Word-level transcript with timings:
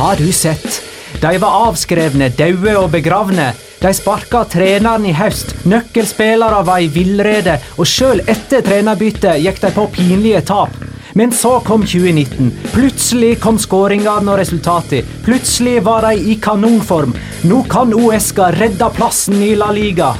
Har 0.00 0.16
du 0.16 0.32
sett? 0.32 0.82
De 1.20 1.38
var 1.38 1.66
avskrevne, 1.68 2.30
daue 2.32 2.72
og 2.80 2.86
begravne. 2.94 3.50
De 3.82 3.90
sparka 3.92 4.46
treneren 4.48 5.04
i 5.04 5.10
høst, 5.12 5.52
nøkkelspillere 5.68 6.62
var 6.64 6.80
i 6.80 6.86
villrede, 6.88 7.58
og 7.76 7.84
sjøl 7.84 8.22
etter 8.24 8.64
trenerbyttet 8.64 9.42
gikk 9.44 9.60
de 9.60 9.70
på 9.76 9.84
pinlige 9.92 10.40
tap. 10.48 10.72
Men 11.12 11.34
så 11.36 11.58
kom 11.66 11.84
2019. 11.84 12.48
Plutselig 12.72 13.34
kom 13.44 13.60
skåringene 13.60 14.32
og 14.32 14.40
resultatene. 14.40 15.04
Plutselig 15.26 15.82
var 15.84 16.08
de 16.08 16.32
i 16.32 16.38
kanonform. 16.40 17.12
Nå 17.52 17.60
kan 17.68 17.92
OSKA 17.92 18.54
redde 18.56 18.88
plassen 18.96 19.36
i 19.44 19.52
La 19.52 19.68
Liga. 19.68 20.14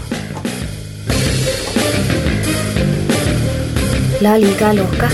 La 4.20 4.36
liga 4.36 4.76
loca. 4.76 5.08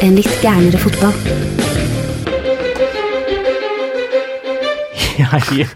En 0.00 0.16
litt 0.16 0.40
gærnere 0.40 0.80
fotball. 0.80 1.65
Ja, 5.16 5.40
ja. 5.56 5.66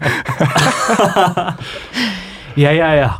ja, 2.55 2.71
ja, 2.71 2.89
ja. 2.95 3.11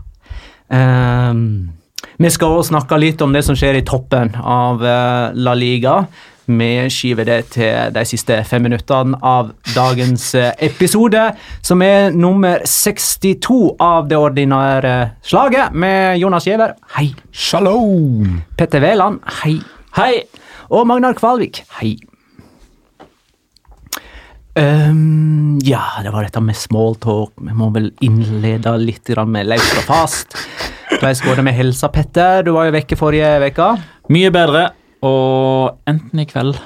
Ehm, 0.71 1.71
vi 2.17 2.29
skal 2.29 2.57
også 2.57 2.71
snakke 2.75 2.99
litt 3.01 3.21
om 3.25 3.33
det 3.33 3.43
som 3.47 3.57
skjer 3.57 3.79
i 3.79 3.85
toppen 3.87 4.35
av 4.37 4.83
eh, 4.85 5.31
La 5.33 5.55
Liga. 5.57 6.03
Vi 6.51 6.69
skyver 6.91 7.27
det 7.27 7.39
til 7.55 7.93
de 7.95 8.03
siste 8.07 8.41
fem 8.47 8.65
minuttene 8.65 9.17
av 9.23 9.51
dagens 9.75 10.27
eh, 10.35 10.51
episode, 10.67 11.23
som 11.63 11.81
er 11.85 12.11
nummer 12.13 12.63
62 12.67 13.59
av 13.81 14.09
det 14.11 14.19
ordinære 14.19 14.95
slaget, 15.25 15.73
med 15.73 16.19
Jonas 16.21 16.47
Giæver. 16.49 16.75
Hei. 16.97 17.11
Shalom! 17.31 18.41
Petter 18.57 18.83
Wæland. 18.83 19.21
Hei. 19.41 19.59
Hei. 19.97 20.23
Og 20.71 20.87
Magnar 20.87 21.17
Kvalvik. 21.17 21.63
Hei. 21.79 21.95
Ehm, 24.59 25.59
ja, 25.63 25.81
det 26.03 26.11
var 26.11 26.25
dette 26.27 26.41
med 26.43 26.57
smalltalk. 26.59 27.31
Vi 27.39 27.55
må 27.55 27.69
vel 27.71 27.91
innlede 28.03 28.73
litt 28.81 29.07
med 29.27 29.47
løst 29.47 29.77
og 29.79 29.87
fast. 29.87 30.35
Hvordan 30.91 31.23
går 31.23 31.39
det 31.39 31.45
med 31.47 31.55
helsa, 31.55 31.87
Petter? 31.87 32.43
Du 32.43 32.51
var 32.51 32.67
jo 32.67 32.75
vekke 32.75 32.97
forrige 32.99 33.31
uke. 33.47 33.69
Mye 34.11 34.31
bedre, 34.33 34.71
og 35.07 35.79
enten 35.89 36.19
i 36.21 36.27
kveld 36.29 36.59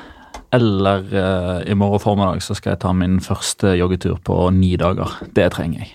eller 0.56 1.04
uh, 1.12 1.60
i 1.68 1.76
morgen 1.76 2.00
formiddag 2.00 2.42
så 2.44 2.56
skal 2.56 2.74
jeg 2.76 2.82
ta 2.86 2.94
min 2.96 3.20
første 3.24 3.76
joggetur 3.76 4.18
på 4.24 4.38
ni 4.56 4.76
dager. 4.80 5.18
Det 5.36 5.50
trenger 5.56 5.84
jeg. 5.84 5.94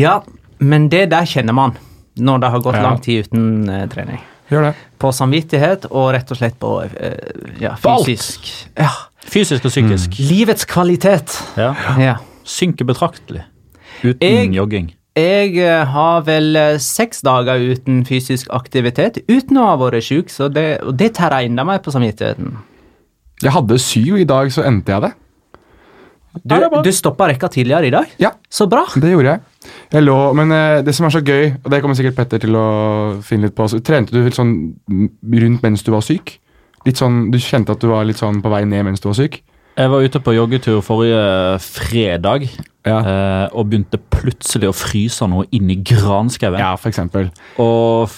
Ja, 0.00 0.20
men 0.58 0.88
det 0.92 1.08
der 1.12 1.28
kjenner 1.28 1.56
man 1.56 1.76
når 2.20 2.42
det 2.42 2.50
har 2.54 2.64
gått 2.64 2.78
Ja. 2.78 2.82
lang 2.82 3.00
tid 3.04 3.28
uten 3.28 3.68
uh, 3.68 3.86
trening. 3.92 4.20
På 4.98 5.12
samvittighet 5.14 5.86
og 5.90 6.10
rett 6.16 6.30
og 6.32 6.40
slett 6.40 6.58
på 6.58 6.72
uh, 6.82 6.90
ja, 7.60 7.76
fysisk. 7.78 8.50
Balt. 8.74 8.88
Ja. 8.88 8.90
Fysisk 9.30 9.66
og 9.68 9.70
psykisk. 9.70 10.16
Livets 10.30 10.66
kvalitet. 10.66 11.36
Ja. 11.58 11.74
Ja. 12.00 12.16
Synker 12.44 12.88
betraktelig 12.88 13.44
uten 14.02 14.16
Jeg- 14.26 14.54
jogging. 14.56 14.90
Jeg 15.16 15.56
eh, 15.58 15.84
har 15.86 16.20
vel 16.22 16.56
eh, 16.56 16.78
seks 16.78 17.20
dager 17.26 17.58
uten 17.58 18.04
fysisk 18.06 18.46
aktivitet 18.54 19.18
uten 19.28 19.58
å 19.58 19.66
ha 19.66 19.76
vært 19.76 20.30
så 20.30 20.48
det, 20.48 20.80
og 20.86 20.96
det 20.96 21.14
tar 21.18 21.34
enda 21.42 21.64
mer 21.64 21.78
på 21.82 21.90
samvittigheten. 21.90 22.56
Jeg 23.42 23.52
hadde 23.52 23.78
syv, 23.78 24.16
i 24.20 24.24
dag 24.24 24.52
så 24.52 24.62
endte 24.68 24.92
jeg 24.92 25.02
det. 25.02 25.12
Du, 26.46 26.54
du 26.84 26.92
stoppa 26.94 27.26
rekka 27.26 27.48
tidligere 27.50 27.88
i 27.88 27.90
dag? 27.90 28.06
Ja. 28.22 28.30
Så 28.48 28.68
bra. 28.70 28.84
Det 28.94 29.10
gjorde 29.10 29.32
jeg. 29.32 29.40
jeg 29.92 30.02
lå, 30.04 30.18
men 30.38 30.52
eh, 30.54 30.82
det 30.86 30.94
som 30.94 31.06
er 31.06 31.10
så 31.10 31.22
gøy, 31.26 31.56
og 31.64 31.70
det 31.72 31.80
kommer 31.82 31.98
sikkert 31.98 32.16
Petter 32.20 32.38
til 32.38 32.54
å 32.54 32.66
finne 33.26 33.48
litt 33.48 33.56
på 33.58 33.66
så 33.68 33.80
Trente 33.82 34.14
du 34.14 34.30
sånn 34.30 34.54
rundt 35.42 35.62
mens 35.66 35.82
du 35.82 35.90
var 35.90 36.06
syk? 36.06 36.36
Litt 36.86 37.00
sånn, 37.00 37.30
Du 37.30 37.38
kjente 37.38 37.74
at 37.74 37.80
du 37.82 37.88
var 37.88 38.04
litt 38.08 38.20
sånn 38.20 38.40
på 38.42 38.50
vei 38.52 38.64
ned 38.64 38.86
mens 38.88 39.00
du 39.00 39.08
var 39.10 39.18
syk? 39.18 39.42
Jeg 39.76 39.88
var 39.92 40.02
ute 40.02 40.20
på 40.20 40.34
joggetur 40.34 40.80
forrige 40.84 41.20
fredag 41.62 42.48
Ja, 42.84 42.98
eh, 42.98 43.46
og 43.52 43.68
begynte 43.70 44.00
plutselig 44.12 44.68
å 44.68 44.76
fryse 44.76 45.28
noe 45.28 45.46
inn 45.52 45.70
i 45.70 45.76
granskauen. 45.76 46.58
ja 46.58 46.74
for 46.76 46.90
eksempel. 46.90 47.30
Og 47.58 48.10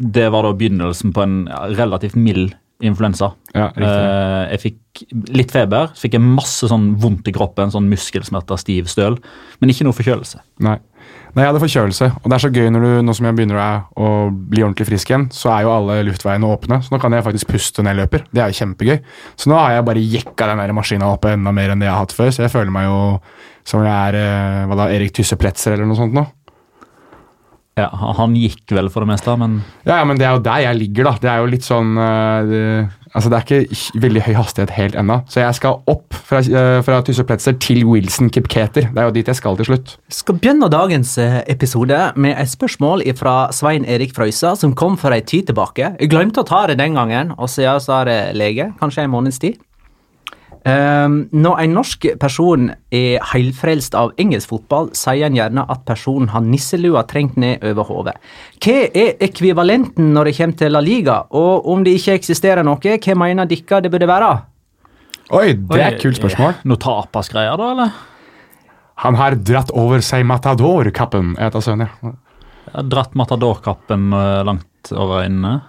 det 0.00 0.30
var 0.32 0.46
da 0.46 0.52
begynnelsen 0.56 1.12
på 1.12 1.22
en 1.22 1.48
relativt 1.76 2.16
mild 2.16 2.54
influensa. 2.80 3.34
Ja. 3.54 3.66
Eh, 3.76 4.56
jeg 4.56 4.60
fikk 4.62 5.02
litt 5.36 5.50
feber, 5.52 5.90
så 5.92 6.06
fikk 6.06 6.16
jeg 6.16 6.24
masse 6.24 6.68
sånn 6.70 6.94
vondt 7.00 7.28
i 7.28 7.32
kroppen, 7.36 7.72
sånn 7.72 7.90
muskelsmerter, 7.90 8.56
stiv 8.60 8.88
støl, 8.88 9.18
men 9.60 9.72
ikke 9.72 9.84
noe 9.84 9.96
forkjølelse. 9.96 10.40
Nei. 10.64 10.78
Nei, 11.30 11.44
jeg 11.44 11.52
hadde 11.52 11.62
forkjølelse, 11.62 12.06
og 12.18 12.26
det 12.26 12.36
er 12.36 12.42
så 12.42 12.50
gøy 12.50 12.70
når 12.74 12.84
du, 12.84 12.90
nå 13.06 13.14
som 13.14 13.28
jeg 13.28 13.36
begynner 13.38 13.60
å, 13.60 14.08
bli 14.30 14.64
ordentlig 14.66 14.88
frisk 14.88 15.12
igjen, 15.12 15.28
så 15.34 15.52
er 15.54 15.66
jo 15.66 15.74
alle 15.76 16.00
luftveiene 16.08 16.48
åpne, 16.50 16.80
så 16.82 16.94
nå 16.94 16.98
kan 17.02 17.14
jeg 17.14 17.26
faktisk 17.26 17.52
puste 17.52 17.84
når 17.84 17.92
jeg 17.92 18.00
løper. 18.00 18.24
Det 18.34 18.42
er 18.42 18.50
jo 18.50 18.58
kjempegøy. 18.58 18.98
Så 19.38 19.52
nå 19.52 19.58
har 19.60 19.76
jeg 19.76 19.86
bare 19.86 20.02
jekka 20.16 20.50
den 20.50 20.74
maskina 20.74 21.12
opp 21.14 21.28
enda 21.30 21.54
mer 21.54 21.74
enn 21.74 21.82
det 21.82 21.86
jeg 21.86 21.94
har 21.94 22.02
hatt 22.02 22.16
før, 22.16 22.34
så 22.34 22.46
jeg 22.46 22.54
føler 22.54 22.74
meg 22.74 22.88
jo 22.88 22.98
som 23.70 23.84
jeg 23.84 23.92
er 23.92 24.18
eh, 24.18 24.66
hva 24.66 24.78
da, 24.78 24.88
Erik 24.90 25.12
Tysse 25.14 25.38
Pretzer 25.38 25.76
eller 25.76 25.86
noe 25.86 25.98
sånt 25.98 26.16
nå. 26.16 26.24
Ja, 27.80 28.14
Han 28.18 28.36
gikk 28.38 28.70
vel 28.76 28.90
for 28.92 29.04
det 29.04 29.12
meste, 29.14 29.36
men 29.40 29.60
Ja, 29.84 30.00
ja, 30.00 30.04
men 30.04 30.20
det 30.20 30.28
er 30.28 30.36
jo 30.36 30.44
der 30.44 30.64
jeg 30.66 30.80
ligger, 30.80 31.10
da. 31.10 31.16
Det 31.20 31.30
er 31.32 31.42
jo 31.42 31.50
litt 31.50 31.66
sånn 31.66 31.96
eh, 31.98 32.50
det, 32.50 32.64
Altså, 33.10 33.26
det 33.26 33.38
er 33.38 33.46
ikke 33.46 34.00
veldig 34.04 34.20
høy 34.22 34.34
hastighet 34.38 34.72
helt 34.76 34.96
ennå. 34.98 35.16
Så 35.30 35.40
jeg 35.42 35.56
skal 35.58 35.80
opp 35.90 36.14
fra, 36.14 36.42
uh, 36.46 36.78
fra 36.86 37.00
Tysse 37.02 37.24
Pletzer 37.26 37.56
til 37.58 37.82
Wilson 37.88 38.30
Kipketer. 38.30 38.86
Det 38.86 39.02
er 39.02 39.08
jo 39.08 39.14
dit 39.16 39.30
jeg 39.32 39.38
skal 39.38 39.58
til 39.58 39.66
slutt. 39.66 39.96
Vi 40.06 40.18
skal 40.20 40.38
begynne 40.38 40.68
dagens 40.70 41.16
eh, 41.18 41.40
episode 41.50 41.98
med 42.14 42.38
et 42.38 42.52
spørsmål 42.52 43.02
fra 43.18 43.34
Svein 43.56 43.82
Erik 43.82 44.14
Frøysa, 44.14 44.54
som 44.54 44.76
kom 44.78 44.94
for 45.00 45.16
ei 45.16 45.24
tid 45.26 45.50
tilbake. 45.50 45.96
Jeg 45.98 46.12
glemte 46.12 46.44
å 46.44 46.46
ta 46.46 46.62
det 46.70 46.78
den 46.78 46.94
gangen, 46.94 47.34
og 47.34 47.50
siden 47.50 47.82
så 47.82 47.98
er 47.98 48.10
det 48.12 48.20
lege, 48.38 48.70
kanskje 48.78 49.08
en 49.08 49.14
måneds 49.16 49.42
tid. 49.42 49.58
Ehm, 50.68 51.14
når 51.32 51.60
en 51.62 51.72
norsk 51.78 52.04
person 52.20 52.66
er 52.92 53.22
heilfrelst 53.32 53.94
av 53.96 54.10
engelsk 54.20 54.50
fotball, 54.52 54.90
sier 54.98 55.24
en 55.30 55.38
gjerne 55.38 55.64
at 55.72 55.86
personen 55.88 56.28
har 56.34 56.44
nisselua 56.44 57.06
trengt 57.08 57.38
ned 57.40 57.64
over 57.70 57.88
hodet. 57.88 58.14
Hva 58.60 58.74
er 58.92 59.14
ekvivalenten 59.24 60.12
når 60.12 60.28
det 60.28 60.36
kommer 60.36 60.60
til 60.60 60.74
La 60.76 60.82
Liga, 60.84 61.22
og 61.32 61.66
om 61.72 61.84
det 61.86 61.94
ikke 61.96 62.18
eksisterer 62.20 62.66
noe, 62.66 62.76
hva 62.76 63.16
mener 63.16 63.48
dere 63.48 63.80
det 63.86 63.90
burde 63.94 64.10
være? 64.10 64.30
Oi, 65.30 65.52
det 65.54 65.78
er 65.80 65.94
et 65.94 66.02
kult 66.02 66.18
spørsmål. 66.18 66.56
Noe 66.68 66.76
tapasgreier, 66.82 67.56
da, 67.56 67.70
eller? 67.76 67.92
Han 69.00 69.16
har 69.16 69.38
dratt 69.40 69.70
over 69.72 70.02
seg 70.04 70.26
Matador-kappen, 70.28 71.36
etter 71.40 71.62
sønnen, 71.64 71.88
ja. 72.04 72.12
har 72.74 72.82
dratt 72.90 73.14
matador-kappen 73.16 74.10
langt 74.44 74.90
over 74.92 75.22
øynene. 75.24 75.60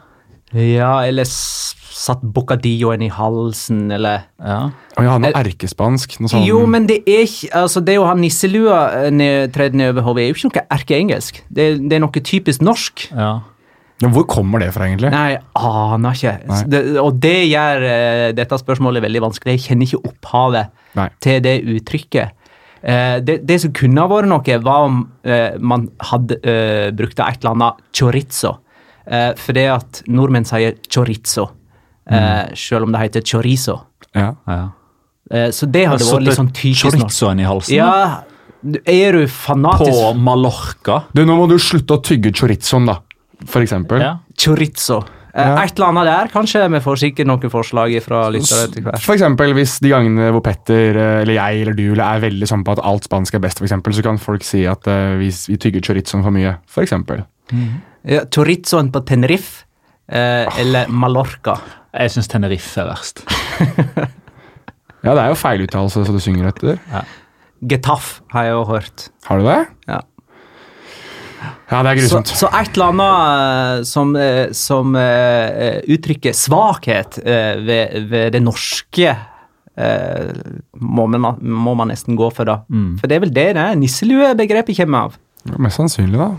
Ja, 0.51 0.97
eller 1.07 1.23
s- 1.23 1.77
satt 1.91 2.23
bocadilloen 2.23 3.03
i 3.05 3.09
halsen, 3.11 3.91
eller 3.91 4.25
Ja. 4.39 4.71
Og 4.97 5.05
jeg 5.05 5.21
noe 5.23 5.31
erkespansk. 5.43 6.19
Noe 6.19 6.31
sånn 6.31 6.45
Jo, 6.47 6.65
men 6.65 6.87
det 6.87 7.01
er 7.05 7.25
ikke 7.27 7.51
altså 7.61 7.83
Det 7.83 7.97
å 7.99 8.07
ha 8.07 8.15
nisselua 8.17 9.05
eh, 9.05 9.11
ned, 9.11 9.53
tredd 9.53 9.75
ned 9.75 9.93
over 9.93 10.07
hodet 10.07 10.23
er 10.23 10.31
jo 10.31 10.37
ikke 10.39 10.51
noe 10.51 10.67
erkeengelsk. 10.77 11.43
Det, 11.49 11.67
det 11.89 11.97
er 11.97 12.03
noe 12.03 12.23
typisk 12.31 12.61
norsk. 12.65 13.09
ja. 13.11 13.39
Men 14.01 14.15
Hvor 14.15 14.25
kommer 14.25 14.57
det 14.63 14.71
fra, 14.73 14.87
egentlig? 14.89 15.11
Nei, 15.13 15.35
jeg 15.35 15.41
aner 15.61 16.15
ikke. 16.17 16.61
Det, 16.73 16.79
og 16.97 17.19
det 17.21 17.35
gjør 17.51 17.83
uh, 17.85 18.27
dette 18.33 18.57
spørsmålet 18.57 19.03
veldig 19.05 19.21
vanskelig. 19.27 19.53
Jeg 19.59 19.65
kjenner 19.67 19.85
ikke 19.85 20.09
opphavet 20.09 20.71
Nei. 20.97 21.05
til 21.21 21.37
det 21.45 21.53
uttrykket. 21.75 22.33
Uh, 22.81 23.21
det, 23.21 23.35
det 23.45 23.59
som 23.61 23.75
kunne 23.77 24.01
ha 24.01 24.09
vært 24.09 24.31
noe, 24.31 24.57
var 24.65 24.87
om 24.87 25.03
uh, 25.05 25.53
man 25.61 25.85
hadde 26.09 26.39
uh, 26.41 26.89
brukt 26.97 27.21
et 27.21 27.43
eller 27.43 27.53
annet 27.53 27.85
chorizo. 27.93 28.55
Uh, 29.05 29.37
for 29.37 29.57
det 29.57 29.67
at 29.69 30.01
nordmenn 30.09 30.49
sier 30.49 30.81
chorizo, 30.89 31.51
eh, 32.11 32.51
selv 32.57 32.87
om 32.87 32.91
det 32.95 33.01
heter 33.05 33.21
chorizo. 33.25 33.79
Ja. 34.15 34.33
ja. 34.47 34.61
Eh, 35.31 35.49
så 35.55 35.69
det 35.71 35.85
hadde 35.87 36.03
vært 36.07 36.27
litt 36.27 36.39
sånn 36.39 36.51
typisk 36.51 36.85
norsk. 36.91 36.99
Chorizoen 37.05 37.39
i 37.39 37.47
halsen? 37.47 37.77
Ja, 37.77 38.23
er 38.85 39.15
du 39.17 39.23
fanatisk 39.31 39.95
På 39.95 40.11
Mallorca? 40.13 40.99
Du, 41.15 41.23
Nå 41.25 41.37
må 41.39 41.47
du 41.49 41.57
slutte 41.61 41.97
å 41.97 42.03
tygge 42.05 42.33
chorizoen, 42.35 42.85
da. 42.91 42.99
For 43.49 43.63
eksempel. 43.63 44.03
Ja. 44.03 44.13
chorizo? 44.37 44.99
Eh, 45.33 45.47
Ja. 45.47 45.63
Et 45.63 45.77
eller 45.79 45.87
annet 45.87 46.05
der, 46.09 46.27
kanskje. 46.33 46.65
Vi 46.69 46.79
får 46.83 46.97
sikkert 46.99 47.27
noen 47.29 47.49
forslag 47.49 47.93
fra 48.03 48.25
lyttere 48.29 48.65
etter 48.67 48.83
hvert. 48.83 48.99
For 48.99 49.15
eksempel 49.15 49.53
hvis 49.55 49.77
de 49.79 49.93
gangene 49.93 50.27
hvor 50.35 50.43
Petter 50.43 50.99
eller 51.21 51.33
jeg 51.37 51.61
eller 51.63 51.77
du 51.77 51.85
eller 51.93 52.03
er 52.03 52.25
veldig 52.25 52.49
sånn 52.51 52.65
på 52.67 52.75
at 52.75 52.83
alt 52.83 53.07
spansk 53.07 53.39
er 53.39 53.45
best, 53.45 53.61
for 53.63 53.69
eksempel, 53.69 53.95
så 53.95 54.03
kan 54.03 54.19
folk 54.19 54.43
si 54.43 54.65
at 54.67 54.83
uh, 54.91 55.15
vi, 55.21 55.31
vi 55.31 55.57
tygger 55.57 55.81
chorizoen 55.87 56.25
for 56.27 56.35
mye. 56.35 56.57
For 56.67 56.83
eksempel. 56.83 57.23
Ja, 58.03 58.25
chorizoen 58.33 58.91
på 58.91 59.01
Tenerife 59.07 59.63
eh, 60.11 60.47
eller 60.59 60.91
Mallorca. 60.91 61.57
Jeg 61.91 62.11
syns 62.13 62.31
Tenerife 62.31 62.81
er 62.81 62.91
verst. 62.91 63.23
Ja, 65.01 65.15
det 65.17 65.21
er 65.23 65.31
jo 65.31 65.37
feiluttalelse 65.39 66.03
så 66.05 66.13
du 66.13 66.19
synger 66.21 66.51
etter. 66.51 66.77
Getaff 67.65 68.19
har 68.33 68.45
jeg 68.45 68.53
jo 68.53 68.65
hørt. 68.69 69.07
Har 69.25 69.41
du 69.41 69.47
det? 69.47 69.55
Ja. 69.89 69.99
Ja, 71.71 71.79
det 71.81 71.89
er 71.89 71.95
Så, 71.95 72.19
grusomt. 72.19 72.31
så 72.37 72.49
et 72.59 72.75
eller 72.75 72.91
annet 72.91 73.79
eh, 73.79 73.83
som, 73.89 74.11
eh, 74.19 74.51
som 74.53 74.93
uh, 74.93 75.79
uttrykker 75.89 76.35
svakhet 76.37 77.17
uh, 77.23 77.57
ved, 77.65 77.95
ved 78.11 78.35
det 78.35 78.43
norske 78.43 79.15
uh, 79.15 80.29
må, 80.77 81.07
man, 81.07 81.39
må 81.41 81.73
man 81.79 81.89
nesten 81.89 82.19
gå 82.19 82.29
for, 82.29 82.45
da. 82.45 82.59
For 82.99 83.09
det 83.09 83.17
er 83.17 83.25
vel 83.25 83.33
det 83.33 83.47
det 83.57 83.67
nisseluebegrepet 83.81 84.77
kommer 84.83 85.09
av. 85.09 85.17
Mest 85.57 85.81
sannsynlig, 85.81 86.19
da. 86.21 86.29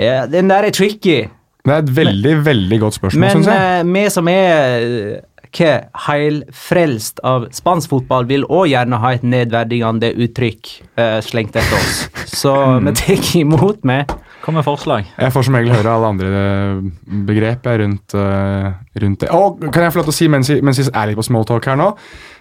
Ja, 0.00 0.24
den 0.30 0.48
der 0.48 0.64
er 0.70 0.72
tricky. 0.72 1.26
Det 1.62 1.74
er 1.74 1.84
et 1.84 1.92
veldig, 1.94 2.32
veldig 2.42 2.78
godt 2.82 2.96
spørsmål, 2.98 3.20
Men 3.22 3.36
syns 3.36 3.50
jeg. 3.52 3.84
Men 3.86 3.94
vi 3.94 4.06
som 4.10 4.30
er 4.32 4.86
ikke 5.52 5.68
hva, 5.68 5.74
heilfrelst 6.08 7.20
av 7.28 7.46
spansk 7.52 7.92
fotball, 7.92 8.26
vil 8.30 8.46
òg 8.48 8.70
gjerne 8.72 8.98
ha 9.02 9.12
et 9.12 9.24
nedverdigende 9.26 10.14
uttrykk 10.24 10.70
uh, 10.96 11.20
slengt 11.24 11.58
etter 11.60 11.76
oss. 11.76 12.06
Så 12.32 12.54
vi 12.80 12.94
tar 12.96 13.26
imot 13.42 13.84
med. 13.84 14.10
Kom 14.42 14.56
med 14.58 14.64
forslag. 14.66 15.06
Jeg 15.20 15.34
får 15.34 15.46
som 15.46 15.54
regel 15.54 15.74
høre 15.76 15.92
alle 15.92 16.08
andre 16.10 16.30
eh, 16.38 16.78
begrep 17.28 17.68
rundt, 17.78 18.14
eh, 18.18 18.72
rundt 19.00 19.24
det. 19.24 19.30
Og 19.32 19.62
kan 19.72 19.86
jeg 19.86 19.94
få 19.94 20.02
lov 20.02 20.08
til 20.10 20.14
å 20.14 20.18
si 20.18 20.28
mens 20.32 20.50
vi, 20.52 20.58
mens 20.64 20.80
vi 20.80 20.86
er 20.88 21.08
litt 21.08 21.18
på 21.18 21.24
smalltalk 21.26 21.68
her 21.70 21.78
nå? 21.80 21.92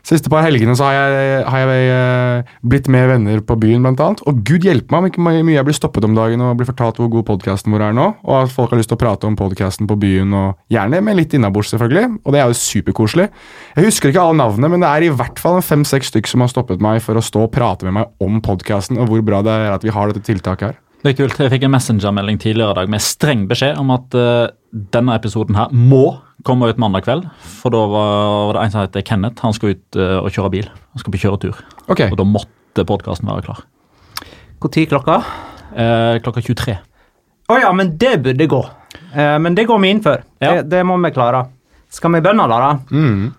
Siste 0.07 0.31
par 0.33 0.41
helgene 0.41 0.73
så 0.77 0.87
har 0.87 0.95
jeg, 0.97 1.41
har 1.45 1.61
jeg 1.69 1.89
eh, 1.93 2.53
blitt 2.65 2.89
med 2.91 3.05
venner 3.11 3.43
på 3.45 3.57
byen, 3.61 3.83
blant 3.85 4.01
annet. 4.01 4.23
Og 4.27 4.41
gud 4.47 4.65
hjelpe 4.65 4.89
meg 4.91 5.03
om 5.03 5.09
ikke 5.11 5.45
mye 5.45 5.55
jeg 5.59 5.67
blir 5.67 5.77
stoppet 5.77 6.07
om 6.07 6.17
dagen 6.17 6.41
og 6.41 6.55
blir 6.57 6.69
fortalt 6.69 6.97
hvor 6.97 7.11
god 7.13 7.27
podkasten 7.29 7.73
vår 7.75 7.85
er 7.91 7.97
nå. 7.97 8.07
Og 8.25 8.35
at 8.39 8.53
folk 8.53 8.73
har 8.73 8.81
lyst 8.81 8.89
til 8.91 8.97
å 8.97 9.03
prate 9.03 9.29
om 9.29 9.37
podkasten 9.37 9.89
på 9.89 9.99
byen, 10.01 10.33
og 10.37 10.73
gjerne 10.73 11.03
med 11.05 11.19
litt 11.21 11.37
innabords, 11.37 11.71
selvfølgelig. 11.75 12.17
Og 12.25 12.33
det 12.33 12.41
er 12.41 12.49
jo 12.49 12.59
superkoselig. 12.63 13.29
Jeg 13.77 13.87
husker 13.87 14.09
ikke 14.09 14.25
alle 14.25 14.41
navnene, 14.41 14.73
men 14.73 14.83
det 14.83 14.89
er 14.89 15.07
i 15.07 15.15
hvert 15.21 15.41
fall 15.41 15.61
fem-seks 15.65 16.09
stykk 16.11 16.33
som 16.33 16.43
har 16.43 16.51
stoppet 16.51 16.81
meg 16.81 17.03
for 17.05 17.19
å 17.19 17.25
stå 17.25 17.45
og 17.45 17.53
prate 17.53 17.87
med 17.87 17.99
meg 18.01 18.25
om 18.25 18.41
podkasten, 18.43 18.97
og 18.97 19.11
hvor 19.11 19.21
bra 19.25 19.45
det 19.45 19.53
er 19.53 19.75
at 19.75 19.85
vi 19.85 19.93
har 19.93 20.09
dette 20.09 20.25
tiltaket 20.25 20.71
her. 20.71 20.79
Det 21.01 21.15
er 21.15 21.17
kult. 21.17 21.39
Jeg 21.41 21.49
fikk 21.49 21.63
en 21.65 21.73
messengermelding 21.73 22.37
tidligere 22.41 22.75
i 22.75 22.77
dag 22.83 22.91
med 22.93 23.01
streng 23.01 23.47
beskjed 23.49 23.79
om 23.81 23.89
at 23.93 24.17
uh, 24.17 24.51
denne 24.93 25.15
episoden 25.17 25.57
her 25.57 25.71
må 25.73 26.19
komme 26.47 26.69
ut 26.71 26.79
mandag 26.81 27.05
kveld. 27.05 27.27
For 27.61 27.73
da 27.73 27.81
var 27.91 28.57
det 28.57 28.63
en 28.65 28.73
som 28.73 28.83
heter 28.83 29.05
Kenneth. 29.07 29.43
Han 29.45 29.55
skal 29.57 29.75
ut 29.75 29.99
eh, 29.99 30.17
og 30.21 30.31
kjøre 30.33 30.53
bil. 30.53 30.69
Han 30.93 31.03
skal 31.03 31.15
på 31.15 31.21
kjøretur. 31.23 31.61
Ok, 31.87 32.05
Og 32.11 32.17
da 32.19 32.27
måtte 32.27 32.85
podkasten 32.87 33.29
være 33.29 33.45
klar. 33.47 33.63
Når 34.61 34.89
klokka? 34.91 35.19
Eh, 35.73 36.15
klokka 36.21 36.43
23. 36.45 36.77
Å 37.51 37.59
ja, 37.59 37.71
men 37.75 37.95
det 37.99 38.15
burde 38.23 38.47
gå. 38.47 38.61
Eh, 39.15 39.37
men 39.41 39.57
det 39.57 39.67
går 39.69 39.79
vi 39.83 39.93
inn 39.95 40.03
for. 40.03 40.23
Ja. 40.39 40.59
Det, 40.59 40.69
det 40.71 40.83
må 40.87 40.97
vi 41.01 41.13
klare. 41.15 41.45
Skal 41.91 42.13
vi 42.15 42.21
bønne, 42.23 42.47
da? 42.47 42.59
da? 42.69 43.31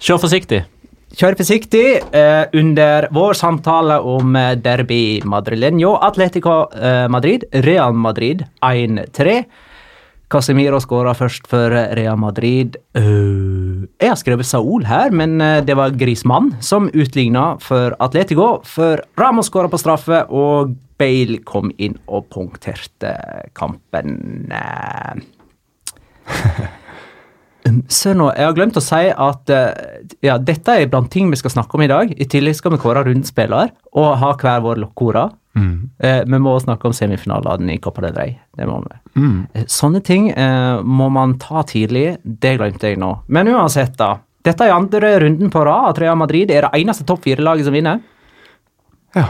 Kjør 0.00 0.22
forsiktig. 0.22 0.62
Kjør 1.10 1.34
forsiktig 1.40 1.86
eh, 2.14 2.44
under 2.56 3.08
vår 3.12 3.34
samtale 3.34 3.98
om 4.06 4.36
eh, 4.38 4.54
derby 4.62 5.20
madrileño. 5.26 5.96
Atletico 6.06 6.62
eh, 6.70 7.08
Madrid, 7.10 7.44
Real 7.66 7.92
Madrid 7.98 8.44
1-3. 8.62 9.40
Casemiro 10.30 10.78
skåra 10.78 11.10
først 11.18 11.48
for 11.50 11.72
Real 11.98 12.18
Madrid. 12.20 12.76
Øh, 12.94 13.88
jeg 13.98 14.12
har 14.12 14.18
skrevet 14.18 14.46
Saul 14.46 14.84
her, 14.86 15.10
men 15.10 15.40
eh, 15.42 15.58
det 15.66 15.74
var 15.74 15.96
Grismann 15.98 16.52
som 16.62 16.86
utligna 16.94 17.56
for 17.58 17.96
Atletico. 17.98 18.60
For 18.62 19.02
Ramos 19.18 19.50
skåra 19.50 19.70
på 19.70 19.80
straffe, 19.80 20.22
og 20.30 20.76
Bale 21.00 21.40
kom 21.48 21.72
inn 21.78 21.96
og 22.06 22.28
punkterte 22.30 23.16
kampen. 23.58 24.52
Um, 24.54 25.24
Se 27.90 28.14
nå, 28.16 28.30
jeg 28.34 28.46
har 28.46 28.54
glemt 28.56 28.78
å 28.78 28.82
si 28.82 29.10
at 29.10 29.50
ja, 30.24 30.38
dette 30.40 30.74
er 30.74 30.88
blant 30.90 31.10
ting 31.12 31.28
vi 31.30 31.38
skal 31.38 31.52
snakke 31.52 31.76
om 31.76 31.84
i 31.84 31.90
dag. 31.90 32.08
I 32.16 32.26
tillegg 32.30 32.56
skal 32.56 32.72
vi 32.72 32.80
kåre 32.82 33.02
rundspiller 33.06 33.74
og 33.92 34.08
ha 34.22 34.30
hver 34.40 34.62
vår 34.64 34.80
lokkora. 34.80 35.26
Eh, 35.98 36.22
vi 36.26 36.38
må 36.42 36.54
snakke 36.62 36.88
om 36.88 36.94
semifinalene 36.96 37.74
i 37.74 37.78
Copa 37.82 38.02
del 38.04 38.14
Rey. 38.16 38.34
Det 38.56 38.66
må 38.68 38.78
vi. 38.84 38.96
Eh, 39.54 39.64
Sånne 39.70 40.00
ting 40.06 40.30
eh, 40.30 40.80
må 40.82 41.10
man 41.12 41.36
ta 41.42 41.62
tidlig. 41.68 42.18
Det 42.24 42.56
glemte 42.58 42.90
jeg 42.92 42.98
nå. 43.00 43.12
Men 43.28 43.48
uansett, 43.52 43.96
da. 44.00 44.16
Dette 44.44 44.64
er 44.64 44.72
andre 44.72 45.18
runden 45.20 45.50
på 45.52 45.64
rad 45.68 45.90
at 45.90 46.00
Real 46.00 46.16
Madrid 46.16 46.50
er 46.50 46.64
det 46.64 46.80
eneste 46.80 47.04
topp 47.08 47.26
fire-laget 47.26 47.66
som 47.68 47.76
vinner. 47.76 48.00
Ja. 49.16 49.26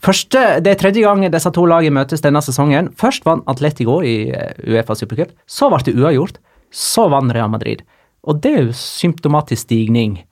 Første, 0.00 0.60
Det 0.64 0.70
er 0.72 0.78
tredje 0.80 1.02
gang 1.04 1.20
disse 1.30 1.50
to 1.52 1.66
lagene 1.68 1.98
møtes 1.98 2.22
denne 2.24 2.40
sesongen. 2.40 2.88
Først 2.96 3.26
vant 3.28 3.44
Atletico 3.46 4.00
i 4.02 4.30
eh, 4.32 4.54
Uefa 4.64 4.96
Supercup. 4.96 5.34
Så 5.46 5.68
ble 5.68 5.82
det 5.84 5.96
uavgjort. 5.98 6.38
Så 6.72 7.08
vant 7.12 7.32
Real 7.34 7.50
Madrid. 7.52 7.82
Og 8.24 8.40
det 8.40 8.52
er 8.54 8.64
jo 8.68 8.72
symptomatisk 8.76 9.66
stigning 9.66 10.22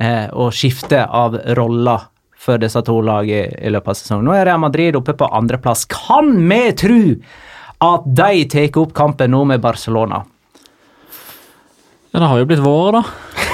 eh, 0.00 0.28
og 0.32 0.52
skifte 0.56 1.04
av 1.04 1.36
roller 1.58 2.08
for 2.40 2.60
disse 2.60 2.80
to 2.86 2.96
lagene 3.04 3.52
i 3.60 3.72
løpet 3.72 3.92
av 3.92 3.98
sesongen. 3.98 4.26
Nå 4.28 4.34
er 4.36 4.46
Real 4.48 4.60
Madrid 4.62 4.96
oppe 4.96 5.14
på 5.18 5.28
andreplass. 5.36 5.84
Kan 5.90 6.32
vi 6.48 6.62
tro 6.80 7.00
at 7.84 8.06
de 8.06 8.44
tar 8.52 8.78
opp 8.80 8.94
kampen 8.96 9.34
nå 9.34 9.42
med 9.48 9.60
Barcelona? 9.64 10.22
Ja, 12.10 12.18
det 12.18 12.28
har 12.30 12.40
jo 12.40 12.48
blitt 12.48 12.62
vår, 12.64 12.96
da. 12.96 13.02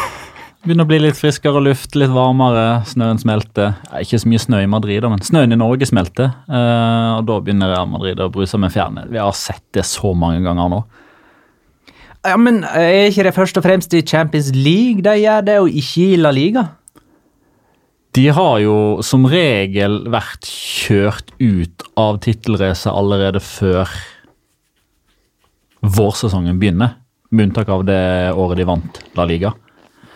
Begynner 0.67 0.87
å 0.87 0.91
bli 0.91 1.01
litt 1.03 1.19
friskere 1.19 1.61
luft, 1.63 1.99
litt 1.99 2.15
varmere. 2.15 2.81
Snøen 2.89 3.21
smelter. 3.23 3.75
Ikke 4.01 4.19
så 4.23 4.31
mye 4.31 4.43
snø 4.43 4.63
i 4.65 4.71
Madrid, 4.71 5.03
da, 5.05 5.11
men 5.13 5.23
snøen 5.23 5.53
i 5.55 5.59
Norge 5.61 5.87
smelter. 5.91 6.33
Eh, 6.47 7.11
og 7.19 7.27
da 7.29 7.41
begynner 7.43 7.75
Real 7.75 7.91
Madrid 7.91 8.23
å 8.23 8.31
bruse 8.33 8.59
med 8.63 8.73
fjærene. 8.75 9.05
Vi 9.11 9.21
har 9.21 9.35
sett 9.37 9.67
det 9.77 9.85
så 9.87 10.15
mange 10.17 10.41
ganger 10.47 10.73
nå. 10.73 10.81
Ja, 12.27 12.35
men 12.41 12.65
Er 12.65 13.07
ikke 13.07 13.27
det 13.29 13.37
først 13.37 13.59
og 13.61 13.63
fremst 13.67 13.93
i 13.95 14.03
Champions 14.03 14.51
League 14.55 15.05
de 15.05 15.21
gjør 15.21 15.47
det, 15.47 15.61
og 15.63 15.71
ikke 15.71 16.09
i 16.15 16.19
La 16.19 16.33
Liga? 16.35 16.65
De 18.17 18.29
har 18.33 18.61
jo 18.63 18.77
som 19.05 19.27
regel 19.29 19.99
vært 20.09 20.47
kjørt 20.49 21.35
ut 21.37 21.83
av 22.01 22.17
tittelracet 22.25 22.89
allerede 22.89 23.43
før 23.45 23.91
vårsesongen 25.85 26.57
begynner, 26.57 26.97
med 27.29 27.51
unntak 27.51 27.69
av 27.69 27.85
det 27.85 28.33
året 28.33 28.57
de 28.63 28.67
vant 28.69 29.01
La 29.19 29.27
Liga. 29.29 29.53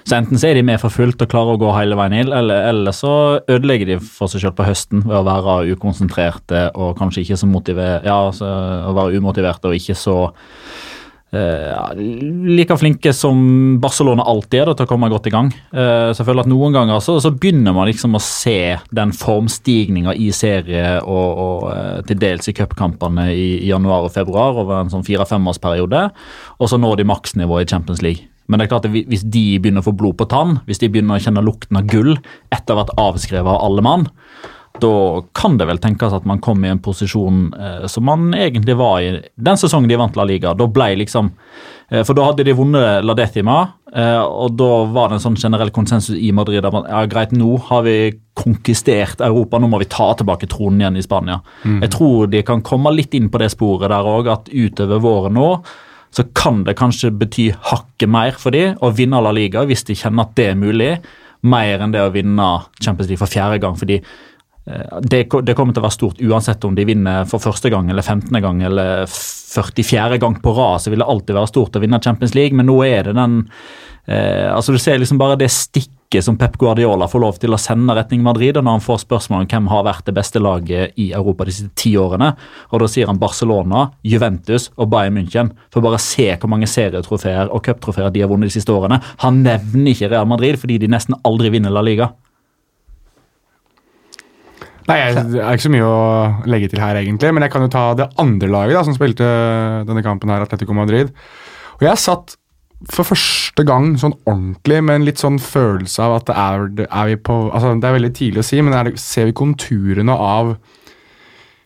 Så 0.08 0.16
enten 0.16 0.40
så 0.40 0.48
er 0.48 0.56
de 0.56 0.64
med 0.64 0.80
for 0.80 0.92
fullt 0.94 1.20
og 1.20 1.28
klarer 1.28 1.58
å 1.58 1.60
gå 1.60 1.74
hele 1.76 1.98
veien 1.98 2.16
inn, 2.22 2.32
eller, 2.32 2.64
eller 2.70 2.96
så 2.96 3.12
ødelegger 3.44 3.92
de 3.92 3.98
for 4.00 4.32
seg 4.32 4.46
selv 4.46 4.56
på 4.56 4.64
høsten 4.64 5.04
ved 5.04 5.18
å 5.20 5.26
være 5.26 5.74
ukonsentrerte 5.74 6.70
og 6.72 6.96
kanskje 6.98 7.26
ikke 7.26 7.38
så 7.42 7.50
motiverte 7.50 8.08
ja, 8.08 8.16
altså, 8.30 8.48
å 8.88 8.96
være 8.96 9.20
umotiverte 9.20 9.68
og 9.68 9.76
ikke 9.76 9.98
så 9.98 10.16
Uh, 11.30 11.94
like 11.94 12.74
flinke 12.74 13.12
som 13.14 13.38
Barcelona 13.78 14.24
alltid 14.26 14.56
er 14.60 14.70
da, 14.70 14.74
til 14.74 14.88
å 14.88 14.90
komme 14.90 15.10
godt 15.12 15.28
i 15.30 15.32
gang. 15.34 15.52
Uh, 15.70 16.10
så 16.10 16.24
jeg 16.24 16.26
føler 16.26 16.42
at 16.42 16.50
Noen 16.50 16.74
ganger 16.74 17.02
så, 17.04 17.14
så 17.22 17.30
begynner 17.30 17.76
man 17.76 17.86
liksom 17.86 18.18
å 18.18 18.22
se 18.24 18.74
den 18.90 19.14
formstigninga 19.14 20.16
i 20.18 20.32
serie 20.34 20.98
og, 21.04 21.28
og 21.44 21.68
uh, 21.70 22.00
til 22.08 22.18
dels 22.18 22.50
i 22.50 22.56
cupkampene 22.58 23.28
i, 23.30 23.46
i, 23.60 23.70
januar 23.70 24.08
og 24.08 24.14
februar 24.16 24.58
over 24.58 24.80
en 24.80 24.90
sånn 24.90 25.06
fire-femårsperiode. 25.06 26.08
Og 26.58 26.72
så 26.72 26.80
når 26.82 26.98
de 26.98 27.10
maksnivået 27.12 27.68
i 27.68 27.74
Champions 27.76 28.02
League. 28.02 28.26
Men 28.50 28.58
det 28.58 28.66
er 28.66 28.72
klart 28.72 28.88
at 28.88 28.94
hvis 28.94 29.22
de 29.22 29.44
begynner 29.62 29.84
å 29.84 29.86
få 29.86 29.94
blod 29.94 30.18
på 30.18 30.26
tann, 30.32 30.58
hvis 30.66 30.82
de 30.82 30.90
begynner 30.90 31.20
å 31.20 31.22
kjenne 31.22 31.44
lukten 31.46 31.78
av 31.78 31.86
gull 31.86 32.16
etter 32.50 32.74
å 32.74 32.80
ha 32.80 32.82
vært 32.82 32.96
avskrevet 32.98 33.46
av 33.46 33.62
alle 33.68 33.84
mann, 33.86 34.08
da 34.82 34.92
kan 35.36 35.58
det 35.60 35.66
vel 35.68 35.80
tenkes 35.82 36.14
at 36.16 36.26
man 36.28 36.40
kom 36.42 36.64
i 36.64 36.70
en 36.72 36.80
posisjon 36.82 37.50
eh, 37.54 37.84
som 37.90 38.06
man 38.08 38.30
egentlig 38.36 38.76
var 38.78 39.00
i 39.04 39.12
den 39.34 39.60
sesongen 39.60 39.90
de 39.90 39.98
vant 40.00 40.16
La 40.18 40.26
Liga. 40.28 40.54
Da 40.56 40.66
ble 40.70 40.92
liksom 41.02 41.30
eh, 41.90 42.02
For 42.06 42.16
da 42.16 42.28
hadde 42.30 42.46
de 42.48 42.56
vunnet 42.56 43.04
La 43.06 43.16
Decima, 43.18 43.58
eh, 43.92 44.20
og 44.20 44.56
da 44.60 44.70
var 44.92 45.10
det 45.10 45.18
en 45.18 45.26
sånn 45.26 45.38
generell 45.40 45.72
konsensus 45.74 46.16
i 46.16 46.32
Madrid 46.36 46.66
at 46.66 46.78
ja, 46.80 47.04
greit, 47.10 47.36
nå 47.36 47.58
har 47.68 47.84
vi 47.86 47.98
konkistert 48.40 49.22
Europa, 49.24 49.60
nå 49.60 49.68
må 49.70 49.82
vi 49.82 49.90
ta 49.90 50.12
tilbake 50.16 50.48
tronen 50.50 50.82
igjen 50.82 50.98
i 50.98 51.04
Spania. 51.04 51.38
Mm. 51.64 51.78
Jeg 51.84 51.94
tror 51.98 52.32
de 52.32 52.42
kan 52.46 52.64
komme 52.64 52.94
litt 52.94 53.14
inn 53.18 53.28
på 53.30 53.42
det 53.42 53.52
sporet 53.52 53.92
der 53.92 54.10
òg, 54.16 54.32
at 54.32 54.50
utover 54.50 55.02
våren 55.04 55.38
nå 55.38 55.54
så 56.10 56.24
kan 56.34 56.64
det 56.66 56.74
kanskje 56.78 57.12
bety 57.14 57.50
hakket 57.70 58.10
mer 58.10 58.38
for 58.38 58.54
de 58.54 58.72
å 58.82 58.90
vinne 58.94 59.20
La 59.22 59.32
Liga 59.34 59.62
hvis 59.68 59.86
de 59.86 59.94
kjenner 59.98 60.26
at 60.26 60.34
det 60.38 60.48
er 60.50 60.58
mulig, 60.58 60.94
mer 61.46 61.84
enn 61.84 61.94
det 61.94 62.02
å 62.02 62.12
vinne 62.12 62.48
Champions 62.82 63.08
League 63.08 63.20
for 63.20 63.30
fjerde 63.30 63.60
gang. 63.62 63.76
fordi 63.78 64.00
det, 65.02 65.24
det, 65.42 65.54
kommer 65.56 65.74
til 65.74 65.82
å 65.82 65.86
være 65.86 65.96
stort 65.96 66.20
uansett 66.22 66.64
om 66.66 66.74
de 66.76 66.86
vinner 66.86 67.28
for 67.30 67.42
første 67.42 67.70
gang 67.72 67.90
eller 67.90 68.04
15. 68.04 68.34
gang 68.42 68.62
eller 68.66 69.06
44. 69.10 70.18
gang 70.22 70.36
på 70.42 70.52
rad. 70.56 70.82
Så 70.82 70.92
vil 70.92 71.02
det 71.02 71.08
alltid 71.10 71.38
være 71.38 71.50
stort 71.50 71.78
å 71.78 71.82
vinne 71.82 72.02
Champions 72.02 72.36
League, 72.38 72.56
men 72.56 72.68
nå 72.70 72.76
er 72.86 73.08
det 73.08 73.16
den 73.18 73.40
eh, 74.06 74.46
altså 74.52 74.76
Du 74.76 74.78
ser 74.78 75.00
liksom 75.00 75.18
bare 75.18 75.38
det 75.40 75.50
stikket 75.50 76.24
som 76.26 76.38
Pep 76.38 76.56
Guardiola 76.58 77.06
får 77.10 77.22
lov 77.22 77.40
til 77.42 77.54
å 77.54 77.58
sende 77.60 77.94
retning 77.98 78.22
Madrid, 78.22 78.56
og 78.58 78.66
når 78.66 78.78
han 78.78 78.86
får 78.86 79.02
spørsmål 79.04 79.44
om 79.44 79.50
hvem 79.50 79.68
har 79.72 79.84
vært 79.86 80.06
det 80.06 80.16
beste 80.20 80.42
laget 80.42 80.96
i 80.98 81.10
Europa 81.16 81.46
de 81.46 81.56
siste 81.56 81.74
ti 81.78 81.94
årene, 81.98 82.32
og 82.70 82.82
da 82.82 82.90
sier 82.90 83.10
han 83.10 83.20
Barcelona, 83.20 83.88
Juventus 84.06 84.70
og 84.76 84.90
Bayern 84.94 85.18
München. 85.18 85.54
For 85.70 85.82
bare 85.82 86.02
se 86.02 86.30
hvor 86.34 86.50
mange 86.50 86.70
serietrofeer 86.70 87.50
og 87.50 87.62
cuptrofeer 87.66 88.10
de 88.14 88.24
har 88.24 88.30
vunnet 88.30 88.50
de 88.50 88.58
siste 88.58 88.74
årene. 88.74 89.02
Han 89.24 89.42
nevner 89.46 89.94
ikke 89.94 90.10
Real 90.14 90.30
Madrid 90.30 90.58
fordi 90.62 90.78
de 90.82 90.90
nesten 90.90 91.18
aldri 91.26 91.54
vinner 91.54 91.74
La 91.74 91.86
Liga. 91.86 92.12
Nei, 94.90 94.98
Det 95.14 95.40
er 95.40 95.54
ikke 95.54 95.68
så 95.68 95.72
mye 95.72 95.86
å 95.86 96.02
legge 96.50 96.70
til 96.72 96.82
her, 96.82 96.98
egentlig. 97.00 97.30
Men 97.36 97.46
jeg 97.46 97.54
kan 97.54 97.64
jo 97.64 97.72
ta 97.72 97.86
det 97.98 98.10
andre 98.20 98.50
laget 98.50 98.78
da, 98.78 98.84
som 98.86 98.96
spilte 98.96 99.30
denne 99.88 100.04
kampen 100.06 100.32
her, 100.32 100.44
Atletico 100.44 100.76
Madrid. 100.76 101.14
Og 101.78 101.86
jeg 101.86 102.02
satt 102.02 102.36
for 102.88 103.04
første 103.04 103.64
gang 103.68 103.92
sånn 104.00 104.14
ordentlig 104.24 104.78
med 104.84 105.00
en 105.00 105.06
litt 105.08 105.20
sånn 105.20 105.36
følelse 105.42 106.00
av 106.00 106.16
at 106.16 106.28
det 106.30 106.36
er, 106.40 106.68
er 106.88 107.08
vi 107.10 107.16
på 107.20 107.34
altså 107.50 107.74
Det 107.76 107.88
er 107.88 107.96
veldig 107.98 108.12
tidlig 108.16 108.40
å 108.40 108.46
si, 108.46 108.60
men 108.64 108.72
det, 108.72 108.94
ser 109.00 109.28
vi 109.28 109.36
konturene 109.36 110.14
av 110.16 110.54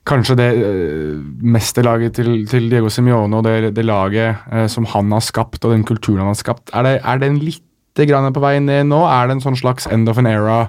kanskje 0.04 0.36
det 0.36 0.48
uh, 0.58 1.20
mesterlaget 1.54 2.18
til, 2.18 2.32
til, 2.50 2.66
Diego 2.68 2.90
Simione 2.92 3.38
og 3.38 3.46
det, 3.46 3.70
det 3.76 3.86
laget 3.86 4.42
uh, 4.50 4.66
som 4.68 4.88
han 4.90 5.14
har 5.14 5.22
skapt, 5.24 5.62
og 5.64 5.72
den 5.72 5.86
kulturen 5.86 6.26
han 6.26 6.34
har 6.34 6.40
skapt. 6.40 6.74
Er 6.74 6.84
det, 6.84 6.96
er 7.00 7.22
det 7.22 7.30
en 7.30 7.38
lite 7.40 8.08
grann 8.10 8.34
på 8.34 8.42
vei 8.42 8.58
ned 8.60 8.90
nå? 8.90 9.00
Er 9.08 9.30
det 9.30 9.38
en 9.38 9.46
sånn 9.46 9.62
slags 9.62 9.88
end 9.88 10.10
of 10.10 10.20
an 10.20 10.28
era? 10.28 10.66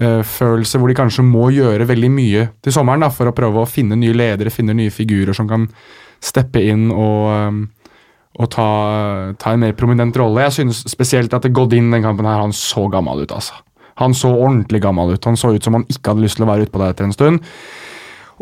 Uh, 0.00 0.22
følelse 0.24 0.80
hvor 0.80 0.90
de 0.90 0.96
kanskje 0.98 1.24
må 1.26 1.50
gjøre 1.54 1.88
veldig 1.88 2.10
mye 2.12 2.46
til 2.64 2.74
sommeren 2.74 3.04
da, 3.04 3.10
for 3.12 3.28
å 3.28 3.36
prøve 3.36 3.62
å 3.62 3.68
finne 3.68 3.98
nye 3.98 4.16
ledere, 4.16 4.54
finne 4.54 4.76
nye 4.78 4.92
figurer 4.94 5.36
som 5.36 5.50
kan 5.50 5.68
steppe 6.22 6.62
inn 6.62 6.88
og, 6.94 7.28
um, 7.32 7.62
og 8.38 8.48
ta, 8.54 8.68
ta, 9.36 9.52
en 9.52 9.64
mer 9.64 9.76
prominent 9.76 10.16
rolle. 10.16 10.46
Jeg 10.46 10.60
synes 10.60 10.84
spesielt 10.88 11.34
at 11.36 11.50
Godin 11.52 11.90
den 11.92 12.04
kampen 12.04 12.28
her, 12.28 12.40
han 12.40 12.54
så 12.56 12.86
gammel 12.92 13.26
ut. 13.26 13.34
altså. 13.34 13.58
Han 14.00 14.14
så 14.16 14.30
ordentlig 14.32 14.80
gammel 14.82 15.12
ut. 15.12 15.24
Han 15.28 15.36
så 15.36 15.52
ut 15.52 15.64
som 15.64 15.76
han 15.76 15.84
ikke 15.90 16.14
hadde 16.14 16.24
lyst 16.24 16.38
til 16.38 16.46
å 16.46 16.52
være 16.52 16.64
ute 16.64 16.72
på 16.72 16.80
det 16.80 16.92
etter 16.94 17.08
en 17.08 17.16
stund. 17.16 17.42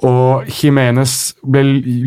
Og 0.07 0.49
Jimenez 0.49 1.35
ble 1.45 1.63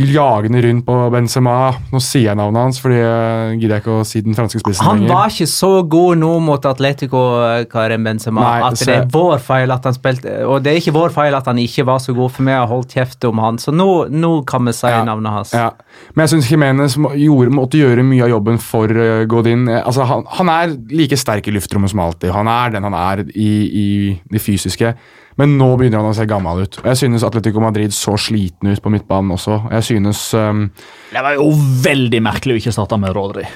jagende 0.10 0.64
rundt 0.66 0.86
på 0.88 0.96
Benzema. 1.14 1.56
Nå 1.94 2.02
sier 2.02 2.32
jeg 2.32 2.40
navnet 2.40 2.66
hans, 2.66 2.80
fordi 2.82 2.98
jeg 2.98 3.60
gidder 3.62 3.84
ikke 3.84 3.98
å 4.00 4.06
si 4.08 4.22
den 4.26 4.38
franske 4.38 4.62
spissen 4.64 4.88
Han 4.88 5.04
lenger. 5.04 5.14
var 5.14 5.34
ikke 5.36 5.50
så 5.52 5.72
god 5.94 6.22
nå 6.24 6.32
mot 6.42 6.66
Atletico, 6.66 7.22
Karim 7.70 8.08
Benzema, 8.08 8.48
Nei, 8.48 8.66
at 8.66 8.82
det 8.82 8.96
er 8.96 9.06
vår 9.14 9.38
feil 9.44 9.76
at 9.76 9.86
han 9.86 9.98
spilte 9.98 10.40
Og 10.50 10.64
det 10.66 10.74
er 10.74 10.82
ikke 10.82 10.96
vår 10.96 11.14
feil 11.14 11.38
at 11.38 11.50
han 11.52 11.62
ikke 11.62 11.86
var 11.86 12.02
så 12.02 12.18
god, 12.18 12.34
for 12.34 12.50
vi 12.50 12.58
har 12.58 12.70
holdt 12.72 12.98
kjeft 12.98 13.30
om 13.30 13.42
han. 13.44 13.62
Så 13.62 13.74
nå, 13.76 13.90
nå 14.10 14.34
kan 14.50 14.66
vi 14.66 14.74
si 14.76 14.90
ja, 14.90 15.04
navnet 15.06 15.38
hans. 15.38 15.54
Ja. 15.54 15.70
Men 16.16 16.26
jeg 16.26 16.36
syns 16.36 16.50
Jimenez 16.50 16.98
må, 16.98 17.14
måtte 17.54 17.82
gjøre 17.82 18.06
mye 18.08 18.26
av 18.26 18.34
jobben 18.34 18.62
for 18.62 18.90
uh, 18.90 19.26
Godin. 19.30 19.68
Altså, 19.84 20.08
han, 20.10 20.26
han, 20.40 20.54
er 20.54 20.78
like 20.94 21.18
sterk 21.20 21.48
i 21.50 21.54
luftrommet 21.54 21.94
som 21.94 22.02
alltid. 22.02 22.34
Han 22.34 22.50
er 22.50 22.74
den 22.74 22.90
han 22.90 22.98
er 22.98 23.28
i, 23.30 23.52
i 23.70 23.90
det 24.34 24.42
fysiske. 24.42 24.96
Men 25.42 25.58
nå 25.58 25.70
begynner 25.80 26.04
han 26.04 26.14
å 26.14 26.16
se 26.18 26.28
gammel 26.30 26.64
ut. 26.66 26.80
Og 26.84 26.90
Jeg 26.92 27.02
synes 27.04 27.26
Atletico 27.28 27.64
Madrid 27.64 27.94
så 27.96 28.16
sliten 28.20 28.72
ut 28.72 28.84
på 28.84 28.94
midtbanen 28.94 29.34
også. 29.36 29.64
Jeg 29.74 29.90
synes 29.90 30.26
um, 30.38 30.66
Det 31.12 31.24
var 31.26 31.38
jo 31.40 31.52
veldig 31.84 32.24
merkelig 32.26 32.58
å 32.58 32.64
ikke 32.64 32.76
starte 32.76 33.00
med 33.02 33.16
Rodri. 33.16 33.48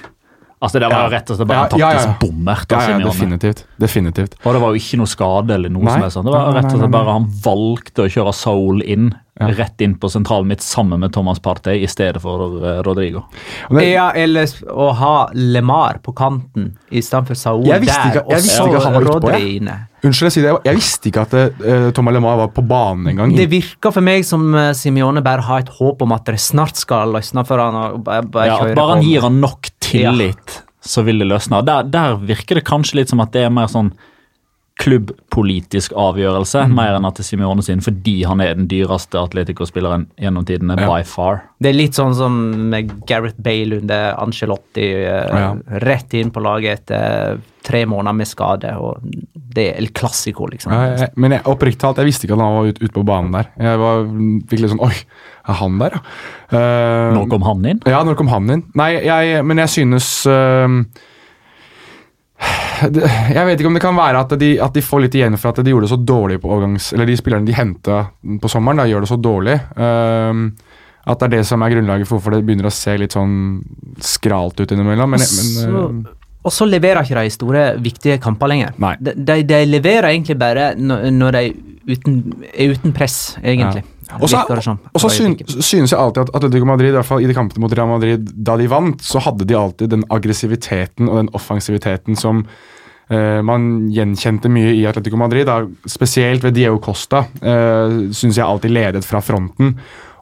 Altså 0.58 0.80
Det 0.82 0.88
var 0.90 1.04
ja. 1.06 1.10
rett 1.14 1.30
og 1.30 1.38
slett 1.38 1.50
bare 1.52 1.66
en 1.68 1.70
taktisk 1.70 1.84
ja, 1.86 2.08
ja, 2.08 2.14
bommert. 2.18 2.72
Ja, 2.74 2.80
ja, 2.90 2.98
definitivt. 3.06 3.60
definitivt. 3.78 4.40
Og 4.42 4.56
det 4.56 4.62
var 4.64 4.74
jo 4.74 4.82
ikke 4.82 4.98
noe 4.98 5.12
skade 5.12 5.54
eller 5.54 5.70
noe 5.70 5.86
nei. 5.86 6.00
som 6.00 6.16
sånn. 6.16 6.30
Det 6.30 6.34
var 6.34 6.56
rett 6.58 6.70
og 6.72 6.82
slett 6.82 6.96
bare 6.96 7.14
han 7.20 7.28
valgte 7.44 8.08
å 8.08 8.12
kjøre 8.16 8.34
Soul 8.34 8.82
inn 8.82 9.12
ja. 9.38 9.52
rett 9.54 9.82
inn 9.86 9.94
på 10.02 10.10
sentralen 10.10 10.50
mitt 10.50 10.66
sammen 10.66 11.04
med 11.04 11.14
Thomas 11.14 11.40
Partey 11.46 11.84
i 11.86 11.90
stedet 11.92 12.22
for 12.24 12.58
uh, 12.58 12.80
Rodrigo. 12.86 13.28
Men, 13.70 13.86
ja, 13.86 14.08
eller 14.18 14.50
å 14.74 14.90
ha 14.98 15.14
LeMar 15.38 16.02
på 16.02 16.16
kanten 16.18 16.72
istedenfor 16.90 17.38
Saul 17.38 17.68
jeg 17.70 17.86
visste 17.86 18.02
ikke, 18.10 18.26
jeg 18.34 18.48
visste 18.48 18.66
ikke 18.66 18.82
han 18.88 18.98
var 18.98 19.10
utpå. 19.14 19.36
Unnskyld, 20.06 20.28
jeg 20.28 20.36
sier 20.36 20.46
det. 20.46 20.54
Jeg 20.68 20.78
visste 20.78 21.10
ikke 21.10 21.24
at 21.26 21.34
uh, 21.34 21.88
Thomas 21.96 22.14
LeMar 22.14 22.38
var 22.44 22.52
på 22.54 22.64
banen 22.70 23.10
engang. 23.14 23.34
Det 23.34 23.48
virker 23.50 23.94
for 23.96 24.06
meg 24.06 24.26
som 24.28 24.46
uh, 24.54 24.70
Simione 24.78 25.24
bare 25.26 25.46
har 25.48 25.64
et 25.66 25.72
håp 25.80 26.04
om 26.06 26.14
at 26.14 26.28
det 26.30 26.38
snart 26.42 26.78
skal 26.78 27.16
løsne 27.16 27.44
for 27.48 27.64
han. 27.64 27.78
Og 27.82 28.04
bare, 28.06 28.26
bare, 28.30 28.52
ja, 28.52 28.60
bare 28.78 28.98
han 28.98 29.06
gir 29.06 29.26
han 29.26 29.40
nok 29.42 29.72
tillit, 29.82 30.60
ja. 30.60 30.68
så 30.86 31.02
vil 31.08 31.24
det 31.24 31.30
løsne. 31.32 31.64
Der, 31.66 31.90
der 31.90 32.20
virker 32.22 32.62
det 32.62 32.68
kanskje 32.70 33.02
litt 33.02 33.14
som 33.14 33.24
at 33.26 33.34
det 33.34 33.48
er 33.48 33.54
mer 33.54 33.72
sånn 33.74 33.90
klubbpolitisk 34.78 35.96
avgjørelse, 35.98 36.68
mm. 36.70 36.76
mer 36.78 36.96
enn 36.98 37.08
at 37.08 37.18
det 37.18 37.24
er 37.26 37.28
Simione 37.32 37.64
sin, 37.66 37.82
fordi 37.82 38.20
han 38.30 38.42
er 38.44 38.54
den 38.58 38.68
dyreste 38.70 39.18
Atletico-spilleren 39.20 40.06
gjennom 40.22 40.46
tidene 40.46 40.78
ja. 40.78 40.86
by 40.92 41.06
far. 41.08 41.42
Det 41.58 41.72
er 41.72 41.78
litt 41.80 41.98
sånn 41.98 42.14
som 42.18 42.38
med 42.70 42.92
Gareth 43.10 43.42
Bale 43.42 43.82
under 43.82 44.14
Angelotti. 44.22 44.86
Uh, 45.02 45.34
ja. 45.34 45.50
Rett 45.82 46.14
inn 46.20 46.30
på 46.34 46.44
laget 46.46 46.84
etter 46.84 47.42
tre 47.68 47.82
måneder 47.90 48.20
med 48.20 48.30
skade. 48.30 48.76
og 48.78 49.02
Det 49.34 49.66
er 49.72 49.82
El 49.82 49.90
Clásico, 49.98 50.46
liksom. 50.52 50.72
Ja, 50.72 50.94
jeg, 50.94 51.12
men 51.18 51.36
jeg, 51.36 51.46
oppriktig 51.50 51.82
talt, 51.82 52.00
jeg 52.04 52.12
visste 52.12 52.30
ikke 52.30 52.38
at 52.38 52.46
han 52.46 52.60
var 52.60 52.70
ute 52.70 52.86
ut 52.86 52.96
på 52.96 53.06
banen 53.08 53.34
der. 53.34 53.52
Jeg 53.58 53.82
var, 53.82 54.08
fikk 54.54 54.64
litt 54.64 54.76
sånn 54.76 54.86
Oi, 54.86 54.94
er 55.48 55.62
han 55.64 55.82
der, 55.82 55.98
ja? 55.98 56.06
Uh, 56.48 57.12
når 57.18 57.30
kom 57.34 57.44
han 57.50 57.66
inn? 57.74 57.82
Ja, 57.90 58.06
når 58.08 58.22
kom 58.22 58.30
han 58.32 58.54
inn? 58.54 58.68
Nei, 58.78 58.94
jeg, 59.10 59.42
men 59.44 59.66
jeg 59.66 59.74
synes 59.74 60.12
uh, 60.30 60.70
jeg 62.82 63.46
vet 63.48 63.60
ikke 63.60 63.70
om 63.70 63.78
det 63.78 63.84
kan 63.84 63.98
være 63.98 64.24
at 64.26 64.36
de, 64.40 64.52
at 64.64 64.76
de, 64.76 64.84
får 64.86 65.06
litt 65.06 65.18
igjen 65.18 65.38
for 65.40 65.52
at 65.52 65.62
de 65.64 65.74
gjorde 65.74 65.88
det 65.88 65.94
så 65.94 66.00
dårlig 66.02 66.40
på 66.44 66.52
overgangs... 66.52 66.92
Eller 66.96 67.10
de 67.10 67.18
spillerne 67.20 67.48
de 67.48 67.56
henta 67.58 68.04
på 68.42 68.52
sommeren, 68.52 68.82
da, 68.82 68.88
gjør 68.90 69.06
det 69.06 69.12
så 69.12 69.20
dårlig. 69.22 69.58
Um, 69.76 70.50
at 71.08 71.22
det 71.22 71.28
er 71.30 71.34
det 71.38 71.48
som 71.48 71.64
er 71.64 71.74
grunnlaget 71.74 72.10
for 72.10 72.18
hvorfor 72.18 72.36
det 72.36 72.44
begynner 72.48 72.68
å 72.68 72.74
se 72.74 72.98
litt 73.00 73.16
sånn 73.16 73.36
skralt 74.04 74.60
ut 74.60 74.74
innimellom. 74.76 75.16
Men, 75.16 75.24
men, 75.24 76.04
uh, 76.06 76.18
og 76.48 76.54
så 76.54 76.68
leverer 76.68 77.04
ikke 77.04 77.24
de 77.24 77.34
store, 77.34 77.64
viktige 77.84 78.20
kamper 78.24 78.52
lenger. 78.52 78.76
De, 79.00 79.16
de, 79.16 79.42
de, 79.48 79.64
leverer 79.68 80.12
egentlig 80.14 80.38
bare 80.40 80.72
når, 80.80 81.10
når 81.16 81.36
de 81.36 81.46
uten, 81.88 82.18
uten 82.54 82.94
press, 82.96 83.38
egentlig. 83.42 83.84
Ja. 84.08 84.22
Og 84.22 84.30
så 84.32 85.10
synes 85.12 85.92
jeg 85.92 86.00
alltid 86.00 86.28
at 86.28 86.34
Atletico 86.38 86.68
Madrid, 86.70 86.94
i 86.94 86.98
hvert 86.98 87.08
fall 87.10 87.24
i 87.24 87.28
de 87.28 87.36
kampene 87.36 87.64
mot 87.64 87.74
Real 87.76 87.90
Madrid, 87.92 88.30
da 88.34 88.56
de 88.60 88.70
vant, 88.72 89.04
så 89.04 89.22
hadde 89.24 89.48
de 89.48 89.58
alltid 89.58 89.92
den 89.92 90.06
aggressiviteten 90.14 91.10
og 91.10 91.22
den 91.22 91.32
offensiviteten 91.38 92.20
som 92.20 92.46
eh, 93.12 93.42
man 93.46 93.88
gjenkjente 93.94 94.52
mye 94.52 94.72
i 94.78 94.86
Atletico 94.88 95.20
Madrid. 95.20 95.48
Da, 95.50 95.60
spesielt 95.90 96.46
ved 96.46 96.56
Diego 96.60 96.80
Costa 96.84 97.26
eh, 97.42 98.00
syns 98.16 98.40
jeg 98.40 98.48
alltid 98.48 98.76
ledet 98.76 99.04
fra 99.08 99.24
fronten. 99.24 99.76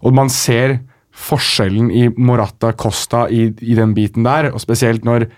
Og 0.05 0.17
man 0.17 0.33
ser 0.33 0.79
forskjellen 1.15 1.93
i 1.95 2.09
Morata 2.17 2.73
Costa 2.75 3.25
i, 3.31 3.47
i 3.61 3.77
den 3.77 3.93
biten 3.95 4.25
der, 4.25 4.51
og 4.51 4.61
spesielt 4.63 5.05
når 5.07 5.29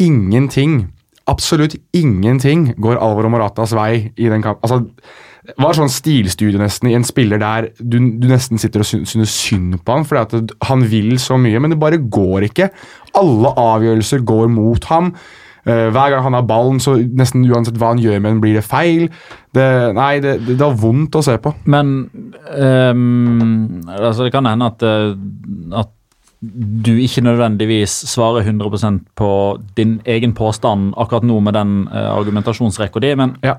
ingenting 0.00 0.86
absolutt 1.30 1.76
ingenting 1.94 2.70
går 2.80 2.98
Alvaro 2.98 3.30
Moratas 3.32 3.74
vei 3.76 4.10
i 4.16 4.30
den 4.30 4.42
kampen. 4.44 4.62
Altså, 4.64 5.26
var 5.60 5.76
sånn 5.76 5.92
stilstudie 5.92 6.60
nesten 6.60 6.90
i 6.90 6.96
en 6.98 7.06
spiller 7.06 7.40
der 7.40 7.70
du, 7.78 7.98
du 8.20 8.26
nesten 8.30 8.60
sitter 8.60 8.84
og 8.84 8.88
synes 8.88 9.34
synd 9.34 9.78
på 9.84 9.96
han, 9.96 10.06
fordi 10.08 10.40
at 10.40 10.56
han 10.68 10.84
vil 10.90 11.14
så 11.22 11.38
mye, 11.40 11.60
men 11.62 11.74
det 11.74 11.80
bare 11.80 12.00
går 12.00 12.50
ikke. 12.50 12.70
Alle 13.18 13.54
avgjørelser 13.60 14.26
går 14.28 14.50
mot 14.52 14.90
ham. 14.92 15.14
Eh, 15.68 15.88
hver 15.92 16.12
gang 16.12 16.24
han 16.24 16.36
har 16.38 16.46
ballen, 16.48 16.80
så 16.80 16.96
nesten 16.96 17.44
uansett 17.48 17.78
hva 17.80 17.92
han 17.92 18.00
gjør 18.00 18.20
med 18.20 18.30
den, 18.32 18.42
blir 18.44 18.56
det 18.56 18.64
feil. 18.64 19.08
Det, 19.56 19.66
nei, 19.96 20.14
det, 20.24 20.38
det, 20.46 20.56
det 20.56 20.64
var 20.64 20.78
vondt 20.80 21.18
å 21.20 21.24
se 21.24 21.36
på. 21.42 21.52
Men 21.72 21.96
um, 22.56 23.80
altså 23.92 24.26
det 24.26 24.34
kan 24.34 24.48
hende 24.48 24.70
at, 24.72 24.84
eh, 24.86 25.16
at 25.80 25.96
du 26.40 26.94
ikke 26.96 27.24
nødvendigvis 27.26 27.98
svarer 28.08 28.46
100% 28.48 29.02
på 29.20 29.32
din 29.76 29.98
egen 30.08 30.32
påstand 30.32 30.94
akkurat 30.96 31.26
nå 31.28 31.36
med 31.44 31.58
den 31.58 31.74
uh, 31.92 32.14
argumentasjonsrekka 32.14 33.02
di, 33.04 33.12
men 33.20 33.36
Ja. 33.44 33.58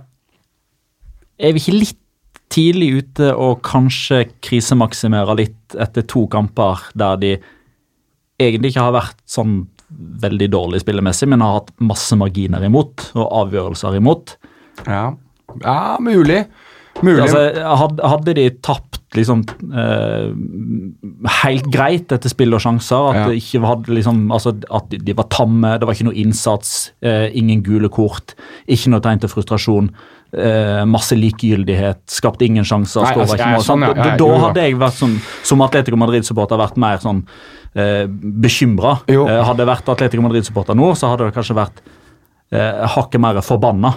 Er 1.42 1.54
vi 1.56 1.62
ikke 1.64 1.80
litt 1.80 1.98
tidlig 2.52 2.90
ute 3.02 3.30
og 3.40 3.62
kanskje 3.64 4.26
krisemaksimere 4.44 5.36
litt 5.40 5.76
etter 5.80 6.04
to 6.12 6.26
kamper 6.32 6.82
der 7.00 7.20
de 7.22 7.30
egentlig 8.42 8.74
ikke 8.74 8.84
har 8.90 8.96
vært 8.98 9.22
sånn 9.30 9.62
veldig 10.24 10.48
dårlig 10.52 10.82
spillemessig, 10.84 11.28
men 11.32 11.44
har 11.44 11.58
hatt 11.62 11.72
masse 11.84 12.16
marginer 12.20 12.64
imot 12.68 13.10
og 13.16 13.26
avgjørelser 13.44 13.98
imot? 14.00 14.36
Ja, 14.88 15.10
ja 15.64 15.98
mulig. 16.04 16.46
Mulig. 17.02 17.22
Altså, 17.24 17.42
hadde, 18.04 18.34
de 18.36 18.46
tapt 18.64 19.00
liksom 19.16 19.42
eh, 19.76 20.32
helt 21.44 21.68
greit 21.74 22.12
etter 22.16 22.32
spill 22.32 22.56
og 22.56 22.62
sjanser, 22.64 23.10
at 23.12 23.20
Ja. 23.22 23.36
ikke 23.36 23.62
hadde 23.68 23.96
liksom, 23.96 24.26
altså, 24.32 24.54
at 24.72 24.90
de- 24.92 25.00
de 25.00 25.14
var 25.18 25.28
tamme, 25.32 25.78
det 25.80 25.88
var 25.88 25.94
ikke 25.96 26.08
noe 26.10 26.20
innsats, 26.24 26.92
eh, 27.02 27.30
ingen 27.34 27.62
gule 27.64 27.90
kort, 27.90 28.36
ikke 28.68 28.90
noe 28.92 29.00
tegn 29.04 29.20
til 29.20 29.30
frustrasjon, 29.30 29.90
eh, 30.34 30.84
masse 30.86 31.16
likegyldighet, 31.18 32.02
skapte 32.08 32.46
ingen 32.48 32.64
sjanser, 32.68 33.04
Nei, 33.04 33.14
altså, 33.16 33.36
ikke 33.38 33.50
mål. 33.56 33.66
sånn, 33.68 33.82
ja, 33.88 33.94
Da- 33.94 34.06
ja, 34.12 34.18
da 34.18 34.26
jo. 34.26 34.38
hadde 34.46 34.62
jeg 34.68 34.76
vært 34.80 35.00
sånn, 35.00 35.18
som 35.44 35.62
Atletico 35.62 35.98
Madrid-supporter 35.98 36.58
vært 36.58 36.78
mer 36.78 36.98
sånn 37.04 37.24
eh, 37.76 38.06
bekymra. 38.08 39.00
Eh, 39.08 39.16
hadde 39.44 39.58
jeg 39.66 39.68
vært 39.68 39.90
Atletico 39.90 40.22
Madrid-supporter 40.24 40.76
nå, 40.76 40.92
så 40.96 41.10
hadde 41.12 41.28
det 41.30 41.36
kanskje 41.36 41.56
vært 41.56 41.82
eh, 42.52 42.86
hakket 42.96 43.22
mer 43.24 43.40
forbanna. 43.42 43.94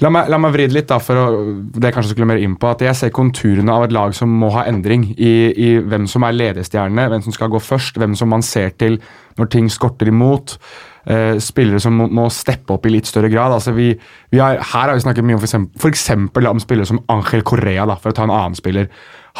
La 0.00 0.08
meg, 0.08 0.28
la 0.32 0.38
meg 0.40 0.52
vri 0.54 0.66
det 0.66 0.72
litt, 0.78 0.88
da, 0.88 0.96
for 0.98 1.14
å, 1.14 1.26
det 1.74 1.90
jeg 1.90 1.94
kanskje 1.98 2.14
skulle 2.14 2.26
mer 2.30 2.40
inn 2.40 2.56
på. 2.56 2.70
At 2.70 2.80
jeg 2.80 2.96
ser 2.96 3.10
konturene 3.10 3.68
av 3.70 3.84
et 3.84 3.92
lag 3.92 4.14
som 4.16 4.28
må 4.40 4.48
ha 4.54 4.64
endring 4.64 5.10
i, 5.18 5.52
i 5.52 5.78
hvem 5.84 6.06
som 6.08 6.24
er 6.24 6.32
ledestjerne, 6.32 7.08
hvem 7.12 7.22
som 7.26 7.32
skal 7.36 7.50
gå 7.52 7.60
først, 7.60 7.98
hvem 8.00 8.16
som 8.16 8.30
man 8.32 8.40
ser 8.42 8.70
til 8.80 8.96
når 9.36 9.50
ting 9.52 9.68
skorter 9.68 10.08
imot. 10.08 10.56
Eh, 11.08 11.38
spillere 11.40 11.80
som 11.80 11.94
må, 11.96 12.04
må 12.12 12.26
steppe 12.28 12.74
opp 12.74 12.84
i 12.84 12.90
litt 12.92 13.08
større 13.08 13.30
grad. 13.32 13.54
Altså 13.54 13.72
vi, 13.72 13.94
vi 14.28 14.40
har, 14.42 14.58
her 14.60 14.90
har 14.90 14.92
vi 14.92 15.00
snakket 15.06 15.24
mye 15.24 15.38
om 15.38 15.40
for 15.80 15.88
eksempel, 15.88 16.48
om 16.50 16.60
spillere 16.60 16.90
som 16.90 17.00
Angel 17.08 17.40
Correa, 17.48 17.86
da, 17.88 17.96
for 17.96 18.12
å 18.12 18.18
ta 18.18 18.26
en 18.26 18.34
annen 18.34 18.58
spiller. 18.58 18.90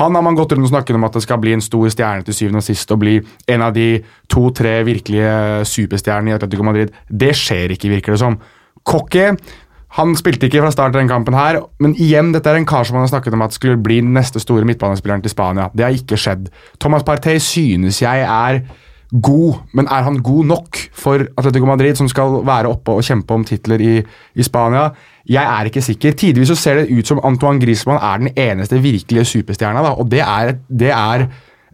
Han 0.01 0.17
har 0.17 0.25
man 0.25 0.39
gått 0.39 0.55
rundt 0.55 0.65
og 0.65 0.73
snakket 0.73 0.97
om 0.97 1.05
at 1.05 1.19
det 1.19 1.25
skal 1.27 1.43
bli 1.43 1.53
en 1.53 1.65
stor 1.65 1.91
stjerne 1.93 2.25
til 2.25 2.39
syvende 2.39 2.63
og 2.63 2.69
sist 2.71 2.95
og 2.95 3.03
bli 3.03 3.19
en 3.53 3.67
av 3.67 3.77
de 3.77 3.89
to-tre 4.33 4.79
virkelige 4.89 5.67
superstjernene 5.69 6.33
i 6.33 6.39
Atletico 6.39 6.65
Madrid. 6.65 6.97
Det 7.05 7.35
skjer 7.37 7.77
ikke, 7.77 7.93
virker 7.99 8.17
det 8.17 8.23
som. 8.25 8.41
Cocky 8.89 9.29
han 9.99 10.17
spilte 10.17 10.49
ikke 10.49 10.65
fra 10.65 10.73
start 10.73 10.97
den 10.97 11.09
kampen, 11.09 11.37
her, 11.37 11.63
men 11.81 11.95
igjen, 11.97 12.33
dette 12.33 12.49
er 12.49 12.59
en 12.61 12.69
kar 12.69 12.85
som 12.85 12.97
man 12.97 13.07
har 13.07 13.13
snakket 13.13 13.37
om 13.37 13.45
at 13.45 13.57
skulle 13.57 13.81
bli 13.81 14.03
neste 14.05 14.41
store 14.41 14.65
midtbanespilleren 14.69 15.25
til 15.25 15.33
Spania. 15.33 15.71
Det 15.73 15.85
har 15.85 15.97
ikke 15.97 16.17
skjedd. 16.21 16.51
Thomas 16.81 17.05
Partey 17.09 17.41
synes 17.41 18.03
jeg 18.05 18.25
er 18.25 18.63
god, 19.11 19.63
men 19.73 19.89
er 19.89 20.05
han 20.05 20.19
god 20.23 20.49
nok 20.51 20.79
for 20.93 21.25
Atletico 21.41 21.69
Madrid, 21.69 21.97
som 21.97 22.09
skal 22.11 22.43
være 22.47 22.69
oppe 22.69 22.93
og 22.93 23.05
kjempe 23.07 23.35
om 23.35 23.45
titler 23.49 23.81
i, 23.81 23.95
i 24.37 24.45
Spania? 24.45 24.91
Jeg 25.29 25.45
er 25.45 25.69
ikke 25.69 25.85
sikker. 25.85 26.17
Tidvis 26.17 26.53
så 26.53 26.57
ser 26.59 26.83
det 26.83 26.93
ut 26.93 27.09
som 27.09 27.21
Antoine 27.25 27.61
Griezmann 27.63 28.01
er 28.01 28.23
den 28.23 28.33
eneste 28.37 28.81
virkelige 28.85 29.29
superstjerna, 29.33 29.85
da, 29.85 29.95
og 29.97 30.11
det 30.13 30.21
er, 30.25 30.57
det 30.69 30.93
er 30.93 31.29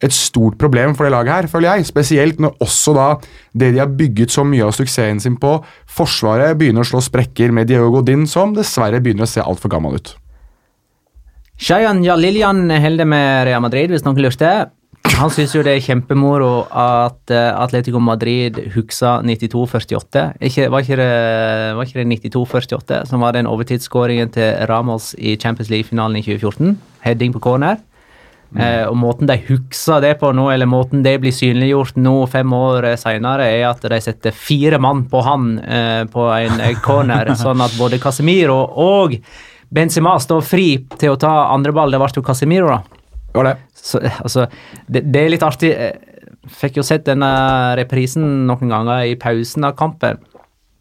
et 0.04 0.14
stort 0.14 0.58
problem 0.60 0.94
for 0.94 1.06
det 1.06 1.14
laget 1.14 1.34
her, 1.34 1.50
føler 1.50 1.74
jeg. 1.74 1.88
Spesielt 1.88 2.42
når 2.42 2.58
også 2.62 2.94
da 2.96 3.06
det 3.54 3.72
de 3.74 3.82
har 3.82 3.94
bygget 3.98 4.34
så 4.34 4.44
mye 4.46 4.66
av 4.66 4.74
suksessen 4.76 5.22
sin 5.22 5.38
på, 5.40 5.56
Forsvaret 5.90 6.58
begynner 6.58 6.84
å 6.84 6.88
slå 6.88 7.02
sprekker 7.04 7.54
med 7.54 7.70
Diego 7.70 7.90
Godin, 7.94 8.28
som 8.30 8.54
dessverre 8.54 9.02
begynner 9.02 9.26
å 9.26 9.30
se 9.30 9.42
altfor 9.42 9.72
gammel 9.72 9.98
ut. 9.98 10.14
Shayan 11.54 12.02
Jalilyan 12.02 12.66
holder 12.82 13.06
med 13.06 13.44
Real 13.46 13.62
Madrid, 13.62 13.94
hvis 13.94 14.02
noen 14.06 14.18
lurte. 14.22 14.54
Han 15.14 15.30
syns 15.30 15.52
jo 15.55 15.62
det 15.62 15.76
er 15.76 15.85
kjempemoro 15.85 16.64
at 16.68 17.33
eh, 17.33 17.50
Atletico 17.55 18.00
Madrid 18.02 18.59
huksa 18.74 19.20
92-48. 19.22 20.24
Ikke, 20.48 20.68
var, 20.72 20.88
var 21.76 21.87
ikke 21.87 22.02
det 22.02 22.20
92-48 22.35 23.05
som 23.11 23.22
var 23.22 23.37
den 23.37 23.48
overtidsskåringen 23.48 24.33
til 24.35 24.66
Ramos 24.70 25.12
i 25.18 25.37
Champions 25.40 25.70
League-finalen 25.70 26.18
i 26.18 26.24
2014? 26.26 26.78
Heading 27.07 27.37
på 27.37 27.44
corner. 27.44 27.78
Eh, 28.55 28.85
og 28.87 28.94
Måten 29.00 29.26
de 29.26 29.35
hukser 29.48 30.02
det 30.05 30.12
på 30.20 30.31
nå, 30.35 30.46
eller 30.52 30.68
måten 30.70 31.02
det 31.02 31.16
blir 31.22 31.35
synliggjort 31.35 31.96
nå 31.98 32.14
fem 32.31 32.52
år 32.55 32.92
senere, 33.00 33.48
er 33.50 33.66
at 33.72 33.83
de 33.90 33.98
setter 34.02 34.35
fire 34.35 34.78
mann 34.83 35.05
på 35.11 35.22
han 35.26 35.57
eh, 35.59 36.02
på 36.11 36.28
en 36.31 36.62
eh, 36.62 36.76
corner, 36.85 37.35
sånn 37.40 37.64
at 37.64 37.74
både 37.81 37.98
Casemiro 38.02 38.61
og 38.85 39.16
Benzema 39.74 40.14
står 40.22 40.44
fri 40.46 40.68
til 41.00 41.14
å 41.14 41.18
ta 41.18 41.33
andre 41.50 41.74
ball. 41.74 41.90
Det 41.90 41.98
ble 41.98 42.12
jo 42.14 42.22
Casemiro, 42.22 42.70
da. 42.70 42.93
Var 43.35 43.49
det. 43.51 43.55
Så, 43.75 44.01
eh, 44.01 44.20
altså, 44.23 44.47
det, 44.87 45.05
det 45.12 45.23
er 45.25 45.33
litt 45.35 45.47
artig. 45.47 45.73
Jeg 45.75 46.11
Fikk 46.44 46.77
jo 46.77 46.83
sett 46.85 47.07
denne 47.07 47.29
reprisen 47.79 48.44
noen 48.44 48.68
ganger 48.68 49.07
i 49.09 49.14
pausen 49.16 49.64
av 49.64 49.79
kampen. 49.79 50.18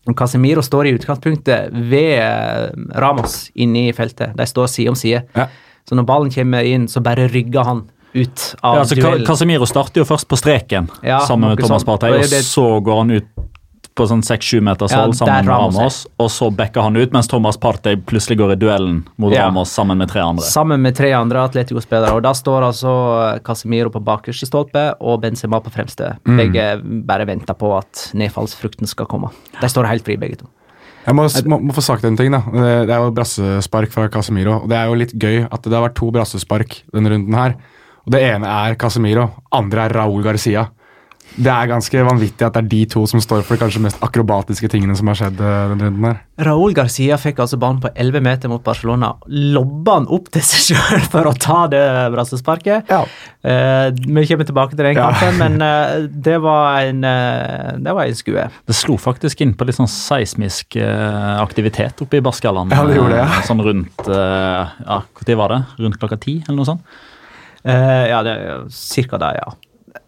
Og 0.04 0.16
Casemiro 0.20 0.60
står 0.66 0.90
i 0.90 0.92
utgangspunktet 0.98 1.72
ved 1.72 2.18
eh, 2.20 2.66
Ramos 3.00 3.46
inne 3.56 3.86
i 3.88 3.94
feltet. 3.96 4.34
De 4.36 4.48
står 4.50 4.68
side 4.68 4.92
om 4.92 4.98
side. 5.00 5.24
Ja. 5.38 5.48
Så 5.88 5.96
når 5.96 6.08
ballen 6.08 6.34
kommer 6.36 6.68
inn, 6.68 6.90
så 6.92 7.00
bare 7.04 7.30
rygger 7.32 7.64
han 7.68 7.86
ut 8.14 8.44
av 8.60 8.76
Ja, 8.76 8.82
altså, 8.84 8.98
duellen. 9.00 9.26
Casemiro 9.28 9.68
starter 9.68 10.04
jo 10.04 10.08
først 10.08 10.28
på 10.30 10.38
streken 10.38 10.92
Ja, 11.02 11.24
sammen 11.28 11.54
med 11.54 11.64
Thomas. 11.64 11.86
Partey, 11.88 12.20
og 12.20 12.36
så 12.46 12.68
går 12.84 13.02
han 13.02 13.16
ut 13.16 13.32
på 13.96 14.08
sånn 14.10 14.24
6-7 14.26 14.62
meters 14.66 14.92
Ja, 14.92 15.04
sammen 15.14 15.46
med 15.46 15.52
Ramos. 15.52 15.76
Ramos, 15.78 15.98
og 16.18 16.30
så 16.34 16.50
backer 16.56 16.82
han 16.82 16.98
ut, 16.98 17.12
mens 17.14 17.28
Thomas 17.30 17.58
Partey 17.62 17.96
plutselig 17.98 18.40
går 18.40 18.56
i 18.56 18.58
duellen 18.64 19.04
mot 19.22 19.34
Ja. 19.34 19.46
Ramos 19.48 19.70
sammen 19.70 19.98
med 20.02 20.10
tre 20.10 20.22
andre. 20.22 20.46
Sammen 20.46 20.82
med 20.82 20.96
tre 20.98 21.12
andre 21.14 21.44
Atletico-spillere. 21.46 22.14
Og 22.16 22.24
Da 22.24 22.32
står 22.34 22.66
altså 22.72 22.96
Casemiro 23.46 23.90
på 23.94 24.02
bakerste 24.04 24.48
stolpe 24.50 24.96
og 25.00 25.22
Benzema 25.22 25.60
på 25.62 25.72
fremste. 25.72 26.16
Mm. 26.26 26.38
Begge 26.38 26.66
bare 27.06 27.26
venter 27.30 27.54
på 27.54 27.72
at 27.78 28.10
nedfallsfrukten 28.14 28.88
skal 28.88 29.06
komme. 29.06 29.30
De 29.62 29.70
står 29.70 29.86
helt 29.90 30.04
fri, 30.06 30.18
begge 30.18 30.38
to. 30.42 30.50
Jeg 31.06 31.16
må, 31.16 31.28
må, 31.52 31.60
må 31.60 31.74
få 31.76 31.82
sagt 31.84 32.06
en 32.08 32.16
ting. 32.18 32.32
da. 32.32 32.40
Det, 32.48 32.88
det 32.88 32.94
er 32.96 33.04
jo 33.04 33.12
brassespark 33.12 33.92
fra 33.92 34.08
Casemiro. 34.10 34.62
og 34.64 34.70
Det 34.72 34.78
er 34.78 34.88
jo 34.88 34.94
litt 34.96 35.14
gøy 35.20 35.44
at 35.52 35.62
det 35.68 35.74
har 35.76 35.90
vært 35.90 35.98
to 36.00 36.10
brassespark 36.16 36.84
denne 36.96 37.12
runden 37.12 37.36
her. 37.36 37.58
Og 38.06 38.12
Det 38.16 38.22
ene 38.24 38.48
er 38.48 38.76
Casemiro, 38.80 39.30
andre 39.52 39.86
er 39.86 39.94
Raúl 40.00 40.24
Garcia. 40.24 40.70
Det 41.34 41.50
er 41.50 41.66
ganske 41.72 42.02
vanvittig 42.06 42.46
at 42.46 42.54
det 42.54 42.62
er 42.62 42.68
de 42.70 42.80
to 42.94 43.02
som 43.10 43.22
står 43.24 43.42
for 43.48 43.56
de 43.58 43.64
kanskje 43.64 43.80
mest 43.82 44.02
akrobatiske 44.06 44.68
tingene 44.70 44.94
som 44.96 45.08
har 45.10 45.18
skjedd 45.18 45.40
eh, 45.42 45.62
denne 45.72 45.88
runden 45.88 46.06
her. 46.06 46.20
Raúl 46.46 46.76
Garcia 46.78 47.18
fikk 47.18 47.40
altså 47.42 47.58
ballen 47.62 47.80
på 47.82 47.90
11 47.98 48.22
meter 48.26 48.52
mot 48.52 48.62
Barcelona. 48.66 49.14
Lobba 49.30 49.96
han 50.00 50.06
opp 50.14 50.30
til 50.34 50.46
seg 50.46 50.76
sjøl 50.76 51.08
for 51.14 51.30
å 51.30 51.34
ta 51.34 51.64
det 51.74 51.82
brassesparket. 52.14 52.92
Ja. 52.94 53.00
Eh, 53.42 53.88
vi 53.98 54.26
kommer 54.30 54.50
tilbake 54.52 54.78
til 54.78 54.86
den 54.86 55.00
Ja. 55.00 55.08
kampen, 55.10 55.42
men 55.42 55.66
eh, 55.66 56.06
det 56.30 56.38
var 56.44 56.84
en 56.86 57.02
uh, 57.02 57.74
Det 57.82 57.96
var 57.98 58.06
en 58.06 58.16
skue. 58.22 58.46
Det 58.70 58.78
slo 58.78 59.00
faktisk 59.02 59.42
inn 59.42 59.56
på 59.58 59.66
litt 59.66 59.80
sånn 59.80 59.90
seismisk 59.90 60.78
eh, 60.78 61.34
aktivitet 61.42 62.06
oppe 62.06 62.22
i 62.22 62.26
Baskaland. 62.26 62.72
Ja, 62.78 62.86
det 62.86 63.00
gjorde 63.00 63.18
det, 63.18 63.24
ja. 63.26 63.30
eh, 63.42 63.48
Sånn 63.50 63.64
rundt 63.66 64.06
Ja, 64.14 65.02
når 65.18 65.36
var 65.42 65.50
det? 65.58 65.62
Rundt 65.82 65.98
klokka 66.02 66.22
ti, 66.22 66.38
eller 66.46 66.62
noe 66.62 66.70
sånt? 66.76 66.86
Eh, 67.64 68.06
ja, 68.12 68.22
det 68.26 68.34
er 68.38 68.66
cirka 68.70 69.18
da, 69.18 69.34
ja. 69.40 69.52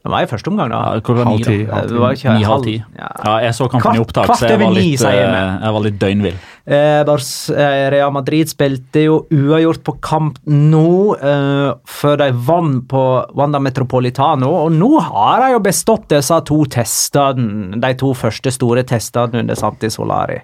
Det 0.05 0.11
var 0.13 0.21
i 0.21 0.27
første 0.29 0.51
omgang, 0.51 0.69
da. 0.69 0.79
Ja, 0.93 0.99
klokka 1.01 1.23
Halv 1.25 1.39
ni, 1.39 1.43
ti, 1.47 1.53
da. 1.65 1.73
halv 1.79 1.89
Det 1.89 1.97
var 2.03 2.11
Ni, 2.13 2.19
halv 2.29 2.45
halv- 2.45 2.63
ti. 2.67 2.73
ja. 2.99 3.07
Ja, 3.25 3.31
jeg 3.41 3.53
så 3.57 3.65
kampen 3.71 3.81
Kvart- 3.81 3.95
i 3.97 4.01
opptak, 4.03 4.25
kvart 4.29 4.37
så 4.37 4.49
jeg 4.51 4.59
var 4.61 4.69
ni, 4.69 4.75
litt, 4.91 5.01
jeg, 5.01 5.23
eh, 5.25 5.57
jeg 5.65 5.73
var 5.73 5.81
litt 5.81 5.97
døgnvill. 6.03 6.35
Eh, 6.67 7.03
Bars, 7.07 7.49
eh, 7.49 7.89
Real 7.89 8.11
Madrid 8.13 8.47
spilte 8.53 9.01
jo 9.03 9.15
uavgjort 9.33 9.81
på 9.83 9.95
kamp 10.05 10.37
nå, 10.45 11.15
eh, 11.17 11.73
før 11.89 12.17
de 12.21 12.31
vant 12.33 12.87
på 12.87 13.01
Wanda 13.35 13.57
Metropolitano. 13.59 14.51
Og 14.65 14.71
nå 14.77 14.91
har 15.01 15.39
de 15.41 15.51
jo 15.53 15.59
bestått 15.59 16.07
disse 16.07 16.39
to 16.45 16.59
testene, 16.65 17.79
de 17.81 17.93
to 17.95 18.13
første 18.13 18.51
store 18.53 18.83
testene 18.83 19.39
under 19.41 19.55
Santi 19.55 19.87
Solari. 19.89 20.39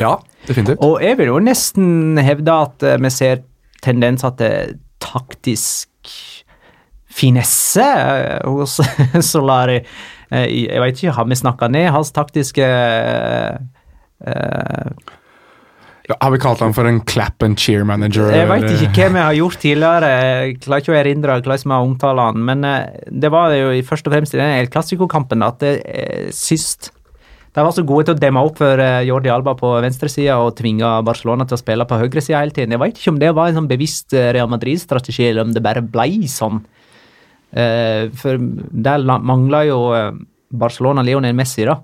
Ja, 0.00 0.16
definitivt. 0.48 0.80
Og 0.82 1.00
jeg 1.02 1.18
vil 1.18 1.26
jo 1.26 1.38
nesten 1.38 2.16
hevde 2.18 2.48
at 2.64 2.82
eh, 2.82 2.96
vi 2.96 3.10
ser 3.10 3.42
tendenser 3.84 4.34
til 4.40 4.78
taktisk 5.04 5.88
finesse 7.14 7.84
eh, 7.84 8.40
hos 8.50 8.78
Solari. 9.32 9.78
Eh, 10.30 10.46
Jeg 10.66 10.80
vet 10.82 10.98
ikke, 11.02 11.14
har 11.18 11.28
vi 11.30 11.38
snakka 11.38 11.68
ned 11.70 11.92
hans 11.94 12.10
taktiske 12.16 12.64
eh, 12.64 13.58
Ja, 16.04 16.16
har 16.20 16.32
vi 16.34 16.40
kalt 16.42 16.60
han 16.60 16.74
for 16.76 16.84
en 16.88 16.98
clap 17.08 17.42
and 17.46 17.56
cheer 17.60 17.84
manager? 17.88 18.28
Jeg 18.34 18.48
vet 18.50 18.66
ikke 18.74 19.06
hva 19.06 19.14
vi 19.14 19.22
har 19.24 19.38
gjort 19.38 19.56
tidligere. 19.62 20.10
Jeg 20.10 20.58
klarer 20.66 20.82
ikke 20.84 20.92
å 20.92 20.98
erindre 20.98 21.38
hvordan 21.38 21.62
vi 21.64 21.72
har 21.72 21.86
omtalt 21.86 22.20
han, 22.26 22.42
men 22.50 22.66
det 23.08 23.30
var 23.32 23.54
jo 23.56 23.70
først 23.88 24.10
og 24.10 24.12
fremst 24.12 24.36
i 24.36 24.40
den 24.42 24.52
El 24.58 24.68
Clásico-kampen 24.74 25.46
at 25.46 25.64
det, 25.64 25.72
sist 26.36 26.90
De 27.54 27.62
var 27.64 27.72
så 27.72 27.84
gode 27.86 28.08
til 28.10 28.16
å 28.16 28.20
demme 28.20 28.42
opp 28.44 28.58
for 28.60 28.80
Jordi 29.06 29.30
Alba 29.32 29.54
på 29.56 29.70
venstresida 29.80 30.36
og 30.42 30.56
tvinge 30.58 30.90
Barcelona 31.06 31.46
til 31.48 31.56
å 31.56 31.62
spille 31.62 31.86
på 31.88 32.00
høyresida 32.02 32.40
hele 32.42 32.52
tiden. 32.52 32.74
Jeg 32.74 32.82
vet 32.82 32.98
ikke 33.00 33.12
om 33.14 33.20
det 33.22 33.30
var 33.38 33.48
en 33.48 33.60
sånn 33.62 33.70
bevisst 33.70 34.12
Real 34.12 34.50
Madrid-strategi, 34.50 35.28
eller 35.30 35.46
om 35.46 35.54
det 35.54 35.62
bare 35.64 35.80
ble 35.86 36.26
sånn. 36.28 36.58
Eh, 37.54 38.10
for 38.18 38.40
der 38.40 39.04
mangla 39.22 39.62
jo 39.68 39.80
eh, 39.94 40.14
Barcelona 40.50 41.04
Leonel 41.06 41.36
Messi, 41.36 41.66
da. 41.66 41.78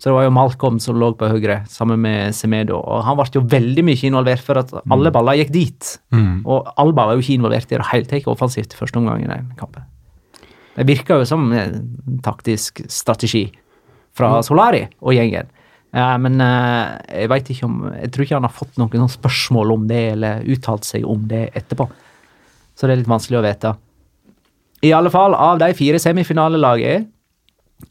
Så 0.00 0.08
det 0.08 0.16
var 0.16 0.24
jo 0.24 0.32
Malcolm 0.32 0.78
som 0.80 0.96
lå 0.96 1.10
på 1.20 1.28
høyre, 1.28 1.58
sammen 1.68 2.00
med 2.00 2.32
Semedo. 2.32 2.78
Og 2.78 3.02
han 3.04 3.18
ble 3.18 3.26
jo 3.34 3.44
veldig 3.52 3.84
mye 3.84 4.06
involvert, 4.08 4.40
for 4.46 4.62
at 4.62 4.72
alle 4.88 5.12
baller 5.12 5.36
gikk 5.42 5.52
dit. 5.52 5.90
Mm. 6.16 6.38
Og 6.48 6.70
Alba 6.80 7.10
var 7.10 7.18
jo 7.18 7.24
ikke 7.24 7.36
involvert 7.36 7.68
i 7.68 7.76
det 7.76 7.88
hele 7.90 8.08
tatt 8.08 8.30
offensivt 8.32 8.76
første 8.78 8.96
omgang 8.96 9.20
i 9.20 9.28
den 9.28 9.50
kampen. 9.60 9.84
Det 10.78 10.86
virka 10.88 11.18
jo 11.20 11.26
som 11.28 11.50
en 11.52 11.74
taktisk 12.24 12.80
strategi 12.88 13.50
fra 14.16 14.38
Solari 14.46 14.86
og 15.04 15.12
gjengen. 15.18 15.52
Eh, 15.92 16.16
men 16.24 16.40
jeg 16.40 17.28
vet 17.34 17.52
ikke 17.52 17.66
om 17.66 17.78
Jeg 17.90 18.12
tror 18.14 18.24
ikke 18.24 18.38
han 18.38 18.46
har 18.46 18.56
fått 18.56 18.80
noen 18.80 19.02
sånn 19.02 19.16
spørsmål 19.18 19.76
om 19.76 19.86
det, 19.90 20.02
eller 20.14 20.48
uttalt 20.48 20.88
seg 20.88 21.04
om 21.04 21.28
det 21.28 21.50
etterpå. 21.60 21.90
Så 22.72 22.88
det 22.88 22.96
er 22.96 23.02
litt 23.02 23.12
vanskelig 23.12 23.42
å 23.42 23.44
vite. 23.44 23.76
I 24.82 24.92
alle 24.96 25.10
fall, 25.12 25.34
av 25.34 25.58
de 25.60 25.72
fire 25.76 25.98
semifinalelagene 26.00 27.06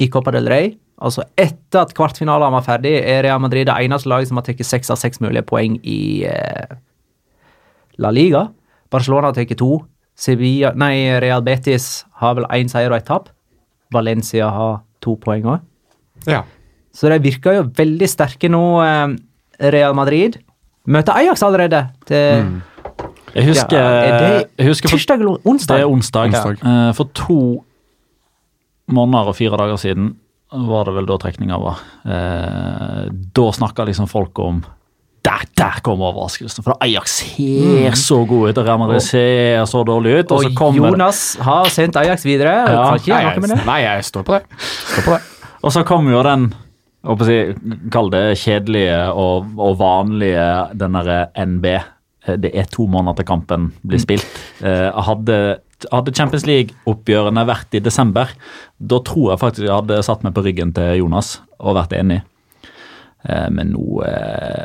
i 0.02 0.08
Copa 0.10 0.32
del 0.34 0.48
Rey, 0.50 0.72
altså 1.00 1.24
etter 1.40 1.84
at 1.84 1.94
kvartfinalene 1.98 2.52
var 2.58 2.66
ferdig, 2.66 2.96
er 3.06 3.24
Real 3.24 3.40
Madrid 3.42 3.68
det 3.70 3.76
eneste 3.86 4.10
laget 4.10 4.30
som 4.32 4.40
har 4.42 4.48
tatt 4.48 4.64
seks 4.66 4.90
av 4.94 5.00
seks 5.00 5.22
mulige 5.24 5.46
poeng 5.48 5.78
i 5.88 6.26
eh, 6.28 6.76
La 8.02 8.12
Liga. 8.16 8.48
Barcelona 8.92 9.30
har 9.30 9.38
tatt 9.38 9.54
to. 9.60 9.84
Sevilla, 10.20 10.74
nei, 10.76 11.20
Real 11.24 11.42
Betis 11.46 12.06
har 12.20 12.36
vel 12.36 12.48
én 12.58 12.68
seier 12.72 12.92
og 12.92 12.98
ett 12.98 13.08
tap. 13.08 13.30
Valencia 13.94 14.50
har 14.52 14.82
to 15.02 15.16
poeng 15.22 15.46
òg. 15.48 15.62
Ja. 16.28 16.44
Så 16.92 17.08
de 17.10 17.20
virker 17.24 17.56
jo 17.56 17.68
veldig 17.78 18.10
sterke 18.10 18.50
nå, 18.52 18.64
eh, 18.84 19.70
Real 19.72 19.96
Madrid. 19.96 20.40
Møter 20.90 21.16
Ajax 21.22 21.44
allerede. 21.46 21.86
Til, 22.10 22.44
Mm. 22.44 22.62
Jeg 23.40 23.48
husker, 23.50 23.78
Ja, 23.80 23.90
er 24.06 24.48
jeg 24.60 24.68
husker 24.70 24.92
for, 24.92 24.98
tirsdag 25.00 25.24
eller 25.24 25.38
onsdag? 25.48 25.80
Det 25.80 25.86
er 25.86 25.92
onsdag. 25.94 26.34
Onsdag. 26.34 26.64
Eh, 26.64 26.90
For 26.98 27.10
to 27.18 27.40
måneder 28.90 29.32
og 29.32 29.38
fire 29.38 29.58
dager 29.60 29.80
siden 29.80 30.12
var 30.70 30.88
det 30.90 30.96
vel 30.98 31.06
da 31.10 31.18
trekninga 31.22 31.60
var. 31.62 31.82
Eh, 32.10 33.10
Da 33.36 33.48
snakka 33.54 33.86
liksom 33.86 34.08
folk 34.10 34.38
om 34.42 34.64
der, 35.22 35.44
der 35.60 35.82
kom 35.84 36.00
overraskelsen! 36.02 36.64
For 36.64 36.78
Ajax 36.82 37.18
ser 37.36 37.92
så 38.00 38.22
god 38.26 38.50
ut, 38.50 38.58
og 38.58 38.66
Real 38.66 38.80
Madrid 38.80 39.04
ser 39.04 39.66
så 39.70 39.84
dårlig 39.86 40.14
ut. 40.24 40.32
Og, 40.32 40.40
så 40.42 40.48
Jonas 40.50 40.58
kommer 40.58 40.80
det, 40.88 40.94
Jonas 40.96 41.20
har 41.46 41.70
sendt 41.76 42.00
Ajax 42.00 42.24
videre. 42.26 42.54
Ja. 42.72 42.86
ikke 42.96 43.12
Nei, 43.14 43.20
noe 43.28 43.44
med 43.44 43.50
det. 43.52 43.58
jeg, 43.60 43.68
nei, 43.68 43.78
jeg 43.84 44.08
står 44.08 44.26
på 44.26 44.38
det. 44.38 44.42
Står 44.64 45.06
på 45.06 45.18
det. 45.18 45.22
og 45.62 45.76
så 45.76 45.84
kommer 45.88 46.16
jo 46.16 46.24
den 46.28 46.50
Kall 47.94 48.10
det 48.12 48.24
kjedelige 48.42 48.96
og, 49.16 49.46
og 49.56 49.78
vanlige, 49.80 50.48
den 50.76 50.98
derre 50.98 51.20
NB. 51.48 51.66
Eh, 52.28 52.36
Det 52.38 52.52
er 52.56 52.66
to 52.72 52.88
måneder 52.88 53.16
til 53.22 53.26
kampen 53.26 53.72
blir 53.88 54.00
spilt. 54.00 54.26
Eh, 54.62 54.92
Hadde, 54.92 55.60
hadde 55.92 56.12
Champions 56.16 56.46
League-oppgjørene 56.46 57.46
vært 57.48 57.74
i 57.74 57.80
desember, 57.80 58.28
da 58.80 59.00
tror 59.00 59.32
jeg 59.32 59.40
faktisk 59.40 59.64
jeg 59.68 59.76
hadde 59.76 60.02
satt 60.04 60.24
meg 60.24 60.34
på 60.36 60.44
ryggen 60.44 60.74
til 60.76 60.98
Jonas 61.00 61.40
og 61.60 61.76
vært 61.80 61.96
enig. 62.00 62.22
Eh, 63.28 63.50
Men 63.52 63.74
nå 63.74 64.00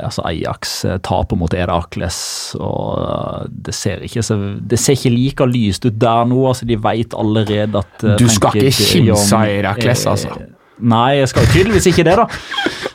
altså 0.04 0.22
Ajax 0.26 0.84
taper 1.02 1.36
mot 1.36 1.52
Erakles, 1.54 2.54
og 2.60 2.98
eh, 3.02 3.46
det 3.66 3.74
ser 3.74 3.98
ikke 4.06 4.22
så 4.22 4.36
Det 4.62 4.78
ser 4.78 4.94
ikke 4.94 5.10
like 5.14 5.46
lyst 5.50 5.84
ut 5.86 5.98
der 5.98 6.24
nå. 6.24 6.46
altså 6.46 6.64
De 6.66 6.76
vet 6.76 7.14
allerede 7.18 7.74
at 7.82 8.04
Du 8.18 8.28
skal 8.28 8.54
ikke 8.54 8.70
kimse 8.70 9.34
av 9.34 9.46
Herakles, 9.46 10.06
er- 10.06 10.10
altså. 10.10 10.36
Nei, 10.82 11.20
jeg 11.20 11.30
skal 11.30 11.44
jo 11.44 11.52
tydeligvis 11.54 11.86
ikke 11.92 12.04
det, 12.06 12.16
da. 12.18 12.26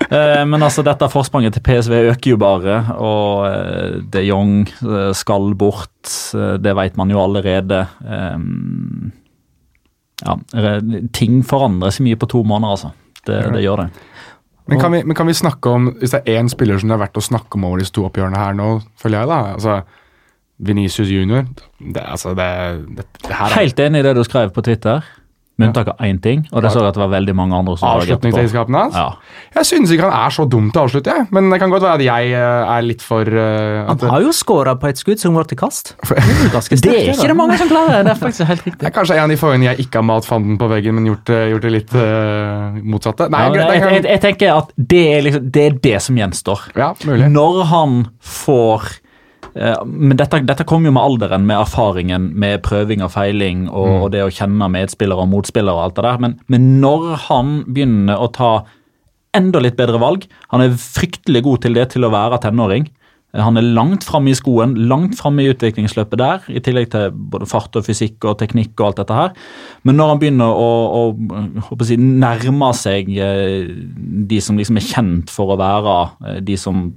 Eh, 0.10 0.44
Men 0.50 0.64
altså, 0.66 0.84
dette 0.86 1.08
forspranget 1.12 1.54
til 1.56 1.64
PSV 1.64 1.94
øker 2.12 2.32
jo 2.34 2.38
bare, 2.42 2.80
og 2.98 3.46
eh, 3.48 4.00
de 4.14 4.24
Jong 4.26 4.68
eh, 4.68 5.12
skal 5.16 5.54
bort. 5.56 5.94
Det 6.34 6.76
vet 6.76 6.98
man 6.98 7.12
jo 7.14 7.22
allerede. 7.24 7.86
Ja, 10.20 10.36
ting 11.16 11.44
forandrer 11.48 11.94
seg 11.96 12.10
mye 12.10 12.20
på 12.20 12.28
to 12.28 12.44
måneder, 12.44 12.76
altså. 12.76 12.92
Det, 13.24 13.38
det 13.54 13.62
gjør 13.64 13.86
det. 13.86 13.90
Men 14.70 14.80
kan, 14.80 14.92
vi, 14.94 15.04
men 15.04 15.16
kan 15.18 15.28
vi 15.28 15.34
snakke 15.34 15.72
om 15.74 15.88
Hvis 15.98 16.12
det 16.14 16.20
er 16.30 16.40
én 16.40 16.50
spiller 16.52 16.78
som 16.78 16.92
det 16.92 16.94
er 16.96 17.02
verdt 17.02 17.18
å 17.18 17.24
snakke 17.26 17.58
om 17.58 17.64
over 17.66 17.82
disse 17.82 17.94
to 17.96 18.04
oppgjørene 18.06 18.38
her 18.38 18.54
nå, 18.54 18.68
føler 19.02 19.24
jeg, 19.24 19.30
da 19.32 19.40
altså 19.56 19.78
Venicius 20.62 21.10
junior 21.10 21.48
det, 21.80 22.04
altså 22.04 22.36
det, 22.38 22.50
det, 23.00 23.06
det 23.26 23.34
her 23.34 23.48
er 23.50 23.64
Helt 23.64 23.82
enig 23.82 24.04
i 24.04 24.06
det 24.06 24.14
du 24.20 24.22
skrev 24.28 24.52
på 24.54 24.62
Twitter, 24.68 25.08
med 25.60 25.70
unntak 25.70 25.92
av 25.92 26.04
én 26.08 26.20
ting. 26.24 26.46
Og 26.54 26.64
det 26.64 26.72
så 26.74 26.82
jeg 26.84 26.94
at 26.94 26.98
det 26.98 27.02
var 27.04 27.12
veldig 27.12 27.36
mange 27.38 27.58
andre 27.58 27.76
som 27.80 27.90
avslutningsegenskapene 27.92 28.84
hans. 28.86 28.96
Ja. 28.96 29.40
Jeg 29.60 29.68
synes 29.70 29.94
ikke 29.94 30.08
han 30.08 30.16
er 30.16 30.34
så 30.36 30.46
dum 30.50 30.70
til 30.72 30.82
å 30.82 30.86
avslutte, 30.88 31.16
jeg. 31.20 31.28
Men 31.36 31.50
det 31.52 31.60
kan 31.62 31.74
godt 31.74 31.86
være 31.86 32.00
at 32.00 32.06
jeg 32.06 32.34
eh, 32.38 32.72
er 32.76 32.86
litt 32.86 33.04
for 33.06 33.28
eh, 33.28 33.82
Han 33.90 34.04
har 34.14 34.24
jo 34.26 34.34
skåra 34.36 34.76
på 34.80 34.90
et 34.92 35.02
skudd 35.02 35.22
som 35.22 35.36
går 35.38 35.50
til 35.52 35.60
kast. 35.60 35.94
Det 36.00 36.16
er 36.16 36.80
Det 36.80 36.94
er 36.96 37.12
ikke 37.14 37.32
det 37.34 37.38
mange 37.40 37.60
som 37.60 37.72
klarer. 37.72 38.06
Det 38.08 38.14
er 38.14 38.22
faktisk 38.22 38.48
helt 38.50 38.66
riktig. 38.66 38.80
Det 38.82 38.90
er 38.92 38.96
kanskje 38.96 39.18
en 39.20 39.26
av 39.28 39.34
de 39.34 39.40
få 39.42 39.52
gangene 39.54 39.74
jeg 39.74 39.88
ikke 39.88 40.02
har 40.02 40.08
malt 40.08 40.30
fanden 40.30 40.60
på 40.62 40.70
veggen, 40.72 40.96
men 40.98 41.10
gjort, 41.12 41.34
eh, 41.36 41.46
gjort 41.54 41.68
det 41.68 41.74
litt 41.76 41.94
uh, 41.98 42.80
motsatte. 42.84 43.30
Nei, 43.34 43.46
Ja, 43.50 43.68
jeg, 43.74 43.82
jeg, 43.82 44.06
jeg 44.06 44.22
tenker 44.24 44.56
at 44.56 44.74
det 44.78 45.04
er, 45.18 45.22
liksom, 45.26 45.50
det 45.52 45.66
er 45.66 45.78
det 45.84 45.98
som 46.06 46.18
gjenstår. 46.20 46.70
ja, 46.78 46.94
mulig. 47.10 47.30
Når 47.34 47.64
han 47.74 48.00
får 48.22 48.99
men 49.86 50.16
dette, 50.18 50.40
dette 50.48 50.64
kom 50.68 50.86
jo 50.88 50.92
med 50.96 51.04
alderen, 51.04 51.46
med 51.50 51.58
erfaringen, 51.60 52.30
med 52.40 52.62
prøving 52.64 53.04
og 53.04 53.12
feiling 53.12 53.66
og, 53.70 53.88
Mm. 53.90 54.02
og 54.04 54.12
det 54.14 54.22
å 54.24 54.32
kjenne 54.32 54.70
medspillere 54.72 55.26
og 55.26 55.32
motspillere 55.34 55.76
og 55.76 55.84
alt 55.84 55.96
det 55.96 56.06
der. 56.06 56.20
Men, 56.24 56.36
men 56.48 56.70
når 56.82 57.10
han 57.28 57.50
begynner 57.68 58.22
å 58.22 58.30
ta 58.32 58.52
enda 59.36 59.60
litt 59.62 59.76
bedre 59.78 60.00
valg 60.02 60.24
Han 60.50 60.62
er 60.62 60.70
fryktelig 60.74 61.44
god 61.46 61.62
til 61.62 61.76
det 61.78 61.90
til 61.92 62.08
å 62.08 62.10
være 62.10 62.40
tenåring. 62.42 62.88
Han 63.38 63.60
er 63.60 63.66
langt 63.78 64.08
framme 64.08 64.32
i 64.32 64.38
skoen, 64.38 64.72
langt 64.90 65.14
framme 65.20 65.44
i 65.44 65.52
utviklingsløpet 65.52 66.18
der, 66.18 66.46
i 66.50 66.62
tillegg 66.66 66.88
til 66.90 67.12
både 67.14 67.46
fart 67.50 67.76
og 67.78 67.86
fysikk 67.86 68.26
og 68.26 68.40
teknikk 68.40 68.74
og 68.80 68.88
alt 68.88 69.02
dette 69.04 69.18
her. 69.20 69.36
Men 69.86 70.00
når 70.00 70.10
han 70.10 70.22
begynner 70.24 70.50
å, 70.50 70.72
å, 70.98 71.44
å 71.70 71.78
si, 71.86 72.00
nærme 72.02 72.72
seg 72.74 73.12
eh, 73.22 73.70
de 74.32 74.42
som 74.42 74.58
liksom 74.58 74.82
er 74.82 74.88
kjent 74.88 75.34
for 75.34 75.54
å 75.54 75.60
være 75.62 76.00
eh, 76.26 76.42
de 76.50 76.58
som 76.58 76.88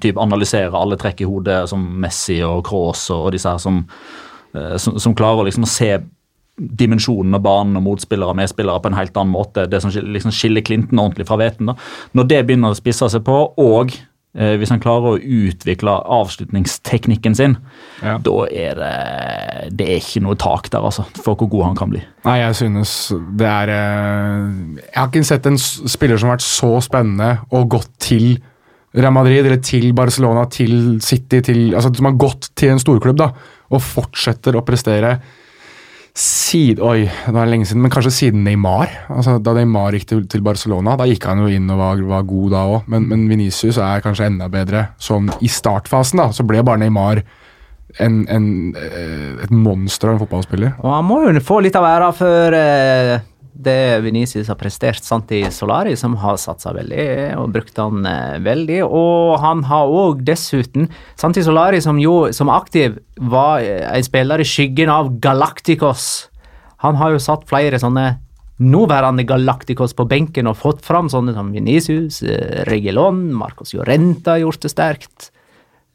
typ 0.00 0.20
analyserer 0.22 0.80
alle 0.80 0.96
trekk 1.00 1.20
i 1.26 1.28
hodet, 1.28 1.66
som 1.68 1.84
Messi 2.00 2.40
og 2.46 2.64
Cross 2.70 3.10
og, 3.12 3.28
og 3.28 3.36
disse 3.36 3.52
her 3.52 3.60
som, 3.60 3.84
eh, 4.56 4.78
som, 4.80 4.96
som 4.96 5.18
klarer 5.18 5.44
å 5.44 5.50
liksom 5.50 5.68
se 5.68 5.92
dimensjonen 6.60 7.36
av 7.36 7.44
banen 7.44 7.76
og 7.78 7.84
motspillere 7.84 8.32
og 8.32 8.40
medspillere 8.40 8.80
på 8.80 8.90
en 8.90 8.96
helt 8.96 9.16
annen 9.16 9.32
måte. 9.32 9.68
Det 9.68 9.80
som 9.84 9.92
liksom 9.92 10.32
skiller 10.34 10.64
Clinton 10.64 11.00
ordentlig 11.00 11.28
fra 11.28 11.38
Veten. 11.40 11.68
da. 11.68 11.76
Når 12.16 12.32
det 12.32 12.46
begynner 12.48 12.72
å 12.72 12.80
spisse 12.80 13.08
seg 13.12 13.24
på, 13.28 13.42
og 13.60 13.92
hvis 14.32 14.70
han 14.70 14.78
klarer 14.78 15.16
å 15.16 15.18
utvikle 15.18 15.90
avslutningsteknikken 16.06 17.34
sin, 17.34 17.56
Ja. 18.02 18.16
da 18.18 18.46
er 18.46 18.74
det 18.78 19.76
Det 19.76 19.86
er 19.88 19.98
ikke 20.00 20.22
noe 20.22 20.36
tak 20.36 20.70
der, 20.70 20.80
altså, 20.80 21.04
for 21.22 21.34
hvor 21.34 21.48
god 21.50 21.64
han 21.64 21.76
kan 21.76 21.90
bli. 21.90 22.02
Nei, 22.24 22.36
jeg 22.38 22.54
synes 22.54 23.12
det 23.36 23.46
er 23.46 23.68
eh, 23.68 24.78
Jeg 24.86 24.94
har 24.96 25.08
ikke 25.10 25.24
sett 25.24 25.46
en 25.46 25.58
spiller 25.58 26.16
som 26.18 26.28
har 26.30 26.36
vært 26.38 26.46
så 26.46 26.70
spennende 26.80 27.38
og 27.50 27.68
gått 27.70 27.90
til 27.98 28.38
Real 28.94 29.12
Madrid 29.14 29.44
eller 29.46 29.60
til 29.62 29.92
Barcelona, 29.94 30.46
til 30.50 31.00
City, 31.00 31.40
til, 31.40 31.74
altså 31.74 31.92
som 31.94 32.06
har 32.08 32.16
gått 32.18 32.50
til 32.58 32.70
en 32.72 32.80
storklubb 32.82 33.16
da, 33.20 33.28
og 33.70 33.82
fortsetter 33.82 34.56
å 34.58 34.64
prestere 34.66 35.20
siden, 36.16 36.82
Oi, 36.84 37.04
det 37.06 37.34
var 37.34 37.48
lenge 37.50 37.68
siden, 37.68 37.82
men 37.84 37.92
kanskje 37.92 38.12
siden 38.14 38.42
Neymar. 38.44 38.90
Altså, 39.12 39.36
da 39.42 39.54
Neymar 39.56 39.94
gikk 39.96 40.08
til, 40.10 40.24
til 40.30 40.42
Barcelona, 40.44 40.96
da 40.98 41.06
gikk 41.08 41.26
han 41.30 41.44
jo 41.44 41.50
inn 41.52 41.70
og 41.70 41.78
var, 41.80 42.02
var 42.10 42.26
god 42.28 42.54
da 42.54 42.64
òg, 42.74 42.88
men, 42.90 43.06
men 43.10 43.28
Venicius 43.30 43.78
er 43.78 44.02
kanskje 44.04 44.26
enda 44.30 44.50
bedre. 44.52 44.88
Sånn 45.00 45.30
i 45.40 45.50
startfasen 45.50 46.22
da, 46.22 46.30
så 46.34 46.46
ble 46.46 46.64
bare 46.66 46.82
Neymar 46.82 47.22
en, 47.98 48.20
en, 48.30 48.46
eh, 48.78 49.44
et 49.44 49.50
monster 49.54 50.10
av 50.10 50.16
en 50.16 50.22
fotballspiller. 50.22 50.76
Og 50.82 50.94
han 50.94 51.06
må 51.06 51.22
jo 51.24 51.42
få 51.44 51.60
litt 51.64 51.78
av 51.78 51.86
æra 51.88 52.10
for 52.16 52.56
eh, 52.56 53.16
det 53.64 54.00
Venezia 54.04 54.42
har 54.48 54.58
prestert 54.58 55.04
Santi 55.04 55.42
Solari, 55.52 55.96
som 55.98 56.16
har 56.22 56.38
satsa 56.40 56.72
veldig 56.76 57.04
og 57.40 57.50
brukt 57.54 57.76
han 57.80 58.06
eh, 58.08 58.38
veldig. 58.44 58.80
Og 58.86 59.36
han 59.42 59.64
har 59.68 59.92
òg 59.92 60.24
dessuten 60.26 60.88
Santi 61.20 61.44
Solari, 61.46 61.82
som 61.84 62.00
jo 62.00 62.30
som 62.36 62.52
aktiv 62.52 62.98
var 63.20 63.64
eh, 63.64 63.84
en 63.90 64.06
spiller 64.06 64.42
i 64.42 64.48
skyggen 64.48 64.92
av 64.92 65.12
Galacticos. 65.22 66.08
Han 66.84 66.96
har 67.00 67.14
jo 67.14 67.22
satt 67.22 67.46
flere 67.50 67.80
sånne 67.80 68.14
nåværende 68.60 69.24
Galacticos 69.28 69.94
på 69.96 70.04
benken 70.08 70.48
og 70.50 70.58
fått 70.60 70.82
fram 70.84 71.08
sånne 71.12 71.32
som 71.36 71.52
Venicius, 71.52 72.20
Regilon, 72.68 73.30
Marcos 73.32 73.72
Llorenta 73.76 74.36
gjort 74.40 74.64
det 74.64 74.72
sterkt. 74.72 75.30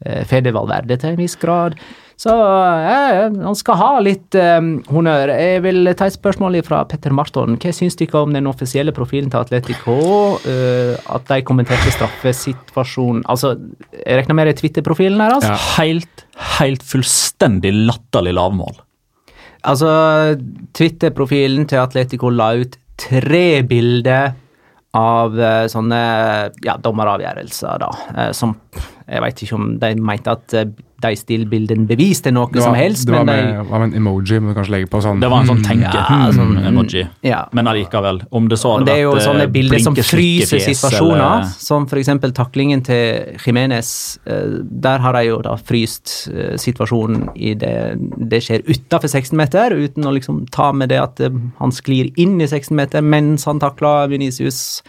eh, 0.04 0.24
Fede 0.26 0.52
Valverde 0.54 0.98
til 1.00 1.14
en 1.14 1.20
viss 1.20 1.36
grad. 1.40 1.78
Så 2.16 2.32
eh, 2.32 3.26
han 3.44 3.56
skal 3.58 3.76
ha 3.76 3.90
litt 4.00 4.36
eh, 4.40 4.60
honnør. 4.88 5.32
Jeg 5.36 5.60
vil 5.66 5.90
ta 5.98 6.08
et 6.08 6.16
spørsmål 6.16 6.56
fra 6.64 6.80
Petter 6.88 7.12
Marton. 7.12 7.58
Hva 7.60 7.74
syns 7.76 7.98
dere 8.00 8.22
om 8.24 8.32
den 8.32 8.48
offisielle 8.48 8.94
profilen 8.96 9.28
til 9.32 9.42
Atletico? 9.42 9.98
eh, 10.48 10.96
at 11.12 11.28
de 11.28 11.42
kommenterte 11.46 11.92
straffesituasjonen 11.92 13.22
Altså, 13.28 13.54
jeg 13.92 14.22
regner 14.22 14.38
med 14.38 14.48
det 14.48 14.56
er 14.56 14.60
Twitter-profilen 14.62 15.20
her, 15.20 15.36
altså? 15.36 15.52
Helt, 15.76 16.24
helt 16.56 16.84
fullstendig 16.86 17.74
latterlig 17.84 18.32
lavmål. 18.38 18.80
Altså, 19.66 19.90
Twitter-profilen 20.76 21.68
til 21.68 21.82
Atletico 21.82 22.30
la 22.32 22.52
ut 22.56 22.76
tre 22.96 23.62
bilder 23.68 24.32
av 24.96 25.36
eh, 25.36 25.64
sånne 25.68 26.02
ja, 26.64 26.76
dommeravgjørelser, 26.80 27.82
da. 27.82 27.90
eh, 28.16 28.30
som 28.36 28.56
Jeg 29.06 29.22
veit 29.22 29.42
ikke 29.46 29.54
om 29.54 29.78
de 29.78 29.94
mente 30.02 30.32
at 30.34 30.54
eh, 30.58 30.64
de 31.04 31.10
stillbildene 31.14 31.84
beviste 31.86 32.30
noe 32.32 32.48
var, 32.48 32.62
som 32.64 32.74
helst, 32.74 33.04
det 33.06 33.12
var 33.12 33.26
men 33.28 33.36
med, 33.36 33.50
de 33.58 33.70
var 33.70 33.82
med 33.82 33.90
en 33.92 33.98
emoji, 34.00 34.38
må 34.40 34.48
du 34.50 34.56
kanskje 34.56 34.72
legge 34.72 34.88
på 34.90 35.00
sånn 35.04 35.20
Det 35.20 35.28
var 35.28 35.42
en 35.44 35.50
sånn 35.50 35.58
mm, 35.60 35.66
tenke 35.66 35.90
Ja, 35.92 36.30
sånn, 36.32 36.54
emoji. 36.70 37.02
ja. 37.22 37.42
Men 37.52 37.68
allikevel, 37.70 38.22
om 38.32 38.48
det 38.48 38.56
så 38.58 38.72
hadde 38.72 38.86
vært 38.86 38.88
det 38.88 38.94
er 38.96 39.02
jo 39.04 39.12
vært, 39.12 39.26
sånne 39.26 39.46
bilder 39.52 39.82
som 39.84 39.94
fryser 40.00 40.64
situasjoner, 40.64 41.20
eller- 41.20 41.52
som 41.68 41.84
f.eks. 41.86 42.08
taklingen 42.40 42.82
til 42.88 43.36
Jimenez. 43.44 44.18
eh, 44.26 44.56
Der 44.86 44.98
har 45.04 45.12
de 45.12 45.22
jo 45.28 45.36
da 45.44 45.54
fryst 45.60 46.28
eh, 46.32 46.56
situasjonen 46.56 47.28
i 47.36 47.52
det 47.54 47.76
det 48.16 48.42
skjer 48.42 48.64
utafor 48.64 49.06
16-meter, 49.12 49.76
uten 49.76 50.02
å 50.08 50.14
liksom 50.16 50.46
ta 50.50 50.72
med 50.72 50.88
det 50.88 50.98
at 50.98 51.20
han 51.60 51.70
sklir 51.70 52.10
inn 52.16 52.40
i 52.40 52.46
16-meter 52.48 53.04
mens 53.04 53.44
han 53.44 53.60
takler 53.60 54.08
Venicius. 54.08 54.82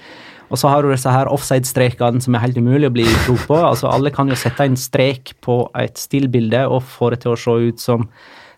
Og 0.47 0.59
så 0.59 0.71
har 0.71 0.83
du 0.83 0.91
disse 0.91 1.11
her 1.11 1.29
offside-strekene 1.31 2.23
som 2.23 2.35
er 2.35 2.45
helt 2.45 2.59
umulig 2.59 2.87
å 2.89 2.95
bli 2.95 3.05
klok 3.25 3.47
på. 3.49 3.57
Altså 3.69 3.89
Alle 3.91 4.13
kan 4.15 4.29
jo 4.31 4.37
sette 4.39 4.67
en 4.67 4.77
strek 4.79 5.35
på 5.43 5.59
et 5.77 5.99
stillbilde 5.99 6.63
og 6.71 6.85
få 6.87 7.11
det 7.13 7.23
til 7.25 7.33
å 7.33 7.39
se 7.39 7.55
ut 7.67 7.83
som 7.83 8.07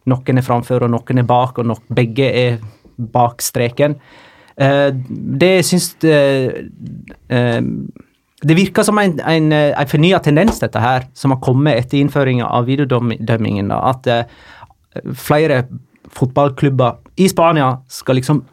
noen 0.10 0.42
er 0.42 0.46
framfor 0.46 0.86
og 0.86 0.94
noen 0.94 1.22
er 1.22 1.28
bak, 1.28 1.60
og 1.62 1.82
begge 1.94 2.30
er 2.30 2.60
bak 3.14 3.42
streken. 3.44 3.98
Eh, 4.60 4.90
det 5.42 5.54
syns 5.66 5.92
det, 6.04 6.16
eh, 7.30 7.62
det 8.40 8.56
virker 8.56 8.84
som 8.84 9.00
en, 9.02 9.18
en, 9.20 9.52
eh, 9.52 9.74
en 9.74 9.90
fornya 9.90 10.20
tendens, 10.24 10.60
dette 10.60 10.80
her, 10.80 11.08
som 11.14 11.32
har 11.32 11.42
kommet 11.44 11.78
etter 11.78 12.00
innføringa 12.00 12.48
av 12.48 12.70
videodømmingen. 12.70 13.72
At 13.76 14.08
eh, 14.08 14.24
flere 15.16 15.66
fotballklubber 16.16 16.98
i 17.22 17.28
Spania 17.30 17.78
skal 17.92 18.20
liksom 18.20 18.44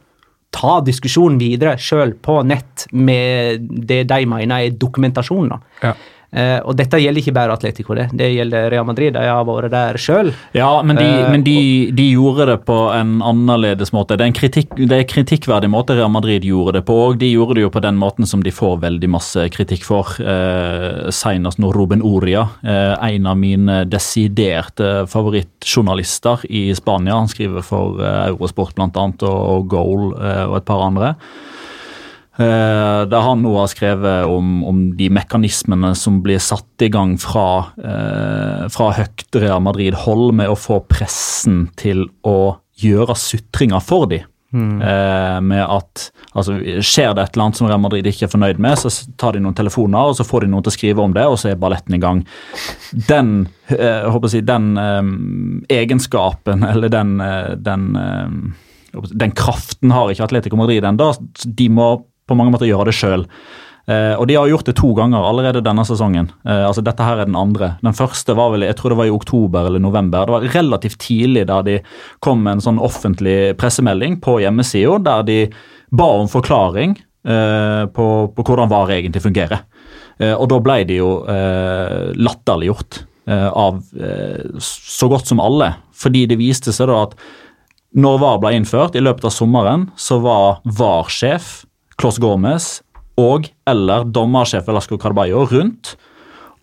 ta 0.55 0.79
diskusjonen 0.85 1.39
videre 1.41 1.77
sjøl 1.81 2.15
på 2.23 2.41
nett 2.47 2.87
med 2.97 3.67
det 3.89 4.05
de 4.09 4.21
mener 4.29 4.67
er 4.69 4.77
dokumentasjon. 4.81 5.51
Ja. 5.83 5.95
Eh, 6.35 6.59
og 6.67 6.75
dette 6.77 6.99
gjelder 7.01 7.23
ikke 7.23 7.35
bare 7.37 7.55
Atletico, 7.55 7.95
det. 7.97 8.09
Det 8.17 8.29
gjelder 8.33 8.69
Real 8.73 8.87
Madrid. 8.89 9.15
De 9.15 9.23
har 9.25 9.45
vært 9.47 9.71
der 9.73 9.99
sjøl. 10.01 10.33
Ja, 10.57 10.71
men, 10.83 10.99
de, 10.99 11.07
uh, 11.07 11.29
men 11.33 11.45
de, 11.47 11.59
de 11.97 12.09
gjorde 12.11 12.49
det 12.51 12.57
på 12.67 12.79
en 12.93 13.21
annerledes 13.25 13.93
måte. 13.95 14.19
Det 14.19 14.27
er 14.27 14.33
en 14.33 14.37
kritikk, 14.37 14.75
det 14.77 14.99
er 14.99 15.09
kritikkverdig 15.09 15.71
måte 15.73 15.97
Real 15.97 16.13
Madrid 16.13 16.45
gjorde 16.47 16.81
det 16.81 16.85
på, 16.89 16.99
og 17.11 17.21
de 17.23 17.31
gjorde 17.31 17.59
det 17.59 17.67
jo 17.67 17.73
på 17.73 17.85
den 17.85 17.99
måten 18.01 18.29
som 18.29 18.43
de 18.45 18.55
får 18.55 18.81
veldig 18.83 19.11
masse 19.15 19.47
kritikk 19.55 19.87
for. 19.87 20.17
Uh, 20.21 21.07
Senest 21.15 21.61
nå 21.63 21.71
Ruben 21.75 22.03
Oria, 22.05 22.47
en 22.67 23.27
av 23.29 23.37
mine 23.39 23.79
desiderte 23.89 25.07
favorittjournalister 25.11 26.45
i 26.51 26.69
Spania. 26.77 27.17
Han 27.17 27.31
skriver 27.31 27.65
for 27.65 28.01
Eurosport 28.03 28.79
annet, 28.83 29.23
og, 29.23 29.37
og 29.53 29.69
Goal 29.71 30.09
og 30.13 30.57
et 30.59 30.67
par 30.69 30.83
andre. 30.87 31.15
Eh, 32.37 33.03
der 33.09 33.25
han 33.25 33.41
nå 33.41 33.55
har 33.57 33.71
skrevet 33.73 34.29
om, 34.29 34.61
om 34.69 34.81
de 34.99 35.09
mekanismene 35.17 35.95
som 35.97 36.21
blir 36.25 36.41
satt 36.43 36.85
i 36.85 36.91
gang 36.93 37.15
fra, 37.21 37.73
uh, 37.81 38.67
fra 38.73 38.91
høyt 38.99 39.39
Real 39.41 39.63
Madrid-hold 39.65 40.35
med 40.37 40.53
å 40.53 40.59
få 40.59 40.83
pressen 40.85 41.71
til 41.81 42.05
å 42.29 42.59
gjøre 42.77 43.17
sutringer 43.17 43.81
for 43.85 44.11
dem. 44.11 44.27
Eh, 44.57 45.39
med 45.43 45.61
at 45.61 46.05
altså, 46.33 46.55
Skjer 46.81 47.11
det 47.13 47.25
et 47.27 47.35
eller 47.35 47.45
annet 47.45 47.59
som 47.59 47.67
Real 47.69 47.81
Madrid 47.83 48.07
ikke 48.09 48.25
er 48.25 48.31
fornøyd 48.33 48.61
med, 48.63 48.79
så 48.79 48.93
tar 49.21 49.37
de 49.37 49.43
noen 49.45 49.57
telefoner 49.57 50.13
og 50.13 50.17
så 50.17 50.25
får 50.25 50.47
de 50.47 50.51
noen 50.53 50.65
til 50.65 50.73
å 50.73 50.77
skrive 50.77 51.03
om 51.03 51.17
det, 51.17 51.25
og 51.29 51.37
så 51.41 51.51
er 51.51 51.59
balletten 51.61 51.97
i 51.97 52.01
gang. 52.01 52.23
Den, 53.09 53.33
uh, 53.73 54.07
håper 54.13 54.37
jeg, 54.37 54.47
den 54.49 54.71
egenskapen, 55.73 56.65
eller 56.69 56.93
den, 56.93 57.17
den 57.65 57.89
den 58.97 59.33
kraften 59.37 59.93
har 59.93 60.09
ikke 60.09 60.25
Atletico 60.25 60.57
Madrid 60.57 60.85
ennå. 60.89 61.11
De 61.45 61.67
må 61.69 61.89
på 62.27 62.37
mange 62.39 62.55
måter 62.55 62.69
gjøre 62.69 62.91
det 62.91 62.97
sjøl. 62.99 63.27
Eh, 63.87 64.15
og 64.19 64.27
de 64.27 64.35
har 64.35 64.49
gjort 64.51 64.67
det 64.67 64.75
to 64.81 64.91
ganger 64.99 65.23
allerede 65.23 65.63
denne 65.63 65.85
sesongen. 65.87 66.27
Eh, 66.47 66.65
altså 66.67 66.83
Dette 66.83 67.07
her 67.07 67.23
er 67.23 67.29
den 67.29 67.39
andre. 67.39 67.77
Den 67.87 67.95
første 67.95 68.35
var 68.35 68.51
vel, 68.55 68.67
jeg 68.67 68.79
tror 68.79 68.93
det 68.93 68.99
var 68.99 69.11
i 69.11 69.15
oktober 69.15 69.69
eller 69.69 69.83
november. 69.83 70.27
Det 70.27 70.35
var 70.35 70.49
relativt 70.57 70.99
tidlig 71.05 71.47
der 71.47 71.67
de 71.67 71.77
kom 72.25 72.43
med 72.43 72.59
en 72.59 72.65
sånn 72.65 72.83
offentlig 72.83 73.55
pressemelding 73.61 74.19
på 74.25 74.41
hjemmesida 74.43 74.99
der 75.07 75.27
de 75.29 75.39
ba 75.95 76.09
om 76.19 76.27
forklaring 76.31 76.97
eh, 76.99 77.85
på, 77.95 78.09
på 78.35 78.47
hvordan 78.49 78.73
VAR 78.73 78.91
egentlig 78.97 79.23
fungerer. 79.23 79.63
Og 80.17 80.47
da 80.49 80.57
ble 80.65 80.79
de 80.89 80.95
jo 80.97 81.09
latterliggjort 81.29 83.03
av 83.29 83.83
så 84.65 85.09
godt 85.13 85.29
som 85.29 85.43
alle. 85.45 85.67
Fordi 85.93 86.23
det 86.31 86.39
viste 86.41 86.73
seg 86.73 86.89
da 86.89 87.03
at 87.03 87.13
når 88.01 88.23
VAR 88.23 88.39
ble 88.41 88.55
innført 88.57 88.97
i 88.97 89.03
løpet 89.05 89.29
av 89.29 89.35
sommeren, 89.37 89.85
så 90.01 90.17
var 90.25 90.63
VAR-sjef 90.65 91.66
Klos 92.01 92.21
Gomez 92.23 92.81
og 93.21 93.49
eller 93.69 94.05
dommersjef 94.13 94.67
Velasco 94.69 94.99
Carballo 95.01 95.47
rundt 95.49 95.97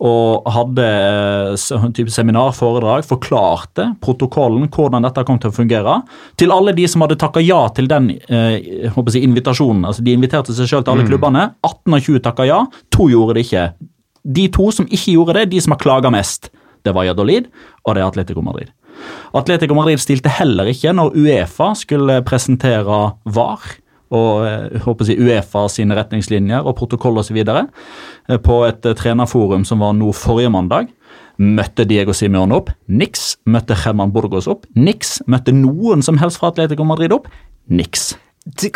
og 0.04 0.48
hadde 0.50 0.84
eh, 0.84 1.76
en 1.78 1.92
type 1.94 2.12
seminar, 2.12 2.50
foredrag, 2.56 3.04
forklarte 3.06 3.86
protokollen, 4.02 4.66
hvordan 4.72 5.06
dette 5.06 5.22
kom 5.26 5.38
til 5.40 5.52
å 5.52 5.54
fungere, 5.54 6.00
til 6.40 6.52
alle 6.52 6.74
de 6.76 6.86
som 6.90 7.04
hadde 7.04 7.16
takka 7.20 7.42
ja 7.44 7.60
til 7.74 7.88
den 7.90 8.10
eh, 8.12 8.90
håper 8.90 9.08
jeg, 9.08 9.14
si, 9.14 9.22
invitasjonen. 9.24 9.84
Altså, 9.88 10.04
de 10.04 10.16
inviterte 10.16 10.56
seg 10.56 10.68
selv 10.70 10.84
til 10.84 10.96
alle 10.96 11.06
klubbene. 11.08 11.46
18 11.62 11.94
av 11.96 12.02
20 12.08 12.24
takka 12.26 12.48
ja, 12.50 12.60
to 12.94 13.06
gjorde 13.12 13.38
det 13.38 13.46
ikke. 13.46 13.68
De 14.34 14.48
to 14.52 14.68
som 14.74 14.88
ikke 14.90 15.14
gjorde 15.14 15.38
det, 15.38 15.46
de 15.54 15.62
som 15.62 15.76
har 15.76 15.82
klaga 15.84 16.12
mest, 16.12 16.50
det 16.84 16.92
var 16.92 17.06
Jadolid 17.06 17.46
og 17.86 17.94
det 17.94 18.02
er 18.02 18.08
Atletico 18.08 18.44
Madrid. 18.44 18.74
Atletico 19.34 19.78
Madrid 19.78 20.02
stilte 20.02 20.30
heller 20.30 20.68
ikke 20.70 20.92
når 20.94 21.16
Uefa 21.16 21.72
skulle 21.78 22.20
presentere 22.26 22.98
VAR 23.24 23.64
og 24.12 24.44
eh, 24.46 24.66
jeg 24.74 24.84
håper 24.84 25.08
si 25.08 25.16
Uefa 25.20 25.64
sine 25.72 25.96
retningslinjer 25.96 26.66
og 26.66 26.76
protokoll 26.78 27.18
osv. 27.22 27.40
på 28.44 28.58
et 28.68 28.86
eh, 28.86 28.96
trenerforum 28.98 29.64
som 29.64 29.80
var 29.84 29.96
nå 29.96 30.12
forrige 30.12 30.52
mandag. 30.52 30.90
Møtte 31.38 31.86
Diego 31.88 32.12
Simeone 32.14 32.54
opp? 32.54 32.70
Niks. 32.86 33.38
Møtte 33.46 33.74
Herman 33.74 34.12
Burgos 34.14 34.46
opp? 34.50 34.68
Niks. 34.74 35.18
Møtte 35.26 35.54
noen 35.54 36.02
som 36.02 36.20
helst 36.20 36.38
fra 36.38 36.52
Atletico 36.52 36.86
Madrid 36.86 37.14
opp? 37.16 37.26
Niks. 37.66 38.12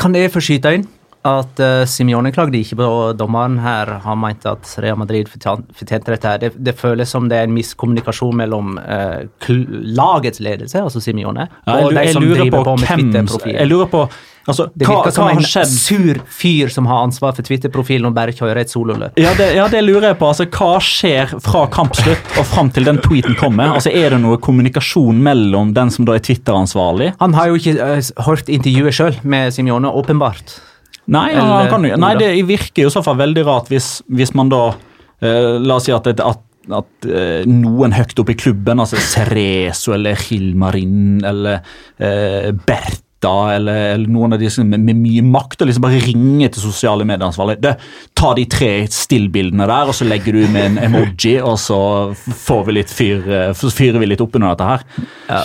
Kan 0.00 0.16
jeg 0.16 0.32
få 0.32 0.42
skyte 0.42 0.78
inn 0.78 0.88
at 1.26 1.60
uh, 1.60 1.82
Simione 1.88 2.30
klagde 2.34 2.60
ikke 2.60 2.78
på 2.78 2.88
dommeren 3.18 3.58
her. 3.62 3.90
Han 4.04 4.20
mente 4.22 4.52
at 4.52 4.70
Real 4.82 4.98
Madrid 5.00 5.28
fortjente 5.28 6.14
dette. 6.14 6.28
her. 6.28 6.38
Det, 6.38 6.52
det 6.54 6.76
føles 6.78 7.10
som 7.10 7.28
det 7.28 7.40
er 7.40 7.48
en 7.48 7.56
miskommunikasjon 7.56 8.38
mellom 8.38 8.78
uh, 8.78 9.26
lagets 9.48 10.40
ledelse, 10.44 10.80
altså 10.82 11.02
Simione, 11.02 11.48
Ja, 11.66 11.78
og 11.82 11.94
de 11.94 12.08
som 12.12 12.24
driver 12.24 12.58
på 12.58 12.64
på 12.64 12.76
med 12.80 12.88
Twitter-profilen. 12.88 13.58
Jeg 13.58 13.70
lurer 13.70 13.90
på 13.90 14.04
altså, 14.48 14.68
Det 14.74 14.86
hva, 14.86 14.94
virker 14.94 15.08
hva 15.08 15.14
som 15.16 15.26
har 15.26 15.40
en 15.40 15.48
skjedd 15.48 15.72
sur 15.72 16.20
fyr 16.38 16.72
som 16.72 16.88
har 16.90 17.02
ansvar 17.08 17.34
for 17.36 17.46
Twitter-profilen 17.48 18.08
og 18.08 18.14
bare 18.16 18.34
kjører 18.36 18.62
et 18.62 18.72
sololøp. 18.72 19.18
Ja 19.20 19.34
ja, 19.56 19.66
det 19.72 19.82
lurer 19.84 20.12
jeg 20.12 20.20
på. 20.20 20.30
Altså, 20.30 20.46
hva 20.54 20.78
skjer 20.84 21.34
fra 21.44 21.66
kampslutt 21.72 22.38
og 22.38 22.48
fram 22.48 22.70
til 22.74 22.88
den 22.88 23.02
tweeten 23.04 23.36
kommer? 23.40 23.74
Altså, 23.74 23.90
Er 23.90 24.14
det 24.14 24.22
noe 24.22 24.38
kommunikasjon 24.42 25.18
mellom 25.24 25.74
den 25.76 25.90
som 25.94 26.06
da 26.08 26.16
er 26.18 26.24
Twitter-ansvarlig? 26.24 27.12
Han 27.20 27.34
har 27.34 27.50
jo 27.50 27.60
ikke 27.60 27.76
uh, 27.76 28.24
hørt 28.28 28.48
intervjuet 28.52 28.98
sjøl 29.00 29.20
med 29.26 29.54
Simione, 29.56 29.90
åpenbart. 29.90 30.58
Nei, 31.08 31.30
Eller- 31.32 31.70
kan 31.72 31.86
nei, 32.00 32.12
det 32.20 32.28
virker 32.48 32.84
jo 32.84 32.90
i 32.90 32.92
så 32.92 33.02
fall 33.04 33.16
veldig 33.16 33.44
rart 33.46 33.70
hvis, 33.72 34.02
hvis 34.12 34.34
man 34.36 34.50
da 34.52 34.74
eh, 35.24 35.56
La 35.64 35.78
oss 35.78 35.86
si 35.88 35.92
at, 35.94 36.06
at, 36.06 36.42
at 36.68 37.08
eh, 37.08 37.46
noen 37.48 37.94
høyt 37.96 38.20
oppe 38.20 38.34
i 38.34 38.38
klubben, 38.38 38.82
altså 38.84 39.00
Cerezo 39.00 39.94
eller 39.96 40.20
Hilmarin 40.20 41.22
eller 41.24 41.62
eh, 41.96 42.52
Bertha 43.20 43.54
eller, 43.54 43.74
eller 43.94 44.08
noen 44.08 44.32
av 44.32 44.38
de 44.38 44.48
som 44.50 44.68
med, 44.68 44.80
med 44.80 44.96
mye 44.96 45.22
makt, 45.26 45.62
og 45.62 45.68
liksom 45.68 45.82
bare 45.82 45.98
ringe 46.04 46.48
til 46.54 46.62
sosiale 46.62 47.04
medieansvarlige. 47.08 47.72
Ta 48.18 48.32
de 48.38 48.44
tre 48.50 48.70
stillbildene 48.90 49.66
der, 49.66 49.88
og 49.90 49.94
så 49.96 50.06
legger 50.06 50.32
du 50.38 50.44
med 50.52 50.64
en 50.68 50.78
emoji, 50.86 51.36
og 51.42 51.56
så 51.58 51.78
får 52.14 52.64
vi 52.68 52.76
litt 52.76 52.92
fyr, 52.94 53.22
fyrer 53.58 53.98
vi 54.02 54.06
litt 54.12 54.20
opp 54.22 54.36
under 54.38 54.54
dette 54.54 54.68
her. 54.68 54.84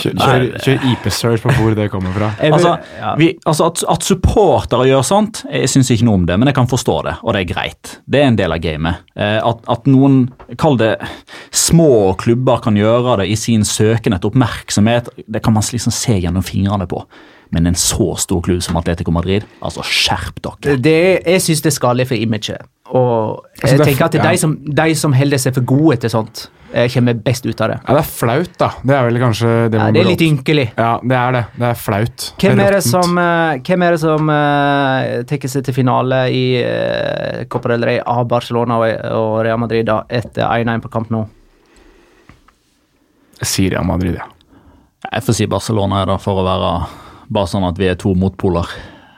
Kjør, 0.03 0.13
kjør, 0.21 0.45
kjør 0.67 0.87
IP-search 0.91 1.43
på 1.47 1.55
hvor 1.57 1.75
det 1.77 1.89
kommer 1.93 2.13
fra. 2.15 2.31
Vil- 2.39 2.53
Altså, 2.53 2.75
ja. 2.99 3.15
vi, 3.17 3.31
altså 3.49 3.65
at, 3.71 3.81
at 3.89 4.03
supportere 4.05 4.85
gjør 4.87 5.01
sånt, 5.07 5.41
jeg 5.49 5.69
syns 5.71 5.89
ikke 5.91 6.05
noe 6.05 6.19
om 6.21 6.25
det, 6.29 6.37
men 6.39 6.47
jeg 6.51 6.55
kan 6.59 6.69
forstå 6.69 6.97
det, 7.07 7.15
og 7.23 7.33
det 7.33 7.41
er 7.41 7.49
greit. 7.49 7.95
Det 8.05 8.21
er 8.21 8.29
en 8.29 8.37
del 8.37 8.53
av 8.53 8.61
gamet. 8.63 9.01
Eh, 9.17 9.39
at, 9.41 9.63
at 9.73 9.89
noen, 9.89 10.27
kall 10.61 10.77
det 10.79 10.93
små 11.51 12.13
klubber, 12.21 12.61
kan 12.63 12.77
gjøre 12.77 13.17
det 13.23 13.29
i 13.33 13.37
sin 13.39 13.65
søken 13.67 14.13
etter 14.15 14.29
oppmerksomhet, 14.29 15.09
det 15.25 15.41
kan 15.43 15.55
man 15.57 15.65
liksom 15.73 15.93
se 15.95 16.19
gjennom 16.21 16.45
fingrene 16.45 16.85
på. 16.89 17.01
Men 17.53 17.69
en 17.69 17.77
så 17.77 18.15
stor 18.17 18.41
klubb 18.41 18.63
som 18.65 18.77
Atletico 18.79 19.13
Madrid, 19.13 19.45
altså 19.61 19.85
skjerp 19.85 20.41
dere. 20.41 20.77
Det, 20.81 20.99
jeg 21.21 21.41
syns 21.45 21.61
det 21.61 21.69
er 21.69 21.75
skadelig 21.75 22.07
for 22.09 22.17
imaget. 22.17 22.65
Og 22.93 23.45
jeg 23.59 23.63
Altså, 23.63 23.75
er 23.75 23.85
tenker 23.87 24.05
at 24.05 24.15
ja. 24.17 24.25
de 24.25 24.41
som, 24.41 24.57
de 24.81 24.95
som 24.97 25.13
holder 25.15 25.41
seg 25.41 25.55
for 25.55 25.65
gode 25.69 25.99
til 26.01 26.11
sånt, 26.11 26.41
eh, 26.73 26.89
kommer 26.91 27.13
best 27.13 27.45
ut 27.45 27.61
av 27.61 27.71
det. 27.71 27.77
Ja, 27.83 27.93
det 27.95 28.01
er 28.01 28.09
flaut, 28.09 28.55
da. 28.59 28.69
Det 28.81 28.95
er 28.97 29.05
vel 29.07 29.19
kanskje 29.21 29.51
det 29.69 29.79
man 29.79 29.85
Ja, 29.85 29.93
det 29.93 30.01
er 30.01 30.09
litt 30.09 30.25
ynkelig. 30.25 30.65
Ja, 30.77 30.89
det 30.99 31.19
er 31.19 31.37
det. 31.37 31.43
Det 31.61 31.69
er 31.69 31.79
flaut. 31.79 32.25
Hvem 32.41 32.63
er 32.65 32.77
det 32.77 32.81
som, 32.87 33.21
eh, 33.21 33.61
hvem 33.69 33.85
er 33.85 33.95
det 33.95 34.01
som 34.01 34.33
uh, 34.33 35.21
tar 35.29 35.47
seg 35.53 35.69
til 35.69 35.77
finale 35.77 36.23
i 36.33 36.43
uh, 36.65 37.45
Copa 37.53 37.75
del 37.75 37.85
Rey 37.87 38.01
av 38.01 38.25
Barcelona 38.33 38.81
og, 38.81 38.89
og 39.13 39.37
Real 39.45 39.61
Madrid 39.61 39.87
da, 39.89 40.01
etter 40.09 40.49
1-1 40.49 40.83
på 40.83 40.93
kamp 40.97 41.13
nå? 41.13 41.23
Jeg 43.43 43.53
sier 43.53 43.77
Real 43.77 43.85
Madrid, 43.85 44.17
ja. 44.17 44.29
Jeg 45.11 45.25
får 45.25 45.37
si 45.37 45.49
Barcelona 45.51 46.01
er 46.01 46.13
da 46.13 46.19
for 46.21 46.41
å 46.41 46.45
være 46.47 46.75
bare 47.33 47.49
sånn 47.51 47.65
at 47.67 47.77
vi 47.81 47.89
er 47.91 47.95
to 47.99 48.13
motpoler. 48.15 48.69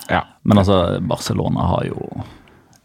ja. 0.09 0.23
Men 0.45 0.59
altså, 0.61 0.99
Barcelona 1.01 1.63
har 1.73 1.85
jo 1.89 2.09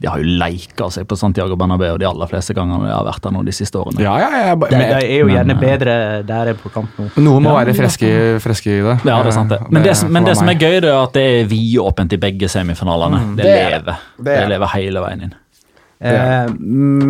de 0.01 0.09
har 0.09 0.16
jo 0.16 0.31
leika 0.40 0.87
seg 0.88 1.05
på 1.05 1.12
Santiago 1.21 1.59
Bernabeu 1.61 1.99
de 2.01 2.07
aller 2.09 2.29
fleste 2.31 2.55
gangene 2.57 2.87
de 2.88 2.93
har 2.95 3.05
vært 3.05 3.21
der 3.27 3.35
nå 3.37 3.43
de 3.45 3.53
siste 3.53 3.77
årene. 3.77 4.01
Ja, 4.01 4.14
ja, 4.23 4.31
ja, 4.47 4.55
De, 4.57 4.71
de 4.71 4.87
er 4.97 5.19
jo 5.19 5.27
men, 5.29 5.35
gjerne 5.35 5.53
eh, 5.53 5.61
bedre 5.61 5.97
der 6.25 6.49
enn 6.55 6.57
på 6.62 6.71
kamp 6.73 6.95
nå. 6.97 7.11
Noen 7.21 7.45
må 7.45 7.51
Ja, 7.53 7.59
være 7.59 7.75
freske 7.77 8.09
i 8.73 8.79
det. 8.87 8.95
Ja, 9.05 9.19
det 9.21 9.29
er 9.29 9.37
sant 9.37 9.53
det. 9.53 9.59
Men 9.69 9.83
det, 9.85 9.93
som- 10.01 10.09
men 10.16 10.25
det 10.25 10.38
som 10.40 10.49
er 10.49 10.57
gøy, 10.57 10.79
det 10.81 10.88
er 10.88 11.03
at 11.03 11.12
det 11.12 11.27
er 11.43 11.45
vidåpent 11.53 12.16
i 12.16 12.21
begge 12.25 12.49
semifinalene. 12.49 13.21
det, 13.37 13.45
det 13.45 13.53
det. 13.53 13.69
lever. 13.75 14.01
Det 14.16 14.25
Det, 14.25 14.38
er 14.40 14.49
lever 14.55 14.73
hele 14.79 15.01
veien 15.05 15.23
inn. 15.29 15.35
Eh, 16.01 16.47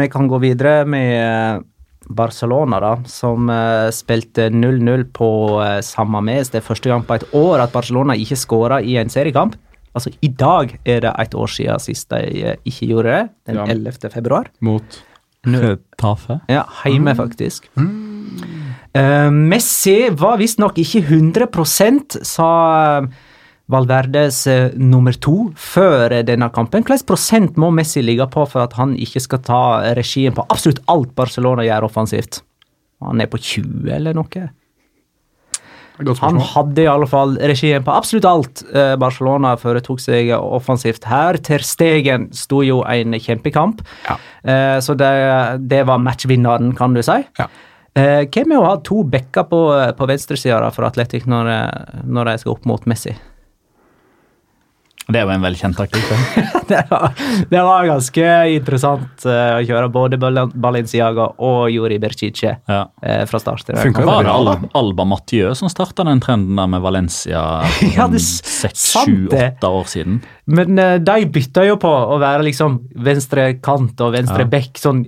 vi 0.02 0.08
kan 0.10 0.26
gå 0.26 0.40
videre 0.42 0.84
med 0.84 1.14
eh, 1.14 1.62
Barcelona, 2.10 2.80
da, 2.82 2.92
som 3.08 3.50
uh, 3.50 3.88
spilte 3.94 4.48
0-0 4.52 5.06
på 5.16 5.30
uh, 5.60 5.78
San 5.86 6.10
Mamés. 6.10 6.50
Det 6.50 6.60
er 6.60 6.66
første 6.66 6.90
gang 6.90 7.04
på 7.06 7.16
et 7.18 7.26
år 7.36 7.62
at 7.64 7.74
Barcelona 7.74 8.16
ikke 8.18 8.38
skåra 8.38 8.80
i 8.82 8.98
en 9.00 9.12
seriekamp. 9.12 9.56
Altså, 9.94 10.12
I 10.22 10.30
dag 10.38 10.76
er 10.86 11.00
det 11.02 11.12
et 11.18 11.34
år 11.34 11.50
siden 11.50 11.82
sist 11.82 12.10
de 12.12 12.42
eh, 12.52 12.58
ikke 12.68 12.86
gjorde 12.92 13.14
det, 13.14 13.22
den 13.48 13.56
Ja. 13.58 13.64
11. 13.66 14.10
februar. 14.12 14.50
Mot 14.60 15.00
Tafe. 15.98 16.40
Ja, 16.48 16.62
hjemme, 16.84 17.14
faktisk. 17.16 17.66
Eh, 18.94 19.30
Messi 19.30 20.10
var 20.12 20.36
visstnok 20.38 20.78
ikke 20.78 21.00
100 21.00 22.22
sa 22.22 22.48
eh, 23.00 23.08
Valverdes 23.70 24.40
eh, 24.50 24.70
nummer 24.78 25.14
to 25.22 25.50
før 25.58 26.12
eh, 26.18 26.24
denne 26.26 26.48
kampen. 26.54 26.82
Hvilken 26.86 27.06
prosent 27.08 27.58
må 27.60 27.70
Messi 27.74 28.02
ligge 28.04 28.26
på 28.32 28.46
for 28.50 28.64
at 28.66 28.74
han 28.78 28.96
ikke 28.98 29.22
skal 29.22 29.42
ta 29.46 29.60
regien 29.98 30.34
på 30.36 30.46
absolutt 30.50 30.82
alt 30.90 31.12
Barcelona 31.18 31.66
gjør 31.66 31.86
offensivt? 31.90 32.42
Han 33.04 33.22
er 33.22 33.30
på 33.32 33.38
20 33.40 33.92
eller 33.96 34.16
noe? 34.18 34.48
Han 36.22 36.38
hadde 36.40 36.80
i 36.80 36.88
alle 36.88 37.04
fall 37.08 37.34
regien 37.50 37.82
på 37.84 37.92
absolutt 37.92 38.24
alt 38.28 38.62
eh, 38.72 38.94
Barcelona 39.00 39.52
foretok 39.60 40.00
seg 40.00 40.30
offensivt 40.36 41.04
her. 41.10 41.36
Ter 41.44 41.60
Stegen 41.66 42.30
sto 42.36 42.62
jo 42.64 42.80
en 42.88 43.16
kjempekamp, 43.20 43.82
Ja. 44.08 44.16
så 44.80 44.94
det, 44.96 45.10
det 45.68 45.82
var 45.86 46.00
matchvinneren, 46.00 46.72
kan 46.78 46.96
du 46.96 47.02
si. 47.04 47.18
Ja. 47.38 47.48
Hvem 47.92 48.54
er 48.54 48.60
å 48.62 48.68
ha 48.70 48.76
to 48.86 49.02
backer 49.12 49.44
på, 49.50 49.58
på 49.98 50.06
venstresida 50.08 50.70
for 50.72 50.86
Atletic 50.88 51.26
når, 51.28 51.50
når 52.08 52.30
de 52.30 52.36
skal 52.40 52.54
opp 52.54 52.68
mot 52.70 52.86
Messi? 52.88 53.12
Det 55.10 55.18
er 55.18 55.24
jo 55.26 55.30
en 55.32 55.42
velkjent 55.42 55.74
taktikk. 55.74 56.04
det. 56.10 56.42
det, 56.70 56.80
var, 56.90 57.14
det 57.50 57.62
var 57.66 57.86
ganske 57.88 58.26
interessant 58.54 59.24
uh, 59.26 59.56
å 59.58 59.62
kjøre 59.66 59.88
både 59.90 60.18
Bal- 60.22 60.52
Balenciaga 60.54 61.24
og 61.42 61.70
Juri 61.72 61.96
Bercice 61.98 62.52
Ja. 62.68 62.84
uh, 62.86 63.24
fra 63.26 63.40
start. 63.42 63.72
Var 63.74 63.90
det 63.90 64.04
bra, 64.04 64.54
Alba 64.78 65.04
Mathieu 65.08 65.50
som 65.58 65.68
starta 65.72 66.04
den 66.06 66.20
trenden 66.22 66.54
der 66.60 66.68
med 66.70 66.84
Valencia 66.84 67.42
for 67.66 67.90
Ja, 67.96 68.06
det 68.12 68.20
sånn 68.20 68.44
s- 68.44 68.60
seks, 68.60 68.84
sant 68.92 69.10
sju, 69.10 69.26
det. 69.32 69.48
åtte 69.56 69.72
år 69.80 69.88
siden? 69.90 70.20
Men 70.50 70.78
uh, 70.78 70.98
de 71.02 71.26
bytta 71.34 71.64
jo 71.66 71.74
på 71.82 71.90
å 71.90 72.20
være 72.22 72.46
liksom 72.46 72.78
venstre 73.02 73.48
kant 73.64 73.98
og 74.06 74.14
venstre 74.14 74.46
Ja. 74.46 74.50
bekk, 74.52 74.78
sånn 74.78 75.02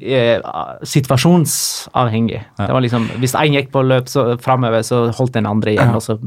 situasjonsavhengig. 0.83 2.40
Ja. 2.59 2.66
Det 2.66 2.72
var 2.74 2.81
liksom, 2.85 3.07
Hvis 3.22 3.35
én 3.38 3.55
gikk 3.57 3.70
på 3.74 3.83
løp 3.87 4.09
så, 4.11 4.33
framover, 4.42 4.83
så 4.87 5.05
holdt 5.16 5.35
den 5.38 5.46
andre 5.46 5.76
igjen, 5.76 5.92
Ja. 5.92 5.96
og 5.96 6.02
så 6.02 6.18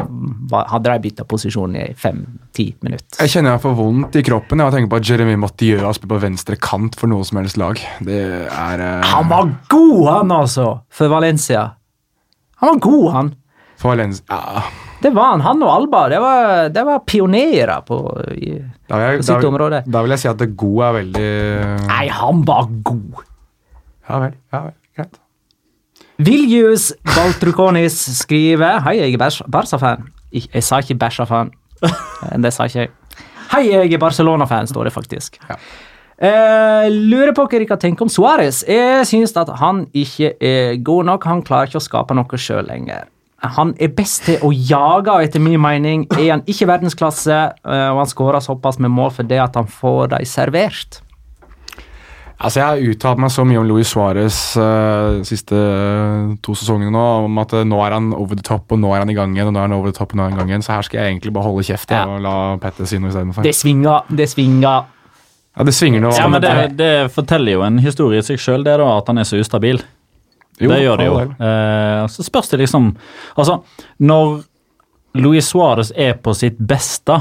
hadde 0.72 0.92
de 0.96 1.00
bytta 1.10 1.26
posisjon 1.28 1.76
i 1.76 1.90
fem-ti 2.56 2.76
minutter. 2.84 3.20
Jeg 3.22 3.34
kjenner 3.34 3.56
jeg 3.56 3.64
får 3.64 3.76
vondt 3.78 4.16
i 4.16 4.24
kroppen 4.26 4.62
jeg 4.64 4.74
tenker 4.76 4.92
på 4.92 5.00
at 5.00 5.10
Jeremy 5.10 5.36
Mathieu 5.40 5.80
har 5.84 5.96
spilt 5.96 6.12
på 6.12 6.22
venstre 6.22 6.58
kant 6.58 6.96
for 6.96 7.08
noe 7.12 7.26
som 7.26 7.40
helst 7.40 7.58
lag. 7.58 7.80
Det 8.06 8.22
er 8.48 8.80
uh... 8.80 9.04
Han 9.12 9.30
var 9.30 9.52
god, 9.70 10.08
han 10.10 10.32
altså, 10.32 10.68
for 10.90 11.12
Valencia. 11.12 11.76
Han 12.62 12.76
var 12.76 12.80
god, 12.86 13.08
han. 13.16 13.34
For 13.78 13.92
Valencia 13.92 14.26
ja. 14.30 14.64
Det 15.04 15.12
var 15.14 15.34
han. 15.34 15.44
Han 15.44 15.62
og 15.62 15.70
Alba 15.74 16.06
det 16.10 16.22
var, 16.24 16.70
det 16.74 16.86
var 16.88 17.04
pionerer 17.06 17.84
på 17.86 18.00
i, 18.32 18.56
da, 18.88 19.02
jeg, 19.04 19.20
På 19.20 19.28
sitt 19.28 19.44
da, 19.44 19.50
område. 19.52 19.84
da 19.86 20.02
vil 20.06 20.16
jeg 20.16 20.24
si 20.24 20.32
at 20.32 20.40
det 20.40 20.54
gode 20.58 20.88
er 20.88 20.98
veldig 21.02 21.28
Nei, 21.90 22.06
han 22.16 22.42
var 22.48 22.72
god. 22.88 23.22
Ja 24.08 24.24
vel. 24.24 24.40
Ja 24.54 24.64
vel, 24.70 24.76
Greit. 24.96 25.22
Viljus 26.26 26.94
Baltrukonis 27.12 27.98
skriver 28.22 28.80
Hei, 28.86 28.96
jeg 29.02 29.18
er 29.18 29.40
Barca-fan. 29.52 30.08
Jeg, 30.32 30.48
Jeg 30.54 30.64
sa 30.64 30.80
ikke 30.80 30.96
Bersa-fan. 31.00 31.52
Eh, 32.26 32.38
Det 32.42 32.54
sa 32.54 32.66
ikke 32.70 32.86
jeg. 32.86 32.92
Hei, 33.52 33.64
jeg 33.70 33.94
er 33.94 34.02
Barcelona-fan, 34.02 34.68
står 34.68 34.88
det 34.90 34.94
faktisk. 34.96 35.38
Ja. 35.50 35.56
Eh, 36.18 36.86
lurer 36.90 37.34
på 37.36 37.44
hva 37.44 37.52
dere 37.52 37.68
kan 37.70 37.78
tenke 37.82 38.02
om 38.06 38.10
Suárez. 38.10 38.64
Jeg 38.68 39.04
syns 39.10 39.36
at 39.38 39.50
han 39.60 39.86
ikke 39.94 40.34
er 40.40 40.78
god 40.82 41.06
nok. 41.12 41.28
Han 41.30 41.44
klarer 41.46 41.68
ikke 41.70 41.82
å 41.82 41.86
skape 41.86 42.16
noe 42.18 42.40
sjøl 42.40 42.66
lenger. 42.70 43.06
Han 43.46 43.76
er 43.84 43.92
best 43.94 44.24
til 44.26 44.40
å 44.42 44.50
jage, 44.56 45.12
og 45.12 45.22
etter 45.22 45.44
min 45.44 45.60
mening 45.62 46.08
er 46.16 46.32
han 46.32 46.42
ikke 46.50 46.66
verdensklasse. 46.72 47.36
eh, 47.68 47.90
Og 47.92 48.00
han 48.02 48.10
skårer 48.10 48.42
såpass 48.42 48.80
med 48.80 48.90
mål 48.96 49.12
for 49.12 49.24
det 49.30 49.38
at 49.44 49.56
han 49.60 49.68
får 49.68 50.08
dem 50.16 50.26
servert. 50.26 51.02
Altså, 52.36 52.60
Jeg 52.60 52.68
har 52.68 52.92
uttalt 52.92 53.20
meg 53.24 53.32
så 53.32 53.46
mye 53.48 53.60
om 53.62 53.68
Luis 53.70 53.94
Suárez 53.94 54.38
uh, 54.60 55.22
de 55.22 55.28
siste 55.28 55.56
eh, 55.56 56.34
to 56.44 56.56
sesongene 56.58 56.92
nå, 56.92 57.04
om 57.30 57.38
at 57.40 57.54
eh, 57.56 57.64
nå 57.64 57.78
er 57.86 57.96
han 57.96 58.10
over 58.12 58.36
the 58.36 58.44
top, 58.44 58.68
og 58.76 58.82
nå 58.82 58.92
er 58.92 59.06
han 59.06 59.12
i 59.14 59.16
gang 59.16 59.32
igjen, 59.38 59.48
og 59.48 59.56
nå 59.56 59.62
er 59.62 59.70
han 59.70 59.76
over 59.78 59.94
the 59.94 59.96
top, 59.96 60.12
og 60.12 60.20
nå 60.20 60.26
er 60.26 60.34
han 60.34 60.36
i 60.36 60.42
gang 60.42 60.52
igjen. 60.52 60.66
Så 60.66 60.74
her 60.76 60.84
skal 60.88 61.00
jeg 61.00 61.14
egentlig 61.14 61.32
bare 61.38 61.48
holde 61.48 61.64
kjeft 61.64 61.94
Ja. 61.96 62.04
og 62.12 62.20
la 62.26 62.36
Petter 62.60 62.90
si 62.90 63.00
noe 63.00 63.14
istedenfor. 63.14 63.48
Det 63.48 63.56
svinger, 63.56 64.12
det 64.12 64.28
svinger. 64.34 64.92
Ja, 65.56 65.64
det 65.64 65.76
svinger 65.78 66.04
nå. 66.04 66.12
Ja, 66.18 66.28
men 66.28 66.44
det, 66.44 66.56
det 66.76 66.92
forteller 67.16 67.56
jo 67.56 67.64
en 67.64 67.80
historie 67.80 68.20
i 68.20 68.28
seg 68.28 68.42
sjøl, 68.44 68.68
det 68.68 68.76
da, 68.84 68.90
at 68.98 69.08
han 69.08 69.24
er 69.24 69.30
så 69.30 69.40
ustabil. 69.40 69.80
Jo, 70.60 70.72
det 70.72 70.82
gjør 70.84 71.00
det 71.00 71.08
jo. 71.08 71.16
Eh, 71.24 72.02
så 72.12 72.24
spørs 72.24 72.52
det 72.52 72.62
liksom 72.62 72.94
Altså, 73.36 73.58
når 74.00 74.38
Luis 75.20 75.48
Suárez 75.52 75.92
er 75.96 76.16
på 76.20 76.36
sitt 76.36 76.60
beste 76.60 77.18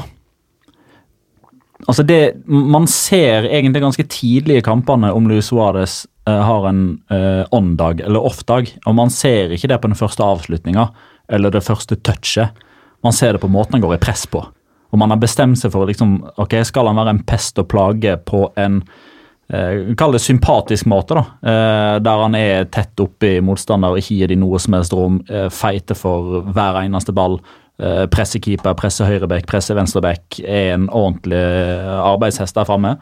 Altså 1.86 2.02
det, 2.02 2.46
Man 2.46 2.86
ser 2.86 3.48
egentlig 3.48 3.82
ganske 3.82 4.06
tidlig 4.08 4.58
i 4.58 4.64
kampene 4.64 5.12
om 5.12 5.28
Luis 5.28 5.50
Suárez 5.52 6.04
uh, 6.28 6.40
har 6.48 6.68
en 6.68 6.84
uh, 7.12 7.44
on-dag 7.52 8.00
eller 8.00 8.24
off-dag. 8.24 8.70
Og 8.86 8.94
man 8.96 9.12
ser 9.12 9.52
ikke 9.52 9.68
det 9.68 9.80
på 9.82 9.90
den 9.90 9.98
første 9.98 10.24
avslutninga 10.24 10.88
eller 11.32 11.52
det 11.52 11.64
første 11.64 11.96
touchet. 11.96 12.56
Man 13.04 13.12
ser 13.12 13.34
det 13.34 13.42
på 13.42 13.52
måten 13.52 13.76
han 13.76 13.84
går 13.84 13.96
i 13.96 14.02
press 14.02 14.26
på. 14.30 14.40
Og 14.92 15.00
man 15.00 15.10
har 15.10 15.20
bestemt 15.20 15.58
seg 15.58 15.72
for 15.74 15.88
liksom, 15.88 16.20
ok, 16.40 16.60
skal 16.64 16.88
han 16.88 17.00
være 17.00 17.16
en 17.16 17.24
pest 17.26 17.58
og 17.60 17.68
plage 17.72 18.16
på 18.28 18.46
en 18.60 18.80
uh, 18.80 19.92
Kall 19.98 20.16
det 20.16 20.22
sympatisk 20.24 20.88
måte, 20.88 21.18
da. 21.18 21.50
Der 22.00 22.22
han 22.22 22.36
er 22.38 22.64
tett 22.72 23.00
oppi 23.04 23.36
motstander 23.44 23.92
og 23.92 24.00
ikke 24.00 24.16
gir 24.16 24.32
de 24.32 24.38
noe 24.40 24.56
som 24.62 24.78
helst 24.78 24.94
rom. 24.96 25.18
Feiter 25.52 25.98
for 25.98 26.46
hver 26.56 26.80
eneste 26.80 27.12
ball. 27.12 27.36
Eh, 27.82 28.04
presse 28.06 28.38
keeper, 28.38 28.74
høyreback, 28.78 29.48
presse 29.50 29.74
venstreback. 29.74 30.38
Er 30.40 30.74
en 30.76 30.88
ordentlig 30.90 31.40
eh, 31.40 31.94
arbeidshest 32.06 32.54
der 32.54 32.68
framme. 32.68 32.96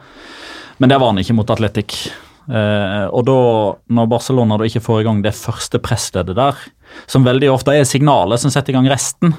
Men 0.81 0.89
det 0.89 0.97
var 0.99 1.13
han 1.13 1.21
ikke 1.21 1.35
mot 1.37 1.49
Atletic. 1.53 2.09
Eh, 2.49 3.05
og 3.13 3.25
da, 3.27 3.39
når 3.93 4.09
Barcelona 4.11 4.57
da 4.57 4.67
ikke 4.67 4.83
får 4.83 5.01
i 5.01 5.07
gang 5.07 5.21
det 5.23 5.35
første 5.37 5.79
pressleddet 5.79 6.35
der, 6.35 6.57
som 7.07 7.25
veldig 7.25 7.51
ofte 7.53 7.75
er 7.77 7.85
signalet 7.87 8.41
som 8.41 8.51
setter 8.53 8.73
i 8.73 8.77
gang 8.77 8.89
resten, 8.91 9.37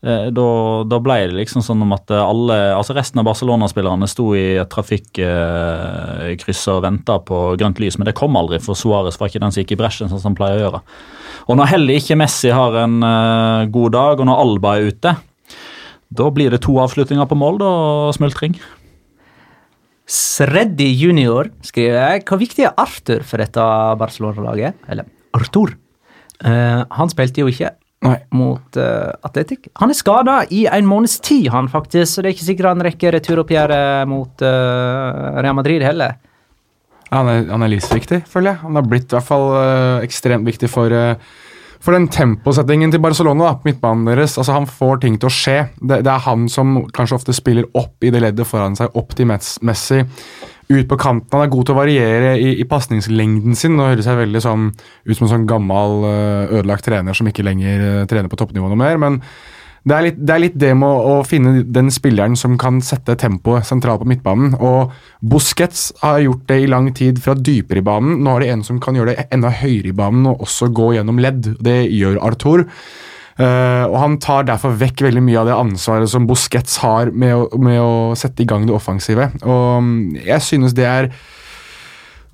da, 0.00 0.44
da 0.88 0.98
ble 1.04 1.16
det 1.28 1.36
liksom 1.36 1.60
sånn 1.60 1.84
om 1.84 1.90
at 1.92 2.08
alle, 2.16 2.54
altså 2.72 2.94
resten 2.96 3.20
av 3.20 3.26
Barcelona-spillerne 3.28 4.06
sto 4.08 4.30
i 4.32 4.56
et 4.56 4.70
trafikkryss 4.72 6.62
og 6.72 6.84
venta 6.86 7.18
på 7.20 7.40
grønt 7.60 7.82
lys, 7.82 7.98
men 8.00 8.08
det 8.08 8.16
kom 8.16 8.38
aldri, 8.40 8.62
for 8.64 8.78
Suárez 8.78 9.20
var 9.20 9.28
ikke 9.28 9.42
den 9.44 9.52
som 9.52 9.60
gikk 9.60 9.74
i 9.76 9.80
bresjen, 9.82 10.08
sånn 10.08 10.22
som 10.22 10.32
han 10.32 10.38
pleier 10.38 10.56
å 10.56 10.64
gjøre. 10.64 10.80
Og 11.50 11.58
når 11.60 11.72
heller 11.74 12.00
ikke 12.00 12.16
Messi 12.16 12.52
har 12.54 12.76
en 12.84 13.00
eh, 13.04 13.68
god 13.74 13.96
dag, 13.96 14.20
og 14.22 14.28
når 14.28 14.42
Alba 14.44 14.74
er 14.76 14.88
ute, 14.88 15.14
da 16.10 16.28
blir 16.34 16.52
det 16.52 16.62
to 16.64 16.74
avslutninger 16.82 17.28
på 17.28 17.38
mål, 17.38 17.60
da, 17.60 17.72
smultring. 18.16 18.56
Sreddy 20.10 20.88
junior 20.98 21.52
skriver 21.62 22.24
Hvor 22.26 22.40
viktig 22.40 22.64
er 22.66 22.74
Arthur 22.82 23.22
for 23.22 23.38
dette 23.38 23.66
Barcelona-laget? 24.00 24.80
Eller 24.90 25.06
Arthur. 25.36 25.76
Uh, 26.42 26.82
han 26.90 27.12
spilte 27.12 27.44
jo 27.44 27.50
ikke 27.52 27.70
Nei. 28.00 28.16
mot 28.32 28.78
uh, 28.80 29.12
Atletic. 29.26 29.68
Han 29.76 29.92
er 29.92 29.98
skada 29.98 30.38
i 30.48 30.62
en 30.70 30.88
måneds 30.88 31.18
tid, 31.20 31.50
han 31.52 31.68
faktisk, 31.68 32.08
så 32.14 32.22
det 32.22 32.30
er 32.30 32.36
ikke 32.36 32.46
sikkert 32.46 32.70
han 32.70 32.84
rekker 32.86 33.14
returoppgjøret 33.18 34.08
mot 34.08 34.44
uh, 34.44 35.36
Real 35.36 35.56
Madrid 35.58 35.84
heller. 35.84 36.16
Han 37.10 37.28
er, 37.28 37.44
han 37.50 37.66
er 37.66 37.72
livsviktig, 37.74 38.22
føler 38.30 38.54
jeg. 38.54 38.60
Han 38.62 38.78
har 38.78 38.86
blitt 38.88 39.10
i 39.10 39.18
hvert 39.18 39.28
fall 39.28 39.46
uh, 39.52 40.06
ekstremt 40.06 40.48
viktig 40.48 40.70
for, 40.72 40.94
for 41.82 41.96
den 41.96 42.08
temposettingen 42.14 42.94
til 42.94 43.02
Barcelona 43.04 43.50
da, 43.50 43.52
på 43.60 43.68
midtbanen 43.68 44.08
deres. 44.08 44.38
Altså, 44.38 44.54
Han 44.56 44.70
får 44.70 45.02
ting 45.04 45.18
til 45.20 45.28
å 45.28 45.34
skje. 45.34 45.58
Det, 45.82 46.00
det 46.06 46.14
er 46.14 46.24
han 46.24 46.48
som 46.48 46.78
kanskje 46.96 47.18
ofte 47.18 47.36
spiller 47.36 47.68
opp 47.76 48.00
i 48.06 48.14
det 48.14 48.24
leddet 48.24 48.48
foran 48.48 48.78
seg, 48.78 48.96
opp 48.96 49.12
til 49.18 49.28
Messi. 49.28 50.00
Ut 50.70 50.86
på 50.86 50.98
kanten. 51.00 51.32
Han 51.34 51.46
er 51.46 51.50
god 51.50 51.66
til 51.66 51.74
å 51.74 51.80
variere 51.80 52.34
i, 52.38 52.52
i 52.62 52.66
pasningslengden 52.68 53.56
sin. 53.58 53.74
Nå 53.74 53.88
høres 53.90 54.06
jeg 54.06 54.20
veldig 54.20 54.42
sånn, 54.44 54.68
ut 54.70 55.16
som 55.16 55.26
en 55.26 55.32
sånn 55.32 55.48
gammel, 55.50 56.04
eh, 56.06 56.58
ødelagt 56.60 56.86
trener 56.86 57.16
som 57.16 57.26
ikke 57.26 57.46
lenger 57.46 57.86
eh, 57.86 58.04
trener 58.10 58.30
på 58.30 58.38
toppnivå 58.38 58.70
noe 58.70 58.78
mer. 58.78 59.00
men 59.00 59.18
det 59.80 59.94
er, 59.96 60.04
litt, 60.04 60.16
det 60.28 60.32
er 60.34 60.40
litt 60.42 60.56
det 60.60 60.70
med 60.76 60.84
å, 60.92 61.20
å 61.20 61.20
finne 61.24 61.62
den 61.64 61.88
spilleren 61.92 62.34
som 62.36 62.58
kan 62.60 62.82
sette 62.84 63.14
tempoet 63.20 63.64
sentralt 63.64 64.02
på 64.02 64.10
midtbanen. 64.10 64.52
Og 64.60 64.92
Busquets 65.24 65.86
har 66.02 66.20
gjort 66.20 66.42
det 66.50 66.58
i 66.60 66.68
lang 66.68 66.90
tid 66.96 67.20
fra 67.24 67.32
dypere 67.32 67.80
i 67.80 67.86
banen. 67.86 68.18
Nå 68.20 68.34
har 68.34 68.44
de 68.44 68.50
en 68.52 68.64
som 68.66 68.80
kan 68.82 68.98
gjøre 68.98 69.14
det 69.14 69.30
enda 69.32 69.52
høyere 69.62 69.88
i 69.88 69.96
banen 69.96 70.28
og 70.28 70.44
også 70.44 70.68
gå 70.76 70.92
gjennom 70.98 71.22
ledd. 71.24 71.54
Det 71.64 71.78
gjør 71.88 72.20
Arthur. 72.28 72.66
Eh, 73.40 73.84
og 73.88 73.96
Han 74.02 74.18
tar 74.20 74.46
derfor 74.48 74.76
vekk 74.80 75.06
veldig 75.06 75.22
mye 75.24 75.40
av 75.40 75.48
det 75.48 75.56
ansvaret 75.56 76.10
som 76.12 76.26
Busquets 76.28 76.80
har 76.82 77.12
med 77.12 77.36
å, 77.36 77.46
med 77.60 77.80
å 77.80 77.92
sette 78.18 78.44
i 78.44 78.48
gang 78.48 78.66
det 78.68 78.76
offensive. 78.76 79.30
Og 79.42 79.80
mm, 79.84 80.00
Jeg 80.26 80.44
synes 80.44 80.76
det 80.76 80.88
er 80.88 81.12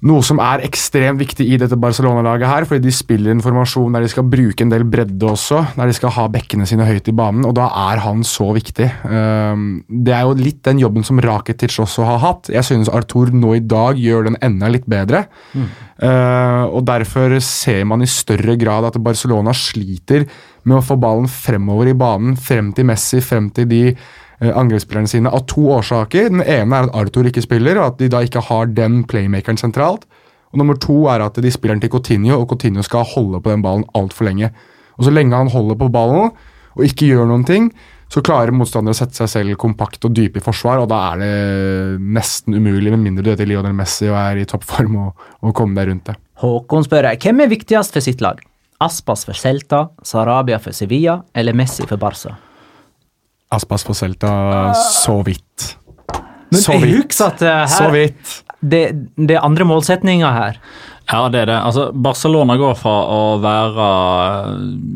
Noe 0.05 0.21
som 0.21 0.37
er 0.45 0.61
ekstremt 0.67 1.23
viktig 1.23 1.47
i 1.49 1.57
dette 1.57 1.77
Barcelona-laget, 1.81 2.45
her, 2.51 2.67
fordi 2.69 2.85
de 2.85 2.93
spiller 2.93 3.33
en 3.33 3.41
formasjon 3.41 3.95
der 3.97 4.05
de 4.05 4.11
skal 4.13 4.27
bruke 4.29 4.61
en 4.61 4.73
del 4.73 4.85
bredde 4.93 5.25
også. 5.25 5.63
Der 5.79 5.89
de 5.89 5.97
skal 5.97 6.13
ha 6.13 6.27
bekkene 6.35 6.67
sine 6.69 6.85
høyt 6.85 7.09
i 7.09 7.15
banen, 7.17 7.47
og 7.49 7.55
da 7.57 7.71
er 7.89 8.03
han 8.05 8.21
så 8.27 8.51
viktig. 8.53 8.91
Um, 9.09 9.65
det 9.89 10.13
er 10.13 10.27
jo 10.29 10.37
litt 10.37 10.61
den 10.69 10.83
jobben 10.83 11.07
som 11.07 11.23
Rakitic 11.25 11.79
også 11.81 12.05
har 12.05 12.21
hatt. 12.27 12.53
Jeg 12.53 12.69
synes 12.69 12.93
Arthur 12.93 13.33
nå 13.33 13.55
i 13.57 13.65
dag 13.65 13.97
gjør 13.97 14.29
den 14.29 14.37
enda 14.45 14.69
litt 14.75 14.85
bedre. 14.91 15.25
Mm. 15.57 15.73
Uh, 15.97 16.65
og 16.77 16.85
Derfor 16.87 17.39
ser 17.41 17.89
man 17.89 18.05
i 18.05 18.11
større 18.11 18.59
grad 18.61 18.91
at 18.91 19.01
Barcelona 19.01 19.57
sliter 19.57 20.29
med 20.69 20.77
å 20.77 20.85
få 20.85 20.99
ballen 21.01 21.31
fremover 21.31 21.89
i 21.89 21.97
banen, 21.97 22.37
frem 22.37 22.69
til 22.77 22.91
Messi, 22.93 23.25
frem 23.25 23.49
til 23.57 23.71
de 23.73 23.83
angrepsspillerne 24.41 25.11
sine 25.11 25.33
av 25.33 25.47
to 25.51 25.69
årsaker. 25.79 26.31
Den 26.33 26.45
ene 26.45 26.77
er 26.77 26.89
at 26.89 26.97
Arthur 26.97 27.29
ikke 27.31 27.45
spiller, 27.45 27.81
og 27.81 27.95
at 27.95 28.01
de 28.03 28.11
da 28.13 28.23
ikke 28.27 28.45
har 28.49 28.73
den 28.77 29.03
playmakeren 29.09 29.61
sentralt. 29.61 30.05
Og 30.53 30.61
nummer 30.61 30.79
to 30.81 31.05
er 31.13 31.25
at 31.25 31.39
de 31.43 31.53
spiller 31.53 31.77
den 31.77 31.87
til 31.87 31.93
Coutinho, 31.93 32.41
og 32.41 32.49
Coutinho 32.53 32.85
skal 32.87 33.07
holde 33.15 33.41
på 33.43 33.53
den 33.53 33.65
ballen 33.65 33.87
altfor 33.97 34.29
lenge. 34.29 34.53
Og 34.97 35.05
Så 35.05 35.13
lenge 35.13 35.37
han 35.37 35.53
holder 35.53 35.77
på 35.77 35.93
ballen 35.93 36.33
og 36.77 36.85
ikke 36.85 37.09
gjør 37.09 37.29
noen 37.31 37.45
ting, 37.49 37.71
så 38.13 38.23
klarer 38.23 38.55
motstandere 38.55 38.95
å 38.95 38.99
sette 38.99 39.17
seg 39.19 39.31
selv 39.33 39.57
kompakt 39.59 40.05
og 40.07 40.13
dype 40.15 40.39
i 40.39 40.45
forsvar, 40.45 40.83
og 40.83 40.91
da 40.93 40.99
er 41.11 41.23
det 41.23 42.01
nesten 42.17 42.55
umulig, 42.55 42.93
med 42.93 43.03
mindre 43.03 43.25
du 43.25 43.31
heter 43.33 43.49
Lionel 43.49 43.75
Messi 43.75 44.07
og 44.11 44.19
er 44.21 44.43
i 44.43 44.47
toppform, 44.49 44.99
å 45.43 45.55
komme 45.57 45.75
deg 45.79 45.91
rundt 45.91 46.11
det. 46.13 46.19
Håkon 46.43 46.85
spør 46.87 47.09
hvem 47.17 47.43
er 47.43 47.51
viktigst 47.51 47.97
for 47.97 48.05
sitt 48.05 48.23
lag? 48.23 48.43
Aspas 48.85 49.25
for 49.25 49.33
Celta, 49.33 49.87
Sarabia 50.05 50.61
for 50.61 50.77
Sevilla 50.77 51.23
eller 51.35 51.57
Messi 51.57 51.87
for 51.89 51.97
Barca? 51.97 52.37
Aspas 53.57 53.85
for 53.87 53.99
Celta 53.99 54.31
så 54.93 55.21
vidt. 55.27 55.73
Men 56.53 56.63
så 56.63 56.77
vidt. 56.79 57.17
At, 57.21 57.43
uh, 57.43 57.49
her, 57.49 57.71
så 57.73 57.89
vidt. 57.95 58.37
Det, 58.61 58.83
det 59.17 59.39
er 59.39 59.47
andre 59.47 59.67
målsetninger 59.69 60.37
her. 60.37 60.61
Ja, 61.07 61.29
det 61.31 61.45
er 61.45 61.51
det. 61.53 61.57
Altså, 61.63 61.85
Barcelona 61.95 62.57
går 62.59 62.75
fra 62.81 62.95
å 63.15 63.21
være 63.39 63.89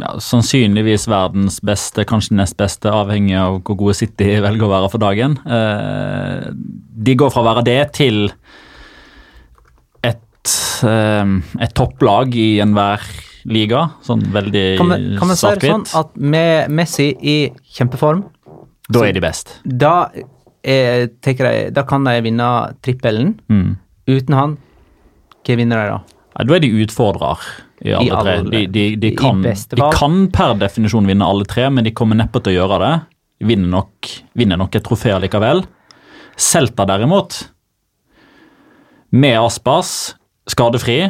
ja, 0.02 0.14
sannsynligvis 0.26 1.06
verdens 1.10 1.60
beste, 1.62 2.02
kanskje 2.08 2.34
nest 2.40 2.56
beste, 2.58 2.90
avhengig 2.90 3.36
av 3.38 3.60
hvor 3.62 3.78
gode 3.84 3.94
City 4.00 4.32
velger 4.42 4.66
å 4.66 4.72
være 4.72 4.90
for 4.90 5.02
dagen. 5.02 5.38
Eh, 5.46 6.48
de 7.06 7.16
går 7.20 7.30
fra 7.30 7.44
å 7.44 7.48
være 7.52 7.64
det 7.68 7.78
til 8.00 8.24
et, 10.02 10.56
eh, 10.90 11.36
et 11.62 11.76
topplag 11.78 12.34
i 12.34 12.50
enhver 12.64 13.06
liga. 13.46 13.86
Sånn 14.02 14.26
veldig 14.34 14.66
svart-hvitt. 14.80 15.18
Kan 15.20 15.30
vi 15.30 15.38
si 15.38 15.54
det 15.54 15.70
sånn 15.70 15.86
at 16.02 16.18
med 16.18 16.74
Messi 16.74 17.12
i 17.22 17.38
kjempeform 17.78 18.26
da 18.90 19.06
er 19.06 19.16
de 19.16 19.22
best. 19.24 19.54
Da, 19.64 19.94
er, 20.62 21.08
jeg, 21.24 21.72
da 21.76 21.84
kan 21.88 22.06
de 22.06 22.16
vinne 22.24 22.48
trippelen. 22.84 23.34
Mm. 23.50 23.76
Uten 24.10 24.36
han, 24.36 24.56
hva 25.46 25.58
vinner 25.58 25.82
de 25.82 25.92
da? 25.94 26.00
Ja, 26.36 26.46
da 26.46 26.56
er 26.56 26.64
de 26.64 26.70
utfordrer 26.84 27.46
i 27.80 27.94
alle, 27.96 28.06
I 28.06 28.10
alle 28.12 28.34
tre. 28.42 28.50
De, 28.50 28.64
de, 28.70 28.84
de, 29.00 29.12
kan, 29.16 29.40
de, 29.42 29.88
kan, 29.96 30.20
per 30.32 30.56
definisjon 30.60 31.08
vinne 31.08 31.26
alle 31.26 31.46
tre, 31.48 31.68
men 31.72 31.86
de 31.86 31.94
kommer 31.96 32.18
neppe 32.18 32.42
til 32.42 32.54
å 32.54 32.58
gjøre 32.60 32.80
det. 32.84 32.92
De 33.40 33.48
vinner 33.48 33.72
nok, 33.72 34.10
vinner 34.36 34.60
nok 34.60 34.76
et 34.76 34.84
trofé 34.84 35.14
likevel. 35.22 35.64
Selta 36.40 36.86
derimot, 36.88 37.38
med 39.10 39.40
Aspas, 39.40 40.14
skadefri, 40.48 41.02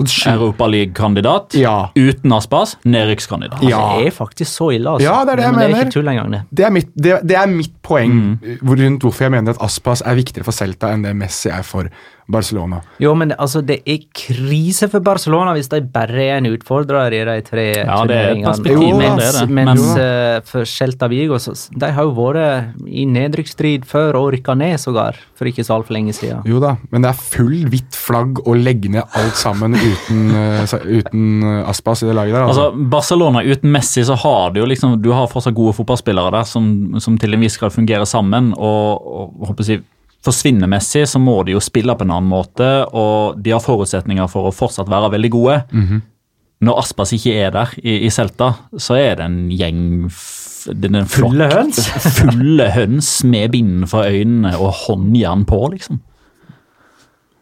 Europaligakandidat. 0.00 1.54
Ja. 1.54 1.90
Uten 1.94 2.32
Aspas, 2.32 2.78
nedrykkskandidat. 2.84 3.60
Ja. 3.62 3.98
Det 3.98 4.06
er 4.06 4.14
faktisk 4.16 4.52
så 4.52 4.70
ille, 4.72 4.88
altså. 4.88 5.04
Ja, 5.04 5.18
det 5.24 5.34
er 5.34 5.36
det 5.36 5.44
jeg 5.44 5.52
Men 5.52 5.60
mener. 5.60 5.68
Det 5.68 5.76
er 5.76 5.84
ikke 5.84 5.96
tull 5.98 6.08
engang, 6.08 6.32
det. 6.32 6.42
Det 6.50 6.64
er 6.64 6.70
mitt, 6.70 6.88
det, 6.96 7.18
det 7.28 7.36
er 7.36 7.46
mitt 7.52 7.74
poeng 7.84 8.14
mm. 8.14 8.62
rundt 8.70 9.04
hvorfor 9.04 9.24
jeg 9.24 9.34
mener 9.36 9.52
at 9.52 9.60
Aspas 9.60 10.02
er 10.06 10.16
viktigere 10.16 10.48
for 10.48 10.56
Celta 10.56 10.94
enn 10.94 11.04
det 11.04 11.12
Messi 11.16 11.52
er 11.52 11.62
for 11.66 11.92
Barcelona. 12.30 12.78
Jo, 13.02 13.14
men 13.18 13.32
altså, 13.34 13.62
det 13.66 13.80
er 13.88 14.04
krise 14.14 14.86
for 14.92 15.02
Barcelona 15.04 15.54
hvis 15.56 15.70
de 15.72 15.80
bare 15.92 16.26
er 16.28 16.38
en 16.38 16.50
utfordrer 16.52 17.14
i 17.16 17.22
de 17.26 17.36
tre 17.46 17.64
ja, 17.72 17.96
det 18.06 18.18
er 18.18 18.30
et 18.36 18.44
perspektiv, 18.46 18.94
mens, 18.98 19.40
mens 19.50 19.82
men, 19.82 19.82
uh, 19.98 20.38
for 20.46 20.68
Celta 20.68 21.08
Vigo 21.10 21.38
så, 21.42 21.54
De 21.74 21.90
har 21.96 22.06
jo 22.06 22.14
vært 22.16 22.78
i 22.86 23.04
nedrykksstrid 23.10 23.86
før 23.88 24.20
og 24.20 24.28
rykka 24.36 24.54
ned 24.58 24.78
sågar, 24.80 25.18
for 25.38 25.50
ikke 25.50 25.64
så 25.66 25.76
altfor 25.78 25.96
lenge 25.96 26.14
siden. 26.16 26.44
Jo 26.48 26.62
da, 26.62 26.76
men 26.94 27.04
det 27.04 27.10
er 27.10 27.24
full 27.34 27.66
hvitt 27.72 27.98
flagg 27.98 28.42
å 28.46 28.54
legge 28.56 28.92
ned 28.92 29.18
alt 29.18 29.38
sammen 29.38 29.76
uten, 29.76 30.22
uh, 30.32 30.76
uten 30.86 31.26
uh, 31.42 31.70
Aspas 31.72 32.04
i 32.04 32.10
det 32.10 32.16
laget 32.18 32.38
der. 32.38 32.46
Altså. 32.46 32.68
altså. 32.70 32.88
Barcelona 32.92 33.42
uten 33.42 33.74
Messi 33.74 34.06
så 34.06 34.16
har 34.22 34.52
du 34.52 34.62
jo 34.62 34.68
liksom 34.68 34.98
Du 35.02 35.10
har 35.14 35.30
fortsatt 35.30 35.56
gode 35.56 35.74
fotballspillere 35.76 36.32
der 36.34 36.46
som, 36.48 36.66
som 37.02 37.18
til 37.18 37.34
en 37.34 37.42
viss 37.42 37.58
grad 37.58 37.74
fungerer 37.74 38.06
sammen. 38.08 38.52
og, 38.56 39.02
og 39.02 39.48
håper 39.50 39.68
jeg, 39.68 39.82
forsvinner 40.24 40.70
Messi, 40.70 41.02
så 41.06 41.18
må 41.18 41.40
de 41.46 41.56
jo 41.56 41.62
spille 41.62 41.94
på 41.98 42.06
en 42.06 42.14
annen 42.14 42.30
måte, 42.30 42.68
og 42.94 43.40
de 43.42 43.54
har 43.54 43.62
forutsetninger 43.62 44.30
for 44.30 44.48
å 44.48 44.54
fortsatt 44.54 44.90
være 44.90 45.12
veldig 45.16 45.30
gode. 45.30 45.62
Mm 45.72 45.86
-hmm. 45.86 46.00
Når 46.62 46.78
Aspas 46.78 47.12
ikke 47.12 47.34
er 47.34 47.50
der 47.50 47.74
i, 47.82 48.06
i 48.06 48.10
Celta, 48.10 48.52
så 48.78 48.94
er 48.94 49.16
det 49.18 49.24
en 49.24 49.50
gjeng 49.50 50.10
det 50.66 50.88
en 50.88 50.94
en 50.94 51.06
Fulle 51.06 51.48
høns? 51.50 51.88
Fulle 52.20 52.70
høns 52.70 53.24
med 53.24 53.50
bind 53.50 53.88
for 53.90 54.06
øynene 54.06 54.54
og 54.58 54.72
håndjern 54.86 55.44
på, 55.44 55.68
liksom. 55.72 56.00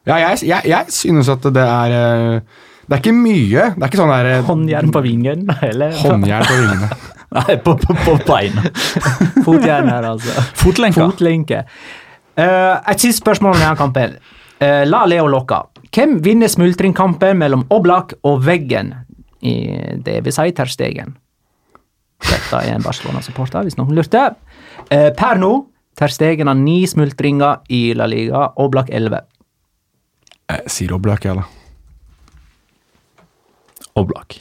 Ja, 0.07 0.17
jeg, 0.17 0.39
jeg, 0.43 0.63
jeg 0.65 0.85
synes 0.89 1.29
at 1.29 1.43
det 1.43 1.63
er 1.63 1.93
eh, 1.93 2.41
Det 2.89 2.97
er 2.97 3.03
ikke 3.03 3.13
mye. 3.13 3.67
Det 3.77 3.83
er 3.83 3.91
ikke 3.91 4.01
sånn 4.01 4.11
der 4.15 4.29
eh, 4.31 4.45
Håndjern 4.47 4.93
på 4.95 5.03
vingen? 5.05 5.51
Eller? 5.71 5.93
Håndjern 6.01 6.47
på 6.49 6.57
vingene. 6.57 6.89
Nei, 7.37 7.57
på, 7.63 7.77
på, 7.79 7.95
på 7.95 8.17
beina. 8.27 8.65
Fotjern 9.45 9.87
her, 9.87 10.09
altså. 10.09 10.33
Fotlenke. 10.59 11.05
Fotlenke. 11.05 11.61
Uh, 12.39 12.79
et 12.91 13.03
siste 13.03 13.21
spørsmål 13.21 13.57
om 13.57 13.61
denne 13.61 13.79
kampen. 13.79 14.19
Uh, 14.61 14.85
la 14.89 15.05
Leo 15.09 15.27
lokke. 15.31 15.59
Hvem 15.91 16.21
vinner 16.25 16.51
smultringkampen 16.51 17.39
mellom 17.41 17.65
Oblak 17.75 18.15
og 18.29 18.45
Veggen? 18.47 18.95
I, 19.41 19.55
det 20.05 20.21
vil 20.25 20.35
si 20.37 20.53
Terstegen. 20.57 21.17
Dette 22.21 22.61
er 22.61 22.75
en 22.77 22.85
Barcelona-supporter, 22.85 23.65
hvis 23.65 23.79
noen 23.81 23.97
lurte. 23.97 24.29
Uh, 24.93 25.11
per 25.17 25.41
nå 25.41 25.53
Terstegen 25.99 26.49
har 26.49 26.57
ni 26.57 26.85
smultringer 26.89 27.67
i 27.77 27.91
La 27.99 28.07
Liga, 28.09 28.47
Oblak 28.63 28.93
elleve. 28.95 29.25
Jeg 30.51 30.73
sier 30.73 30.95
Oblak, 30.97 31.27
jeg, 31.27 31.37
da. 31.37 31.45
Oblak. 34.01 34.39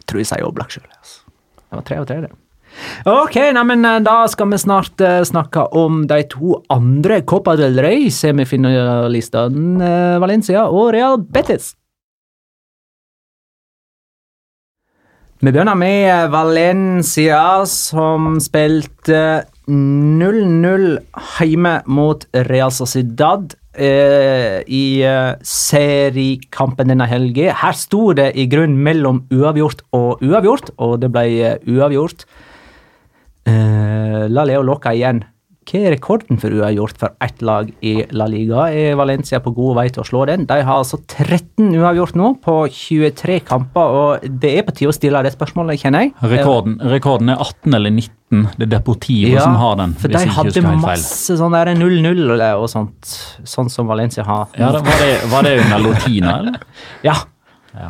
Jeg 0.00 0.08
tror 0.08 0.22
jeg 0.22 0.30
sier 0.30 0.46
Oblak 0.46 0.72
sjøl. 0.72 0.88
Altså. 0.88 1.20
Det 1.58 1.80
var 1.80 1.86
tre 1.90 2.00
og 2.00 2.08
tre, 2.08 2.22
det. 2.24 2.32
Ok, 3.04 3.36
neimen 3.54 3.84
eh, 3.84 4.00
da 4.04 4.26
skal 4.30 4.50
vi 4.50 4.58
snart 4.60 5.00
uh, 5.04 5.22
snakke 5.26 5.66
om 5.76 6.06
de 6.10 6.22
to 6.32 6.58
andre 6.72 7.20
Copa 7.22 7.56
del 7.60 7.78
Rey-semifinalistene, 7.84 9.78
uh, 9.78 10.20
Valencia 10.22 10.66
og 10.68 10.92
Real 10.96 11.18
Betis. 11.20 11.74
Vi 15.44 15.52
begynner 15.52 15.76
med 15.76 16.30
Valencia, 16.32 17.66
som 17.68 18.38
spilte 18.40 19.44
0-0 19.68 20.86
hjemme 21.40 21.74
mot 21.84 22.24
Real 22.48 22.72
Sociedad 22.72 23.52
eh, 23.76 24.62
i 24.64 25.02
eh, 25.04 25.34
seriekampen 25.44 26.88
denne 26.92 27.08
helgen. 27.10 27.52
Her 27.60 27.76
sto 27.76 28.12
det 28.16 28.30
i 28.40 28.46
grunn 28.50 28.76
mellom 28.86 29.24
uavgjort 29.34 29.84
og 29.96 30.24
uavgjort, 30.24 30.72
og 30.78 31.00
det 31.02 31.12
ble 31.12 31.26
uavgjort. 31.68 32.24
Uh, 33.48 34.24
La 34.32 34.46
Leo 34.48 34.62
Locca 34.64 34.94
igjen. 34.96 35.24
Hva 35.64 35.80
er 35.80 35.94
rekorden 35.94 36.36
for 36.40 36.52
uavgjort 36.52 36.98
for 37.00 37.14
ett 37.24 37.40
lag 37.44 37.70
i 37.84 37.94
La 38.12 38.26
Liga? 38.28 38.66
Er 38.68 38.98
Valencia 39.00 39.40
på 39.40 39.52
god 39.56 39.78
vei 39.78 39.86
til 39.92 40.02
å 40.02 40.06
slå 40.06 40.24
den? 40.28 40.44
De 40.48 40.58
har 40.60 40.80
altså 40.82 40.98
13 41.00 41.70
uavgjort 41.78 42.18
nå 42.20 42.34
på 42.44 42.56
23 42.68 43.38
kamper, 43.48 43.96
og 44.00 44.26
det 44.42 44.50
er 44.58 44.66
på 44.66 44.74
tide 44.76 44.92
å 44.92 44.96
stille 44.96 45.22
det 45.24 45.32
spørsmålet, 45.32 45.80
kjenner 45.80 46.04
jeg. 46.04 46.12
Rekorden, 46.34 46.76
rekorden 46.92 47.32
er 47.32 47.40
18 47.40 47.78
eller 47.80 47.94
19. 47.96 48.44
Det 48.58 48.66
er 48.66 48.72
Deportivo 48.74 49.32
ja, 49.38 49.46
som 49.46 49.56
har 49.62 49.78
den. 49.80 49.96
For 50.02 50.12
de 50.12 50.24
hadde 50.36 50.64
masse 50.84 51.38
sånn 51.40 51.56
der 51.56 51.72
0-0 51.78 52.34
og 52.50 52.68
sånt, 52.68 53.14
sånn 53.48 53.72
som 53.72 53.88
Valencia 53.88 54.26
har. 54.28 54.50
Ja, 54.60 54.72
var, 54.76 55.00
det, 55.00 55.12
var 55.32 55.48
det 55.48 55.58
under 55.62 55.84
Lotina, 55.86 56.38
eller? 56.42 56.60
ja. 57.08 57.16
ja. 57.72 57.88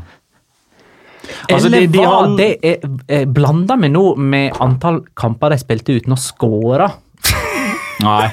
Altså, 1.51 1.71
de, 1.73 1.87
de 1.93 2.05
har... 2.05 2.35
det 2.39 2.51
er, 2.63 2.85
er 3.09 3.27
blanda 3.31 3.79
med 3.81 3.95
noe 3.95 4.15
med 4.21 4.61
antall 4.65 5.03
kamper 5.19 5.55
de 5.55 5.61
spilte 5.63 5.97
uten 5.99 6.17
å 6.17 6.21
score? 6.21 6.91
Nei. 8.05 8.29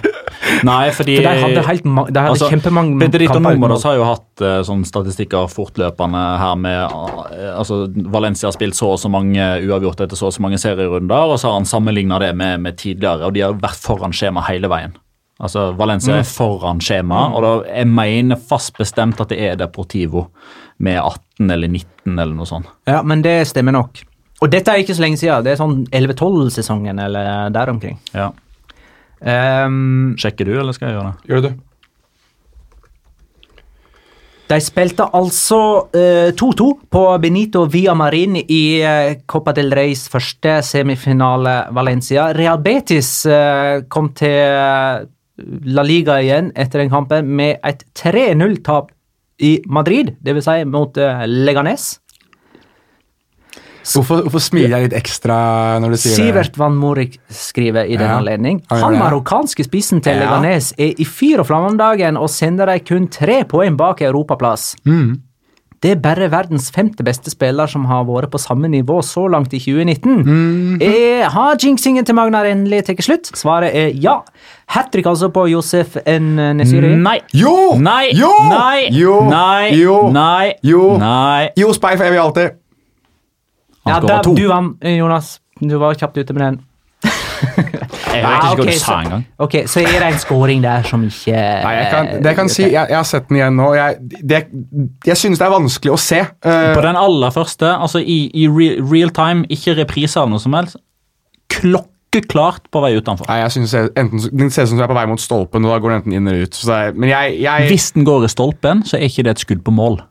Nei, 0.65 0.89
fordi 0.95 1.15
For 1.19 1.25
de 1.25 1.43
hadde, 1.43 1.61
helt, 1.67 1.85
de 1.85 1.91
hadde 2.01 2.23
altså, 2.33 2.49
kjempemange 2.51 2.97
Bedrito 2.99 3.37
Numeros 3.39 3.85
har 3.87 3.97
jo 3.99 4.07
hatt 4.07 4.43
uh, 4.43 4.57
sånn 4.65 4.81
statistikker 4.87 5.47
fortløpende 5.51 6.21
her 6.41 6.57
med 6.59 6.81
uh, 6.81 7.53
altså 7.53 7.83
Valencia 8.11 8.49
har 8.49 8.55
spilt 8.55 8.77
så 8.77 8.93
og 8.95 8.99
så 9.01 9.11
mange 9.11 9.45
uavgjort 9.61 10.03
etter 10.05 10.19
så 10.19 10.31
og 10.31 10.35
så 10.35 10.43
mange 10.43 10.59
serierunder, 10.61 11.31
og 11.31 11.39
så 11.39 11.51
har 11.51 11.59
han 11.59 11.69
sammenligna 11.69 12.19
det 12.23 12.33
med, 12.37 12.59
med, 12.65 12.79
tidligere, 12.81 13.29
og 13.29 13.37
de 13.37 13.45
har 13.45 13.57
vært 13.61 13.81
foran 13.85 14.15
skjema 14.15 14.43
hele 14.49 14.71
veien. 14.71 14.97
Altså 15.41 15.71
Valencia 15.77 16.13
mm. 16.13 16.19
er 16.21 16.27
foran 16.29 16.81
skjema, 16.83 17.23
mm. 17.27 17.35
og 17.35 17.45
da, 17.45 17.53
jeg 17.79 17.89
mener 17.89 18.37
fast 18.51 18.75
bestemt 18.77 19.21
at 19.23 19.31
det 19.33 19.39
er 19.41 19.57
Deportivo 19.57 20.27
med 20.81 20.99
18 20.99 21.49
eller 21.55 21.71
19 21.71 22.13
eller 22.13 22.35
noe 22.35 22.49
sånt. 22.49 22.69
Ja, 22.89 23.01
men 23.05 23.23
det 23.25 23.39
stemmer 23.49 23.73
nok. 23.75 24.03
Og 24.41 24.49
dette 24.53 24.73
er 24.73 24.81
ikke 24.81 24.97
så 24.97 25.03
lenge 25.03 25.19
siden. 25.21 25.43
Det 25.45 25.53
er 25.53 25.59
sånn 25.59 25.83
11-12-sesongen 25.93 27.01
eller 27.01 27.51
der 27.53 27.73
omkring. 27.73 27.99
Ja. 28.13 28.31
Um, 29.21 30.15
Sjekker 30.17 30.49
du, 30.49 30.55
eller 30.57 30.73
skal 30.73 30.89
jeg 30.89 30.97
gjøre 30.97 31.11
det? 31.11 31.29
Gjør 31.29 31.43
det, 31.43 31.51
du. 31.51 31.67
De 34.51 34.57
spilte 34.59 35.05
altså 35.15 35.57
eh, 35.95 36.33
2-2 36.35 36.65
på 36.91 37.03
Benito 37.23 37.61
Via 37.71 37.93
Marin 37.95 38.35
i 38.41 38.63
uh, 38.83 39.13
Copa 39.29 39.53
del 39.55 39.71
Reys 39.71 40.09
første 40.11 40.57
semifinale 40.67 41.53
Valencia. 41.71 42.25
Real 42.35 42.59
Betis 42.59 43.13
uh, 43.29 43.85
kom 43.87 44.09
til 44.17 44.35
eh, 44.35 45.05
La 45.65 45.81
Liga 45.87 46.19
igjen 46.21 46.51
etter 46.55 46.79
den 46.83 46.89
kampen 46.91 47.27
med 47.35 47.57
et 47.65 47.83
3-0-tap 47.97 48.91
i 49.41 49.61
Madrid, 49.65 50.15
dvs. 50.21 50.43
Si 50.45 50.65
mot 50.69 50.97
eh, 51.01 51.23
Leganes. 51.27 51.97
Hvorfor, 53.81 54.21
hvorfor 54.27 54.43
smiler 54.45 54.75
jeg 54.77 54.85
litt 54.91 54.93
ekstra 54.99 55.35
når 55.81 55.95
du 55.95 55.97
sier 55.97 56.13
Sivert 56.13 56.57
Van 56.61 56.75
Morik 56.77 57.15
skriver 57.33 57.87
i 57.89 57.95
den 57.97 58.05
Ja, 58.11 58.19
anledning. 58.19 58.59
han 58.69 58.93
det. 58.93 58.99
marokkanske 59.01 59.65
spissen 59.65 60.03
til 60.05 60.13
Ja. 60.13 60.19
Leganes 60.27 60.69
er 60.77 60.93
i 61.01 61.05
fyr 61.09 61.41
og 61.41 61.47
flamme 61.49 61.71
om 61.73 61.77
dagen 61.79 62.17
og 62.17 62.29
sender 62.29 62.69
dem 62.69 62.79
kun 62.85 63.07
tre 63.09 63.43
poeng 63.43 63.75
bak 63.77 64.01
europaplass. 64.05 64.75
Mm. 64.85 65.17
Det 65.81 65.95
er 65.95 66.01
bare 66.01 66.27
verdens 66.29 66.67
femte 66.69 67.01
beste 67.01 67.31
spiller 67.33 67.65
som 67.69 67.87
har 67.89 68.03
vært 68.05 68.29
på 68.29 68.37
samme 68.41 68.69
nivå 68.69 68.99
så 69.01 69.23
langt 69.33 69.53
i 69.57 69.59
2019. 69.63 70.19
Mm. 70.21 70.75
er, 70.77 71.23
har 71.33 71.57
jinxingen 71.57 72.05
til 72.05 72.13
Magnar 72.17 72.45
endelig 72.45 72.83
tatt 72.85 73.01
slutt? 73.01 73.31
Svaret 73.37 73.73
er 73.73 73.89
ja. 73.97 74.19
Hat 74.75 74.91
trick 74.93 75.09
altså 75.09 75.31
på 75.33 75.47
Josef 75.49 75.97
N. 76.05 76.35
Nesiri. 76.59 76.93
Nei. 77.01 77.17
Jo! 77.33 77.55
Nei. 77.81 78.11
Jo! 78.13 78.29
Nei. 78.51 78.87
Jo! 78.93 79.15
Nei. 79.31 79.71
Jo! 79.79 79.97
Nei. 80.13 80.51
Jo! 80.69 80.83
Nei. 81.01 81.49
Jo, 81.57 81.73
speil 81.73 81.97
for 81.97 82.11
evig 82.11 82.21
alltid. 82.27 82.59
Han 83.89 83.95
Ja, 83.95 83.99
der, 84.05 84.21
to. 84.21 84.35
du 84.37 84.45
vant, 84.51 84.85
Jonas. 84.85 85.39
Du 85.57 85.79
var 85.81 85.97
kjapt 85.97 86.21
ute 86.21 86.37
med 86.37 86.45
den. 86.45 86.61
Jeg 88.11 88.23
vet 88.23 88.31
Ah, 88.31 88.51
ikke 88.51 88.55
hva 88.57 88.65
ok, 88.65 88.67
du 88.67 88.71
så- 88.71 88.85
sa 88.85 88.99
engang. 89.01 89.25
Ok, 89.39 89.55
Så 89.67 89.79
er 89.81 89.99
det 89.99 90.07
en 90.13 90.19
scoring 90.19 90.61
der 90.63 90.83
som 90.83 91.03
ikke 91.07 91.31
Nei, 91.63 91.73
jeg 91.75 91.87
kan, 91.91 92.05
det 92.17 92.25
jeg 92.25 92.35
kan 92.35 92.49
si, 92.49 92.63
jeg, 92.63 92.73
jeg 92.89 92.97
har 92.97 93.03
sett 93.07 93.27
den 93.29 93.37
igjen 93.37 93.55
nå. 93.55 93.73
Jeg, 93.73 93.95
det, 94.23 94.41
jeg 95.05 95.17
synes 95.17 95.39
det 95.39 95.45
er 95.47 95.51
vanskelig 95.55 95.91
å 95.93 95.99
se. 95.99 96.19
Uh, 96.45 96.73
På 96.75 96.81
den 96.85 96.95
aller 96.99 97.29
første, 97.31 97.65
altså 97.81 97.99
i, 98.03 98.19
i 98.33 98.47
re, 98.47 98.69
real 98.91 99.09
time, 99.15 99.45
ikke 99.49 99.77
reprise 99.81 100.17
av 100.19 100.29
noe 100.29 100.39
som 100.39 100.53
helst, 100.53 100.75
klokkeklart 101.51 102.67
på 102.71 102.81
vei 102.83 102.93
utenfor. 102.99 103.27
nei, 103.29 103.39
jeg 103.43 103.51
synes 103.57 103.73
jeg, 103.75 103.89
enten, 103.99 104.19
Den 104.37 104.49
ser 104.51 104.63
ut 104.67 104.69
som 104.73 104.77
du 104.79 104.83
er 104.83 104.91
på 104.91 104.97
vei 104.97 105.05
mot 105.09 105.21
stolpen, 105.21 105.65
og 105.65 105.71
da 105.73 105.79
går 105.83 105.89
den 105.93 106.01
enten 106.01 106.13
inn 106.17 106.27
eller 106.27 106.47
ut. 106.47 106.55
Så 106.57 106.67
det 106.67 106.77
er, 106.79 106.93
men 106.99 107.09
jeg, 107.11 107.37
jeg, 107.41 107.67
Hvis 107.71 107.91
den 107.95 108.05
går 108.07 108.25
i 108.27 108.31
stolpen, 108.31 108.83
så 108.87 108.97
er 108.99 109.07
ikke 109.07 109.23
det 109.27 109.35
et 109.37 109.43
skudd 109.45 109.63
på 109.67 109.71
mål. 109.75 110.01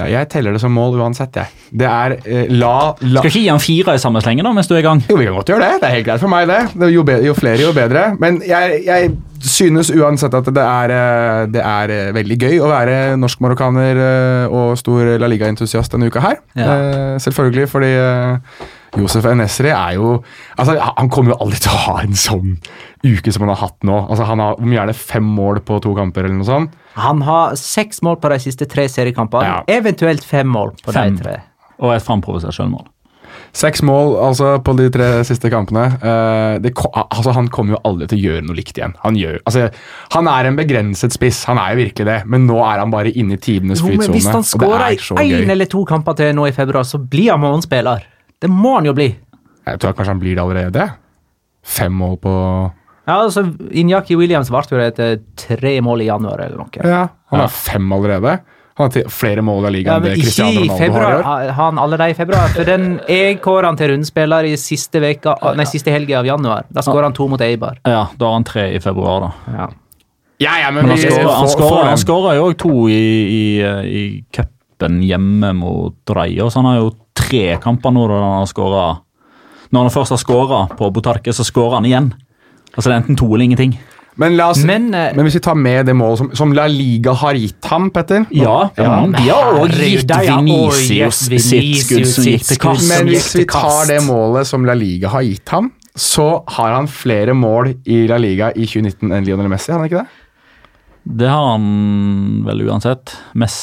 Ja, 0.00 0.20
jeg 0.20 0.30
teller 0.32 0.56
det 0.56 0.60
som 0.62 0.72
mål 0.74 0.98
uansett, 1.00 1.36
jeg. 1.36 1.52
Det 1.82 1.86
er 1.86 2.16
eh, 2.24 2.50
la, 2.50 2.92
la 3.00 3.22
Skal 3.22 3.30
ikke 3.30 3.42
gi 3.44 3.50
han 3.50 3.62
fire 3.62 3.96
i 3.96 4.02
samme 4.02 4.22
slenge 4.24 4.44
da, 4.46 4.52
mens 4.56 4.70
du 4.70 4.74
er 4.76 4.82
i 4.82 4.86
gang. 4.86 5.02
Jo, 5.08 5.18
vi 5.20 5.28
kan 5.28 5.36
godt 5.38 5.52
gjøre 5.52 5.66
det. 5.66 5.80
Det 5.82 5.88
er 5.90 5.96
helt 5.98 6.08
greit 6.08 6.22
for 6.22 6.32
meg, 6.32 6.48
det. 6.50 6.60
det 6.80 6.92
jo, 6.94 7.04
bedre, 7.06 7.26
jo 7.28 7.36
flere, 7.38 7.60
jo 7.64 7.74
bedre. 7.76 8.06
Men 8.22 8.40
jeg, 8.46 8.82
jeg 8.88 9.12
synes 9.40 9.92
uansett 9.94 10.34
at 10.36 10.50
det 10.52 10.64
er, 10.64 10.92
eh, 10.96 11.44
det 11.52 11.62
er 11.64 11.94
eh, 11.94 12.10
veldig 12.16 12.36
gøy 12.40 12.58
å 12.60 12.68
være 12.70 12.98
norsk-marokkaner 13.20 14.02
eh, 14.08 14.52
og 14.52 14.76
stor 14.80 15.14
La 15.20 15.30
Liga-entusiast 15.30 15.96
denne 15.96 16.10
uka 16.10 16.24
her. 16.24 16.42
Ja. 16.58 16.68
Eh, 16.74 17.16
selvfølgelig, 17.24 17.68
fordi 17.70 17.94
Josef 18.98 19.26
Enesri 19.30 19.70
er 19.70 19.94
jo 19.94 20.16
altså, 20.58 20.74
Han 20.98 21.10
kommer 21.14 21.34
jo 21.34 21.40
aldri 21.44 21.60
til 21.62 21.70
å 21.70 21.82
ha 21.84 22.00
en 22.02 22.16
sånn 22.18 22.56
uke 23.06 23.32
som 23.32 23.46
han 23.46 23.54
har 23.54 23.62
hatt 23.62 23.86
nå. 23.86 23.96
Altså, 24.10 24.26
han 24.28 24.42
har 24.42 24.58
om 24.58 24.74
er 24.74 24.92
fem 24.96 25.24
mål 25.24 25.62
på 25.64 25.78
to 25.84 25.94
kamper, 25.96 26.26
eller 26.26 26.40
noe 26.40 26.48
sånt. 26.48 26.79
Han 26.98 27.22
har 27.22 27.54
seks 27.58 28.02
mål 28.02 28.18
på 28.22 28.30
de 28.32 28.38
siste 28.42 28.66
tre 28.70 28.88
seriekampene. 28.90 29.46
Ja. 29.46 29.58
Eventuelt 29.78 30.24
fem 30.26 30.48
mål 30.50 30.74
på 30.84 30.94
Fem. 30.94 31.16
de 31.16 31.22
tre. 31.24 31.36
Og 31.80 31.94
et 31.94 32.04
framprovosert 32.04 32.56
selvmål. 32.56 32.88
Seks 33.56 33.82
mål 33.82 34.14
altså, 34.22 34.50
på 34.62 34.74
de 34.78 34.86
tre 34.94 35.08
siste 35.26 35.50
kampene. 35.50 35.86
Uh, 36.02 36.58
det, 36.62 36.72
altså, 37.00 37.32
han 37.34 37.48
kommer 37.50 37.74
jo 37.76 37.80
aldri 37.88 38.06
til 38.10 38.20
å 38.20 38.22
gjøre 38.28 38.44
noe 38.46 38.58
likt 38.58 38.78
igjen. 38.78 38.94
Han, 39.02 39.18
gjør, 39.18 39.40
altså, 39.42 39.66
han 40.14 40.30
er 40.30 40.50
en 40.50 40.58
begrenset 40.58 41.14
spiss, 41.14 41.42
han 41.50 41.58
er 41.58 41.74
jo 41.74 41.80
virkelig 41.82 42.06
det, 42.06 42.18
men 42.30 42.46
nå 42.46 42.60
er 42.62 42.82
han 42.82 42.94
bare 42.94 43.10
inne 43.10 43.38
i 43.38 43.42
tidenes 43.42 43.82
flytsone. 43.82 44.14
hvis 44.14 44.30
han 44.30 44.46
skårer 44.46 44.86
er 44.94 45.24
én 45.24 45.50
eller 45.50 45.70
to 45.70 45.82
kamper 45.88 46.18
til 46.18 46.34
nå 46.38 46.46
i 46.50 46.54
februar, 46.54 46.86
så 46.86 47.02
blir 47.02 47.32
han 47.34 47.42
månedsspiller. 47.42 48.06
Det 48.40 48.50
må 48.50 48.76
han 48.78 48.90
jo 48.90 48.94
bli. 48.96 49.10
Jeg 49.66 49.82
tror 49.82 49.96
kanskje 49.98 50.14
han 50.14 50.22
blir 50.22 50.38
det 50.38 50.44
allerede. 50.44 50.86
Fem 51.66 51.92
mål 51.92 52.16
på 52.22 52.34
Ja, 53.08 53.16
altså, 53.24 53.46
Injaki 53.70 54.16
Williams 54.18 54.50
varte 54.52 54.76
jo 54.76 54.82
etter 54.84 55.20
tre 55.40 55.78
mål 55.84 56.04
i 56.04 56.08
januar 56.10 56.42
eller 56.44 56.60
noe. 56.60 56.84
Ja, 56.84 57.06
han 57.32 57.44
har 57.44 57.52
fem 57.52 57.92
allerede. 57.96 58.38
Han 58.80 58.88
har 58.90 59.10
flere 59.12 59.42
mål 59.44 59.64
i 59.64 59.66
Ja, 59.66 59.72
ligaen 59.74 60.02
men 60.04 60.12
enn 60.12 60.22
Cristiano 60.22 60.62
i 60.64 60.68
februar, 60.78 61.22
har 61.22 61.42
i 61.42 61.48
år. 61.48 61.52
Han 61.58 61.80
allerede 61.82 62.10
i 62.10 62.14
februar? 62.16 62.48
For 62.54 62.64
den 62.64 62.86
Jeg 63.08 63.40
kårer 63.44 63.68
han 63.68 63.76
til 63.76 63.90
rundspiller 63.92 64.46
i 64.48 64.54
siste, 64.56 65.02
veka, 65.02 65.34
nei, 65.58 65.66
siste 65.68 65.92
helga 65.92 66.20
av 66.20 66.28
januar. 66.28 66.64
Da 66.72 66.84
skårer 66.86 67.10
han 67.10 67.16
to 67.16 67.26
mot 67.28 67.40
Eibar. 67.44 67.80
Ja, 67.84 68.06
da 68.16 68.30
har 68.30 68.38
han 68.38 68.46
tre 68.48 68.70
i 68.76 68.80
februar, 68.80 69.26
da. 69.26 69.56
Ja. 69.58 69.68
Ja, 70.40 70.54
ja, 70.62 70.70
men, 70.72 70.86
Men 70.88 70.96
han 70.96 72.00
skåra 72.00 72.32
jo 72.38 72.46
òg 72.48 72.56
to 72.56 72.72
i, 72.88 72.96
i, 72.96 73.42
i 73.84 74.04
cupen 74.32 75.02
hjemme 75.04 75.52
mot 75.58 76.14
Reia, 76.16 76.48
så 76.48 76.62
han 76.62 76.70
har 76.70 76.78
jo 76.78 76.94
tre 77.12 77.58
kamper 77.60 77.92
nå 77.92 78.06
da 78.08 78.16
han 78.22 78.38
har 78.38 78.48
skåra 78.48 78.84
Når 79.70 79.84
han 79.84 79.92
først 79.92 80.14
har 80.16 80.22
skåra 80.22 80.62
på 80.78 80.88
Botarque, 80.90 81.34
så 81.36 81.44
skårer 81.44 81.76
han 81.76 81.90
igjen. 81.90 82.08
Altså 82.76 82.88
det 82.88 82.94
er 82.94 83.00
enten 83.02 83.18
to 83.18 83.28
eller 83.34 83.44
ingenting. 83.48 83.78
Men, 84.20 84.34
la 84.36 84.50
oss, 84.52 84.58
men, 84.66 84.90
Men, 84.90 85.16
eh, 85.16 85.22
hvis 85.24 85.38
vi 85.38 85.42
tar 85.44 85.56
med 85.56 85.86
det 85.88 85.94
målet 85.96 86.20
som, 86.20 86.30
som 86.36 86.52
La 86.52 86.66
Liga 86.68 87.14
har 87.16 87.38
gitt 87.38 87.64
ham, 87.70 87.88
Petter 87.94 88.26
Ja, 88.34 88.56
ja 88.76 88.96
de 89.06 89.22
har 89.30 89.60
òg 89.62 89.76
gitt 89.78 90.10
Venicius 90.10 91.22
sitt 91.30 91.84
skudd 91.86 92.08
som 92.10 92.26
gikk 92.26 92.44
til 92.48 92.60
kast. 92.60 92.88
Men 92.90 93.08
hvis 93.08 93.30
vi 93.38 93.46
tar 93.48 93.86
det 93.88 94.00
målet 94.04 94.50
som 94.50 94.66
La 94.68 94.74
Liga 94.76 95.12
har 95.14 95.24
gitt 95.24 95.54
ham, 95.54 95.70
så 95.96 96.44
har 96.56 96.74
han 96.76 96.90
flere 96.90 97.34
mål 97.38 97.72
i 97.88 98.02
La 98.10 98.18
Liga 98.20 98.50
i 98.52 98.66
2019 98.66 99.08
enn 99.08 99.26
Lionel 99.26 99.50
Messi, 99.52 99.72
har 99.72 99.80
han 99.80 99.88
ikke 99.88 100.02
det? 100.02 100.08
Det 101.20 101.28
har 101.30 101.52
han 101.54 102.44
vel 102.44 102.66
uansett. 102.68 103.14
Mess... 103.40 103.56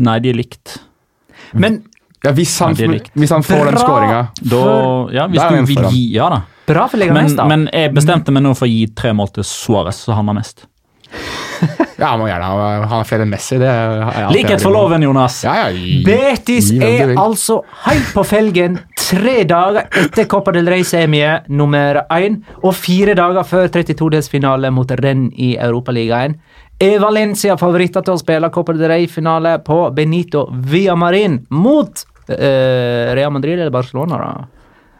Nei, 0.00 0.18
de 0.22 0.32
er 0.32 0.38
likt. 0.38 0.78
Men 1.52 1.82
Ja, 2.24 2.32
Hvis 2.34 2.56
han, 2.58 2.74
likt. 2.74 3.12
hvis 3.14 3.30
han 3.30 3.44
får 3.46 3.68
den 3.68 3.76
skåringa. 3.78 4.22
Da, 4.42 4.62
ja, 5.14 5.26
hvis 5.30 5.38
du 5.38 5.68
vil 5.70 5.84
gi 5.92 6.00
Ja 6.16 6.26
da. 6.32 6.40
Bra 6.68 6.86
for 6.88 7.00
Men, 7.00 7.06
Leganes, 7.08 7.36
da. 7.38 7.46
men 7.50 7.68
jeg 7.72 7.94
bestemte 7.96 8.34
meg 8.34 8.44
nå 8.46 8.54
for 8.58 8.68
å 8.68 8.72
gi 8.72 8.86
tre 8.96 9.12
mål 9.16 9.32
til 9.38 9.46
Suárez, 9.48 10.04
så 10.06 10.14
han 10.18 10.28
har 10.32 10.38
mest. 10.42 10.66
Ja, 11.98 12.12
han 12.12 12.20
må 12.20 12.28
gjerne 12.28 12.46
ha, 12.46 12.66
ha 12.86 12.98
flere 13.02 13.24
enn 13.24 13.30
Messi. 13.32 13.56
Det 13.58 13.66
er 13.66 14.28
Likhet 14.30 14.62
for 14.62 14.70
loven, 14.70 15.02
Jonas. 15.02 15.40
Ja, 15.42 15.56
ja, 15.64 15.70
gi- 15.74 16.04
Betis 16.06 16.68
gi 16.70 16.78
er 16.86 17.10
altså 17.18 17.56
helt 17.88 18.12
på 18.14 18.22
felgen 18.22 18.76
tre 18.94 19.40
dager 19.50 19.88
etter 20.04 20.28
Copa 20.30 20.52
del 20.54 20.70
Rey-semie 20.70 21.32
nummer 21.50 21.98
én 22.14 22.36
og 22.60 22.76
fire 22.78 23.16
dager 23.18 23.42
før 23.50 23.66
32-delsfinale 23.74 24.70
mot 24.70 24.94
Renn 25.02 25.24
i 25.34 25.56
Europaligaen. 25.58 26.36
Er 26.78 27.00
Valencia 27.02 27.56
favoritter 27.58 28.06
til 28.06 28.14
å 28.14 28.22
spille 28.22 28.52
Copa 28.54 28.76
del 28.78 28.86
Rey-finale 28.92 29.56
på 29.66 29.80
Benito 29.98 30.44
Villamarin 30.70 31.40
mot 31.50 32.04
eh, 32.30 33.10
Real 33.18 33.34
Madrid 33.34 33.58
eller 33.58 33.74
Barcelona? 33.74 34.22
da? 34.22 34.57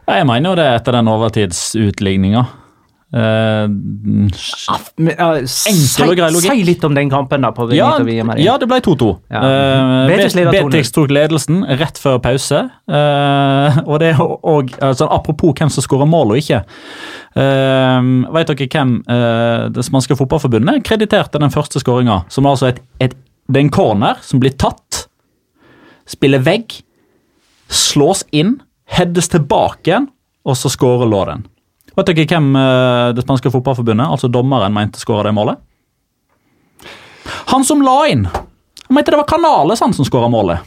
Ja, 0.09 0.23
Jeg 0.23 0.25
mener 0.25 0.49
jo 0.49 0.57
det 0.57 0.65
etter 0.79 0.97
den 0.97 1.09
overtidsutligninga. 1.11 2.47
Eh, 3.09 3.65
uh, 3.65 5.37
Enkel 5.65 6.11
og 6.11 6.17
grei 6.19 6.27
logikk. 6.29 6.51
si 6.53 6.65
litt 6.67 6.83
om 6.85 6.93
den 6.93 7.09
kampen 7.09 7.41
da 7.41 7.49
på 7.57 7.65
ja, 7.73 7.87
ja, 8.37 8.57
det 8.61 8.67
ble 8.69 8.77
2-2. 8.85 9.07
Ja. 9.33 9.41
Uh, 9.41 10.11
2-0. 10.13 10.51
Betis 10.53 10.93
tok 10.93 11.13
ledelsen 11.13 11.63
rett 11.81 11.97
før 12.01 12.19
pause. 12.21 12.63
Uh, 12.89 13.79
og 13.87 13.97
det 14.01 14.13
og, 14.19 14.73
altså, 14.77 15.09
Apropos 15.09 15.57
hvem 15.57 15.73
som 15.73 15.85
skårer 15.85 16.09
mål 16.09 16.35
og 16.35 16.41
ikke. 16.43 16.61
Uh, 17.37 18.29
vet 18.37 18.53
dere 18.53 18.69
hvem 18.77 18.95
uh, 19.09 19.69
det 19.73 19.85
spanske 19.85 20.17
fotballforbundet 20.17 20.85
krediterte 20.85 21.41
den 21.41 21.53
første 21.53 21.81
skåringa? 21.81 22.23
Som 22.33 22.45
er 22.45 22.57
altså 22.57 22.69
et, 22.73 22.81
et, 23.01 23.17
det 23.49 23.61
er 23.61 23.65
en 23.67 23.73
corner 23.73 24.21
som 24.25 24.41
blir 24.41 24.53
tatt, 24.57 25.05
spiller 26.09 26.41
vegg, 26.45 26.81
slås 27.69 28.25
inn, 28.33 28.59
heades 28.89 29.29
tilbake 29.31 29.91
igjen, 29.91 30.09
og 30.45 30.57
så 30.57 30.71
skårer 30.71 31.09
Låren. 31.09 31.45
Vet 31.95 32.09
dere 32.09 32.27
hvem 32.29 32.53
eh, 32.55 33.07
det 33.17 33.25
spanske 33.25 33.51
fotballforbundet, 33.53 34.07
altså 34.07 34.29
dommeren, 34.31 34.73
mente 34.73 35.01
skåra 35.01 35.27
det 35.27 35.35
målet? 35.35 35.59
Han 37.51 37.65
som 37.65 37.81
la 37.85 37.99
inn. 38.09 38.25
Han 38.29 38.95
mente 38.95 39.11
det 39.11 39.19
var 39.19 39.29
Canales 39.29 39.81
han 39.83 39.93
som 39.93 40.07
skåra 40.07 40.29
målet. 40.31 40.65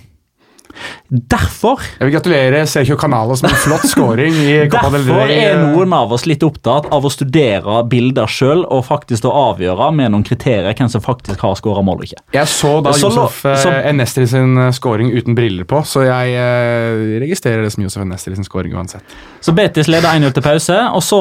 Derfor 1.12 1.80
Jeg 1.98 2.06
vil 2.08 2.14
gratulere 2.14 2.62
Sergio 2.66 2.96
Canales 2.96 3.42
med 3.44 3.50
en 3.52 3.60
flott 3.64 3.84
scoring 3.90 4.32
i 4.40 4.54
Copa 4.72 4.90
del 4.94 5.04
Derfor 5.06 5.26
Rey. 5.28 5.38
er 5.44 5.58
noen 5.60 5.92
av 5.96 6.12
oss 6.16 6.24
litt 6.26 6.42
opptatt 6.46 6.88
av 6.92 7.04
å 7.04 7.10
studere 7.12 7.82
bilder 7.92 8.26
sjøl 8.32 8.64
og 8.64 8.84
faktisk 8.88 9.26
å 9.28 9.32
avgjøre 9.52 9.90
med 9.94 10.12
noen 10.14 10.24
kriterier 10.24 10.72
hvem 10.78 10.88
som 10.92 11.04
faktisk 11.04 11.40
har 11.44 11.54
skåra 11.60 11.82
mål 11.84 12.00
og 12.02 12.08
ikke. 12.08 12.22
Jeg 12.38 12.48
så 12.48 12.72
da 12.82 12.92
Så 12.96 13.10
Josef 13.10 13.44
eh, 13.46 13.56
så- 13.62 13.74
Enestri 13.92 14.26
sin 14.26 14.56
eh, 14.58 14.70
scoring 14.72 15.12
uten 15.12 15.34
briller 15.36 15.64
på, 15.68 15.82
så 15.84 16.06
jeg 16.06 16.34
eh, 16.38 17.20
registrerer 17.20 17.62
det 17.62 17.72
som 17.72 17.84
Josef 17.84 18.02
Enestri 18.06 18.34
sin 18.34 18.44
scoring 18.48 18.72
uansett. 18.74 19.02
Så 19.40 19.52
Betis 19.54 19.88
leder 19.88 20.08
1-0 20.16 20.32
til 20.32 20.42
pause, 20.42 20.78
og 20.94 21.02
så 21.02 21.20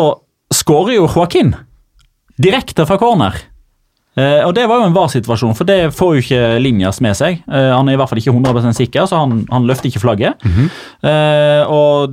skårer 0.54 0.96
jo 0.96 1.08
Joaquin 1.08 1.54
direkte 2.42 2.86
fra 2.88 2.98
corner. 2.98 3.36
Eh, 4.20 4.42
og 4.44 4.54
Det 4.56 4.66
var 4.68 4.82
jo 4.82 4.88
en 4.90 4.96
var-situasjon, 4.96 5.56
for 5.56 5.64
det 5.70 5.94
får 5.96 6.16
jo 6.16 6.22
ikke 6.26 6.60
Linjas 6.60 7.00
med 7.02 7.16
seg. 7.16 7.38
Eh, 7.48 7.70
han 7.72 7.88
er 7.88 7.96
i 7.96 8.00
hvert 8.02 8.10
fall 8.12 8.20
ikke 8.20 8.34
100% 8.34 8.76
sikker, 8.76 9.06
så 9.08 9.22
han, 9.24 9.46
han 9.52 9.68
løfter 9.70 9.88
ikke 9.88 10.02
flagget. 10.04 10.44
eh, 11.08 11.64
og 11.72 12.12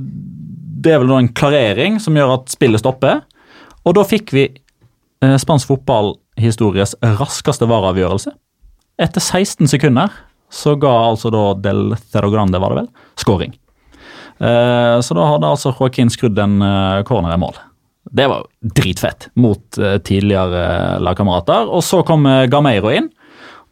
Det 0.79 0.93
er 0.93 1.01
vel 1.03 1.11
en 1.17 1.27
klarering 1.35 1.99
som 1.99 2.15
gjør 2.15 2.37
at 2.37 2.49
spillet 2.53 2.79
stopper. 2.79 3.21
Og 3.83 3.95
da 3.97 4.03
fikk 4.07 4.31
vi 4.31 4.45
spansk 5.19 5.67
fotballhistories 5.67 6.93
raskeste 7.19 7.67
vareavgjørelse. 7.67 8.31
etter 8.99 9.19
16 9.19 9.67
sekunder 9.67 10.09
så 10.49 10.77
ga 10.79 10.87
altså 11.09 11.29
da 11.31 11.53
Del 11.59 11.95
Therogrande, 12.13 12.59
var 12.59 12.69
det 12.71 12.77
vel, 12.77 12.87
scoring. 13.19 13.51
Eh, 14.39 14.95
så 15.03 15.15
da 15.17 15.25
hadde 15.33 15.51
altså 15.51 15.73
Joaquin 15.75 16.09
skrudd 16.09 16.39
en 16.39 16.59
corner 17.03 17.35
i 17.35 17.37
mål. 17.43 17.59
Det 18.09 18.27
var 18.31 18.47
dritfett 18.75 19.29
mot 19.39 19.77
eh, 19.77 19.97
tidligere 20.05 20.99
lagkamerater. 21.03 21.69
Og 21.69 21.83
så 21.85 22.01
kom 22.07 22.25
eh, 22.29 22.47
Gameiro 22.51 22.93
inn 22.93 23.09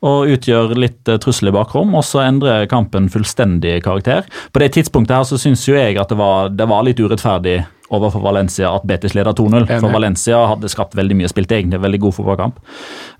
og 0.05 0.29
utgjør 0.29 0.75
litt 0.77 1.09
eh, 1.09 1.17
trussel 1.21 1.49
i 1.49 1.55
bakrom, 1.55 1.95
og 1.97 2.05
så 2.05 2.21
endrer 2.27 2.67
kampen 2.69 3.09
fullstendig 3.09 3.79
karakter. 3.85 4.27
På 4.53 4.61
det 4.61 4.73
tidspunktet 4.75 5.17
her 5.17 5.25
så 5.25 5.39
syns 5.41 5.65
jo 5.67 5.77
jeg 5.77 5.97
at 5.97 6.13
det 6.13 6.19
var, 6.19 6.53
det 6.53 6.69
var 6.69 6.85
litt 6.85 7.01
urettferdig 7.01 7.59
overfor 7.93 8.19
Valencia 8.19 8.69
at 8.75 8.85
Betis 8.87 9.15
leder 9.15 9.35
2-0. 9.35 9.67
For 9.79 9.93
Valencia 9.93 10.41
hadde 10.51 10.71
skapt 10.71 10.97
veldig 10.97 11.17
mye, 11.21 11.29
spilt 11.31 11.53
egentlig 11.55 11.79
veldig 11.83 12.01
god 12.03 12.17
fotballkamp. 12.17 12.59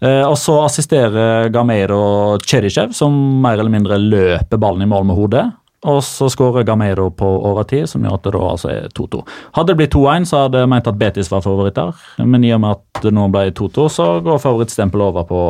Eh, 0.03 0.23
og 0.27 0.35
så 0.39 0.59
assisterer 0.65 1.49
Gameiro 1.55 2.01
Cherichev, 2.43 2.93
som 2.97 3.15
mer 3.43 3.57
eller 3.57 3.73
mindre 3.73 3.99
løper 4.01 4.61
ballen 4.61 4.85
i 4.85 4.91
mål 4.91 5.07
med 5.07 5.19
hodet. 5.19 5.45
Og 5.87 6.01
så 6.03 6.27
skårer 6.31 6.65
Gameiro 6.67 7.07
på 7.15 7.27
overtid, 7.47 7.85
som 7.87 8.03
gjør 8.03 8.17
at 8.17 8.25
det 8.27 8.33
da 8.35 8.39
altså 8.49 8.71
er 8.73 8.87
2-2. 8.97 9.21
Hadde 9.55 9.71
det 9.71 9.77
blitt 9.79 9.93
2-1, 9.95 10.25
så 10.27 10.41
hadde 10.45 10.63
jeg 10.63 10.71
ment 10.73 10.89
at 10.91 10.97
Betis 10.99 11.29
var 11.31 11.45
favoritter. 11.45 11.93
Men 12.27 12.43
i 12.43 12.51
og 12.55 12.59
med 12.63 12.75
at 12.75 13.03
det 13.05 13.13
nå 13.15 13.27
ble 13.31 13.45
2-2, 13.55 13.85
så 13.95 14.07
går 14.25 14.41
favorittstempelet 14.43 15.13
over 15.13 15.27
på, 15.29 15.43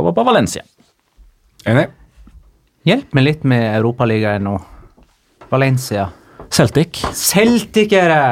over 0.00 0.14
på 0.16 0.24
Valencia. 0.30 0.64
Enig? 1.68 1.90
Hjelp 2.88 3.12
meg 3.14 3.26
litt 3.28 3.44
med 3.46 3.66
Europaligaen 3.76 4.48
nå. 4.48 4.56
Valencia. 5.52 6.08
Celtic. 6.52 7.02
Celtic 7.16 7.92
er 7.92 8.08
det! 8.10 8.24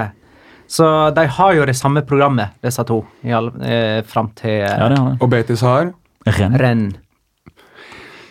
Så 0.70 0.86
de 1.14 1.26
har 1.26 1.54
jo 1.56 1.64
det 1.66 1.74
samme 1.74 2.00
programmet, 2.06 2.54
disse 2.62 2.82
to, 2.86 3.00
i 3.26 3.32
all, 3.34 3.48
eh, 3.66 4.00
fram 4.06 4.28
til 4.38 4.60
Ja, 4.62 4.88
det 4.88 4.98
har 4.98 5.08
det. 5.12 5.18
Og 5.20 5.30
Betis 5.32 5.64
har 5.66 5.92
Renn. 6.26 6.56
renn. 6.60 6.84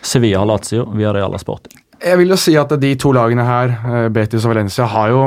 Sevilla 0.02 0.38
har 0.40 0.48
Lazio, 0.48 0.86
vi 0.96 1.04
har 1.04 1.14
det 1.14 1.22
alle 1.24 1.38
Sporting. 1.38 1.76
Jeg 2.00 2.16
vil 2.16 2.32
jo 2.32 2.36
si 2.40 2.54
at 2.56 2.70
de 2.80 2.90
to 2.96 3.12
lagene 3.12 3.44
her, 3.44 3.72
eh, 3.84 4.08
Betis 4.12 4.46
og 4.46 4.54
Valencia, 4.54 4.86
har 4.88 5.10
jo 5.12 5.22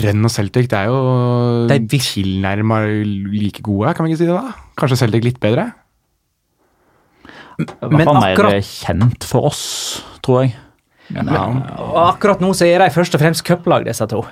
Renn 0.00 0.24
og 0.24 0.32
Celtic. 0.32 0.68
Det 0.72 0.78
er 0.78 0.88
jo 0.88 1.66
Det 1.68 1.76
er 1.76 1.98
tilnærma 1.98 2.80
like 3.28 3.60
gode, 3.62 3.94
kan 3.94 4.06
vi 4.06 4.12
ikke 4.12 4.22
si 4.22 4.26
det 4.26 4.36
da? 4.36 4.54
Kanskje 4.80 4.96
Celtic 5.04 5.24
litt 5.24 5.40
bedre? 5.40 5.72
Men 7.58 7.90
Men 7.92 8.08
akkurat 8.08 8.50
mer 8.50 8.62
kjent 8.64 9.24
for 9.24 9.46
oss, 9.46 10.04
tror 10.22 10.42
jeg. 10.42 10.54
Men, 11.10 11.28
ja. 11.28 11.44
Og 11.78 12.00
akkurat 12.16 12.40
nå 12.40 12.54
så 12.56 12.66
er 12.66 12.80
de 12.82 12.90
først 12.90 13.14
og 13.14 13.20
fremst 13.20 13.44
cuplag, 13.44 13.84
disse 13.84 14.06
to. 14.08 14.24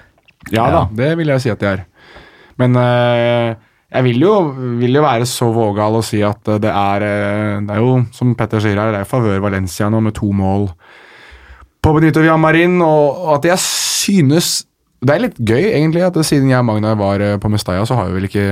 Ja, 0.51 0.71
da, 0.73 0.87
det 0.91 1.13
vil 1.19 1.29
jeg 1.29 1.45
si 1.45 1.53
at 1.53 1.61
de 1.61 1.67
er. 1.67 1.85
Men 2.59 2.75
eh, 2.77 3.55
jeg 3.93 4.05
vil 4.09 4.25
jo, 4.25 4.33
vil 4.81 4.97
jo 4.97 5.05
være 5.05 5.29
så 5.29 5.53
vågal 5.55 6.01
å 6.01 6.03
si 6.05 6.23
at 6.25 6.49
det 6.63 6.73
er 6.73 7.05
eh, 7.07 7.61
Det 7.61 7.77
er 7.77 7.81
jo, 7.85 7.95
som 8.17 8.35
Petter 8.35 8.63
sier 8.65 8.81
her, 8.81 8.91
det 8.95 9.05
er 9.05 9.09
favør 9.09 9.45
Valencia 9.45 9.91
nå 9.93 10.01
med 10.01 10.17
to 10.17 10.33
mål 10.33 10.71
på 11.83 11.95
Benito 11.97 12.23
Villamarin, 12.23 12.79
og, 12.85 13.35
at 13.37 13.49
jeg 13.53 13.59
synes 13.63 14.63
Det 15.03 15.11
er 15.11 15.25
litt 15.25 15.39
gøy, 15.43 15.65
egentlig, 15.73 16.05
at 16.07 16.15
siden 16.23 16.53
jeg 16.53 16.63
og 16.63 16.69
Magna 16.69 16.93
var 16.95 17.19
eh, 17.19 17.35
på 17.43 17.49
Mestalla, 17.51 17.83
så 17.89 17.97
har 17.99 18.07
jo 18.07 18.15
vel 18.15 18.29
ikke 18.29 18.45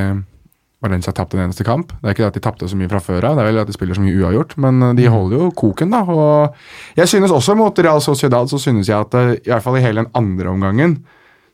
Valencia 0.83 1.13
tapt 1.15 1.37
en 1.37 1.45
eneste 1.45 1.63
kamp. 1.63 1.93
Det 2.01 2.09
er 2.09 2.17
ikke 2.17 2.25
det 2.25 2.31
at 2.33 2.39
de 2.39 2.43
tapte 2.43 2.67
så 2.67 2.79
mye 2.79 2.91
fra 2.91 2.99
før 3.05 3.29
av, 3.29 3.37
det 3.39 3.45
er 3.45 3.51
vel 3.53 3.61
at 3.63 3.71
de 3.71 3.77
spiller 3.77 3.95
så 3.95 4.03
mye 4.03 4.17
uavgjort, 4.19 4.57
men 4.65 4.83
eh, 4.89 4.97
de 4.99 5.07
holder 5.13 5.45
jo 5.45 5.53
koken, 5.63 5.95
da. 5.95 6.03
Og 6.11 6.99
jeg 6.99 7.13
synes 7.13 7.37
også 7.37 7.55
mot 7.59 7.79
Real 7.79 8.03
Sociedad 8.03 8.51
så 8.51 8.59
synes 8.59 8.91
jeg 8.91 8.99
at 8.99 9.15
eh, 9.21 9.37
i 9.39 9.53
hvert 9.53 9.63
fall 9.63 9.79
i 9.79 9.85
hele 9.85 10.03
den 10.03 10.13
andre 10.19 10.51
omgangen 10.51 10.99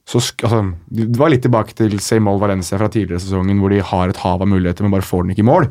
så 0.07 0.21
altså, 0.23 0.61
Det 0.87 1.19
var 1.19 1.33
litt 1.33 1.43
tilbake 1.43 1.75
til 1.75 1.99
Seymour 1.99 2.39
Valencia 2.39 2.79
fra 2.79 2.87
tidligere 2.87 3.19
sesongen, 3.19 3.59
hvor 3.59 3.73
de 3.75 3.83
har 3.83 4.09
et 4.09 4.21
hav 4.23 4.41
av 4.45 4.49
muligheter, 4.49 4.87
men 4.87 4.95
bare 4.95 5.03
får 5.03 5.25
den 5.25 5.35
ikke 5.35 5.43
i 5.43 5.49
mål. 5.51 5.67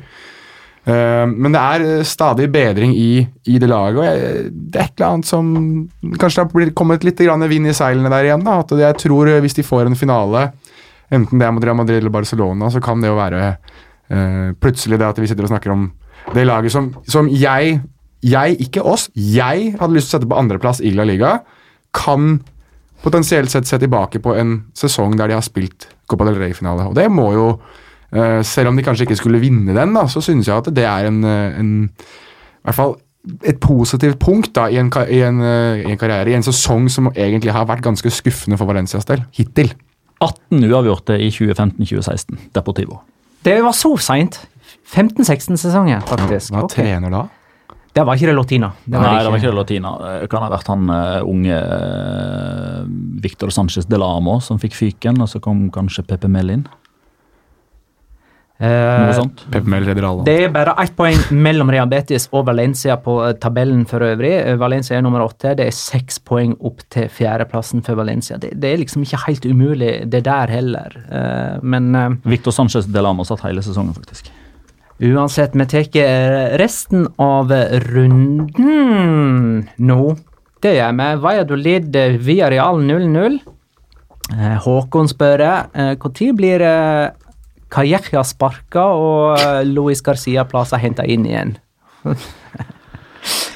Eh, 0.85 1.23
men 1.25 1.55
det 1.55 1.61
er 1.61 1.83
eh, 1.83 2.03
stadig 2.05 2.45
bedring 2.53 2.91
i, 2.93 3.23
i 3.49 3.57
det 3.61 3.69
laget, 3.71 3.97
og 3.97 4.05
jeg, 4.05 4.51
det 4.53 4.77
er 4.77 4.83
et 4.83 4.99
eller 4.99 5.15
annet 5.15 5.29
som 5.29 5.47
Kanskje 6.21 6.43
det 6.43 6.67
har 6.67 6.75
kommet 6.77 7.07
litt 7.07 7.23
vind 7.49 7.71
i 7.71 7.73
seilene 7.73 8.11
der 8.13 8.27
igjen. 8.27 8.43
da, 8.45 8.59
at 8.61 8.71
Jeg 8.71 8.97
tror 9.01 9.31
eh, 9.31 9.41
hvis 9.41 9.57
de 9.57 9.65
får 9.65 9.89
en 9.89 9.97
finale, 9.97 10.51
enten 11.09 11.39
det 11.39 11.47
er 11.47 11.51
mot 11.51 11.65
Madrid 11.81 11.97
eller 11.97 12.13
Barcelona, 12.13 12.69
så 12.69 12.79
kan 12.79 13.01
det 13.01 13.09
jo 13.09 13.17
være 13.17 13.57
uh, 14.09 14.53
plutselig 14.57 14.97
det 14.99 15.05
at 15.05 15.19
vi 15.21 15.27
sitter 15.27 15.45
og 15.45 15.51
snakker 15.53 15.71
om 15.71 15.91
det 16.33 16.45
laget 16.45 16.71
som, 16.71 16.93
som 17.07 17.29
jeg 17.29 17.81
Jeg, 18.25 18.55
ikke 18.57 18.81
oss, 18.81 19.09
jeg 19.13 19.75
hadde 19.77 19.93
lyst 19.93 20.09
til 20.09 20.15
å 20.15 20.17
sette 20.17 20.29
på 20.29 20.37
andreplass 20.39 20.79
i 20.81 20.89
La 20.97 21.03
Liga, 21.05 21.43
kan 21.93 22.39
potensielt 23.03 23.51
sett 23.51 23.67
se 23.67 23.77
tilbake 23.77 24.17
på 24.17 24.33
en 24.33 24.63
sesong 24.73 25.13
der 25.17 25.29
de 25.29 25.35
har 25.37 25.45
spilt 25.45 25.85
Copa 26.09 26.25
del 26.25 26.39
Rey-finale. 26.39 26.87
Og 26.89 26.95
det 26.97 27.05
må 27.13 27.27
jo 27.35 27.59
Selv 28.45 28.69
om 28.69 28.77
de 28.77 28.83
kanskje 28.85 29.07
ikke 29.07 29.17
skulle 29.19 29.41
vinne 29.41 29.73
den, 29.75 29.95
da, 29.97 30.05
så 30.07 30.21
synes 30.23 30.47
jeg 30.47 30.55
at 30.55 30.69
det 30.75 30.85
er 30.87 31.09
en, 31.09 31.23
eh, 31.25 31.59
en 31.59 31.71
I 31.89 32.67
hvert 32.69 32.77
fall 32.77 32.95
et 33.45 33.59
positivt 33.61 34.19
punkt 34.21 34.53
da, 34.55 34.67
i 34.69 34.77
en, 34.79 34.91
i, 35.09 35.21
en, 35.25 35.41
eh, 35.41 35.83
i 35.85 35.93
en 35.93 35.99
karriere, 35.99 36.29
i 36.29 36.37
en 36.37 36.45
sesong 36.45 36.87
som 36.91 37.09
egentlig 37.13 37.53
har 37.55 37.67
vært 37.69 37.83
ganske 37.85 38.11
skuffende 38.13 38.59
for 38.59 38.69
Valencias 38.69 39.07
del. 39.09 39.23
Hittil. 39.35 39.73
18 40.23 40.63
uavgjorte 40.69 41.17
i 41.19 41.31
2015-2016, 41.33 42.51
Deportivo. 42.55 43.01
Det 43.45 43.57
var 43.63 43.75
så 43.77 43.91
seint. 44.01 44.39
15-16-sesongen, 44.93 46.05
faktisk. 46.07 46.53
Hva 46.53 46.69
trener 46.71 47.13
da? 47.13 47.25
Det 47.95 48.03
var 48.03 48.17
ikke 48.17 48.27
det 48.27 48.35
Lotina. 48.35 48.69
Det 48.83 48.99
var 48.99 49.05
Nei, 49.07 49.19
det 49.23 49.29
var 49.31 49.39
ikke. 49.39 49.51
det 49.51 49.55
Lotina. 49.55 49.91
Det 50.03 50.29
kan 50.31 50.43
ha 50.43 50.49
vært 50.51 50.71
han 50.71 50.89
eh, 50.91 51.27
unge 51.31 51.59
uh, 51.59 52.81
Victor 53.23 53.53
Sanchez 53.55 53.87
Delamo 53.87 54.41
som 54.43 54.59
fikk 54.59 54.75
fyken, 54.75 55.21
og 55.23 55.29
så 55.31 55.39
kom 55.43 55.69
kanskje 55.73 56.03
Pepe 56.09 56.31
Mellin. 56.31 56.65
Noe 56.65 56.84
Eh, 58.57 59.13
sånt. 59.17 59.41
Pep 59.51 59.65
Mel. 59.67 59.83
Det 60.23 60.35
er 60.45 60.51
bare 60.53 60.71
ett 60.79 60.93
poeng 60.95 61.17
mellom 61.35 61.67
Real 61.73 61.89
Betis 61.91 62.29
og 62.31 62.45
Valencia 62.47 62.95
på 63.03 63.17
eh, 63.25 63.33
tabellen 63.43 63.81
for 63.89 63.99
øvrig. 63.99 64.31
Eh, 64.45 64.55
Valencia 64.55 64.95
er 64.95 65.03
nummer 65.03 65.25
åtte. 65.25 65.51
Det 65.59 65.65
er 65.67 65.75
seks 65.75 66.21
poeng 66.23 66.53
opp 66.63 66.79
til 66.93 67.09
fjerdeplassen 67.11 67.83
for 67.83 67.99
Valencia. 67.99 68.37
Det, 68.39 68.53
det 68.55 68.71
er 68.71 68.77
liksom 68.79 69.03
ikke 69.03 69.19
helt 69.25 69.45
umulig, 69.49 69.91
det 70.11 70.23
der 70.23 70.47
heller. 70.55 70.95
Eh, 71.11 71.57
Men 71.63 71.95
eh, 71.95 72.15
Victor 72.23 72.55
Sanchez 72.55 72.87
Delamo 72.87 73.27
satt 73.27 73.43
hele 73.43 73.61
sesongen, 73.65 73.93
faktisk. 73.97 74.31
uansett, 75.03 75.51
vi 75.53 75.65
tar 75.67 76.57
resten 76.57 77.09
av 77.19 77.51
runden 77.91 79.67
nå. 79.77 80.15
Det 80.63 80.77
gjør 80.77 80.95
vi. 80.95 81.09
Valladolid 81.27 81.99
via 82.23 82.47
Real 82.49 82.79
0-0. 82.79 83.35
Eh, 84.31 84.55
Håkon 84.63 85.11
spør 85.11 85.43
når 85.75 86.31
blir 86.39 86.63
Calleja 87.75 88.23
sparka 88.23 88.85
og 88.95 89.41
eh, 89.41 89.61
Luis 89.67 90.03
Garcia 90.05 90.45
plasser 90.47 90.81
henta 90.81 91.05
inn 91.07 91.27
igjen. 91.27 91.57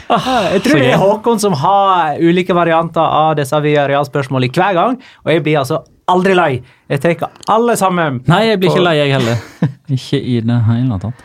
Jeg 0.09 0.63
tror 0.65 0.79
det 0.81 0.87
er 0.89 0.97
Håkon 0.97 1.37
som 1.37 1.53
har 1.61 2.17
ulike 2.17 2.55
varianter 2.57 3.03
av 3.03 3.35
disse 3.37 3.53
via 3.61 3.83
Real-spørsmålene 3.85 4.55
hver 4.55 4.73
gang, 4.73 4.95
og 5.21 5.29
jeg 5.29 5.43
blir 5.45 5.59
altså 5.59 5.83
aldri 6.09 6.33
lei. 6.33 6.47
Jeg 6.89 7.03
tar 7.03 7.27
alle 7.53 7.75
sammen. 7.77 8.17
Nei, 8.25 8.39
jeg 8.47 8.57
blir 8.61 8.73
ikke 8.73 8.85
lei, 8.87 8.95
jeg 8.97 9.13
heller. 9.13 9.43
ikke 9.99 10.17
i 10.17 10.39
det 10.41 10.57
hele 10.65 10.97
tatt. 11.03 11.21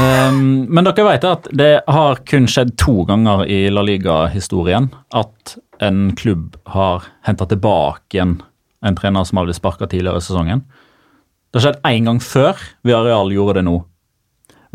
Um, 0.00 0.40
men 0.72 0.88
dere 0.88 1.06
vet 1.10 1.28
at 1.28 1.50
det 1.56 1.70
har 1.92 2.24
kun 2.28 2.48
skjedd 2.48 2.72
to 2.80 3.04
ganger 3.08 3.44
i 3.48 3.66
La 3.72 3.84
Liga-historien 3.84 4.90
at 5.16 5.56
en 5.84 6.10
klubb 6.16 6.56
har 6.72 7.04
henta 7.28 7.44
tilbake 7.48 8.20
en, 8.22 8.38
en 8.84 8.96
trener 8.96 9.28
som 9.28 9.40
har 9.40 9.48
blitt 9.48 9.60
sparka 9.60 9.88
tidligere 9.92 10.24
i 10.24 10.24
sesongen. 10.24 10.64
Det 11.52 11.60
har 11.60 11.64
skjedd 11.68 11.82
én 11.88 12.08
gang 12.08 12.18
før. 12.22 12.58
Villarreal 12.84 13.30
gjorde 13.34 13.58
det 13.60 13.66
nå. 13.68 13.76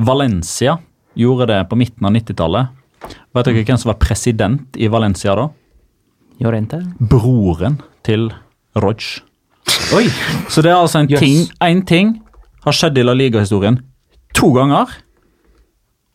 Valencia 0.01 0.77
gjorde 1.19 1.47
det 1.51 1.59
på 1.69 1.77
midten 1.77 2.07
av 2.07 2.13
90-tallet. 2.15 2.71
Vet 3.35 3.47
dere 3.47 3.63
hvem 3.65 3.79
som 3.81 3.91
var 3.91 3.99
president 4.01 4.77
i 4.79 4.87
Valencia 4.91 5.35
da? 5.37 5.49
Jorente? 6.41 6.79
Broren 6.99 7.79
til 8.05 8.29
Roj. 8.81 9.03
Oi! 9.97 10.05
Så 10.49 10.63
det 10.63 10.71
er 10.71 10.79
altså 10.79 11.01
en 11.01 11.09
Yes. 11.11 11.19
ting 11.19 11.47
En 11.61 11.81
ting 11.85 12.21
har 12.63 12.71
skjedd 12.73 12.97
i 12.97 13.03
La 13.03 13.13
Liga-historien 13.13 13.79
to 14.33 14.51
ganger, 14.55 14.87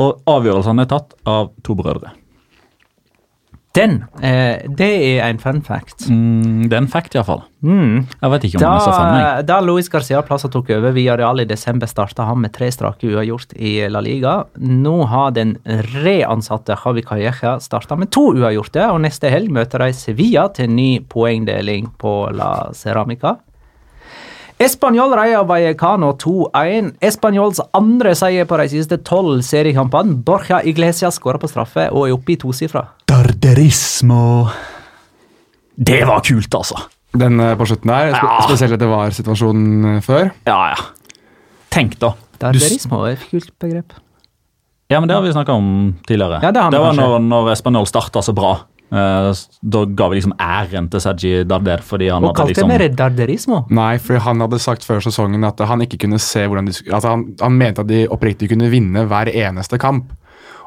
og 0.00 0.22
avgjørelsene 0.26 0.82
er 0.82 0.88
tatt 0.90 1.12
av 1.28 1.50
to 1.64 1.74
brødre. 1.74 2.12
Den, 3.76 4.04
eh, 4.24 4.62
det 4.72 4.88
er 4.88 5.26
en 5.26 5.38
fun 5.38 5.58
fact. 5.60 6.06
Mm, 6.08 6.68
det 6.70 6.72
er 6.72 6.80
en 6.80 6.88
fact, 6.88 7.14
iallfall. 7.14 7.42
Mm. 7.60 8.06
Jeg 8.22 8.32
vet 8.32 8.46
ikke 8.48 8.58
om 8.58 8.62
den 8.62 8.70
er 8.70 8.84
så 8.84 8.92
fun. 8.94 9.16
jeg. 9.18 9.24
Da, 9.26 9.42
da 9.50 9.58
Luis 9.60 9.90
Garcia 9.92 10.22
Plaza 10.24 10.48
tok 10.48 10.70
over 10.78 10.94
via 10.96 11.16
Real 11.20 11.42
i 11.42 11.46
desember, 11.48 11.90
starta 11.90 12.24
han 12.24 12.40
med 12.40 12.54
tre 12.56 12.70
strake 12.72 13.10
uavgjort 13.10 13.52
i 13.60 13.74
La 13.92 14.00
Liga. 14.00 14.36
Nå 14.56 14.96
har 15.12 15.34
den 15.36 15.58
reansatte 16.00 16.78
Javi 16.80 17.04
Calleja 17.04 17.58
starta 17.60 17.98
med 18.00 18.14
to 18.16 18.30
uavgjorte, 18.32 18.88
og 18.94 19.02
neste 19.04 19.32
helg 19.32 19.52
møter 19.52 19.84
de 19.84 19.92
Sevilla 19.96 20.48
til 20.56 20.72
ny 20.72 20.90
poengdeling 21.12 21.92
på 22.00 22.16
La 22.32 22.70
Ceramica. 22.72 23.36
Español 24.56 25.12
reier 25.12 25.44
Vallecano 25.44 26.14
2-1. 26.16 26.94
Españols 27.04 27.60
andre 27.76 28.14
seier 28.16 28.48
på 28.48 28.56
de 28.56 28.70
siste 28.72 28.96
tolv 29.04 29.42
seriekampene. 29.44 30.16
Borja 30.24 30.62
Iglesias 30.64 31.20
skåra 31.20 31.36
på 31.36 31.50
straffe 31.52 31.90
og 31.90 32.06
er 32.06 32.16
oppe 32.16 32.32
i 32.32 32.38
tosifra. 32.40 32.86
Darderismo. 33.46 34.48
Det 35.76 36.00
var 36.08 36.22
kult, 36.26 36.54
altså. 36.54 36.80
Den 37.16 37.38
eh, 37.40 37.54
på 37.56 37.66
slutten 37.68 37.92
der, 37.92 38.14
spe 38.16 38.26
Ja. 38.26 38.40
spesielt 38.42 38.74
etter 38.74 38.90
VAR-situasjonen 38.90 39.84
eh, 39.96 40.00
før. 40.02 40.32
Ja, 40.48 40.72
ja. 40.72 41.20
Tenk, 41.70 41.94
da. 42.02 42.14
Darderismo 42.42 43.04
er 43.06 43.14
et 43.14 43.26
kult 43.30 43.52
begrep. 43.62 43.94
Ja, 44.90 44.98
men 44.98 45.06
det 45.08 45.14
har 45.14 45.22
vi 45.22 45.30
snakka 45.30 45.54
om 45.54 45.94
tidligere. 46.08 46.40
Ja, 46.42 46.50
det 46.50 46.62
har 46.62 46.74
vi 46.74 46.82
var 46.82 46.98
når, 46.98 47.20
når 47.22 47.52
Espanol 47.52 47.86
starta 47.86 48.22
så 48.22 48.34
bra. 48.34 48.56
Uh, 48.86 49.30
da 49.62 49.80
ga 49.98 50.08
vi 50.10 50.18
liksom 50.18 50.34
æren 50.38 50.86
til 50.90 51.00
Saji 51.02 51.40
Darder 51.42 51.80
fordi 51.82 52.06
han 52.06 52.22
Og 52.22 52.28
hadde 52.30 52.38
kalte 52.38 52.52
liksom 52.52 52.70
det 52.70 52.76
redarderismo. 52.84 53.64
Nei, 53.74 53.96
for 53.98 54.22
han 54.22 54.44
hadde 54.44 54.60
sagt 54.62 54.86
før 54.86 55.02
sesongen 55.02 55.42
at 55.46 55.58
han 55.58 55.82
ikke 55.82 55.98
kunne 56.04 56.20
se 56.22 56.44
hvordan 56.46 56.70
de 56.70 56.76
altså 56.92 57.16
han, 57.16 57.24
han 57.40 57.58
mente 57.58 57.82
at 57.82 57.90
de 57.90 58.04
oppriktig 58.06 58.46
kunne 58.52 58.70
vinne 58.70 59.02
hver 59.10 59.30
eneste 59.32 59.78
kamp. 59.82 60.12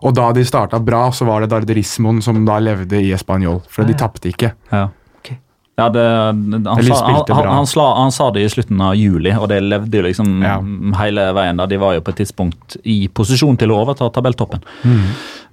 Og 0.04 0.16
da 0.16 0.30
de 0.36 0.46
starta 0.48 0.80
bra, 0.80 1.10
så 1.12 1.28
var 1.28 1.44
det 1.44 1.52
darderismoen 1.52 2.22
som 2.24 2.40
da 2.48 2.60
levde 2.64 3.02
i 3.04 3.12
Español. 3.16 3.60
For 3.70 3.88
de 3.88 3.98
tapte 4.00 4.32
ikke. 4.32 4.54
Ja. 4.72 4.88
Ja, 5.80 5.88
det, 5.96 6.06
han, 6.68 6.84
sa, 6.84 7.00
han, 7.08 7.24
han, 7.40 7.50
han, 7.56 7.68
sla, 7.72 7.88
han 8.02 8.12
sa 8.16 8.30
det 8.36 8.44
i 8.46 8.52
slutten 8.52 8.82
av 8.84 8.94
juli, 9.00 9.32
og 9.40 9.48
det 9.52 9.62
levde 9.64 10.02
jo 10.02 10.06
liksom 10.10 10.42
Ja. 10.44 10.60
hele 11.02 11.30
veien. 11.38 11.58
da 11.58 11.66
De 11.70 11.78
var 11.82 11.96
jo 11.98 12.02
på 12.06 12.14
et 12.14 12.22
tidspunkt 12.24 12.78
i 12.84 13.08
posisjon 13.08 13.58
til 13.58 13.72
å 13.72 13.82
overta 13.84 14.10
tabelltoppen. 14.14 14.62
Mm. 14.84 15.04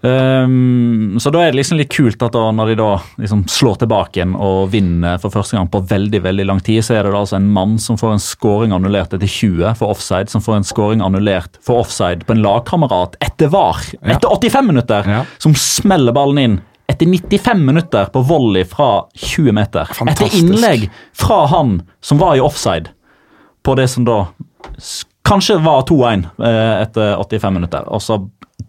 Um, 0.07 1.17
så 1.21 1.31
da 1.33 1.41
er 1.43 1.51
det 1.55 1.59
liksom 1.61 1.79
litt 1.81 1.91
kult 1.95 2.21
at 2.23 2.35
da, 2.37 2.45
når 2.55 2.73
de 2.73 2.77
da 2.79 2.91
liksom 3.23 3.45
slår 3.51 3.79
tilbake 3.81 4.21
igjen 4.21 4.35
og 4.37 4.69
vinner 4.75 5.17
for 5.23 5.33
første 5.35 5.57
gang 5.57 5.71
på 5.73 5.81
veldig 5.89 6.21
veldig 6.27 6.47
lang 6.51 6.61
tid, 6.65 6.85
så 6.85 6.99
er 6.99 7.07
det 7.09 7.15
da 7.15 7.23
altså 7.25 7.39
en 7.41 7.49
mann 7.55 7.77
som 7.83 7.99
får 8.01 8.13
en 8.17 8.23
scoring 8.23 8.75
annullert 8.77 9.17
etter 9.17 9.27
20 9.31 9.73
for 9.81 9.95
offside, 9.97 10.31
som 10.33 10.45
får 10.45 10.61
en 10.61 10.69
scoring 10.69 11.03
annullert 11.05 11.59
for 11.65 11.83
offside 11.85 12.27
på 12.29 12.37
en 12.37 12.45
lagkamerat 12.45 13.17
etter 13.25 13.51
VAR, 13.53 13.81
etter 14.05 14.29
85 14.37 14.69
minutter, 14.73 15.09
Ja. 15.17 15.25
som 15.43 15.55
smeller 15.57 16.13
ballen 16.17 16.39
inn. 16.45 16.61
Etter 16.97 17.07
95 17.13 17.65
minutter 17.67 18.09
på 18.13 18.23
volley 18.25 18.65
fra 18.65 19.05
20 19.15 19.53
meter. 19.53 19.91
Fantastisk. 19.93 20.33
Etter 20.33 20.39
innlegg 20.41 20.87
fra 21.13 21.43
han 21.53 21.83
som 22.01 22.19
var 22.19 22.39
i 22.39 22.41
offside, 22.41 22.89
på 23.63 23.75
det 23.77 23.89
som 23.93 24.07
da 24.07 24.23
kanskje 25.27 25.59
var 25.61 25.85
2-1 25.89 26.25
eh, 26.41 26.83
etter 26.87 27.17
85 27.21 27.55
minutter. 27.55 27.85
Og 27.93 28.03
så 28.03 28.21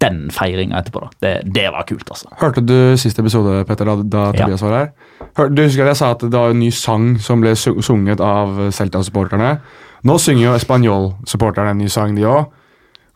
den 0.01 0.27
feiringa 0.33 0.81
etterpå, 0.81 0.99
da. 1.05 1.09
Det, 1.23 1.31
det 1.55 1.69
var 1.73 1.85
kult, 1.87 2.09
altså. 2.11 2.29
Hørte 2.41 2.61
du 2.65 2.75
siste 2.99 3.23
episode, 3.23 3.63
Petter, 3.65 3.87
da, 3.87 3.95
da 4.03 4.25
Ja. 4.35 4.43
Tobias 4.43 4.61
var 4.65 4.75
her? 4.75 4.89
Hør, 5.37 5.49
du 5.49 5.63
husker 5.63 5.87
at 5.87 5.93
jeg 5.95 6.01
sa 6.01 6.11
at 6.13 6.25
det 6.27 6.35
var 6.35 6.53
en 6.53 6.59
ny 6.61 6.69
sang 6.75 7.15
som 7.23 7.41
ble 7.41 7.55
sunget 7.55 8.21
av 8.21 8.67
Celta-supporterne? 8.75 9.55
Nå 10.05 10.17
synger 10.21 10.49
jo 10.49 10.57
Español-supporterne 10.57 11.73
en 11.73 11.81
ny 11.81 11.87
sang, 11.89 12.13
de 12.17 12.27
òg. 12.27 12.51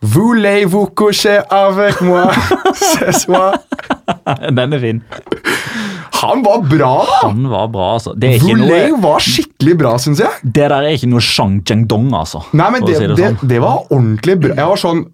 Voulez-vous 0.02 0.88
coucher 0.88 1.42
avec 1.50 2.02
moi 2.02 2.32
ce 2.74 3.12
soir? 3.12 3.54
Den 4.52 4.74
er 4.74 4.80
fin. 4.80 5.02
Han 6.22 6.42
var 6.46 6.64
bra, 6.66 6.92
da! 7.06 7.20
Han 7.28 7.46
var 7.50 7.68
bra, 7.74 7.94
altså. 7.98 8.14
Det, 8.18 8.32
Voulez 8.42 8.90
noe, 8.90 9.00
var 9.02 9.22
skikkelig 9.22 9.76
bra, 9.78 9.94
syns 10.02 10.22
jeg. 10.22 10.42
det 10.42 10.68
der 10.74 10.74
er 10.76 10.98
ikke 10.98 11.10
noe 11.10 11.22
Shang 11.26 11.60
Cheng-dong, 11.66 12.10
altså. 12.18 12.44
Nei, 12.58 12.68
men 12.74 12.86
det, 12.86 12.98
si 12.98 13.08
det, 13.14 13.18
sånn. 13.22 13.40
det 13.54 13.62
var 13.64 13.86
ordentlig 13.90 14.38
bra. 14.42 14.58
Jeg 14.58 14.74
var 14.74 14.82
sånn 14.82 15.06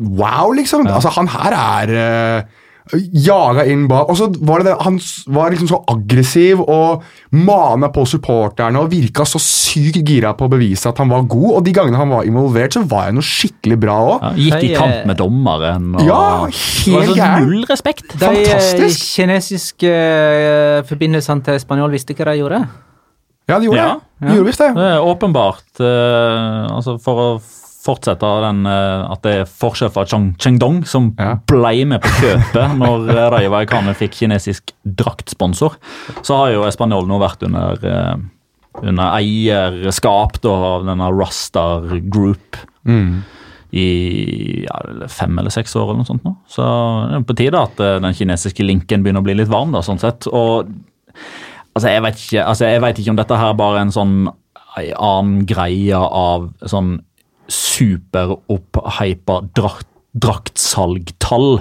Wow, 0.00 0.54
liksom. 0.56 0.86
Altså, 0.88 1.10
han 1.12 1.28
her 1.28 1.54
er 1.58 1.90
uh, 1.92 2.59
jaga 2.96 3.64
inn 3.70 3.86
bak. 3.90 4.08
Og 4.10 4.18
så 4.18 4.28
var 4.46 4.62
det 4.62 4.70
det, 4.70 4.76
han 4.84 4.98
var 5.34 5.52
liksom 5.52 5.68
så 5.70 5.80
aggressiv 5.92 6.62
og 6.64 7.04
mana 7.36 7.90
på 7.94 8.04
supporterne 8.08 8.80
og 8.80 8.90
virka 8.92 9.26
så 9.28 9.40
sykt 9.42 10.00
gira 10.06 10.32
på 10.36 10.48
å 10.48 10.52
bevise 10.52 10.90
at 10.90 10.98
han 11.02 11.12
var 11.12 11.26
god. 11.30 11.48
Og 11.58 11.64
de 11.66 11.74
gangene 11.76 12.00
han 12.00 12.12
var 12.12 12.26
involvert, 12.28 12.74
så 12.76 12.84
var 12.90 13.08
han 13.08 13.20
noe 13.20 13.26
skikkelig 13.26 13.78
bra 13.82 13.96
òg. 14.08 14.26
Ja, 14.26 14.32
gikk 14.48 14.66
i 14.70 14.74
kamp 14.74 14.96
eh, 14.98 15.06
med 15.10 15.20
dommeren. 15.20 15.88
Og, 15.94 16.04
Ja, 16.08 16.22
helt 16.50 17.12
så 17.12 17.16
gæren. 17.16 17.46
Null 17.46 17.64
respekt. 17.70 18.16
De 18.20 18.32
eh, 18.42 18.86
kinesiske 18.98 19.94
eh, 19.94 20.82
forbindelsene 20.88 21.46
til 21.46 21.60
spanjol 21.62 21.94
visste 21.94 22.16
hva 22.18 22.32
de 22.32 22.42
gjorde. 22.42 22.64
Ja, 23.50 23.58
de 23.58 23.66
gjorde 23.66 23.80
Ja, 23.80 23.94
det. 23.96 24.28
De 24.28 24.36
gjorde 24.36 24.50
visst 24.50 24.62
det. 24.62 24.70
Det 24.76 24.90
er 24.94 25.06
åpenbart 25.10 25.80
altså 25.80 26.98
For 27.02 27.22
å 27.22 27.30
fortsette 27.80 28.28
den 28.44 28.66
eh, 28.68 29.04
at 29.14 29.22
det 29.24 29.32
er 29.40 29.46
forskjell 29.48 29.90
fra 29.94 30.04
Chang 30.08 30.34
Chengdong, 30.40 30.82
som 30.86 31.10
Ja. 31.18 31.34
ble 31.48 31.84
med 31.88 32.02
på 32.04 32.10
kjøpet 32.20 32.74
når 32.76 33.06
uh, 33.08 33.22
Rayo 33.32 33.50
Vallecano 33.54 33.94
fikk 33.96 34.18
kinesisk 34.20 34.74
draktsponsor, 34.84 35.78
så 36.22 36.36
har 36.42 36.52
jo 36.54 36.66
Español 36.68 37.08
nå 37.08 37.18
vært 37.22 37.42
under 37.48 37.80
eh, 37.88 38.16
under 38.86 39.16
eierskap 39.18 40.36
da, 40.44 40.52
av 40.76 40.84
denne 40.86 41.08
Rustar 41.12 41.88
Group 42.12 42.56
Mm. 42.86 43.22
i 43.76 44.64
ja, 44.64 44.76
fem 45.12 45.36
eller 45.38 45.52
seks 45.52 45.74
år 45.76 45.90
eller 45.90 45.98
noe 46.00 46.08
sånt 46.08 46.24
nå. 46.24 46.32
Så 46.48 46.64
det 47.10 47.18
er 47.18 47.26
på 47.28 47.36
tide 47.36 47.60
at 47.60 47.80
eh, 47.84 47.98
den 48.00 48.14
kinesiske 48.16 48.64
linken 48.64 49.02
begynner 49.04 49.20
å 49.20 49.26
bli 49.26 49.34
litt 49.36 49.50
varm, 49.52 49.74
da, 49.76 49.82
sånn 49.84 50.00
sett. 50.00 50.24
Og 50.32 50.70
altså, 51.74 51.90
jeg 51.92 52.02
vet 52.06 52.22
ikke, 52.24 52.44
altså, 52.46 52.70
jeg 52.70 52.80
vet 52.86 52.98
ikke 53.02 53.12
om 53.12 53.20
dette 53.20 53.40
her 53.42 53.52
bare 53.60 53.80
er 53.82 53.84
en 53.88 53.92
sånn 53.94 54.14
en 54.78 54.90
annen 54.96 55.44
greie 55.50 55.98
av 55.98 56.44
sånn 56.70 57.00
superopphypa 57.50 59.40
drakt, 59.56 59.88
draktsalgtall, 60.12 61.60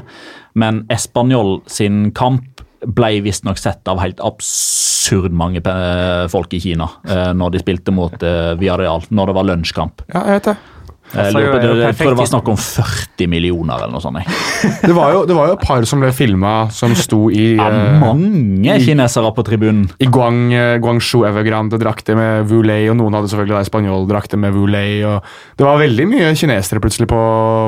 men 0.58 0.84
Español 0.90 1.60
sin 1.70 2.10
kamp 2.18 2.64
ble 2.86 3.20
visstnok 3.26 3.60
sett 3.60 3.88
av 3.92 4.00
helt 4.00 4.22
absurd 4.24 5.36
mange 5.36 5.62
eh, 5.68 6.26
folk 6.32 6.54
i 6.56 6.62
Kina 6.64 6.88
eh, 7.10 7.32
når 7.36 7.56
de 7.56 7.62
spilte 7.64 7.94
mot 7.94 8.24
eh, 8.24 8.54
Villarreal, 8.60 9.04
når 9.10 9.32
det 9.32 9.36
var 9.36 9.50
lunsjkamp. 9.50 10.06
Ja, 10.14 10.24
jeg 10.24 10.40
vet 10.40 10.52
det. 10.52 10.58
Jeg, 11.10 11.26
Altså, 11.26 11.40
lurer 11.40 11.64
er 11.64 11.80
jeg 11.90 11.96
tror 11.98 12.12
det 12.14 12.18
var 12.20 12.28
snakk 12.30 12.50
om 12.52 12.58
40 12.60 13.28
millioner 13.32 13.80
eller 13.82 13.94
noe 13.96 14.02
sånt. 14.04 14.20
Det 14.90 14.94
var 14.96 15.14
jo, 15.14 15.24
det 15.26 15.36
var 15.36 15.48
jo 15.50 15.54
et 15.56 15.64
par 15.64 15.86
som 15.90 16.02
ble 16.04 16.12
filma 16.14 16.70
som 16.76 16.94
sto 16.98 17.30
i 17.34 17.56
Ja, 17.58 17.70
Mange 18.04 18.30
mange 18.30 18.76
kinesere 18.84 19.32
på 19.34 19.44
tribunen. 19.48 19.88
I 20.04 20.06
Guang, 20.12 20.52
eh, 20.54 20.76
Guangzhou 20.84 21.24
Evergrande-drakter 21.26 22.18
med 22.20 22.50
Wulei, 22.52 22.84
og 22.92 22.98
noen 23.00 23.16
hadde 23.18 23.32
selvfølgelig 23.32 23.58
da 23.58 23.64
Spanjol-drakter 23.70 24.38
med 24.42 24.54
Wulei. 24.54 25.00
Det 25.58 25.66
var 25.66 25.80
veldig 25.82 26.06
mye 26.12 26.30
kinesere 26.38 26.82
plutselig 26.84 27.08
på, 27.10 27.20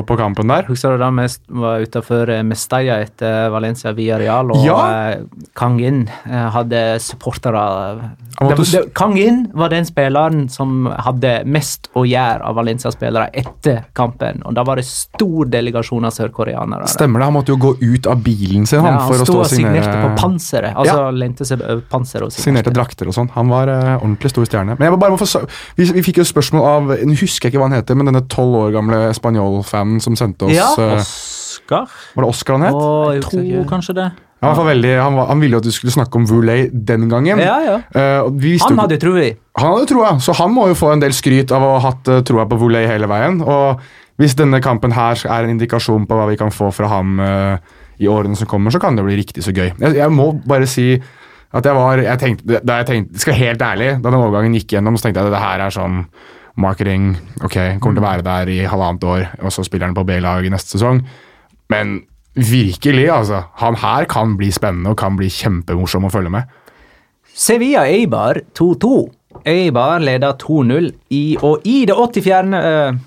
på 0.06 0.18
kampen 0.20 0.52
der. 0.52 0.68
Husker 0.70 0.94
du 0.94 1.02
da 1.02 1.10
vi 1.16 1.26
var 1.64 1.82
utenfor 1.86 2.32
Mestalla 2.46 3.00
etter 3.02 3.50
Valencia 3.54 3.92
via 3.96 4.18
Real, 4.22 4.52
og 4.54 4.64
Ja. 4.66 4.78
eh, 5.16 5.46
Kang 5.58 5.80
In 5.82 6.04
eh, 6.30 6.48
hadde 6.54 7.00
supportere 7.02 8.10
Det- 8.40 8.56
det- 8.72 8.94
Kang 8.94 9.16
In 9.18 9.50
var 9.54 9.68
den 9.68 9.84
spilleren 9.84 10.48
som 10.50 10.86
hadde 10.86 11.44
mest 11.46 11.88
å 11.94 12.04
gjøre 12.06 12.42
av 12.44 12.54
Valencia-spillere 12.56 13.31
etter 13.34 13.84
kampen, 13.96 14.42
og 14.46 14.54
da 14.56 14.64
var 14.66 14.76
det 14.80 14.84
stor 14.88 15.48
delegasjon 15.52 16.04
av 16.08 16.12
sørkoreanere. 16.14 16.88
Stemmer 16.90 17.22
det, 17.22 17.28
Han 17.30 17.36
måtte 17.36 17.52
jo 17.54 17.58
gå 17.62 17.72
ut 17.80 18.06
av 18.10 18.22
bilen 18.22 18.66
sin 18.66 18.80
han, 18.80 18.94
Ja, 18.94 19.00
han 19.00 19.08
for 19.08 19.24
å 19.24 19.26
stå 19.28 19.36
og 19.38 19.44
og 19.44 19.50
signerte 19.50 19.94
på 20.02 20.10
panseret. 20.20 20.74
Altså 20.76 21.10
lente 21.16 21.44
seg 21.48 21.60
over 21.62 21.82
panseret 21.90 22.26
og 22.28 22.32
Signerte 22.32 22.72
drakter 22.74 23.08
og 23.10 23.16
sånn. 23.16 23.30
Han 23.36 23.48
var 23.52 23.68
uh, 23.72 23.96
ordentlig 24.00 24.30
stor 24.34 24.48
stjerne. 24.48 24.76
Men 24.78 24.88
jeg 24.90 24.98
bare 25.02 25.14
må 25.14 25.20
få, 25.20 25.44
vi, 25.76 25.88
vi 25.98 26.02
fikk 26.02 26.22
jo 26.22 26.28
spørsmål 26.28 26.66
av 26.72 26.92
Nå 27.02 27.16
husker 27.18 27.48
jeg 27.48 27.54
ikke 27.54 27.62
hva 27.62 27.70
han 27.70 27.78
heter, 27.78 27.98
men 27.98 28.10
denne 28.10 28.24
tolv 28.32 28.58
år 28.66 28.74
gamle 28.76 29.00
Spanjol-fanen 29.16 30.00
som 30.02 30.16
sendte 30.18 30.48
oss 30.48 30.56
Ja. 30.56 30.68
eh, 30.78 31.00
Oscar? 31.02 31.88
Var 32.14 32.24
det 32.24 32.28
Oscar 32.28 32.58
han 32.58 32.66
het? 32.68 32.74
Å, 32.76 33.12
Jeg 33.12 33.22
jeg 33.22 33.30
tror 33.30 33.68
kanskje 33.70 33.94
det. 33.98 34.10
Han, 34.42 34.56
var 34.58 34.66
veldig, 34.72 34.92
han, 34.98 35.14
var, 35.14 35.28
han 35.30 35.42
ville 35.42 35.54
jo 35.54 35.62
at 35.62 35.66
du 35.68 35.74
skulle 35.74 35.94
snakke 35.94 36.18
om 36.18 36.24
Voulay 36.26 36.66
den 36.72 37.06
gangen. 37.10 37.38
Ja, 37.38 37.58
ja. 37.62 37.76
Uh, 37.94 38.30
vi 38.42 38.56
Han 38.62 38.80
hadde 38.82 38.98
tro 39.02 39.14
i. 39.20 39.30
Han 39.60 39.76
hadde 39.76 39.88
troa, 39.92 40.16
så 40.24 40.34
han 40.34 40.50
må 40.54 40.66
jo 40.72 40.78
få 40.78 40.90
en 40.94 41.02
del 41.02 41.14
skryt 41.14 41.54
av 41.54 41.62
å 41.62 41.74
ha 41.76 41.82
hatt 41.84 42.08
eh, 42.10 42.22
troa 42.26 42.48
på 42.50 42.58
Voulay 42.58 42.88
hele 42.88 43.06
veien. 43.10 43.38
Og 43.44 43.82
hvis 44.18 44.34
denne 44.38 44.58
kampen 44.64 44.94
her 44.96 45.20
er 45.28 45.46
en 45.46 45.54
indikasjon 45.54 46.08
på 46.08 46.18
hva 46.18 46.26
vi 46.30 46.38
kan 46.40 46.50
få 46.54 46.72
fra 46.74 46.90
ham 46.90 47.20
uh, 47.22 47.54
i 48.02 48.10
årene 48.10 48.38
som 48.38 48.50
kommer, 48.50 48.74
så 48.74 48.80
kan 48.82 48.98
det 48.98 49.06
bli 49.06 49.18
riktig 49.20 49.44
så 49.46 49.54
gøy. 49.54 49.70
Jeg, 49.70 49.96
jeg 50.00 50.14
må 50.14 50.32
bare 50.48 50.66
si 50.70 50.96
at 51.52 51.66
jeg 51.68 51.76
var 51.76 52.00
jeg 52.00 52.18
tenkte, 52.18 52.60
Da 52.64 52.78
jeg 52.80 52.88
tenkte, 52.88 53.20
skal 53.20 53.36
jeg 53.36 53.52
helt 53.52 53.62
ærlig, 53.62 53.90
da 54.00 54.08
den 54.08 54.20
overgangen 54.20 54.56
gikk 54.56 54.72
gjennom, 54.74 54.96
så 54.96 55.06
tenkte 55.06 55.22
jeg 55.22 55.30
at 55.30 55.36
det 55.36 55.44
her 55.44 55.66
er 55.66 55.74
sånn 55.74 56.06
marketing. 56.62 57.12
Ok, 57.44 57.58
kommer 57.80 57.98
til 57.98 58.02
å 58.02 58.08
være 58.08 58.24
der 58.26 58.50
i 58.52 58.62
halvannet 58.68 59.04
år, 59.08 59.28
og 59.44 59.52
så 59.54 59.64
spiller 59.64 59.88
han 59.88 59.96
på 59.96 60.06
B-lag 60.08 60.44
i 60.48 60.52
neste 60.52 60.74
sesong. 60.76 61.04
Men 61.72 62.00
virkelig, 62.34 63.08
altså. 63.10 63.44
Han 63.60 63.76
her 63.76 64.08
kan 64.10 64.36
bli 64.38 64.50
spennende 64.54 64.92
og 64.94 65.00
kan 65.00 65.16
bli 65.18 65.28
kjempemorsom 65.32 66.08
å 66.08 66.12
følge 66.12 66.32
med. 66.32 66.58
Sevilla 67.32 67.86
Eibar 67.88 68.42
2-2. 68.54 68.92
Eibar 69.48 70.02
leder 70.04 70.36
2-0, 70.38 70.90
i, 71.16 71.22
og 71.40 71.64
i 71.66 71.84
det 71.88 71.94
84. 71.96 72.58
eh, 72.58 72.98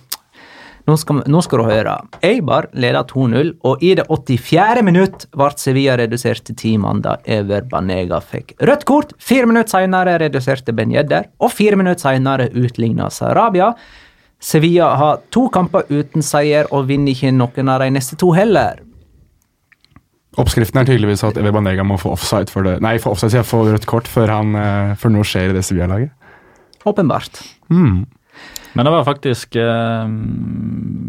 nå, 0.88 0.95
skal, 0.97 1.21
nå 1.30 1.41
skal 1.45 1.61
du 1.61 1.65
høre. 1.69 1.93
Eibar 2.26 2.67
leder 2.73 3.05
2-0, 3.09 3.51
og 3.65 3.84
i 3.86 3.93
det 3.97 4.07
84. 4.09 4.84
minutt 4.86 5.28
ble 5.38 5.51
Sevilla 5.61 5.97
redusert 6.01 6.43
til 6.45 6.57
ti 6.59 6.73
mann 6.82 7.03
da 7.05 7.17
Ever 7.26 7.67
Banega 7.69 8.19
fikk 8.21 8.55
rødt 8.65 8.88
kort. 8.89 9.13
Fire 9.21 9.49
minutter 9.49 9.78
senere 9.78 10.17
reduserte 10.26 10.73
Ben 10.76 10.93
Jedder, 10.93 11.30
og 11.39 11.53
fire 11.53 11.78
minutter 11.80 12.01
senere 12.09 12.49
utligna 12.53 13.11
Sarabia. 13.13 13.71
Sevilla 14.41 14.91
har 14.99 15.21
to 15.34 15.47
kamper 15.53 15.86
uten 15.89 16.26
seier 16.26 16.67
og 16.73 16.89
vinner 16.89 17.13
ikke 17.15 17.32
noen 17.34 17.71
av 17.71 17.86
de 17.86 17.93
neste 17.95 18.17
to 18.19 18.34
heller. 18.36 18.82
Oppskriften 20.41 20.81
er 20.81 20.89
tydeligvis 20.89 21.23
at 21.23 21.38
Eva 21.39 21.53
Banega 21.55 21.86
må 21.88 21.97
få 22.01 22.11
offside 22.15 22.51
for 22.51 22.67
det 22.67 22.77
Nei, 22.83 22.97
for 22.99 23.15
offside, 23.15 23.31
så 23.31 23.39
jeg, 23.39 23.47
får 23.47 23.71
rødt 23.71 23.88
kort 23.89 24.09
før, 24.11 24.33
han, 24.33 24.55
eh, 24.59 24.93
før 24.99 25.15
noe 25.15 25.27
skjer 25.27 25.53
i 25.53 25.55
det 25.55 25.63
Sevilla-laget. 25.63 26.11
Åpenbart. 26.86 27.41
Men 28.75 28.86
det 28.86 28.91
var 28.91 29.07
faktisk 29.07 29.55
eh, 29.55 30.09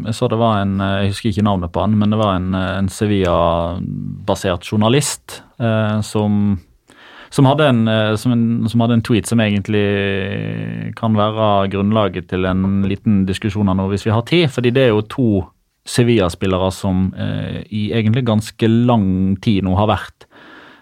Jeg 0.07 0.15
så 0.15 0.29
det 0.31 0.39
var 0.39 0.63
en 0.63 0.79
eh, 0.81 1.01
Jeg 1.03 1.15
husker 1.15 1.33
ikke 1.33 1.47
navnet 1.49 1.73
på 1.75 1.83
han, 1.83 1.99
men 1.99 2.15
det 2.15 2.21
var 2.21 2.39
en, 2.39 2.55
en 2.55 2.89
Sevilla-basert 2.89 4.67
journalist 4.71 5.43
eh, 5.59 6.01
som 6.07 6.59
som 7.37 7.45
hadde, 7.45 7.67
en, 7.69 7.89
som, 8.17 8.33
en, 8.33 8.69
som 8.71 8.81
hadde 8.81 8.95
en 8.97 9.03
tweet 9.05 9.27
som 9.29 9.41
egentlig 9.43 10.93
kan 10.97 11.17
være 11.19 11.67
grunnlaget 11.75 12.29
til 12.31 12.47
en 12.49 12.87
liten 12.87 13.25
diskusjon 13.29 13.69
av 13.69 13.77
noe 13.77 13.91
hvis 13.91 14.07
vi 14.07 14.13
har 14.15 14.23
tid. 14.25 14.47
Fordi 14.55 14.71
det 14.73 14.85
er 14.87 14.93
jo 14.95 15.03
to 15.11 15.27
Sevilla-spillere 15.87 16.71
som 16.75 17.09
eh, 17.15 17.63
i 17.71 17.89
egentlig 17.95 18.27
ganske 18.27 18.69
lang 18.69 19.37
tid 19.43 19.65
nå 19.67 19.77
har 19.79 19.91
vært 19.91 20.27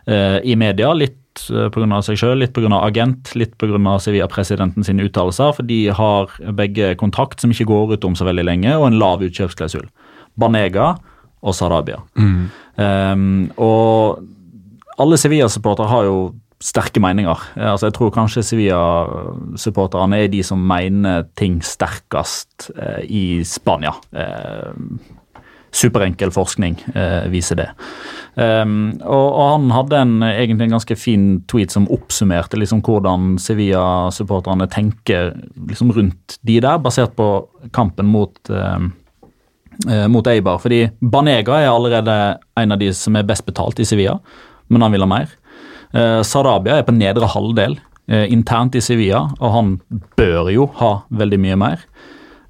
eh, 0.09 0.41
i 0.41 0.57
media. 0.57 0.95
Litt 0.97 1.45
eh, 1.53 1.69
pga. 1.75 2.01
seg 2.07 2.21
sjøl, 2.21 2.39
litt 2.41 2.55
pga. 2.57 2.73
agent, 2.81 3.35
litt 3.37 3.57
pga. 3.61 3.99
Sevilla-presidenten 4.01 4.87
sine 4.87 5.05
uttalelser. 5.09 5.53
For 5.59 5.69
de 5.69 5.81
har 5.95 6.33
begge 6.57 6.95
kontrakt 7.01 7.45
som 7.45 7.53
ikke 7.53 7.69
går 7.71 7.97
ut 7.97 8.09
om 8.09 8.17
så 8.17 8.29
veldig 8.29 8.47
lenge, 8.49 8.77
og 8.79 8.89
en 8.89 9.01
lav 9.01 9.25
utkjøpsklausul. 9.27 9.91
Banega 10.41 10.95
og 11.45 11.55
Sarabia. 11.55 12.01
Um, 12.17 13.53
og 13.61 14.25
alle 14.99 15.19
Sevilla-supportere 15.21 15.91
har 15.91 16.09
jo 16.09 16.19
sterke 16.65 17.03
meninger. 17.03 17.43
Eh, 17.57 17.71
Altså, 17.75 17.89
jeg 17.91 17.99
tror 17.99 18.15
kanskje 18.15 18.45
Sevilla-supporterne 18.47 20.23
er 20.25 20.33
de 20.33 20.43
som 20.47 20.59
mener 20.59 21.27
ting 21.37 21.61
sterkest 21.65 22.71
eh, 22.77 23.03
i 23.05 23.25
Spania. 23.45 23.93
Eh, 24.12 24.73
superenkel 25.75 26.31
forskning 26.31 26.77
eh, 26.95 27.25
viser 27.33 27.59
det. 27.59 27.69
Um, 28.35 28.97
og, 29.03 29.27
og 29.27 29.49
han 29.53 29.71
hadde 29.75 30.01
en, 30.03 30.15
egentlig 30.27 30.69
en 30.69 30.77
ganske 30.77 30.97
fin 30.99 31.27
tweet 31.51 31.75
som 31.75 31.89
oppsummerte 31.93 32.59
liksom 32.59 32.83
hvordan 32.87 33.37
Sevilla-supporterne 33.43 34.69
tenker 34.71 35.33
liksom 35.69 35.93
rundt 35.95 36.39
de 36.47 36.61
der, 36.62 36.79
basert 36.83 37.15
på 37.19 37.29
kampen 37.75 38.11
mot 38.11 38.51
eh, 38.51 38.89
eh, 39.89 40.07
mot 40.11 40.31
Eibar. 40.31 40.62
Fordi 40.62 40.85
Banega 41.01 41.61
er 41.61 41.73
allerede 41.73 42.19
en 42.62 42.75
av 42.75 42.83
de 42.83 42.93
som 42.95 43.19
er 43.19 43.27
best 43.27 43.47
betalt 43.47 43.83
i 43.83 43.89
Sevilla, 43.89 44.21
men 44.71 44.83
han 44.83 44.95
vil 44.95 45.07
ha 45.07 45.11
mer. 45.11 45.35
Eh, 45.95 46.20
Sarabia 46.26 46.80
er 46.80 46.86
på 46.86 46.95
nedre 46.97 47.28
halvdel 47.30 47.78
eh, 48.11 48.26
internt 48.34 48.74
i 48.74 48.82
Sevilla, 48.82 49.28
og 49.38 49.55
han 49.55 49.72
bør 50.18 50.51
jo 50.55 50.68
ha 50.80 50.92
veldig 51.14 51.40
mye 51.45 51.59
mer. 51.61 51.86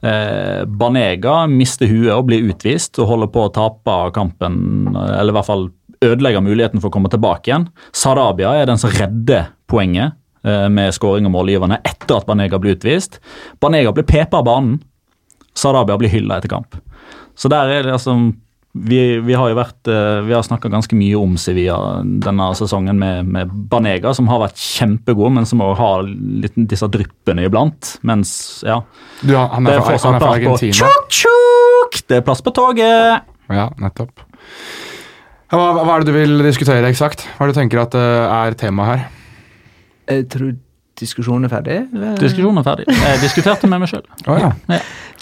Eh, 0.05 0.65
Banega 0.65 1.43
mister 1.51 1.91
huet 1.91 2.13
og 2.15 2.27
blir 2.31 2.49
utvist 2.49 3.01
og 3.03 3.11
holder 3.13 3.33
på 3.35 3.47
å 3.47 3.55
tape 3.55 3.99
kampen, 4.17 4.59
eller 4.95 5.33
i 5.33 5.37
hvert 5.37 5.51
fall 5.51 5.69
ødelegge 6.05 6.45
muligheten 6.45 6.83
for 6.83 6.91
å 6.91 6.97
komme 6.97 7.13
tilbake 7.13 7.51
igjen. 7.51 7.69
Sarabia 7.97 8.57
er 8.59 8.69
den 8.69 8.81
som 8.81 8.93
redder 8.93 9.53
poenget 9.71 10.21
med 10.45 10.93
skåring 10.93 11.25
og 11.25 11.33
målgiverne 11.33 11.79
etter 11.89 12.19
at 12.19 12.27
Banega 12.29 12.59
blir 12.61 12.75
utvist. 12.75 13.17
Banega 13.65 13.95
blir 13.97 14.05
pepa 14.05 14.43
av 14.43 14.45
banen. 14.45 14.75
Sarabia 15.57 15.97
blir 15.97 16.13
hylla 16.13 16.37
etter 16.37 16.53
kamp. 16.53 16.77
Så 17.33 17.49
der 17.49 17.73
er 17.73 17.87
det 17.87 17.95
altså 17.95 18.13
vi, 18.75 18.99
vi 19.23 19.35
har 19.39 19.53
jo 19.53 19.55
vært 19.55 19.87
eh, 19.87 20.21
Vi 20.27 20.35
har 20.35 20.43
snakka 20.43 20.67
ganske 20.73 20.97
mye 20.99 21.15
om 21.21 21.37
Sevilla 21.39 22.01
denne 22.03 22.49
sesongen 22.59 22.99
med, 22.99 23.29
med 23.31 23.53
Banega, 23.71 24.11
som 24.17 24.27
har 24.33 24.41
vært 24.43 24.59
kjempegod, 24.59 25.31
men 25.37 25.47
som 25.47 25.63
òg 25.63 25.77
har 25.79 26.03
litt 26.09 26.57
disse 26.71 26.89
dryppene 26.91 27.47
iblant. 27.47 27.95
Mens, 28.03 28.35
ja 28.67 28.81
Du, 29.23 29.37
han 29.39 29.71
er 29.71 29.79
fra, 29.79 29.95
han 29.95 30.19
er 30.19 30.25
fra 30.25 30.33
Argentina. 30.35 30.75
tjuk, 30.75 31.07
tjuk! 31.23 32.01
Det 32.11 32.19
er 32.19 32.27
plass 32.27 32.43
på 32.43 32.51
toget! 32.57 33.31
Ja, 33.53 33.69
nettopp. 33.79 34.25
Hva, 35.55 35.67
hva 35.77 35.95
er 35.95 36.03
det 36.03 36.11
du 36.11 36.17
vil 36.17 36.41
diskutere 36.43 36.89
eksakt? 36.91 37.23
Hva 37.37 37.45
er 37.45 37.53
det 37.53 37.55
du 37.55 37.61
tenker 37.61 37.85
at 37.85 37.95
eh, 37.95 38.39
er 38.41 38.59
temaet 38.59 38.91
her? 38.91 39.05
Jeg 40.11 40.27
tror 40.35 40.55
diskusjonen 41.01 41.49
er 41.49 41.53
ferdig. 41.53 41.79
Diskusjonen 42.21 42.61
er 42.63 42.67
ferdig. 42.67 42.85
Jeg 42.91 43.23
diskuterte 43.23 43.71
med 43.71 43.83
meg 43.83 43.91
sjøl. 43.91 44.05
Oh, 44.31 44.39
ja. 44.39 44.53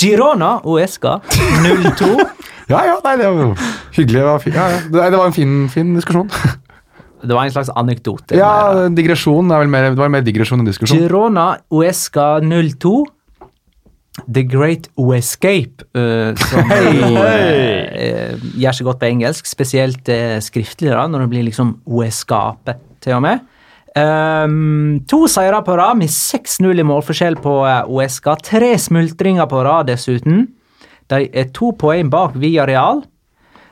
Girona 0.01 0.57
Uesca 0.69 1.19
02. 1.29 2.11
ja, 2.73 2.83
ja, 2.89 2.99
nei, 3.05 3.15
det 3.21 3.31
var 3.31 3.41
jo 3.47 3.55
hyggelig. 3.97 4.19
Det 4.19 4.27
var, 4.29 4.43
fi- 4.45 4.55
ja, 4.57 4.67
ja. 4.75 4.83
Det, 4.93 5.17
var 5.19 5.27
en 5.31 5.37
fin, 5.37 5.57
fin 5.73 5.97
diskusjon. 5.97 6.31
Det 7.23 7.37
var 7.37 7.47
en 7.47 7.53
slags 7.55 7.69
anekdote. 7.79 8.35
Ja, 8.35 8.89
digresjon 8.91 9.47
er 9.55 9.61
vel 9.63 9.69
mer, 9.71 9.85
det 9.93 9.99
var 10.01 10.09
mer 10.11 10.25
digresjon 10.27 10.59
enn 10.59 10.67
diskusjon. 10.67 10.99
Girona 10.99 11.53
Uesca 11.71 12.41
02. 12.43 12.97
The 14.27 14.43
Great 14.43 14.89
Escape, 15.17 15.87
uh, 15.97 16.35
som 16.37 16.73
jo, 16.75 17.13
Uh, 17.23 18.35
gjør 18.59 18.75
seg 18.75 18.87
godt 18.89 18.99
på 19.01 19.09
engelsk, 19.09 19.47
spesielt 19.47 20.09
uh, 20.11 20.37
skriftlig, 20.43 20.91
da, 20.91 21.07
når 21.09 21.25
det 21.25 21.31
blir 21.33 21.47
liksom 21.47 21.77
Oescape, 21.87 22.75
til 23.05 23.15
og 23.17 23.23
med. 23.25 23.47
Um, 23.93 25.03
to 25.05 25.27
seire 25.29 25.59
på 25.65 25.77
rad, 25.77 25.99
med 26.01 26.09
6-0 26.09 26.81
i 26.81 26.85
målforskjell 26.87 27.37
på 27.45 27.57
OSK. 27.61 27.91
Uesca. 27.93 28.37
Tre 28.41 28.75
smultringer 28.79 29.47
på 29.47 29.65
rad, 29.65 29.91
dessuten. 29.93 30.47
De 31.13 31.27
er 31.29 31.51
to 31.53 31.75
poeng 31.77 32.09
bak 32.11 32.39
Via 32.41 32.65
Real. 32.67 33.03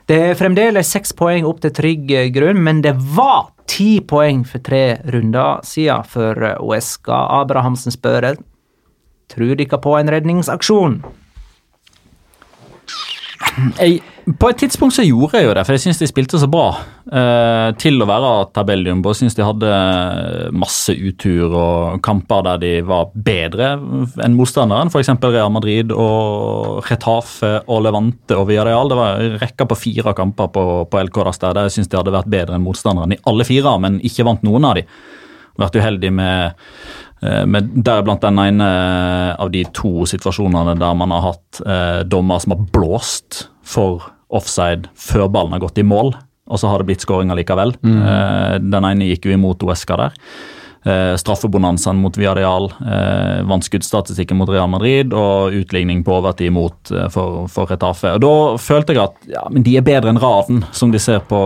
Det 0.05 0.17
er 0.29 0.37
fremdeles 0.37 0.89
seks 0.91 1.13
poeng 1.17 1.45
opp 1.47 1.61
til 1.63 1.73
trygg 1.73 2.11
eh, 2.11 2.29
grunn, 2.33 2.61
men 2.61 2.81
det 2.85 2.93
var 3.15 3.53
ti 3.69 4.01
poeng 4.03 4.43
for 4.45 4.61
tre 4.65 4.99
runder 5.13 5.63
siden 5.65 6.05
for 6.05 6.37
OSK. 6.59 7.09
Abrahamsen 7.09 7.93
spør 7.95 8.33
Tror 9.31 9.55
dere 9.55 9.79
på 9.79 9.95
en 9.95 10.11
redningsaksjon? 10.11 10.97
Jeg, 13.79 13.99
på 14.39 14.49
et 14.51 14.59
tidspunkt 14.61 14.95
så 14.95 15.03
gjorde 15.03 15.39
jeg 15.39 15.47
jo 15.47 15.53
det, 15.57 15.63
for 15.67 15.75
jeg 15.75 15.83
syns 15.83 15.99
de 15.99 16.07
spilte 16.09 16.39
så 16.39 16.47
bra. 16.51 16.67
Eh, 17.11 17.69
til 17.81 17.99
å 18.01 18.07
være 18.07 18.29
tabelljumbo. 18.55 19.13
Syns 19.17 19.35
de 19.37 19.45
hadde 19.45 19.71
masse 20.55 20.93
utur 20.95 21.49
og 21.49 21.99
kamper 22.05 22.45
der 22.47 22.61
de 22.61 22.71
var 22.87 23.09
bedre 23.15 23.73
enn 24.23 24.37
motstanderen. 24.37 24.91
F.eks. 24.93 25.11
Real 25.25 25.51
Madrid 25.53 25.93
og 25.95 26.81
Retafe 26.87 27.57
og 27.65 27.83
Levante 27.87 28.37
og 28.37 28.47
Villarreal. 28.51 28.91
Det 28.91 28.99
var 29.01 29.27
rekka 29.43 29.67
på 29.69 29.79
fire 29.79 30.15
kamper 30.17 30.51
på, 30.53 30.65
på 30.91 31.05
LK 31.09 31.23
der. 31.31 31.55
Der 31.57 31.67
jeg 31.67 31.77
syns 31.79 31.91
de 31.91 31.99
hadde 31.99 32.15
vært 32.15 32.31
bedre 32.31 32.57
enn 32.57 32.65
motstanderen 32.65 33.17
i 33.17 33.21
alle 33.29 33.47
fire, 33.47 33.77
men 33.81 33.99
ikke 34.05 34.27
vant 34.27 34.45
noen 34.47 34.69
av 34.69 34.77
de. 34.79 34.85
Vært 35.59 35.75
uheldig 35.81 36.13
med 36.15 36.61
med 37.21 37.67
Deriblant 37.85 38.23
den 38.23 38.39
ene 38.41 38.67
av 39.37 39.51
de 39.53 39.61
to 39.77 40.07
situasjonene 40.09 40.73
der 40.79 40.95
man 40.97 41.13
har 41.13 41.27
hatt 41.27 41.61
eh, 41.61 41.99
dommer 42.09 42.41
som 42.41 42.55
har 42.55 42.63
blåst 42.73 43.43
for 43.61 44.07
offside 44.31 44.89
før 44.97 45.27
ballen 45.29 45.53
har 45.53 45.61
gått 45.61 45.77
i 45.77 45.85
mål, 45.85 46.15
og 46.49 46.59
så 46.59 46.71
har 46.71 46.81
det 46.81 46.89
blitt 46.89 47.05
skåringer 47.05 47.37
likevel. 47.37 47.75
Eh, 47.85 48.55
den 48.63 48.89
ene 48.89 49.11
gikk 49.11 49.29
jo 49.29 49.35
imot 49.35 49.63
Oesca 49.67 49.99
der. 50.01 50.17
Eh, 50.81 51.15
straffebonanzaen 51.15 51.99
mot 52.01 52.15
Viadial, 52.17 52.71
eh, 52.81 53.43
vant 53.45 53.63
skuddstatistikken 53.63 54.39
mot 54.39 54.49
Real 54.49 54.69
Madrid 54.71 55.13
og 55.13 55.53
utligning 55.53 56.01
på 56.03 56.15
overtid 56.17 56.49
mot 56.55 56.89
eh, 56.91 57.05
for, 57.13 57.45
for 57.53 57.69
Retafe. 57.69 58.15
Og 58.17 58.23
Da 58.23 58.33
følte 58.57 58.95
jeg 58.97 59.03
at 59.03 59.29
ja, 59.29 59.43
men 59.53 59.67
de 59.67 59.75
er 59.77 59.85
bedre 59.85 60.09
enn 60.09 60.21
Raven, 60.21 60.63
som 60.73 60.89
de 60.89 60.97
ser 60.99 61.21
på, 61.29 61.41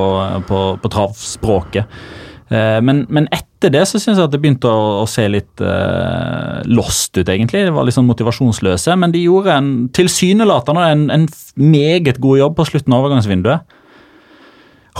på, 0.48 0.62
på 0.80 0.94
travspråket. 0.96 2.00
Eh, 2.48 2.80
men, 2.80 3.04
men 3.10 3.28
etter 3.56 3.72
det 3.72 3.86
så 3.88 4.00
syns 4.02 4.20
jeg 4.20 4.28
at 4.28 4.34
det 4.34 4.42
begynte 4.44 4.68
å, 4.68 5.02
å 5.02 5.08
se 5.10 5.24
litt 5.32 5.64
uh, 5.64 6.60
lost 6.68 7.16
ut, 7.16 7.28
egentlig. 7.28 7.64
Det 7.66 7.74
var 7.74 7.88
litt 7.88 7.96
sånn 7.96 8.10
motivasjonsløse. 8.10 8.96
Men 9.00 9.14
de 9.16 9.24
gjorde 9.24 9.56
en 9.56 9.70
tilsynelatende 9.96 10.84
en, 10.92 11.06
en 11.16 11.28
meget 11.56 12.20
god 12.22 12.42
jobb 12.44 12.58
på 12.60 12.68
slutten 12.70 12.94
av 12.94 13.06
overgangsvinduet. 13.06 13.78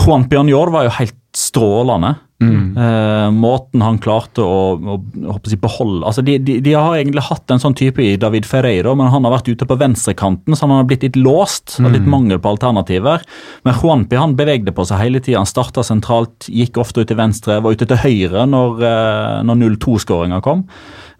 Juan 0.02 0.26
Pianjor 0.28 0.72
var 0.72 0.88
jo 0.88 0.96
helt 0.98 1.20
strålende. 1.36 2.16
Eh, 2.36 3.30
måten 3.32 3.80
han 3.80 3.96
klarte 4.02 4.44
å, 4.44 4.74
å, 4.76 4.96
å 5.32 5.36
beholde 5.62 6.04
altså 6.04 6.20
de, 6.20 6.34
de, 6.44 6.58
de 6.60 6.74
har 6.76 6.98
egentlig 6.98 7.22
hatt 7.30 7.48
en 7.54 7.62
sånn 7.62 7.76
type 7.78 8.02
i 8.04 8.18
David 8.20 8.44
Ferreiro, 8.44 8.92
men 8.98 9.08
han 9.08 9.24
har 9.24 9.32
vært 9.38 9.48
ute 9.48 9.64
på 9.68 9.78
venstrekanten, 9.80 10.52
så 10.52 10.66
han 10.66 10.74
har 10.76 10.88
blitt 10.90 11.06
litt 11.06 11.16
låst. 11.16 11.78
og 11.80 11.94
litt 11.94 12.04
mangel 12.10 12.40
på 12.42 12.52
alternativer. 12.52 13.24
Men 13.64 13.78
Juanpi 13.80 14.20
han 14.20 14.36
bevegde 14.36 14.74
på 14.76 14.84
seg 14.88 15.00
hele 15.00 15.22
tida. 15.22 15.40
Han 15.40 15.48
starta 15.48 15.84
sentralt, 15.86 16.48
gikk 16.52 16.76
ofte 16.82 17.02
ut 17.02 17.08
til 17.08 17.18
venstre, 17.18 17.60
var 17.64 17.76
ute 17.76 17.88
til 17.88 18.00
høyre 18.02 18.44
når, 18.50 18.84
uh, 18.84 19.40
når 19.46 19.62
0-2-skåringa 19.62 20.42
kom. 20.44 20.66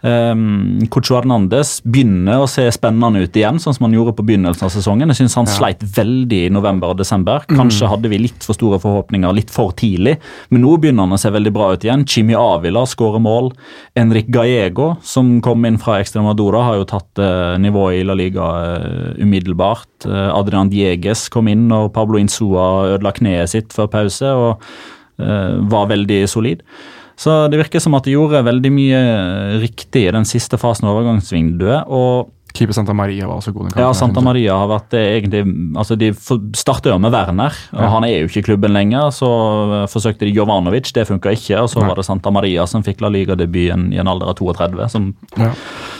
Um, 0.07 0.87
Cocho 0.93 1.17
Hernandez 1.17 1.81
begynner 1.83 2.45
å 2.45 2.49
se 2.51 2.63
spennende 2.75 3.25
ut 3.25 3.37
igjen, 3.37 3.59
sånn 3.59 3.75
som 3.75 3.89
han 3.89 3.97
gjorde 3.97 4.15
på 4.15 4.27
begynnelsen 4.29 4.69
av 4.69 4.71
sesongen. 4.71 5.11
Jeg 5.11 5.25
synes 5.25 5.35
han 5.41 5.49
sleit 5.51 5.83
veldig 5.97 6.43
i 6.47 6.53
november 6.53 6.93
og 6.95 7.01
desember. 7.01 7.43
Kanskje 7.51 7.89
hadde 7.91 8.11
vi 8.13 8.21
litt 8.23 8.47
for 8.47 8.55
store 8.55 8.79
forhåpninger 8.83 9.35
litt 9.35 9.51
for 9.51 9.75
tidlig, 9.75 10.17
men 10.55 10.63
nå 10.63 10.77
begynner 10.79 11.09
han 11.09 11.17
å 11.17 11.21
se 11.21 11.33
veldig 11.35 11.53
bra 11.57 11.73
ut 11.75 11.87
igjen. 11.87 12.07
Chimi 12.07 12.37
Avila 12.39 12.85
skårer 12.87 13.23
mål. 13.25 13.51
Enrik 13.99 14.31
Gallego, 14.35 14.93
som 15.03 15.41
kom 15.45 15.67
inn 15.67 15.81
fra 15.83 15.99
Extremadura, 16.03 16.63
har 16.69 16.79
jo 16.79 16.91
tatt 16.93 17.23
uh, 17.23 17.57
nivået 17.63 18.03
i 18.03 18.07
La 18.07 18.15
Liga 18.19 18.51
uh, 18.77 19.09
umiddelbart. 19.19 20.07
Uh, 20.07 20.29
Adrian 20.37 20.71
Dieges 20.71 21.27
kom 21.35 21.51
inn, 21.51 21.67
og 21.75 21.91
Pablo 21.97 22.21
Insua 22.23 22.93
ødela 22.93 23.15
kneet 23.17 23.57
sitt 23.57 23.75
før 23.75 23.91
pause. 23.99 24.37
og 24.37 24.69
var 25.17 25.87
veldig 25.89 26.19
solid. 26.29 26.61
Så 27.17 27.47
det 27.49 27.61
virker 27.62 27.81
som 27.81 27.97
at 27.97 28.05
de 28.05 28.12
gjorde 28.12 28.45
veldig 28.45 28.73
mye 28.77 29.03
riktig 29.62 30.05
i 30.05 30.14
den 30.14 30.29
siste 30.29 30.59
fasen 30.61 30.89
av 30.89 30.99
overgangsvinduet. 30.99 31.89
og 31.89 32.33
Keeper 32.57 32.75
Santa 32.77 32.95
Maria 32.97 33.27
var 33.29 33.37
også 33.41 33.53
god. 33.55 33.77
ja, 33.77 33.91
Santa. 33.97 34.21
Maria 34.25 34.57
har 34.57 34.69
vært 34.71 34.89
det 34.95 35.03
egentlig 35.23 35.43
altså 35.77 35.97
De 36.01 36.09
starta 36.57 36.91
jo 36.91 36.99
med 36.99 37.13
Werner, 37.13 37.53
og 37.73 37.81
Ja. 37.83 37.89
han 37.93 38.05
er 38.05 38.15
jo 38.23 38.27
ikke 38.31 38.41
i 38.43 38.47
klubben 38.49 38.73
lenger. 38.73 39.11
Så 39.15 39.29
eh, 39.29 39.87
forsøkte 39.93 40.25
de 40.27 40.33
Jovanovic, 40.35 40.93
det 40.97 41.07
funka 41.09 41.31
ikke. 41.37 41.61
Og 41.63 41.69
så 41.71 41.81
Nei. 41.81 41.89
var 41.89 41.97
det 42.01 42.05
Santa 42.09 42.31
Maria 42.33 42.67
som 42.67 42.83
fikk 42.83 43.01
La 43.05 43.09
Liga-debuten 43.13 43.93
i 43.93 43.99
en 44.01 44.09
alder 44.09 44.29
av 44.33 44.35
32, 44.41 44.89
som, 44.91 45.15
Ja. 45.39 45.53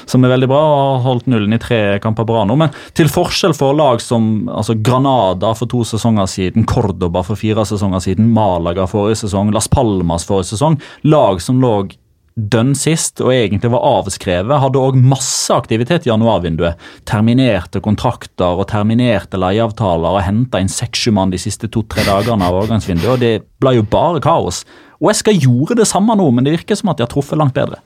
som 0.07 0.25
er 0.25 0.29
veldig 0.37 0.49
bra 0.49 0.63
og 0.63 1.03
har 1.03 1.05
holdt 1.13 1.27
nullen 1.29 1.53
i 1.55 1.59
tre 1.59 1.99
kamper 2.01 2.25
bra 2.27 2.45
nå. 2.45 2.57
Men 2.57 2.71
til 2.95 3.07
forskjell 3.07 3.55
for 3.55 3.75
lag 3.75 4.01
som 4.01 4.49
altså 4.49 4.75
Granada 4.83 5.55
for 5.55 5.67
to 5.67 5.85
sesonger 5.85 6.27
siden, 6.27 6.65
Cordoba 6.67 7.23
for 7.23 7.37
fire 7.37 7.65
sesonger 7.69 8.01
siden, 8.01 8.33
Malaga 8.33 8.87
forrige 8.87 9.17
sesong, 9.27 9.53
Las 9.53 9.69
Palmas 9.69 10.25
forrige 10.25 10.55
sesong, 10.57 10.81
lag 11.05 11.41
som 11.41 11.61
lå 11.61 11.91
dønn 12.37 12.75
sist 12.77 13.23
og 13.25 13.33
egentlig 13.33 13.71
var 13.73 13.85
avskrevet, 13.89 14.61
hadde 14.61 14.81
òg 14.81 14.99
masse 15.01 15.53
aktivitet 15.55 16.05
i 16.05 16.11
januarvinduet. 16.11 16.81
Terminerte 17.09 17.81
kontrakter 17.85 18.61
og 18.61 18.69
terminerte 18.69 19.41
leieavtaler 19.41 20.19
og 20.19 20.25
henta 20.27 20.61
inn 20.61 20.73
seks-sju 20.73 21.15
mann 21.17 21.33
de 21.33 21.41
siste 21.41 21.71
to-tre 21.73 22.05
dagene 22.05 22.45
av 22.45 22.59
overgangsvinduet. 22.59 23.13
og 23.15 23.23
Det 23.25 23.33
ble 23.63 23.79
jo 23.79 23.87
bare 23.89 24.21
kaos. 24.25 24.67
Og 25.01 25.11
Eska 25.13 25.33
gjorde 25.33 25.79
det 25.81 25.89
samme 25.89 26.17
nå, 26.17 26.29
men 26.31 26.45
det 26.45 26.59
virker 26.59 26.77
som 26.77 26.93
at 26.93 27.01
de 27.01 27.07
har 27.07 27.13
truffet 27.13 27.41
langt 27.41 27.57
bedre. 27.57 27.81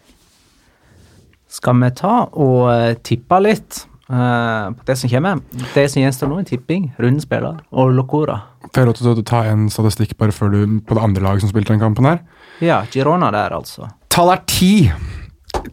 Skal 1.50 1.78
vi 1.82 1.92
ta 1.98 2.16
og 2.30 2.66
eh, 2.70 2.98
tippe 3.06 3.38
litt 3.42 3.84
eh, 4.10 4.66
på 4.74 4.86
det 4.86 4.98
som 4.98 5.10
kommer? 5.14 5.40
Det 5.74 5.86
som 5.90 6.02
gjenstår 6.02 6.30
nå, 6.30 6.40
er 6.42 6.50
tipping, 6.50 6.90
rundens 6.98 7.26
spiller 7.26 7.62
og 7.70 7.94
Locora. 7.94 8.40
Får 8.66 8.82
jeg 8.82 8.90
lov 8.90 8.98
til 8.98 9.14
å 9.14 9.26
ta 9.26 9.44
en 9.50 9.70
statistikk 9.70 10.18
bare 10.18 10.34
før 10.34 10.54
du 10.54 10.60
på 10.86 10.98
det 10.98 11.06
andre 11.06 11.26
laget 11.26 11.46
som 11.46 11.50
spilte 11.54 11.74
den 11.74 11.82
kampen 11.82 12.06
her? 12.06 12.22
Ja, 12.62 12.82
Girona 12.90 13.32
der, 13.34 13.54
altså. 13.56 13.88
Tallet 14.20 14.36
er 14.36 14.48
ti. 14.52 14.74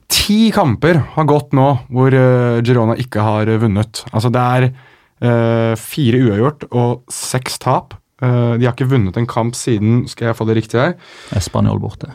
Ti 0.08 0.36
kamper 0.56 1.02
har 1.18 1.26
gått 1.28 1.52
nå 1.58 1.66
hvor 1.92 2.14
uh, 2.16 2.62
Girona 2.64 2.94
ikke 2.96 3.20
har 3.20 3.50
vunnet. 3.60 4.06
Altså 4.14 4.30
det 4.32 4.44
er 4.44 4.68
uh, 4.70 5.74
fire 5.76 6.22
uavgjort 6.24 6.64
og 6.70 7.02
seks 7.12 7.60
tap. 7.60 7.98
Uh, 8.24 8.56
de 8.56 8.64
har 8.64 8.72
ikke 8.72 8.88
vunnet 8.88 9.20
en 9.20 9.28
kamp 9.28 9.52
siden 9.54 10.06
Skal 10.08 10.30
jeg 10.30 10.38
få 10.40 10.48
det 10.48 10.56
riktig 10.62 10.80
her? 10.80 10.96
Spanjol 11.44 11.84
borte. 11.84 12.14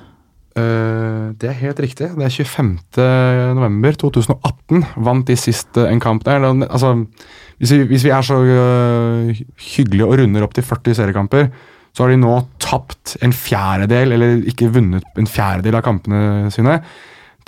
det 0.56 1.48
er 1.48 1.60
helt 1.60 1.78
riktig. 1.84 2.08
Det 2.16 2.24
er 2.24 2.32
25. 2.32 2.72
november 3.56 3.92
2018 4.00 4.88
vant 5.04 5.28
de 5.28 5.36
sist 5.36 5.76
en 5.76 6.00
kamp 6.00 6.24
der. 6.24 6.44
Altså, 6.44 6.94
hvis 7.58 7.76
vi, 7.76 7.82
hvis 7.92 8.04
vi 8.08 8.12
er 8.12 8.24
så 8.24 8.40
hyggelige 9.76 10.08
og 10.08 10.16
runder 10.20 10.48
opp 10.48 10.56
til 10.56 10.64
40 10.64 10.96
seriekamper, 10.96 11.48
så 11.92 12.04
har 12.04 12.12
de 12.12 12.20
nå 12.22 12.34
tapt 12.62 13.16
en 13.24 13.34
fjerdedel, 13.36 14.14
eller 14.16 14.44
ikke 14.48 14.70
vunnet 14.72 15.20
en 15.20 15.28
fjerdedel 15.28 15.76
av 15.76 15.84
kampene 15.84 16.50
sine. 16.54 16.78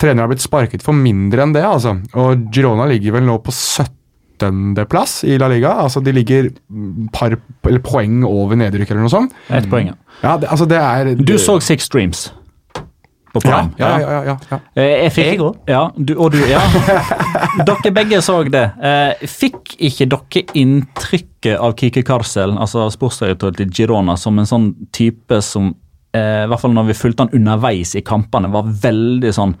Trenere 0.01 0.27
har 0.27 0.31
blitt 0.33 0.43
sparket 0.43 0.85
for 0.85 0.97
mindre 0.97 1.45
enn 1.45 1.55
det, 1.55 1.63
altså. 1.65 1.95
Og 2.19 2.47
Girona 2.53 2.85
ligger 2.91 3.17
vel 3.17 3.25
nå 3.25 3.39
på 3.41 3.53
17.-plass 3.55 5.23
i 5.25 5.39
La 5.41 5.49
Liga. 5.49 5.73
Altså, 5.85 6.03
de 6.03 6.13
ligger 6.13 6.51
par 7.15 7.33
eller 7.65 7.81
poeng 7.85 8.21
over 8.27 8.59
nedrykk 8.59 8.91
eller 8.91 9.07
noe 9.07 9.13
sånt. 9.13 9.37
Ett 9.49 9.69
poeng, 9.71 9.93
ja. 9.93 9.97
ja 10.21 10.35
det, 10.43 10.51
altså, 10.53 10.69
det 10.69 10.81
er, 10.81 11.13
du 11.17 11.37
så 11.41 11.57
Six 11.63 11.89
Streams? 11.89 12.27
På 13.35 13.41
Prime. 13.43 13.71
Ja, 13.79 13.91
ja, 14.01 14.17
ja. 14.29 14.35
ja, 14.49 14.59
Eh, 14.75 15.05
Jeg 15.05 15.13
fikk, 15.15 15.43
ja, 15.69 15.83
du, 15.95 16.15
og 16.17 16.33
du, 16.33 16.39
ja. 16.49 16.61
dere 17.67 17.93
begge 17.95 18.21
så 18.25 18.39
det. 18.49 18.65
Eh, 18.81 19.25
fikk 19.29 19.75
ikke 19.77 20.07
dere 20.15 20.45
inntrykket 20.57 21.59
av 21.59 21.75
Kiki 21.79 22.03
Karsel, 22.07 22.55
altså 22.57 22.87
sportsdirektøren 22.93 23.59
til 23.59 23.73
Girona, 23.75 24.17
som 24.19 24.39
en 24.41 24.49
sånn 24.49 24.69
type 24.95 25.41
som 25.45 25.73
eh, 26.15 26.45
i 26.45 26.49
hvert 26.51 26.63
fall 26.63 26.75
når 26.75 26.89
vi 26.91 26.97
fulgte 26.97 27.27
han 27.27 27.35
underveis 27.37 27.95
i 27.99 28.03
kampene, 28.05 28.51
var 28.53 28.67
veldig 28.87 29.33
sånn 29.35 29.55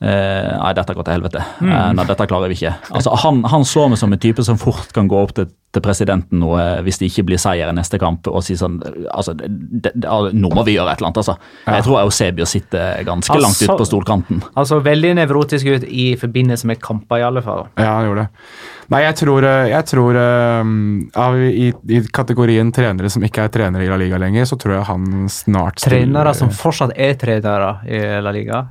Uh, 0.00 0.56
nei, 0.56 0.70
dette 0.78 0.94
går 0.96 1.04
til 1.04 1.12
helvete. 1.12 1.40
Mm. 1.60 1.70
Uh, 1.74 1.88
nei, 1.98 2.04
dette 2.08 2.26
klarer 2.30 2.48
vi 2.48 2.56
ikke. 2.56 2.70
Altså, 2.96 3.12
han, 3.20 3.42
han 3.52 3.66
slår 3.68 3.90
meg 3.92 3.98
som 4.00 4.14
en 4.14 4.20
type 4.22 4.40
som 4.46 4.56
fort 4.56 4.94
kan 4.96 5.10
gå 5.12 5.18
opp 5.20 5.34
til, 5.36 5.50
til 5.76 5.84
presidenten 5.84 6.40
nå, 6.40 6.54
uh, 6.56 6.78
hvis 6.86 7.02
det 7.02 7.10
ikke 7.10 7.26
blir 7.28 7.42
seier 7.42 7.68
i 7.68 7.74
neste 7.76 8.00
kamp, 8.00 8.30
og 8.32 8.40
si 8.46 8.56
sånn 8.56 8.78
altså, 9.12 9.34
det, 9.36 9.92
det, 9.92 10.08
Nå 10.08 10.52
må 10.56 10.64
vi 10.64 10.78
gjøre 10.78 10.94
et 10.94 11.02
eller 11.02 11.10
annet, 11.10 11.20
altså. 11.20 11.36
Ja. 11.66 11.74
Jeg 11.76 11.86
tror 11.90 12.00
Eusebio 12.06 12.48
sitter 12.48 13.04
ganske 13.04 13.36
altså, 13.36 13.44
langt 13.44 13.60
ute 13.60 13.76
på 13.82 13.88
stolkanten. 13.90 14.40
Altså 14.54 14.80
veldig 14.88 15.12
nevrotisk 15.20 15.68
ut 15.68 15.84
i 15.84 16.08
forbindelse 16.24 16.72
med 16.72 16.80
kamper, 16.80 17.20
i 17.20 17.28
alle 17.28 17.44
fall. 17.44 17.66
Ja, 17.76 17.98
han 17.98 18.08
gjorde 18.08 18.24
det. 18.24 18.48
Nei, 18.90 19.04
jeg 19.04 19.20
tror, 19.20 19.44
jeg 19.70 19.86
tror 19.86 20.16
ja, 20.16 21.28
i, 21.46 21.68
i, 21.70 22.02
kategorien 22.10 22.72
trenere 22.74 23.12
som 23.12 23.22
ikke 23.22 23.44
er 23.46 23.52
trenere 23.54 23.84
i 23.84 23.92
La 23.92 24.00
Liga 24.00 24.18
lenger, 24.18 24.48
så 24.48 24.58
tror 24.58 24.80
jeg 24.80 24.88
han 24.88 25.30
snart 25.30 25.84
Trenere 25.84 26.32
som 26.34 26.50
fortsatt 26.50 26.96
er 26.96 27.20
trenere 27.20 27.76
i 27.86 28.00
La 28.24 28.32
Liga? 28.34 28.64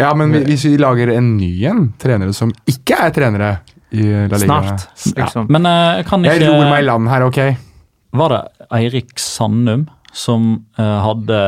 Ja, 0.00 0.12
men 0.18 0.32
hvis 0.46 0.64
vi 0.66 0.76
lager 0.80 1.12
en 1.14 1.34
ny 1.36 1.50
en, 1.68 1.84
trenere 2.00 2.34
som 2.36 2.52
ikke 2.68 2.96
er 3.06 3.14
trenere 3.14 3.50
i 3.92 4.06
La 4.08 4.38
Liga 4.40 4.46
Snart, 4.46 4.86
liksom. 5.16 5.48
Ja. 5.48 5.52
Men 5.52 5.68
uh, 5.68 6.02
kan 6.08 6.24
ikke 6.24 6.38
Jeg 6.38 6.48
ror 6.48 6.64
meg 6.64 6.80
i 6.80 6.86
land 6.88 7.10
her, 7.12 7.26
ok? 7.28 7.40
Var 8.22 8.32
det 8.34 8.68
Eirik 8.78 9.12
Sandum 9.20 9.86
som 10.12 10.48
uh, 10.80 10.98
hadde 11.04 11.38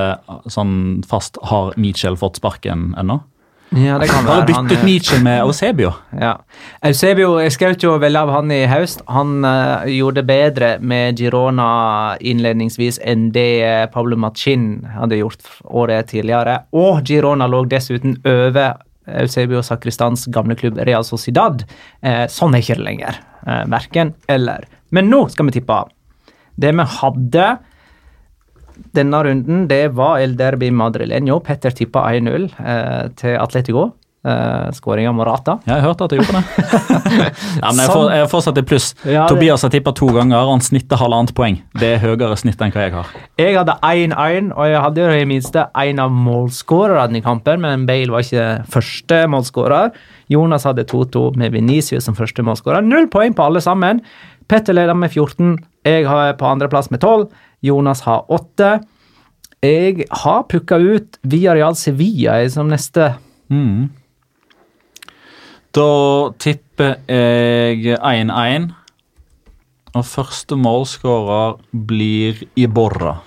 sånn 0.53 0.77
fast 1.09 1.37
Har 1.51 1.75
Mitchell 1.81 2.17
fått 2.21 2.41
sparken 2.41 2.93
ennå? 3.01 3.19
Ja, 3.75 3.97
det 3.99 4.09
kan 4.11 4.23
være. 4.27 4.45
Bare 4.45 4.47
bytte 4.47 4.77
ut 4.79 4.87
Nietzsche 4.87 5.19
med 5.23 5.41
Eusebio. 5.43 5.91
Ja. 6.21 6.37
Eusebio, 6.87 7.39
Jeg 7.43 7.55
skjøt 7.57 7.83
jo 7.83 7.97
veldig 7.99 8.21
av 8.21 8.33
han 8.37 8.53
i 8.55 8.61
høst. 8.71 9.03
Han 9.11 9.43
uh, 9.43 9.83
gjorde 9.91 10.23
det 10.23 10.27
bedre 10.29 10.71
med 10.81 11.19
Girona 11.19 12.15
innledningsvis 12.21 13.01
enn 13.03 13.31
det 13.35 13.91
Pablo 13.95 14.19
Machin 14.21 14.85
hadde 14.95 15.19
gjort 15.19 15.43
året 15.65 16.13
tidligere. 16.13 16.61
Og 16.77 17.03
Girona 17.09 17.49
lå 17.51 17.65
dessuten 17.71 18.19
over 18.23 18.79
Eusebio 19.05 19.63
Sakristans 19.63 20.29
gamle 20.33 20.57
klubb 20.57 20.79
Real 20.87 21.05
Sociedad. 21.05 21.67
Uh, 22.05 22.25
sånn 22.31 22.55
er 22.55 22.63
ikke 22.63 22.79
det 22.79 22.89
lenger. 22.89 23.21
Uh, 23.43 23.65
verken 23.75 24.15
eller. 24.31 24.69
Men 24.95 25.11
nå 25.11 25.27
skal 25.35 25.51
vi 25.51 25.59
tippe. 25.59 25.83
Det 26.55 26.71
vi 26.71 26.91
hadde 27.01 27.55
denne 28.95 29.21
runden 29.27 29.67
det 29.71 29.89
var 29.97 30.21
El 30.23 30.37
Derby 30.39 30.71
Madrileño. 30.75 31.41
Petter 31.45 31.75
tippa 31.75 32.07
1-0 32.13 32.49
eh, 32.59 33.05
til 33.19 33.39
Atletico. 33.39 33.93
Eh, 34.25 34.73
Skåring 34.73 35.09
av 35.09 35.15
Morata. 35.15 35.59
Ja, 35.67 35.75
jeg 35.77 35.85
hørte 35.85 36.07
at 36.07 36.13
du 36.15 36.17
gjorde 36.17 36.39
det. 36.39 36.45
ja, 37.61 37.69
men 37.69 37.83
jeg, 37.83 37.91
får, 37.91 38.07
jeg 38.09 38.23
er 38.25 38.31
fortsatt 38.33 38.61
i 38.61 38.65
pluss. 38.65 38.87
Ja, 39.05 39.27
Tobias 39.29 39.67
har 39.67 39.73
tippa 39.75 39.93
to 39.93 40.09
ganger, 40.17 40.39
og 40.41 40.55
han 40.55 40.65
snitter 40.65 40.97
halvannet 40.97 41.35
poeng. 41.37 41.59
Det 41.77 41.91
er 41.99 42.01
høyere 42.01 42.39
snitt 42.41 42.63
enn 42.65 42.73
hva 42.73 42.87
jeg 42.87 42.95
har. 42.95 43.11
Jeg 43.43 43.59
hadde 43.59 43.77
1-1, 43.85 44.49
og 44.57 44.71
jeg 44.71 44.81
hadde 44.87 45.05
jo 45.05 45.19
i 45.21 45.29
minste 45.29 45.67
en 45.85 46.01
av 46.07 46.17
målskårerne 46.17 47.21
i 47.21 47.25
kampen, 47.27 47.61
men 47.67 47.85
Bale 47.91 48.15
var 48.15 48.25
ikke 48.25 48.49
første 48.73 49.21
målskårer. 49.35 49.93
Jonas 50.33 50.65
hadde 50.65 50.87
2-2 50.89 51.27
med 51.37 51.53
Venicius 51.53 52.09
som 52.09 52.17
første 52.17 52.47
målskårer. 52.47 52.87
Null 52.87 53.11
poeng 53.13 53.37
på 53.37 53.45
alle 53.45 53.61
sammen. 53.61 54.01
Petter 54.49 54.77
leder 54.77 54.97
med 54.97 55.13
14. 55.13 55.59
Jeg 55.85 56.09
har 56.09 56.33
på 56.41 56.49
andreplass 56.49 56.89
med 56.89 57.05
12. 57.05 57.29
Jonas 57.65 58.05
har 58.05 58.27
åtte. 58.33 58.79
Jeg 59.65 60.05
har 60.11 60.47
plukka 60.51 60.77
ut 60.77 61.19
Villarreal 61.25 61.77
Sevilla 61.79 62.37
som 62.53 62.69
neste. 62.69 63.15
Mm. 63.49 63.89
Da 65.75 65.91
tipper 66.39 66.99
jeg 67.09 67.97
1-1. 67.97 68.71
Og 69.95 70.03
første 70.11 70.59
målskårer 70.59 71.61
blir 71.87 72.43
Iborra. 72.59 73.21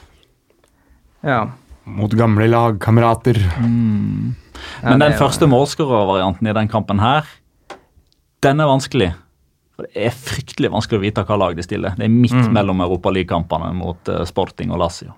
Ja. 1.24 1.46
Mot 1.88 2.12
gamle 2.20 2.50
lagkamerater. 2.52 3.40
Mm. 3.64 4.36
Men 4.84 5.00
ja, 5.00 5.08
den 5.08 5.16
første 5.18 5.48
målskårervarianten 5.50 6.50
i 6.50 6.56
den 6.58 6.70
kampen 6.72 7.00
her, 7.00 7.26
den 8.44 8.60
er 8.60 8.70
vanskelig. 8.70 9.14
For 9.78 9.86
Det 9.86 10.08
er 10.08 10.16
fryktelig 10.16 10.72
vanskelig 10.74 10.98
å 10.98 11.04
vite 11.04 11.24
hva 11.28 11.36
lag 11.38 11.54
de 11.58 11.62
stiller. 11.66 11.94
Det 12.00 12.08
er 12.08 12.14
midt 12.14 12.34
mm. 12.34 12.50
mellom 12.56 12.82
europaligakampene 12.88 13.70
mot 13.78 14.10
uh, 14.10 14.24
Sporting 14.26 14.74
og 14.74 14.82
Lazio. 14.82 15.14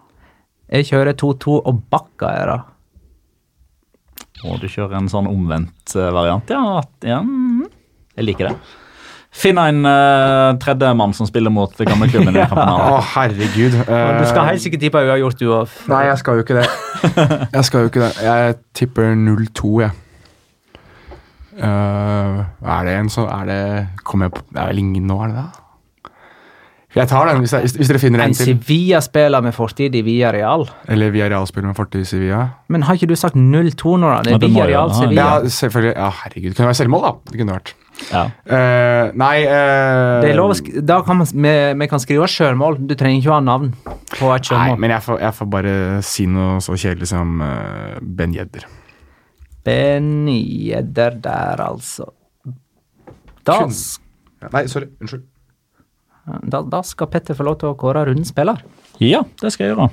Jeg 0.67 0.89
kjører 0.91 1.15
2-2 1.15 1.55
og 1.63 1.79
Bakka 1.89 2.33
er 2.41 2.51
det. 2.51 2.59
Og 4.49 4.59
du 4.59 4.67
kjører 4.67 4.99
en 4.99 5.07
sånn 5.11 5.29
omvendt 5.31 5.95
uh, 5.95 6.09
variant? 6.11 6.51
Ja, 6.51 6.83
ja, 7.07 7.21
mm, 7.23 7.63
jeg 8.19 8.27
liker 8.27 8.51
det. 8.51 8.75
Finn 9.39 9.61
en 9.61 9.79
uh, 9.87 10.57
tredjemann 10.59 11.15
som 11.15 11.29
spiller 11.29 11.53
mot 11.55 11.79
gamleklubben. 11.79 12.35
Å, 12.43 12.75
oh, 12.97 12.99
herregud. 13.13 13.79
Uh, 13.87 14.19
du 14.19 14.27
skal 14.27 14.49
helt 14.49 14.63
sikkert 14.65 14.83
tippe 14.83 15.05
uavgjort, 15.07 15.39
du 15.39 15.55
òg. 15.55 15.79
Nei, 15.87 16.03
jeg 16.09 16.19
skal 16.19 16.35
jo 16.35 16.43
ikke 16.43 16.59
det. 16.59 16.67
Jeg 17.55 17.65
skal 17.69 17.87
jo 17.87 17.93
ikke 17.93 18.03
det. 18.03 18.11
Jeg 18.27 18.59
tipper 18.75 19.15
0-2, 19.15 19.73
jeg. 19.85 19.95
Uh, 21.59 22.45
er 22.63 22.85
det 22.87 22.93
en 22.95 23.09
sånn 23.11 23.25
Er 23.27 23.47
det 23.49 23.63
Kommer 24.07 24.29
jeg 24.29 24.37
på 24.37 24.43
Det 24.47 24.61
er 24.61 24.69
vel 24.69 24.77
ingen 24.79 25.09
nå, 25.09 25.17
er 25.25 25.33
det 25.33 25.41
det? 25.41 25.63
Jeg 26.95 27.05
tar 27.05 27.27
den, 27.29 27.43
hvis, 27.43 27.51
jeg, 27.53 27.69
hvis 27.77 27.89
dere 27.91 27.99
finner 28.01 28.23
en, 28.23 28.31
en 28.31 28.33
til. 28.33 28.47
En 28.49 28.61
Sevilla-spiller 28.63 29.43
med 29.45 29.53
fortid 29.53 29.93
i 29.93 29.99
Villarreal. 30.01 30.63
Eller 30.89 31.11
Villarreal-spiller 31.13 31.69
med 31.69 31.77
fortid 31.77 32.01
i 32.01 32.07
Sevilla. 32.09 32.39
Men 32.73 32.87
har 32.87 32.97
ikke 32.97 33.11
du 33.11 33.13
sagt 33.19 33.37
0-2 33.37 33.93
nå, 34.01 34.09
da? 34.09 34.23
Det 34.25 34.33
er 34.33 34.41
Villarreal-Sevilla. 34.41 35.27
Ja, 35.27 35.51
selvfølgelig. 35.53 35.93
Ja, 35.93 36.07
herregud. 36.23 36.49
Det 36.49 36.57
kunne 36.57 36.71
vært 36.71 36.79
selvmål, 36.81 37.05
da. 37.05 37.11
Det 37.29 37.43
kunne 37.43 37.59
vært. 37.59 37.75
Ja. 38.09 38.23
Uh, 38.47 39.11
nei 39.19 39.35
uh, 39.43 40.21
Det 40.23 40.29
er 40.31 40.37
lov 40.39 40.53
Da 40.87 41.01
kan 41.03 41.19
man, 41.19 41.27
vi, 41.27 41.53
vi 41.81 41.87
kan 41.91 42.01
skrive 42.01 42.29
sjølmål. 42.31 42.79
Du 42.89 42.95
trenger 42.97 43.21
ikke 43.21 43.33
å 43.33 43.37
ha 43.37 43.43
navn 43.43 43.73
på 44.15 44.33
et 44.33 44.49
sjølmål. 44.49 44.73
Nei, 44.73 44.81
men 44.81 44.95
jeg 44.95 45.05
får, 45.05 45.21
jeg 45.27 45.37
får, 45.37 45.53
bare 45.59 45.77
si 46.09 46.25
noe 46.31 46.57
så 46.63 46.79
kjedelig 46.79 47.11
som 47.11 47.37
uh, 47.43 47.99
Ben 48.01 48.33
Jedder. 48.33 48.65
Ben 49.65 50.27
Jedder 50.29 51.17
der, 51.19 51.61
altså. 51.65 52.11
Da 53.47 53.61
Nei, 54.53 54.67
sorry. 54.71 54.87
Unnskyld. 55.01 55.25
Da, 56.47 56.61
da, 56.61 56.81
skal 56.85 57.09
Petter 57.11 57.35
få 57.35 57.45
lov 57.47 57.57
til 57.59 57.71
å 57.71 57.77
kåre 57.79 58.05
rundens 58.07 58.31
spiller. 58.31 58.61
Ja, 59.03 59.23
det 59.41 59.51
skal 59.53 59.65
jeg 59.65 59.73
gjøre. 59.73 59.89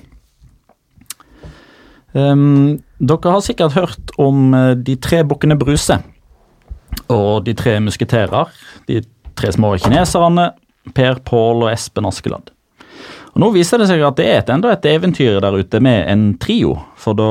Um, 2.16 2.76
dere 3.02 3.32
har 3.34 3.42
sikkert 3.44 3.74
hørt 3.76 4.12
om 4.22 4.54
eh, 4.56 4.70
De 4.80 4.94
tre 4.96 5.18
bukkene 5.28 5.52
Bruse 5.60 5.98
og 7.12 7.44
De 7.44 7.52
tre 7.58 7.76
musketerer. 7.84 8.52
De 8.88 9.02
tre 9.36 9.52
små 9.52 9.74
kineserne, 9.82 10.50
Per 10.96 11.20
Pål 11.26 11.66
og 11.66 11.72
Espen 11.74 12.08
Askeladd. 12.08 12.55
Og 13.36 13.42
Nå 13.42 13.50
viser 13.52 13.76
det 13.76 13.90
seg 13.90 14.00
at 14.00 14.16
det 14.16 14.24
er 14.24 14.38
et, 14.40 14.48
enda 14.48 14.70
et 14.72 14.86
eventyr 14.88 15.42
der 15.44 15.58
ute 15.60 15.76
med 15.84 16.06
en 16.08 16.22
trio. 16.40 16.70
For 16.96 17.12
da 17.12 17.26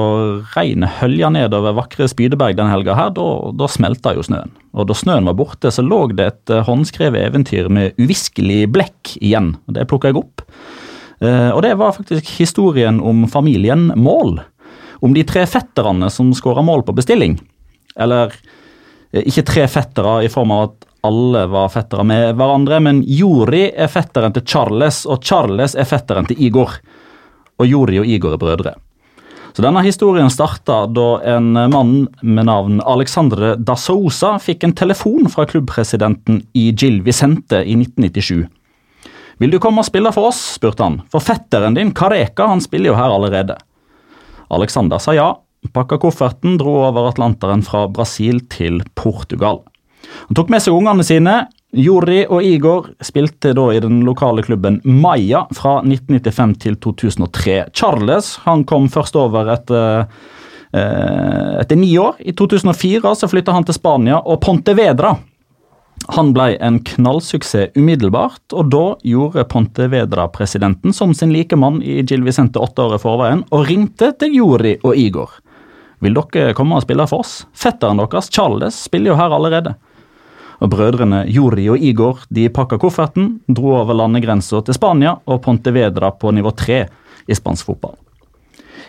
regnet 0.53 0.99
hølja 0.99 1.32
nedover 1.34 1.74
vakre 1.80 2.06
Spydeberg 2.06 2.60
den 2.60 2.70
helga 2.70 2.93
her, 2.93 3.10
da, 3.16 3.24
da 3.58 3.66
smelta 3.74 4.14
jo 4.14 4.22
snøen. 4.28 4.53
Og 4.78 4.86
da 4.86 4.93
snøen 4.93 5.26
var 5.26 5.34
borte, 5.39 5.72
så 5.74 5.82
lå 5.82 6.03
det 6.14 6.28
et 6.30 6.53
eh, 6.53 6.62
håndskrevet 6.68 7.26
eventyr 7.26 7.72
med 7.74 7.97
uviskelig 7.97 8.68
blekk 8.76 9.16
igjen. 9.18 9.56
og 9.66 9.80
Det 9.80 9.88
plukka 9.89 10.12
jeg 10.12 10.20
opp. 10.22 10.45
Eh, 11.26 11.49
og 11.49 11.64
det 11.66 11.74
var 11.82 11.97
faktisk 11.97 12.30
historien 12.38 13.01
om 13.01 13.26
familien 13.26 13.88
Mål. 13.97 14.43
Om 15.01 15.18
de 15.18 15.26
tre 15.26 15.47
fetterne 15.49 16.12
som 16.14 16.30
skåra 16.38 16.62
mål 16.62 16.86
på 16.86 16.93
bestilling. 17.01 17.39
Eller 17.97 18.30
eh, 19.10 19.26
ikke 19.26 19.47
tre 19.49 19.66
fettere 19.74 20.20
i 20.28 20.30
form 20.30 20.53
av 20.53 20.68
at 20.70 20.86
alle 21.06 21.45
var 21.51 21.72
fettere 21.74 22.06
med 22.08 22.36
hverandre, 22.39 22.80
men 22.84 23.03
Jori 23.08 23.68
er 23.70 23.91
fetteren 23.91 24.34
til 24.36 24.45
Charles, 24.45 25.03
og 25.06 25.24
Charles 25.24 25.78
er 25.78 25.88
fetteren 25.89 26.28
til 26.30 26.41
Igor. 26.47 26.80
Og 27.62 27.70
Jori 27.70 28.01
og 28.01 28.10
Igor 28.10 28.36
er 28.36 28.41
brødre. 28.41 28.76
Så 29.56 29.64
Denne 29.64 29.80
historien 29.86 30.28
starta 30.28 30.82
da 30.91 31.08
en 31.32 31.53
mann 31.72 31.93
med 32.20 32.49
navn 32.49 32.82
Alexandre 32.84 33.53
da 33.56 33.78
fikk 34.43 34.66
en 34.68 34.74
telefon 34.76 35.30
fra 35.32 35.45
klubbpresidenten 35.47 36.41
i 36.51 36.72
Gil 36.76 36.99
Vicente 37.06 37.62
i 37.64 37.78
1997. 37.80 38.49
Vil 39.39 39.51
du 39.51 39.60
komme 39.60 39.80
og 39.80 39.88
spille 39.88 40.12
for 40.12 40.28
oss, 40.28 40.41
spurte 40.58 40.84
han, 40.84 41.01
for 41.12 41.24
fetteren 41.24 41.76
din 41.76 41.93
Kareka, 41.95 42.47
han 42.47 42.64
spiller 42.64 42.91
jo 42.91 42.99
her 42.99 43.16
allerede. 43.16 43.56
Alexander 44.51 44.99
sa 44.99 45.16
ja, 45.16 45.30
pakka 45.72 45.97
kofferten, 46.03 46.58
dro 46.60 46.76
over 46.89 47.10
Atlanteren 47.10 47.64
fra 47.64 47.86
Brasil 47.88 48.41
til 48.51 48.82
Portugal. 48.95 49.64
Han 50.28 50.38
tok 50.38 50.51
med 50.53 50.64
seg 50.64 50.76
ungene 50.76 51.06
sine. 51.06 51.36
Jori 51.76 52.22
og 52.32 52.45
Igor 52.45 52.88
spilte 53.03 53.51
da 53.56 53.66
i 53.74 53.82
den 53.84 53.99
lokale 54.08 54.45
klubben 54.45 54.80
Maya 54.86 55.43
fra 55.56 55.80
1995 55.84 56.56
til 56.64 56.80
2003. 56.82 57.58
Charles 57.76 58.36
han 58.45 58.64
kom 58.68 58.88
først 58.91 59.18
over 59.20 59.51
etter, 59.53 60.08
eh, 60.72 61.53
etter 61.62 61.80
ni 61.80 61.91
år. 61.99 62.16
I 62.20 62.32
2004 62.32 63.16
så 63.16 63.30
flytta 63.32 63.56
han 63.56 63.68
til 63.68 63.76
Spania 63.76 64.22
og 64.24 64.41
Pontevedra. 64.41 65.18
Han 66.14 66.34
ble 66.36 66.53
en 66.62 66.78
knallsuksess 66.86 67.74
umiddelbart, 67.76 68.53
og 68.53 68.70
da 68.70 68.84
gjorde 69.08 69.45
Pontevedra-presidenten 69.49 70.93
som 70.93 71.16
sin 71.18 71.34
like 71.34 71.58
mann 71.58 71.82
i 71.82 72.03
Gil 72.03 72.24
Vicente 72.24 72.62
åtte 72.62 72.84
år 72.84 72.97
i 72.97 73.01
forveien, 73.01 73.41
og 73.49 73.66
ringte 73.70 74.12
til 74.20 74.36
Jori 74.38 74.76
og 74.84 74.95
Igor. 74.95 75.39
Vil 76.03 76.14
dere 76.14 76.53
komme 76.53 76.78
og 76.78 76.86
spille 76.86 77.08
for 77.10 77.24
oss? 77.26 77.45
Fetteren 77.58 77.97
deres, 77.97 78.30
Charles, 78.30 78.78
spiller 78.86 79.14
jo 79.14 79.20
her 79.20 79.34
allerede. 79.34 79.74
Og 80.64 80.72
Brødrene 80.72 81.26
Juri 81.28 81.68
og 81.72 81.82
Igor 81.82 82.24
de 82.34 82.47
pakka 82.53 82.80
kofferten, 82.82 83.39
dro 83.47 83.76
over 83.82 83.97
landegrensa 83.97 84.62
til 84.64 84.78
Spania 84.78 85.18
og 85.26 85.41
Pontevedra 85.43 86.14
på 86.16 86.32
nivå 86.36 86.53
tre 86.56 86.86
i 87.28 87.36
spansk 87.36 87.72
fotball. 87.72 87.97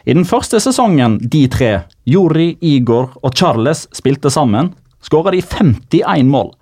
I 0.06 0.14
den 0.14 0.26
første 0.28 0.60
sesongen 0.62 1.18
de 1.18 1.46
tre, 1.50 1.70
Juri, 2.06 2.52
Igor 2.62 3.16
og 3.22 3.34
Charles, 3.34 3.88
spilte 3.96 4.30
sammen, 4.30 4.70
skåra 5.02 5.32
de 5.34 5.40
51 5.42 6.30
mål. 6.30 6.52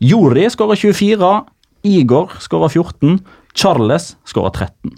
Juri 0.00 0.46
skåra 0.48 0.76
24, 0.78 1.32
Igor 1.84 2.32
skåra 2.40 2.70
14, 2.72 3.18
Charles 3.52 4.14
skåra 4.24 4.54
13. 4.54 4.96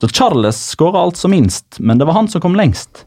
Så 0.00 0.08
Charles 0.12 0.60
skåra 0.70 1.02
altså 1.02 1.28
minst, 1.32 1.80
men 1.80 1.98
det 1.98 2.06
var 2.06 2.18
han 2.20 2.28
som 2.28 2.44
kom 2.44 2.54
lengst. 2.54 3.06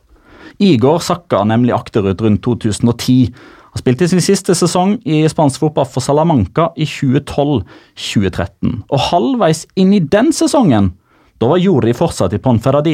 Igor 0.59 0.99
sakka 0.99 1.45
nemlig 1.47 1.71
akterut 1.77 2.19
rundt 2.19 2.43
2010 2.43 3.29
han 3.69 3.81
spilte 3.81 4.07
sin 4.09 4.21
siste 4.21 4.55
sesong 4.57 4.95
i 5.05 5.21
spansk 5.29 5.61
fotball 5.61 5.85
for 5.85 6.01
Salamanca 6.01 6.71
i 6.75 6.85
2012-2013. 6.89 8.81
Og 8.89 9.03
halvveis 9.11 9.67
inn 9.77 9.93
i 9.93 10.01
den 10.01 10.33
sesongen 10.33 10.93
da 11.39 11.47
var 11.47 11.57
Jori 11.61 11.93
fortsatt 11.95 12.33
i 12.33 12.39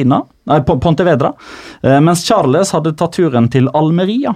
nei, 0.04 0.60
Pontevedra, 0.62 1.32
eh, 1.82 2.00
mens 2.00 2.22
Charles 2.24 2.70
hadde 2.70 2.92
tatt 2.94 3.16
turen 3.16 3.48
til 3.50 3.68
Almeria. 3.74 4.34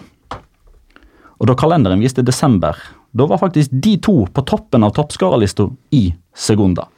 Og 1.39 1.47
Da 1.47 1.55
kalenderen 1.55 2.01
viste 2.01 2.23
desember, 2.23 2.77
da 3.13 3.27
var 3.27 3.39
faktisk 3.39 3.71
de 3.71 3.97
to 3.99 4.27
på 4.27 4.43
toppen 4.43 4.85
av 4.85 4.91
toppskårerlista 4.91 5.71
i 5.93 6.13
Segunda. 6.35 6.89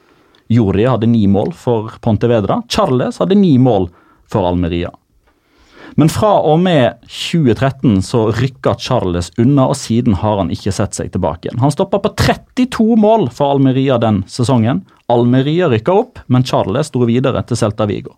Jori 0.48 0.84
hadde 0.84 1.06
ni 1.06 1.26
mål 1.26 1.52
for 1.52 1.92
Pontevedra, 2.00 2.62
Charles 2.68 3.18
hadde 3.18 3.34
ni 3.34 3.58
mål 3.58 3.90
for 4.26 4.48
Almeria. 4.48 4.90
Men 6.00 6.08
fra 6.12 6.32
og 6.48 6.60
med 6.64 7.02
2013 7.04 8.00
så 8.06 8.24
rykka 8.32 8.74
Charles 8.80 9.30
unna, 9.38 9.68
og 9.68 9.76
siden 9.76 10.16
har 10.22 10.38
han 10.40 10.52
ikke 10.54 10.72
sett 10.72 10.96
seg 10.96 11.12
tilbake 11.12 11.48
igjen. 11.48 11.60
Han 11.60 11.74
stoppa 11.74 12.00
på 12.02 12.14
32 12.16 12.96
mål 13.00 13.28
for 13.34 13.52
Almeria 13.52 13.98
den 14.00 14.22
sesongen. 14.30 14.84
Almeria 15.12 15.68
rykka 15.72 15.96
opp, 16.04 16.22
men 16.32 16.46
Charles 16.48 16.92
dro 16.94 17.08
videre 17.08 17.44
til 17.46 17.60
Celta 17.60 17.88
Vigo. 17.90 18.16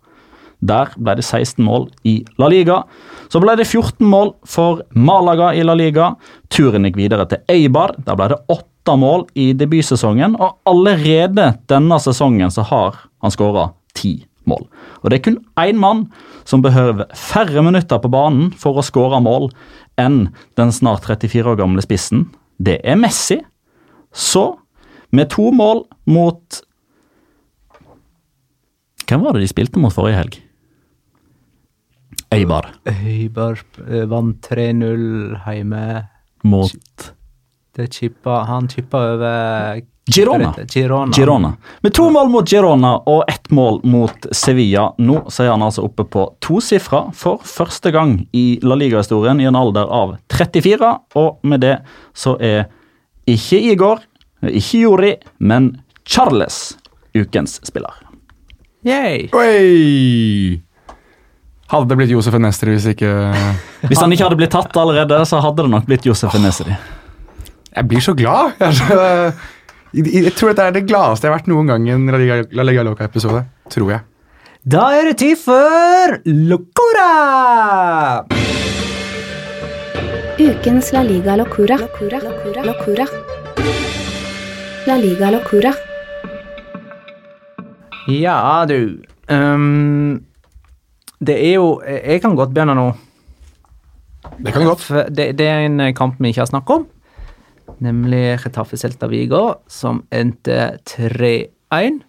Der 0.65 0.93
ble 0.95 1.17
det 1.19 1.25
16 1.25 1.59
mål 1.65 1.89
i 2.07 2.21
La 2.39 2.47
Liga. 2.49 2.81
Så 3.29 3.41
ble 3.43 3.57
det 3.59 3.67
14 3.67 4.05
mål 4.07 4.31
for 4.47 4.85
Malaga 4.95 5.51
i 5.53 5.65
La 5.65 5.75
Liga. 5.75 6.13
Turen 6.49 6.87
gikk 6.87 7.01
videre 7.01 7.27
til 7.29 7.43
Eibar. 7.51 7.97
Der 8.07 8.15
ble 8.15 8.31
det 8.31 8.39
8 8.47 8.95
mål 9.01 9.25
i 9.35 9.51
debutsesongen, 9.57 10.37
og 10.39 10.61
allerede 10.69 11.51
denne 11.67 11.99
sesongen 11.99 12.53
så 12.53 12.63
har 12.69 13.03
han 13.21 13.33
skåra 13.33 13.73
10 13.97 14.23
mål. 14.49 14.67
Og 15.01 15.09
det 15.09 15.19
er 15.19 15.25
kun 15.27 15.39
én 15.61 15.79
mann 15.81 16.05
som 16.47 16.63
behøver 16.65 17.09
færre 17.17 17.63
minutter 17.65 18.01
på 18.01 18.11
banen 18.13 18.51
for 18.59 18.77
å 18.77 18.85
skåre 18.85 19.21
mål 19.23 19.49
enn 20.01 20.29
den 20.59 20.73
snart 20.75 21.07
34 21.07 21.53
år 21.53 21.59
gamle 21.59 21.83
spissen. 21.85 22.27
Det 22.61 22.79
er 22.83 22.99
Messi. 22.99 23.39
Så, 24.15 24.55
med 25.11 25.31
to 25.33 25.51
mål 25.51 25.85
mot 26.07 26.61
Hvem 29.05 29.21
var 29.21 29.35
det 29.35 29.43
de 29.43 29.49
spilte 29.51 29.77
mot 29.77 29.93
forrige 29.93 30.17
helg? 30.17 30.37
Øybar. 32.33 32.71
Øybar 32.89 33.59
eh, 33.85 34.07
vant 34.09 34.47
3-0 34.49 35.35
hjemme. 35.45 35.83
Mot 36.43 37.11
Det 37.75 37.91
chippa, 37.93 38.45
Han 38.49 38.69
chippa 38.69 38.97
over 39.13 39.81
Girona. 40.05 40.53
Girona. 40.69 41.11
Girona. 41.13 41.53
Med 41.81 41.93
to 41.93 42.09
mål 42.13 42.29
mot 42.29 42.49
Girona 42.49 42.91
og 43.09 43.23
ett 43.27 43.49
mål 43.49 43.79
mot 43.89 44.27
Sevilla. 44.31 44.91
Nå 45.01 45.23
så 45.33 45.47
er 45.47 45.53
han 45.55 45.65
altså 45.65 45.85
oppe 45.87 46.05
på 46.05 46.27
tosifra 46.45 47.07
for 47.17 47.41
første 47.41 47.89
gang 47.95 48.19
i 48.37 48.59
La 48.61 48.77
Liga-historien 48.77 49.41
i 49.41 49.47
en 49.49 49.57
alder 49.57 49.89
av 49.89 50.15
34. 50.29 50.91
Og 51.17 51.39
med 51.49 51.65
det 51.65 51.79
så 52.13 52.35
er 52.37 52.67
ikke 53.25 53.57
Igor, 53.71 54.03
ikke 54.45 54.83
Jori, 54.83 55.15
men 55.41 55.71
Charles 56.05 56.75
ukens 57.17 57.57
spiller. 57.65 57.97
Yay. 58.85 59.31
Oi! 59.33 60.61
Hadde 61.73 61.89
det 61.89 61.97
blitt 61.97 62.13
Josef 62.13 62.35
Nestri 62.37 62.75
hvis 62.75 62.85
ikke 62.91 63.09
Hvis 63.89 63.97
han 64.03 64.13
ikke 64.13 64.27
hadde 64.27 64.37
blitt 64.37 64.53
tatt 64.53 64.77
allerede, 64.77 65.17
så 65.25 65.41
hadde 65.41 65.65
det 65.65 65.73
nok 65.73 65.89
blitt 65.89 66.05
Josef 66.05 66.37
Nestri. 66.37 66.77
Jeg 67.75 67.89
blir 67.89 68.03
så 68.05 68.13
glad. 68.13 68.53
Jeg 68.61 68.69
er 68.69 68.77
så 68.77 68.99
jeg 69.95 70.33
tror 70.35 70.51
dette 70.51 70.63
er 70.67 70.73
det 70.75 70.87
gladeste 70.89 71.27
jeg 71.27 71.31
har 71.31 71.39
vært 71.39 71.47
noen 71.47 71.69
gang 71.71 71.85
i 71.87 71.93
en 71.93 72.09
La 72.11 72.65
Liga 72.67 72.83
Loca-episode. 72.83 73.45
Tror 73.71 73.93
jeg. 73.93 74.03
Da 74.67 74.89
er 74.97 75.07
det 75.07 75.15
tid 75.21 75.39
for 75.39 76.17
Locora! 76.25 78.25
Ukens 80.35 80.91
La 80.91 81.03
Liga 81.05 81.37
Locura. 81.39 81.77
Locura. 81.79 82.19
Locura. 82.19 82.65
Locura. 82.67 83.05
La 84.89 84.97
Liga 84.99 85.31
Locura. 85.31 85.71
Ja, 88.11 88.65
du 88.69 88.99
um, 89.31 90.19
Det 91.17 91.39
er 91.39 91.55
jo 91.55 91.79
Jeg 91.81 92.19
kan 92.21 92.35
godt 92.35 92.51
begynne 92.53 92.75
nå. 92.77 92.89
Det 94.37 94.51
kan 94.51 94.61
du 94.61 94.67
godt. 94.67 94.83
Det, 95.15 95.31
det 95.39 95.47
er 95.47 95.63
en 95.69 95.87
kamp 95.95 96.19
vi 96.19 96.33
ikke 96.33 96.43
har 96.43 96.51
snakket 96.51 96.81
om 96.81 96.85
nemlig 97.83 98.39
Chetaffe 98.43 98.77
Celta 98.79 99.09
Vigo, 99.11 99.61
som 99.67 100.03
endte 100.13 100.77
3-1. 100.87 102.03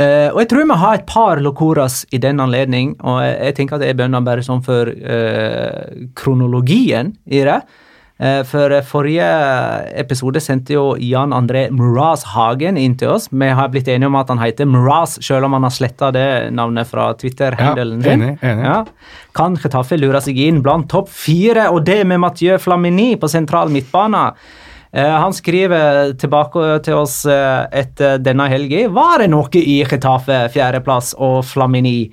Uh, 0.00 0.06
eh, 0.06 0.28
og 0.32 0.40
jeg 0.42 0.50
tror 0.50 0.64
vi 0.64 0.78
har 0.82 0.98
et 0.98 1.06
par 1.08 1.42
locoras 1.44 2.02
i 2.10 2.20
den 2.22 2.40
anledning, 2.40 2.96
og 3.00 3.20
jeg, 3.24 3.36
jeg 3.50 3.58
tenker 3.58 3.76
at 3.76 3.86
jeg 3.86 3.98
begynner 3.98 4.24
bare 4.24 4.44
sånn 4.46 4.64
for 4.64 4.90
uh, 4.90 6.08
kronologien 6.18 7.14
i 7.28 7.44
det. 7.46 7.60
Eh, 8.20 8.42
for 8.44 8.72
forrige 8.84 9.26
episode 9.96 10.42
sendte 10.44 10.74
jo 10.74 10.84
Jan 11.00 11.32
André 11.32 11.64
Mraz 11.72 12.26
Hagen 12.34 12.76
inn 12.76 12.98
til 13.00 13.14
oss. 13.14 13.30
Vi 13.32 13.48
har 13.56 13.70
blitt 13.72 13.88
enige 13.88 14.10
om 14.10 14.18
at 14.20 14.28
han 14.28 14.42
heter 14.42 14.68
Mraz, 14.68 15.16
selv 15.24 15.48
om 15.48 15.56
han 15.56 15.64
har 15.64 15.72
sletta 15.72 16.10
det 16.12 16.28
navnet 16.52 16.90
fra 16.90 17.10
Twitter-handelen 17.16 18.04
ja, 18.04 18.16
enig, 18.16 18.32
enig. 18.44 18.66
Ja. 18.68 18.80
Kan 19.36 19.56
Chetaffe 19.60 19.96
lure 19.96 20.20
seg 20.20 20.36
inn 20.36 20.60
blant 20.64 20.90
topp 20.92 21.08
fire, 21.08 21.70
og 21.72 21.86
det 21.88 22.02
med 22.04 22.20
Mathieu 22.20 22.60
Flamini 22.60 23.14
på 23.16 23.30
sentral 23.30 23.72
midtbane? 23.72 24.26
Eh, 24.92 25.16
han 25.22 25.32
skriver 25.32 26.12
tilbake 26.20 26.80
til 26.84 26.98
oss 26.98 27.22
eh, 27.30 27.62
etter 27.80 28.20
denne 28.20 28.50
helga. 28.50 28.84
Var 28.92 29.22
det 29.22 29.30
noe 29.30 29.64
i 29.64 29.78
Chetaffe, 29.86 30.42
fjerdeplass 30.52 31.14
og 31.16 31.40
Flamini? 31.46 32.10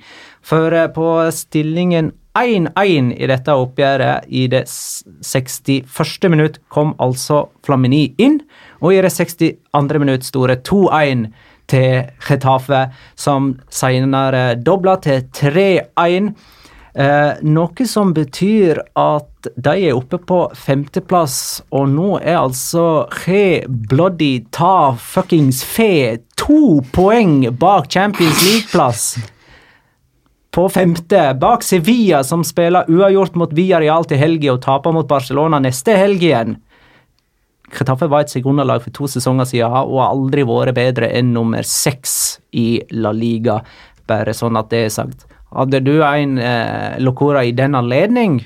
For 0.48 0.72
på 0.94 1.08
stillingen 1.34 2.12
1-1 2.38 3.12
i 3.18 3.26
dette 3.28 3.52
oppgjøret. 3.52 4.28
I 4.28 4.46
det 4.48 4.64
61. 4.70 6.28
minutt 6.30 6.60
kom 6.72 6.94
altså 7.02 7.48
Flamini 7.66 8.14
inn, 8.16 8.40
og 8.80 8.94
i 8.94 9.02
det 9.04 9.12
62. 9.12 10.00
minutt 10.00 10.24
store 10.24 10.56
2-1 10.64 11.26
til 11.68 12.06
Getafe, 12.24 12.86
som 13.16 13.56
senere 13.68 14.54
dobla 14.56 14.96
til 15.04 15.26
3-1. 15.36 16.32
Eh, 16.98 17.42
noe 17.44 17.84
som 17.86 18.14
betyr 18.16 18.80
at 18.98 19.50
de 19.54 19.74
er 19.90 19.94
oppe 19.94 20.18
på 20.18 20.40
femteplass, 20.56 21.60
og 21.70 21.90
nå 21.92 22.16
er 22.22 22.40
altså 22.40 23.04
He 23.26 23.66
Bloody 23.68 24.46
Ta 24.50 24.94
fuckings 24.96 25.60
Fe 25.62 26.18
to 26.40 26.80
poeng 26.96 27.42
bak 27.60 27.92
Champions 27.92 28.40
League-plass. 28.48 29.18
På 30.58 30.68
femte, 30.68 31.34
bak 31.40 31.62
Sevilla, 31.62 32.24
som 32.24 32.40
spiller 32.44 32.88
uavgjort 32.90 33.36
mot 33.38 33.52
Villarreal 33.54 34.02
til 34.10 34.18
helga 34.18 34.56
og 34.56 34.64
taper 34.64 34.90
mot 34.90 35.06
Barcelona 35.06 35.60
neste 35.62 35.94
helg 35.94 36.24
igjen. 36.26 36.56
Kretaffe 37.70 38.08
var 38.10 38.24
et 38.24 38.32
sekunderlag 38.32 38.82
for 38.82 38.90
to 38.96 39.06
sesonger 39.06 39.46
siden 39.46 39.70
og 39.70 40.00
har 40.00 40.16
aldri 40.16 40.42
vært 40.48 40.74
bedre 40.74 41.12
enn 41.14 41.30
nummer 41.30 41.62
seks 41.62 42.40
i 42.58 42.80
La 42.90 43.12
Liga. 43.14 43.60
Bare 44.10 44.34
sånn 44.34 44.58
at 44.58 44.72
det 44.72 44.80
er 44.88 44.90
sagt. 44.96 45.28
Hadde 45.54 45.78
du 45.86 46.00
en 46.02 46.34
eh, 46.42 46.98
Locora 47.06 47.44
i 47.46 47.54
den 47.54 47.78
anledning, 47.78 48.40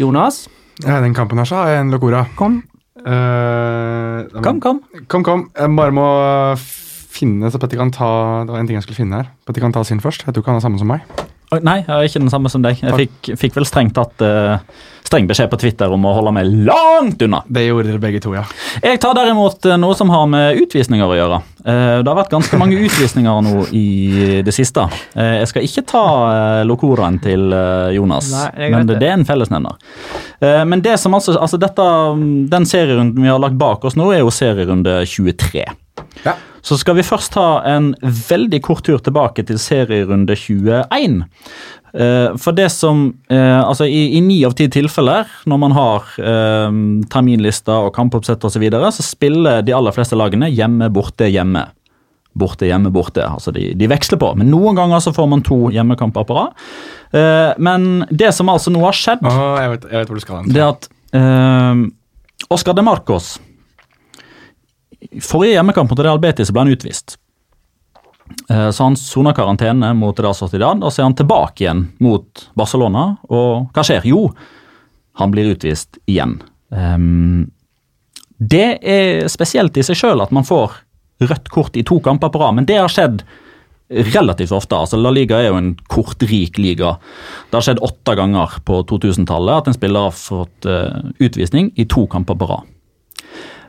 Jonas? 0.00 0.46
Ja, 0.80 1.02
den 1.04 1.12
kampen 1.12 1.44
her 1.44 1.50
så 1.52 1.60
har 1.60 1.74
jeg 1.74 1.84
en 1.84 1.92
Locora. 1.92 2.24
Kom. 2.40 2.62
Uh, 3.04 4.32
Kom, 4.40 4.64
kom. 4.64 4.80
Kom, 5.12 5.28
kom. 5.28 5.44
Jeg 5.60 5.76
bare 5.76 5.92
må 5.92 6.08
finne 7.12 7.52
så 7.52 7.60
Petter 7.60 7.76
kan 7.76 7.92
ta 7.92 8.08
Det 8.46 8.54
var 8.54 8.62
en 8.62 8.72
ting 8.72 8.80
jeg 8.80 8.88
skulle 8.88 9.02
finne 9.02 9.20
her. 9.20 9.32
Petter 9.44 9.68
kan 9.68 9.76
ta 9.76 9.84
sin 9.84 10.00
først. 10.00 10.24
Jeg 10.24 10.32
tror 10.32 10.40
ikke 10.40 10.54
han 10.54 10.64
er 10.64 10.68
samme 10.70 10.80
som 10.80 10.88
meg. 10.88 11.04
Nei, 11.62 11.78
jeg 11.84 11.94
er 11.94 12.08
ikke 12.08 12.22
den 12.24 12.32
samme 12.32 12.50
som 12.50 12.64
deg. 12.64 12.80
Jeg 12.82 12.96
fikk, 12.98 13.32
fikk 13.38 13.56
vel 13.60 13.66
strengt 13.68 13.94
tatt 13.94 14.22
uh, 14.24 14.56
streng 15.04 15.28
beskjed 15.28 15.50
på 15.52 15.58
Twitter 15.60 15.92
om 15.92 16.06
å 16.08 16.14
holde 16.16 16.32
meg 16.34 16.48
langt 16.66 17.20
unna. 17.22 17.42
Det 17.46 17.66
gjorde 17.66 17.92
dere 17.92 18.00
begge 18.02 18.22
to, 18.24 18.32
ja. 18.34 18.42
Jeg 18.82 18.98
tar 19.04 19.14
derimot 19.14 19.68
eh, 19.68 19.76
noe 19.78 19.94
som 19.94 20.10
har 20.10 20.24
med 20.32 20.58
utvisninger 20.64 21.04
å 21.06 21.18
gjøre. 21.18 21.38
Uh, 21.60 22.00
Det 22.00 22.08
har 22.08 22.18
vært 22.18 22.32
ganske 22.32 22.58
mange 22.58 22.80
utvisninger 22.80 23.44
nå 23.46 23.66
i 23.76 23.84
det 24.46 24.56
siste. 24.56 24.88
Uh, 25.14 25.36
Jeg 25.44 25.52
skal 25.52 25.68
ikke 25.68 25.86
ta 25.92 26.04
locoraen 26.66 27.20
til 27.22 27.52
Jonas, 27.94 28.32
Nei, 28.32 28.70
men 28.72 28.88
det. 28.88 28.98
det 29.04 29.12
er 29.12 29.18
en 29.20 29.28
fellesnevner. 29.28 29.78
Eh, 30.40 30.64
Men 30.64 30.82
det 30.82 30.98
som 31.00 31.14
altså, 31.14 31.36
altså 31.38 31.60
dette, 31.60 31.86
den 32.50 32.66
serierunden 32.66 33.22
vi 33.22 33.30
har 33.30 33.38
lagt 33.42 33.58
bak 33.60 33.84
oss 33.84 33.96
nå, 33.96 34.10
er 34.12 34.24
jo 34.24 34.32
serierunde 34.34 35.02
23. 35.06 35.64
Ja. 36.24 36.36
Så 36.64 36.78
skal 36.80 36.96
vi 36.96 37.04
først 37.04 37.34
ta 37.34 37.60
en 37.68 37.92
veldig 38.00 38.60
kort 38.64 38.86
tur 38.86 39.02
tilbake 39.04 39.44
til 39.46 39.58
serierunde 39.60 40.36
21. 40.38 41.24
Eh, 41.94 42.34
For 42.40 42.56
det 42.56 42.70
som 42.74 43.06
eh, 43.30 43.60
Altså, 43.60 43.86
i, 43.86 44.20
ni 44.24 44.40
av 44.46 44.56
ti 44.58 44.66
tilfeller, 44.72 45.28
når 45.46 45.60
man 45.60 45.76
har 45.76 46.08
eh, 46.18 46.80
terminlister 47.12 47.88
og 47.88 47.94
kampoppsett 47.94 48.42
osv., 48.42 48.56
så, 48.56 48.62
videre, 48.62 48.90
så 48.94 49.04
spiller 49.06 49.62
de 49.62 49.76
aller 49.76 49.94
fleste 49.94 50.18
lagene 50.18 50.50
hjemme, 50.50 50.90
borte, 50.94 51.28
hjemme. 51.30 51.68
Borte, 52.34 52.66
hjemme, 52.66 52.90
borte. 52.90 53.22
Altså 53.28 53.52
de, 53.54 53.68
de 53.78 53.86
veksler 53.90 54.18
på. 54.18 54.32
Men 54.40 54.50
noen 54.50 54.74
ganger 54.74 55.04
så 55.04 55.12
får 55.14 55.28
man 55.30 55.44
to 55.46 55.68
hjemmekamper 55.70 56.26
på 56.26 56.38
rad. 56.40 56.64
Eh, 57.14 57.52
men 57.62 58.06
det 58.10 58.32
som 58.34 58.50
altså 58.50 58.72
nå 58.74 58.82
har 58.82 58.96
skjedd, 58.98 59.22
Åh, 59.22 59.42
jeg, 59.62 59.74
vet, 59.76 59.90
jeg 59.92 60.08
vet 60.08 60.50
det 60.50 60.64
er 60.64 60.72
at 60.72 60.88
eh, 61.14 61.84
Oscar 62.50 62.74
de 62.74 62.82
Marcos 62.82 63.36
Forrige 65.22 65.58
hjemmekamp 65.58 65.90
mot 65.90 66.00
Real 66.02 66.18
Betis 66.22 66.50
ble 66.50 66.64
han 66.64 66.72
utvist. 66.74 67.16
Eh, 68.50 68.70
Så 68.70 68.84
han 68.84 68.96
soner 68.96 69.36
karantene 69.36 69.92
mot 69.94 70.18
Real 70.18 70.34
Sociedad, 70.34 70.82
og 70.82 70.92
så 70.92 71.02
er 71.02 71.08
han 71.10 71.18
tilbake 71.18 71.64
igjen 71.66 71.84
mot 72.00 72.46
Barcelona. 72.56 73.16
Og 73.28 73.68
hva 73.74 73.84
skjer? 73.86 74.06
Jo, 74.08 74.28
han 75.20 75.30
blir 75.30 75.52
utvist 75.54 75.98
igjen. 76.10 76.40
Det 78.38 78.66
er 78.82 79.28
spesielt 79.30 79.76
i 79.78 79.84
seg 79.86 79.96
sjøl 80.00 80.22
at 80.24 80.32
man 80.34 80.44
får 80.46 80.72
rødt 81.22 81.48
kort 81.54 81.76
i 81.78 81.84
to 81.86 82.00
kamper 82.02 82.32
på 82.34 82.40
rad, 82.42 82.56
men 82.56 82.66
det 82.66 82.80
har 82.80 82.90
skjedd 82.90 83.22
relativt 84.14 84.50
ofte. 84.56 84.74
altså 84.74 84.98
La 84.98 85.10
Liga 85.14 85.38
er 85.38 85.50
jo 85.52 85.58
en 85.60 85.74
kortrik 85.92 86.58
liga. 86.58 86.96
Det 87.50 87.58
har 87.58 87.66
skjedd 87.68 87.82
åtte 87.84 88.16
ganger 88.18 88.56
på 88.66 88.80
2000-tallet 88.90 89.60
at 89.60 89.68
en 89.70 89.76
spiller 89.76 90.08
har 90.08 90.16
fått 90.16 90.66
eh, 90.66 91.12
utvisning 91.22 91.70
i 91.76 91.84
to 91.86 92.06
kamper 92.10 92.34
på 92.40 92.48
rad. 92.50 92.64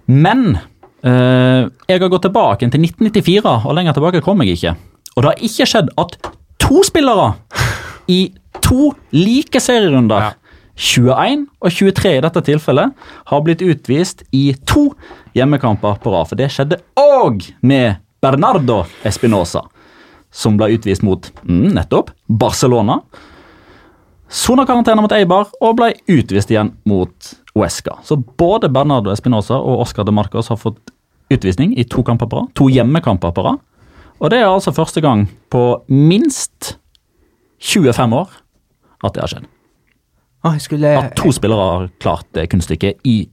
Men 0.07 0.57
jeg 1.05 1.99
har 2.01 2.09
gått 2.09 2.23
tilbake 2.25 2.65
til 2.65 2.81
1994, 2.87 3.51
og 3.67 3.75
lenger 3.77 3.93
tilbake 3.93 4.23
kom 4.25 4.41
jeg 4.41 4.55
ikke. 4.57 4.71
Og 5.15 5.21
det 5.21 5.29
har 5.31 5.43
ikke 5.47 5.67
skjedd 5.69 5.91
at 6.01 6.15
to 6.61 6.81
spillere 6.87 7.27
i 8.11 8.33
to 8.65 8.91
like 9.13 9.59
serierunder, 9.61 10.33
21 10.75 11.45
og 11.61 11.71
23 11.71 12.17
i 12.17 12.23
dette 12.25 12.41
tilfellet, 12.49 12.95
har 13.31 13.43
blitt 13.45 13.63
utvist 13.63 14.25
i 14.35 14.49
to 14.67 14.89
hjemmekamper 15.37 16.01
på 16.03 16.11
rad. 16.11 16.27
For 16.31 16.39
det 16.39 16.49
skjedde 16.51 16.81
òg 16.99 17.45
med 17.63 18.01
Bernardo 18.23 18.81
Espinosa, 19.07 19.63
som 20.33 20.57
ble 20.59 20.73
utvist 20.75 21.05
mot 21.05 21.29
mm, 21.45 21.69
nettopp 21.77 22.11
Barcelona. 22.27 22.99
Sona 24.27 24.65
karantene 24.67 25.03
mot 25.05 25.13
Eibar 25.15 25.51
og 25.61 25.77
ble 25.77 25.93
utvist 26.11 26.51
igjen 26.51 26.73
mot 26.89 27.35
Uesca. 27.55 27.99
Så 28.03 28.17
både 28.17 28.67
Bernardo 28.73 29.13
Espinosa 29.13 29.61
og 29.61 29.85
Oscar 29.85 30.03
de 30.03 30.11
Marcos 30.15 30.49
har 30.51 30.59
fått 30.59 30.81
utvisning 31.33 31.73
i 31.77 31.83
to 31.89 32.03
kamper 32.05 32.29
på 32.29 32.41
rad. 32.41 32.53
To 32.55 32.67
hjemmekamper 32.71 33.33
på 33.35 33.45
rad. 33.45 33.61
Og 34.19 34.31
det 34.31 34.39
er 34.39 34.47
altså 34.47 34.71
første 34.71 35.01
gang 35.03 35.25
på 35.51 35.83
minst 35.91 36.77
25 37.59 38.15
år 38.15 38.31
at 39.03 39.15
det 39.15 39.23
har 39.23 39.31
skjedd. 39.33 39.47
Ah, 40.45 40.57
skulle, 40.61 40.87
At 40.87 41.15
to 41.17 41.31
spillere 41.33 41.65
har 41.65 41.87
klart 41.99 42.27
det 42.37 42.49
kunststykket 42.51 43.01
i 43.03 43.25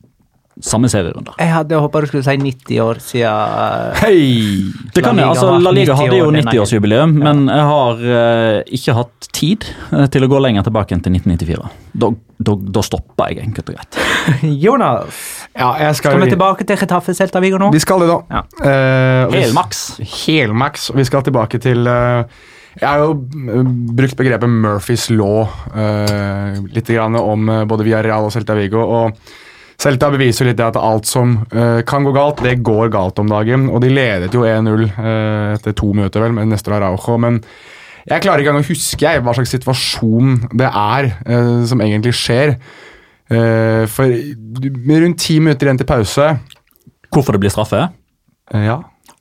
samme 0.62 0.88
serierunder. 0.92 1.34
jeg 1.38 1.50
hadde 1.52 1.80
håpa 1.82 2.02
du 2.02 2.06
skulle 2.10 2.24
si 2.26 2.36
90 2.38 2.80
år 2.84 3.00
siden 3.02 3.96
Hei! 3.98 4.18
Det 4.94 5.04
kan 5.04 5.18
jeg, 5.18 5.26
altså 5.28 5.58
La 5.62 5.72
Liga 5.74 5.96
hadde 5.98 6.18
jo 6.18 6.28
år, 6.28 6.36
den 6.36 6.46
er- 6.46 6.52
90-årsjubileum, 6.52 7.14
men 7.22 7.44
jeg 7.50 7.66
har 7.72 8.04
uh, 8.06 8.74
ikke 8.78 8.96
hatt 8.98 9.28
tid 9.32 9.66
eh, 9.90 10.06
til 10.12 10.26
å 10.26 10.30
gå 10.30 10.38
lenger 10.44 10.66
tilbake 10.66 10.94
enn 10.94 11.02
til 11.04 11.14
1994. 11.16 11.70
Da, 12.02 12.08
da, 12.46 12.54
da 12.78 12.84
stoppa 12.84 13.28
jeg 13.32 13.42
enkelt 13.46 13.72
og 13.72 13.78
greit. 13.78 14.00
Jonas, 14.64 15.20
Ja, 15.56 15.72
jeg 15.82 15.98
skal, 15.98 16.14
skal 16.14 16.22
vi 16.24 16.30
tilbake 16.32 16.66
til 16.68 16.78
Chetaffe 16.80 17.14
Celta 17.16 17.42
nå? 17.42 17.70
Vi 17.74 17.82
skal 17.82 18.04
det, 18.04 18.08
da. 18.12 18.18
Ja. 18.38 18.42
Uh, 19.28 19.34
Helmaks. 19.34 19.82
Helmaks. 20.22 20.90
Vi 20.94 21.04
skal 21.08 21.24
tilbake 21.26 21.58
til 21.62 21.84
uh, 21.88 22.24
Jeg 22.78 22.86
har 22.88 23.02
jo 23.02 23.16
eh, 23.52 23.72
brukt 23.98 24.16
begrepet 24.16 24.48
Murphys 24.48 25.08
law 25.12 25.42
uh, 25.74 26.60
litt 26.72 26.88
grann 26.88 27.18
om 27.20 27.48
eh, 27.52 27.64
både 27.68 27.84
Villarreal 27.84 28.28
og 28.28 28.32
Celta 28.32 28.56
Vigo. 28.56 28.80
og 28.80 29.18
Celta 29.82 30.12
beviser 30.12 30.46
litt 30.46 30.60
det 30.60 30.68
at 30.68 30.78
alt 30.78 31.08
som 31.10 31.40
uh, 31.50 31.80
kan 31.88 32.04
gå 32.06 32.12
galt, 32.14 32.44
det 32.44 32.60
går 32.62 32.92
galt 32.94 33.18
om 33.18 33.30
dagen. 33.32 33.66
Og 33.72 33.82
de 33.82 33.90
ledet 33.90 34.34
jo 34.36 34.44
1-0 34.46 34.84
uh, 34.94 35.56
etter 35.56 35.74
to 35.74 35.90
minutter 35.90 36.22
vel, 36.22 36.36
med 36.36 36.52
Nestor 36.52 36.76
Araujo. 36.76 37.16
Men 37.18 37.40
jeg 38.06 38.22
klarer 38.22 38.42
ikke 38.42 38.52
engang 38.52 38.66
å 38.66 38.70
huske 38.70 39.02
jeg, 39.02 39.24
hva 39.26 39.34
slags 39.34 39.54
situasjon 39.56 40.38
det 40.58 40.70
er 40.70 41.10
uh, 41.26 41.62
som 41.66 41.82
egentlig 41.82 42.14
skjer. 42.20 42.56
Eh, 43.32 43.84
for 43.88 44.10
rundt 45.00 45.20
ti 45.22 45.38
minutter 45.40 45.68
igjen 45.68 45.78
til 45.80 45.88
pause 45.88 46.24
Hvorfor 47.12 47.36
det 47.36 47.40
blir 47.40 47.52
straffe? 47.54 47.88
eh, 48.52 48.64
Ja. 48.66 48.80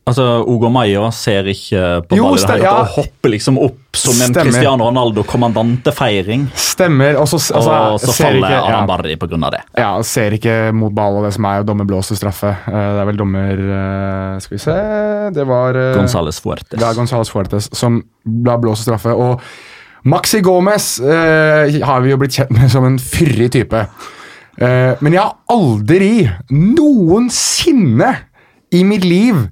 Altså, 0.10 0.24
Ogo 0.50 0.68
Mayo 0.74 1.04
ser 1.14 1.46
ikke 1.52 1.82
på 2.10 2.18
Jo, 2.18 2.24
ballen 2.32 2.34
i 2.34 2.42
det 2.42 2.42
stem- 2.42 2.56
hele 2.58 2.64
tatt 2.66 2.74
ja. 2.74 2.78
og 2.82 2.96
hopper 2.96 3.30
liksom 3.30 3.58
opp 3.62 3.96
som 4.02 4.16
en 4.18 4.32
Stemmer. 4.34 4.48
Cristiano 4.50 4.88
Ronaldo-kommandantefeiring. 4.90 6.48
Stemmer. 6.58 7.20
Og 7.22 7.28
så, 7.30 7.38
altså, 7.54 7.76
og 7.94 8.00
så 8.02 8.16
faller 8.18 8.48
ikke- 8.50 8.72
ja. 8.74 8.80
Barri 8.90 9.16
pga. 9.16 9.50
det. 9.54 9.60
Ja, 9.78 10.02
ser 10.02 10.32
ikke 10.32 10.74
mot 10.74 10.92
ball 10.96 11.18
og 11.20 11.24
det 11.28 11.34
som 11.36 11.46
er 11.46 11.64
dommer 11.64 11.86
blåser 11.86 12.16
straffe. 12.18 12.50
Eh, 12.50 12.72
Det 12.72 13.02
er 13.02 13.06
vel 13.06 13.18
dommer 13.18 13.52
eh, 13.54 14.40
Skal 14.40 14.58
vi 14.58 14.64
se 14.64 14.78
Det 15.38 15.46
var 15.48 15.76
uh, 15.78 15.94
Gonzales 15.96 16.40
Fuertes. 16.42 16.80
Ja, 16.82 16.94
Gonzales 16.94 17.30
Fuertes 17.30 17.70
som 17.78 18.02
la 18.26 18.58
blåse 18.58 18.82
straffe. 18.84 19.14
Og 19.14 19.40
Maxi 20.04 20.42
Gomez 20.42 21.00
eh, 21.00 21.78
har 21.86 22.02
vi 22.02 22.10
jo 22.10 22.18
blitt 22.18 22.34
kjent 22.34 22.50
med 22.58 22.72
som 22.72 22.84
en 22.86 22.98
fyrig 22.98 23.52
type. 23.54 23.86
Eh, 24.58 24.96
men 25.00 25.14
jeg 25.14 25.22
har 25.22 25.38
aldri 25.48 26.28
noensinne 26.50 28.16
i 28.74 28.84
mitt 28.84 29.06
liv 29.06 29.48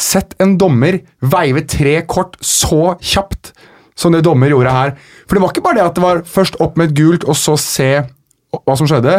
sett 0.00 0.36
en 0.42 0.56
dommer 0.60 1.00
veive 1.20 1.64
tre 1.68 2.00
kort 2.08 2.38
så 2.44 2.96
kjapt 3.00 3.52
som 4.00 4.14
det 4.14 4.24
dommer 4.24 4.52
gjorde 4.52 4.72
her. 4.72 4.94
For 5.28 5.36
det 5.36 5.44
var 5.44 5.52
ikke 5.52 5.64
bare 5.66 5.78
det 5.80 5.86
at 5.88 5.98
det 5.98 6.04
var 6.04 6.22
først 6.28 6.58
opp 6.64 6.78
med 6.80 6.90
et 6.90 6.96
gult, 7.00 7.26
og 7.28 7.36
så 7.38 7.56
se 7.60 7.90
hva 8.50 8.76
som 8.78 8.88
skjedde, 8.88 9.18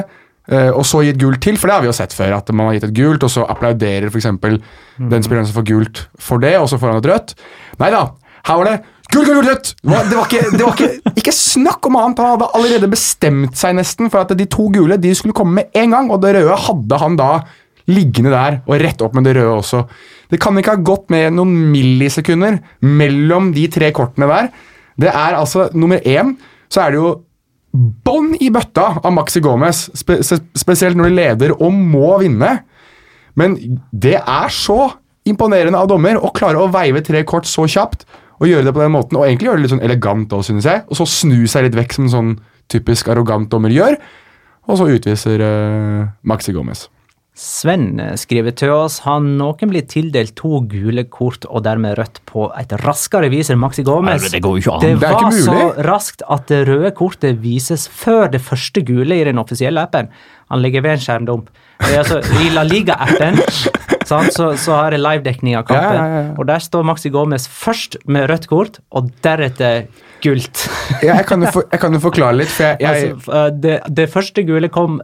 eh, 0.52 0.72
og 0.72 0.84
så 0.88 1.04
gi 1.06 1.14
et 1.14 1.22
gult 1.22 1.42
til, 1.44 1.60
for 1.60 1.70
det 1.70 1.78
har 1.78 1.86
vi 1.86 1.92
jo 1.92 1.98
sett 1.98 2.16
før. 2.16 2.40
At 2.40 2.50
man 2.54 2.70
har 2.70 2.80
gitt 2.80 2.90
et 2.90 2.98
gult, 2.98 3.28
og 3.28 3.34
så 3.34 3.46
applauderer 3.50 4.10
f.eks. 4.10 4.32
den 4.32 5.28
spilleren 5.28 5.48
som 5.48 5.60
får 5.60 5.70
gult 5.70 6.08
for 6.20 6.42
det, 6.44 6.58
og 6.60 6.68
så 6.72 6.82
får 6.82 6.96
han 6.96 7.04
et 7.04 7.12
rødt. 7.14 7.36
Nei 7.82 7.94
da, 7.94 8.08
her 8.50 8.60
var 8.60 8.72
det 8.72 8.76
gult, 9.12 9.28
gult, 9.28 9.38
gult, 9.38 9.50
rødt! 9.52 9.72
Det 9.84 9.92
var, 9.92 10.10
det 10.10 10.18
var, 10.18 10.28
ikke, 10.30 10.52
det 10.58 10.66
var 10.66 10.78
ikke, 10.78 11.16
ikke 11.22 11.36
snakk 11.36 11.88
om 11.88 11.98
annet. 12.02 12.24
Han 12.24 12.36
hadde 12.36 12.52
allerede 12.58 12.92
bestemt 12.92 13.60
seg 13.60 13.76
nesten 13.78 14.12
for 14.12 14.24
at 14.24 14.34
de 14.38 14.48
to 14.50 14.70
gule 14.74 14.98
de 15.02 15.14
skulle 15.18 15.36
komme 15.38 15.62
med 15.62 15.78
en 15.78 15.94
gang, 15.94 16.12
og 16.12 16.24
det 16.24 16.34
røde 16.40 16.62
hadde 16.66 17.02
han 17.06 17.20
da 17.20 17.32
liggende 17.92 18.34
der, 18.34 18.62
og 18.66 18.82
rett 18.82 19.02
opp 19.04 19.16
med 19.18 19.28
det 19.28 19.36
røde 19.38 19.58
også. 19.60 19.84
Det 20.32 20.40
kan 20.42 20.58
ikke 20.58 20.78
ha 20.78 20.86
gått 20.92 21.10
med 21.14 21.36
noen 21.36 21.52
millisekunder 21.74 22.62
mellom 22.88 23.52
de 23.56 23.68
tre 23.72 23.92
kortene 23.96 24.30
der. 24.32 24.50
Det 25.02 25.12
er 25.12 25.38
altså 25.38 25.68
nummer 25.76 26.02
én, 26.08 26.36
så 26.72 26.86
er 26.86 26.94
det 26.94 27.02
jo 27.02 27.12
bånn 27.72 28.34
i 28.44 28.50
bøtta 28.52 28.98
av 29.00 29.14
Maxi 29.16 29.42
Gomez, 29.44 29.86
spe, 29.96 30.20
spesielt 30.24 30.98
når 31.00 31.08
de 31.08 31.18
leder 31.18 31.54
og 31.56 31.72
må 31.72 32.18
vinne. 32.24 32.58
Men 33.40 33.56
det 33.92 34.18
er 34.20 34.52
så 34.52 34.90
imponerende 35.28 35.80
av 35.80 35.88
dommer 35.92 36.20
å 36.20 36.34
klare 36.36 36.60
å 36.60 36.72
veive 36.72 37.04
tre 37.06 37.24
kort 37.28 37.48
så 37.48 37.68
kjapt 37.70 38.06
og 38.42 38.50
gjøre 38.50 38.66
det 38.68 38.74
på 38.74 38.82
den 38.82 38.94
måten, 38.96 39.20
og 39.20 39.28
egentlig 39.28 39.48
gjøre 39.48 39.60
det 39.60 39.66
litt 39.68 39.74
sånn 39.76 39.86
elegant 39.86 40.32
òg, 40.34 40.42
synes 40.48 40.66
jeg, 40.66 40.82
og 40.90 40.98
så 40.98 41.06
snu 41.06 41.44
seg 41.50 41.68
litt 41.68 41.78
vekk 41.78 41.94
som 41.94 42.08
en 42.08 42.14
sånn 42.16 42.32
typisk 42.74 43.12
arrogant 43.14 43.52
dommer 43.52 43.74
gjør, 43.74 44.00
og 44.66 44.80
så 44.80 44.88
utviser 44.90 45.44
uh, 45.46 46.10
Maxi 46.26 46.56
Gomez. 46.56 46.88
Sven 47.42 47.96
skriver 48.22 48.54
til 48.54 48.70
oss 48.70 49.00
han 49.02 49.32
noen 49.40 49.72
blir 49.72 49.86
tildelt 49.90 50.36
to 50.38 50.60
gule 50.70 51.08
kort 51.10 51.48
og 51.50 51.64
dermed 51.66 51.96
rødt 51.98 52.20
på 52.30 52.46
et 52.60 52.76
raskere 52.84 53.32
vis 53.34 53.50
enn 53.50 53.58
Maxi 53.62 53.82
Gomez. 53.88 54.22
Nei, 54.22 54.30
det 54.36 54.44
går 54.46 54.60
jo 54.60 54.62
ikke 54.62 54.76
an. 54.76 54.84
Det 54.84 54.92
Det 55.02 55.14
var 55.16 55.34
så 55.40 55.88
raskt 55.88 56.22
at 56.30 56.46
det 56.52 56.62
røde 56.70 56.92
kortet 56.94 57.42
vises 57.42 57.88
før 57.90 58.30
det 58.30 58.44
første 58.46 58.86
gule 58.86 59.18
i 59.18 59.26
den 59.26 59.42
offisielle 59.42 59.82
appen. 59.82 60.12
Han 60.54 60.62
ligger 60.62 60.86
ved 60.86 61.00
en 61.00 61.02
skjermdump. 61.02 61.50
Er 61.82 62.04
altså, 62.04 62.20
I 62.44 62.52
La 62.54 62.62
Liga-appen 62.68 63.40
så, 64.10 64.52
så 64.60 64.78
har 64.78 64.94
det 64.94 65.02
livedekning 65.02 65.58
av 65.58 65.66
kampen, 65.66 65.98
Ja, 65.98 66.06
ja, 66.06 66.24
ja. 66.28 66.34
og 66.38 66.46
der 66.46 66.62
står 66.62 66.86
Maxi 66.86 67.10
Gomez 67.10 67.48
først 67.50 67.98
med 68.06 68.30
rødt 68.30 68.46
kort, 68.52 68.82
og 68.92 69.10
deretter 69.26 69.88
gult. 70.22 70.68
Ja, 71.02 71.16
jeg, 71.16 71.26
kan 71.26 71.48
for, 71.50 71.66
jeg 71.72 71.82
kan 71.82 71.98
jo 71.98 72.04
forklare 72.04 72.38
litt, 72.44 72.54
for 72.54 72.70
jeg, 72.70 72.84
jeg 72.84 73.16
altså, 73.16 73.32
eh, 73.40 73.48
det, 73.64 73.80
det 73.98 74.12
første 74.14 74.46
gule 74.46 74.70
kom 74.70 75.02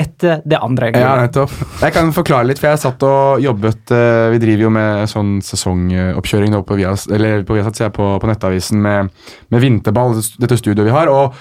etter 0.00 0.42
det 0.48 0.58
andre. 0.58 0.90
Ja, 0.96 1.14
nettopp. 1.20 1.52
Jeg 1.82 1.94
kan 1.94 2.12
forklare 2.16 2.48
litt, 2.48 2.60
for 2.60 2.70
jeg 2.70 2.82
satt 2.82 3.06
og 3.06 3.42
jobbet 3.44 3.92
eh, 3.94 4.32
Vi 4.34 4.42
driver 4.42 4.66
jo 4.66 4.74
med 4.74 5.10
sånn 5.10 5.32
sesongoppkjøring 5.44 6.54
nå 6.54 6.62
på 6.66 6.78
Vias, 6.80 7.06
eller 7.12 7.44
på 7.46 7.58
Viasat, 7.58 7.82
jeg, 7.84 7.94
på, 7.96 8.12
på 8.20 8.30
Nettavisen 8.30 8.80
med, 8.82 9.10
med 9.52 9.64
vinterball, 9.64 10.16
dette 10.40 10.60
studioet 10.60 10.88
vi 10.88 10.96
har. 10.96 11.12
og 11.12 11.36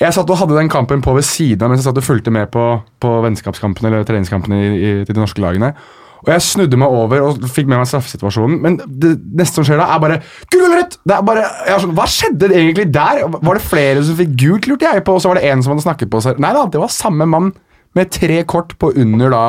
jeg 0.00 0.16
satt 0.16 0.30
og 0.32 0.38
hadde 0.40 0.56
den 0.56 0.70
kampen 0.72 1.02
på 1.04 1.12
ved 1.12 1.26
siden 1.28 1.66
av 1.66 1.68
mens 1.68 1.82
jeg 1.82 1.90
satt 1.90 1.98
og 2.00 2.06
fulgte 2.06 2.32
med 2.32 2.48
på, 2.54 2.62
på 3.04 3.16
vennskapskampene 3.20 3.90
eller 3.90 4.06
treningskampene 4.08 4.56
i, 4.56 4.68
i, 4.70 4.92
til 5.04 5.12
de 5.12 5.20
norske 5.20 5.42
lagene. 5.44 5.74
Og 6.20 6.30
jeg 6.34 6.44
snudde 6.44 6.78
meg 6.80 6.92
over 6.92 7.22
og 7.24 7.44
fikk 7.48 7.68
med 7.68 7.80
meg 7.80 7.88
straffesituasjonen, 7.88 8.58
men 8.60 8.76
det 8.80 9.14
neste 9.40 9.60
som 9.60 9.66
skjer 9.66 9.80
da, 9.80 9.88
er 9.92 10.02
bare 10.02 10.18
gul 10.52 10.64
eller 10.66 10.82
rødt! 10.82 10.98
Det 11.00 11.16
er 11.16 11.24
bare, 11.24 11.46
sånn, 11.80 11.94
Hva 11.96 12.06
skjedde 12.12 12.50
egentlig 12.50 12.86
der? 12.92 13.22
Var 13.40 13.56
det 13.56 13.64
flere 13.64 14.04
som 14.04 14.18
fikk 14.18 14.34
gult, 14.40 14.68
lurte 14.68 14.88
jeg 14.88 15.04
på, 15.06 15.16
og 15.16 15.24
så 15.24 15.32
var 15.32 15.40
det 15.40 15.48
en 15.48 15.64
som 15.64 15.74
hadde 15.74 15.86
snakket 15.86 16.12
på 16.12 16.20
seg 16.24 16.40
Nei 16.42 16.52
da, 16.56 16.66
det 16.68 16.82
var 16.82 16.92
samme 16.92 17.28
mann 17.28 17.52
med 17.98 18.12
tre 18.14 18.42
kort 18.48 18.76
på 18.78 18.92
under 18.98 19.34
da 19.34 19.44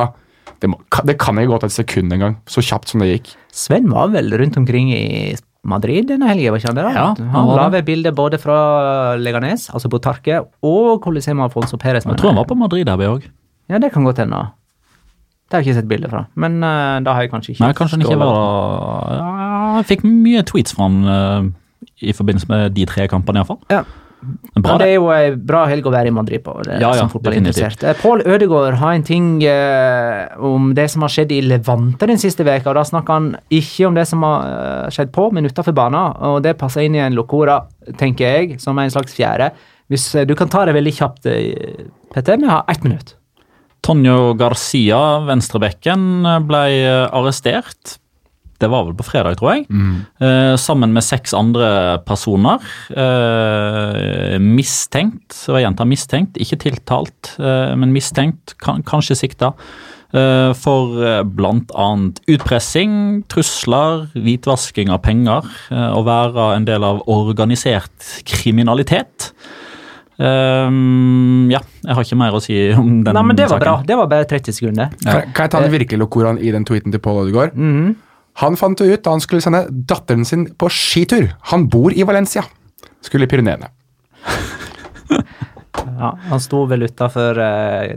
Det, 0.61 0.69
må, 0.69 0.77
det 1.09 1.15
kan 1.17 1.37
ikke 1.41 1.49
gå 1.49 1.57
til 1.61 1.71
et 1.71 1.73
sekund 1.73 2.13
engang, 2.13 2.35
så 2.45 2.61
kjapt 2.61 2.91
som 2.91 3.01
det 3.01 3.07
gikk. 3.09 3.31
Sven 3.49 3.87
var 3.89 4.11
vel 4.13 4.29
rundt 4.37 4.59
omkring 4.59 4.91
i 4.93 5.33
Madrid 5.65 6.05
denne 6.09 6.27
helga, 6.29 6.51
var 6.53 6.61
ikke 6.61 6.69
han 6.69 6.77
det? 6.77 6.83
da? 6.85 6.91
Ja, 6.93 7.05
han 7.17 7.31
han 7.33 7.49
la 7.57 7.67
ved 7.73 7.85
bilder 7.85 8.13
både 8.13 8.37
fra 8.41 8.57
Leganes, 9.17 9.69
altså 9.73 9.89
Botarque, 9.89 10.39
og 10.61 11.01
Coliseo 11.01 11.37
Alfonso 11.41 11.77
Perez. 11.81 12.05
Jeg 12.05 12.17
tror 12.17 12.33
han 12.33 12.37
var 12.43 12.49
på 12.49 12.57
Madrid 12.57 12.85
Derby 12.85 13.09
òg. 13.09 13.25
Ja, 13.69 13.77
det 13.81 13.91
kan 13.93 14.05
godt 14.05 14.21
hende. 14.21 14.41
Det 15.49 15.57
har 15.57 15.63
jeg 15.63 15.67
ikke 15.67 15.79
sett 15.81 15.89
bilde 15.89 16.09
fra, 16.09 16.25
men 16.39 16.61
uh, 16.63 17.01
da 17.03 17.13
har 17.13 17.25
jeg 17.25 17.33
kanskje 17.33 17.51
ikke 17.53 17.65
Nei, 17.65 17.73
kanskje 17.75 17.97
han 17.97 18.05
ikke 18.05 18.19
var 18.21 19.17
ja, 19.17 19.31
Jeg 19.81 19.87
fikk 19.89 20.05
mye 20.07 20.43
tweets 20.47 20.77
fra 20.77 20.87
han 20.87 21.01
uh, 21.09 21.49
i 22.01 22.13
forbindelse 22.15 22.47
med 22.47 22.77
de 22.77 22.85
tre 22.87 23.07
kampene, 23.11 23.41
iallfall. 23.41 23.59
Ja. 23.73 23.81
Bra, 24.21 24.75
det 24.77 24.87
er 24.91 24.97
jo 24.99 25.07
ei 25.09 25.31
bra 25.33 25.63
helg 25.65 25.87
å 25.89 25.93
være 25.93 26.11
i 26.11 26.13
Madrid 26.13 26.43
på, 26.45 26.53
det, 26.65 26.75
Ja, 26.81 26.91
ja, 26.93 27.07
som. 27.09 27.87
Eh, 27.89 27.95
Pål 27.97 28.21
Ødegaard 28.29 28.77
har 28.77 28.93
en 28.93 29.05
ting 29.05 29.29
eh, 29.47 30.27
om 30.37 30.71
det 30.77 30.85
som 30.93 31.01
har 31.05 31.13
skjedd 31.13 31.33
i 31.33 31.39
Levante 31.41 32.09
den 32.09 32.21
siste 32.21 32.45
veka, 32.45 32.69
og 32.69 32.77
Da 32.77 32.83
snakker 32.85 33.17
han 33.17 33.31
ikke 33.49 33.87
om 33.89 33.97
det 33.97 34.05
som 34.09 34.21
har 34.27 34.51
eh, 34.51 34.91
skjedd 34.93 35.13
på, 35.15 35.31
men 35.33 35.49
utafor 35.49 35.73
banen. 35.77 36.13
Og 36.29 36.43
det 36.45 36.53
passer 36.61 36.85
inn 36.85 36.99
i 36.99 37.01
en 37.01 37.17
locora, 37.17 37.63
tenker 37.97 38.27
jeg, 38.27 38.59
som 38.61 38.77
er 38.77 38.89
en 38.89 38.93
slags 38.93 39.17
fjerde. 39.17 39.49
Hvis 39.89 40.05
eh, 40.13 40.27
Du 40.29 40.35
kan 40.37 40.51
ta 40.53 40.67
det 40.69 40.77
veldig 40.77 40.93
kjapt, 40.99 41.25
eh, 41.31 41.89
Petter. 42.13 42.37
Vi 42.37 42.51
har 42.51 42.63
ett 42.69 42.85
minutt. 42.85 43.15
Tonjo 43.81 44.35
Garcia, 44.37 45.01
venstrebekken, 45.25 46.21
ble 46.45 46.63
arrestert. 47.09 47.97
Det 48.61 48.69
var 48.69 48.85
vel 48.87 48.93
på 48.99 49.05
fredag, 49.07 49.39
tror 49.39 49.55
jeg. 49.55 49.65
Eh, 50.21 50.55
sammen 50.61 50.93
med 50.93 51.03
seks 51.03 51.33
andre 51.37 51.97
personer. 52.05 52.61
Eh, 52.93 54.35
mistenkt, 54.41 55.33
og 55.49 55.57
jeg 55.57 55.65
gjentar 55.65 55.89
mistenkt, 55.89 56.37
ikke 56.41 56.59
tiltalt, 56.61 57.33
eh, 57.41 57.73
men 57.79 57.93
mistenkt, 57.95 58.55
kan, 58.61 58.83
kanskje 58.87 59.17
sikta. 59.25 59.53
eh, 60.13 60.51
for 60.59 60.91
bl.a. 60.97 61.23
blant 61.23 61.71
annet 61.79 62.17
utpressing, 62.27 63.23
trusler, 63.31 64.09
hvitvasking 64.13 64.89
av 64.91 64.99
penger, 65.05 65.45
eh, 65.71 65.89
å 65.95 66.01
være 66.03 66.49
en 66.57 66.65
del 66.67 66.83
av 66.83 67.01
organisert 67.07 68.09
kriminalitet. 68.27 69.31
Um, 70.21 71.47
ja, 71.49 71.61
jeg 71.81 71.95
har 71.97 72.03
ikke 72.05 72.17
mer 72.19 72.35
å 72.37 72.41
si 72.43 72.53
om 72.77 72.99
den 73.03 73.15
Nei, 73.15 73.23
men 73.25 73.35
Det 73.39 73.47
var 73.47 73.55
saken. 73.57 73.63
bra. 73.63 73.83
Det 73.87 73.95
var 73.97 74.09
bare 74.11 74.27
30 74.29 74.53
sekunder. 74.53 74.91
Kan, 75.01 75.31
kan 75.33 75.47
jeg 75.47 75.51
ta 75.55 75.61
den 75.63 75.71
virkelige 75.73 75.97
lokoraen 76.03 76.37
i 76.37 76.51
den 76.53 76.65
tweeten 76.67 76.91
til 76.93 77.01
Pål 77.01 77.23
Ødegaard? 77.23 77.55
Han 78.39 78.55
fant 78.57 78.77
det 78.79 78.87
ut 78.93 79.03
da 79.03 79.11
han 79.11 79.19
skulle 79.21 79.41
sende 79.43 79.65
datteren 79.69 80.23
sin 80.25 80.45
på 80.55 80.69
skitur. 80.71 81.33
Han 81.51 81.67
bor 81.69 81.91
i 81.93 82.03
Valencia. 82.07 82.43
Skulle 83.01 83.25
i 83.27 83.31
Pyreneene. 83.31 83.67
Ja, 86.01 86.11
Han 86.29 86.39
sto 86.41 86.65
vel 86.69 86.83
utafor 86.83 87.35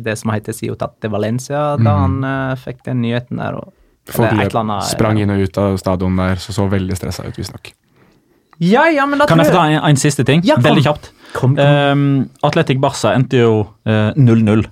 det 0.04 0.16
som 0.18 0.30
heter 0.32 0.52
Ciotat 0.56 0.94
de 1.02 1.08
Valencia 1.12 1.76
da 1.80 1.90
han 2.02 2.14
eh, 2.24 2.54
fikk 2.60 2.82
den 2.86 3.00
nyheten 3.02 3.36
der. 3.40 3.54
Og, 3.60 3.72
Folk 4.12 4.28
et 4.30 4.36
løp, 4.36 4.46
eller 4.50 4.60
annet- 4.60 4.84
sprang 4.90 5.18
inn 5.20 5.30
og 5.32 5.38
ut 5.40 5.58
av 5.60 5.76
stadion 5.80 6.16
der, 6.16 6.34
så 6.40 6.52
så 6.52 6.66
veldig 6.70 6.96
stressa 6.96 7.24
ut, 7.26 7.36
visstnok. 7.40 7.72
Ja, 8.62 8.84
ja, 8.92 9.06
men 9.08 9.18
da 9.18 9.26
Kan 9.26 9.38
jeg 9.40 9.48
få 9.50 9.54
ta 9.56 9.64
en, 9.72 9.80
en 9.88 9.96
siste 10.00 10.24
ting? 10.28 10.42
Ja, 10.46 10.54
kom. 10.58 10.64
Veldig 10.68 10.84
kjapt. 10.84 11.10
Kom, 11.34 11.56
kom. 11.56 11.64
Um, 11.64 12.28
Atletic 12.46 12.78
Barca 12.80 13.14
endte 13.16 13.36
jo 13.42 13.54
eh, 13.88 14.12
0-0. 14.14 14.66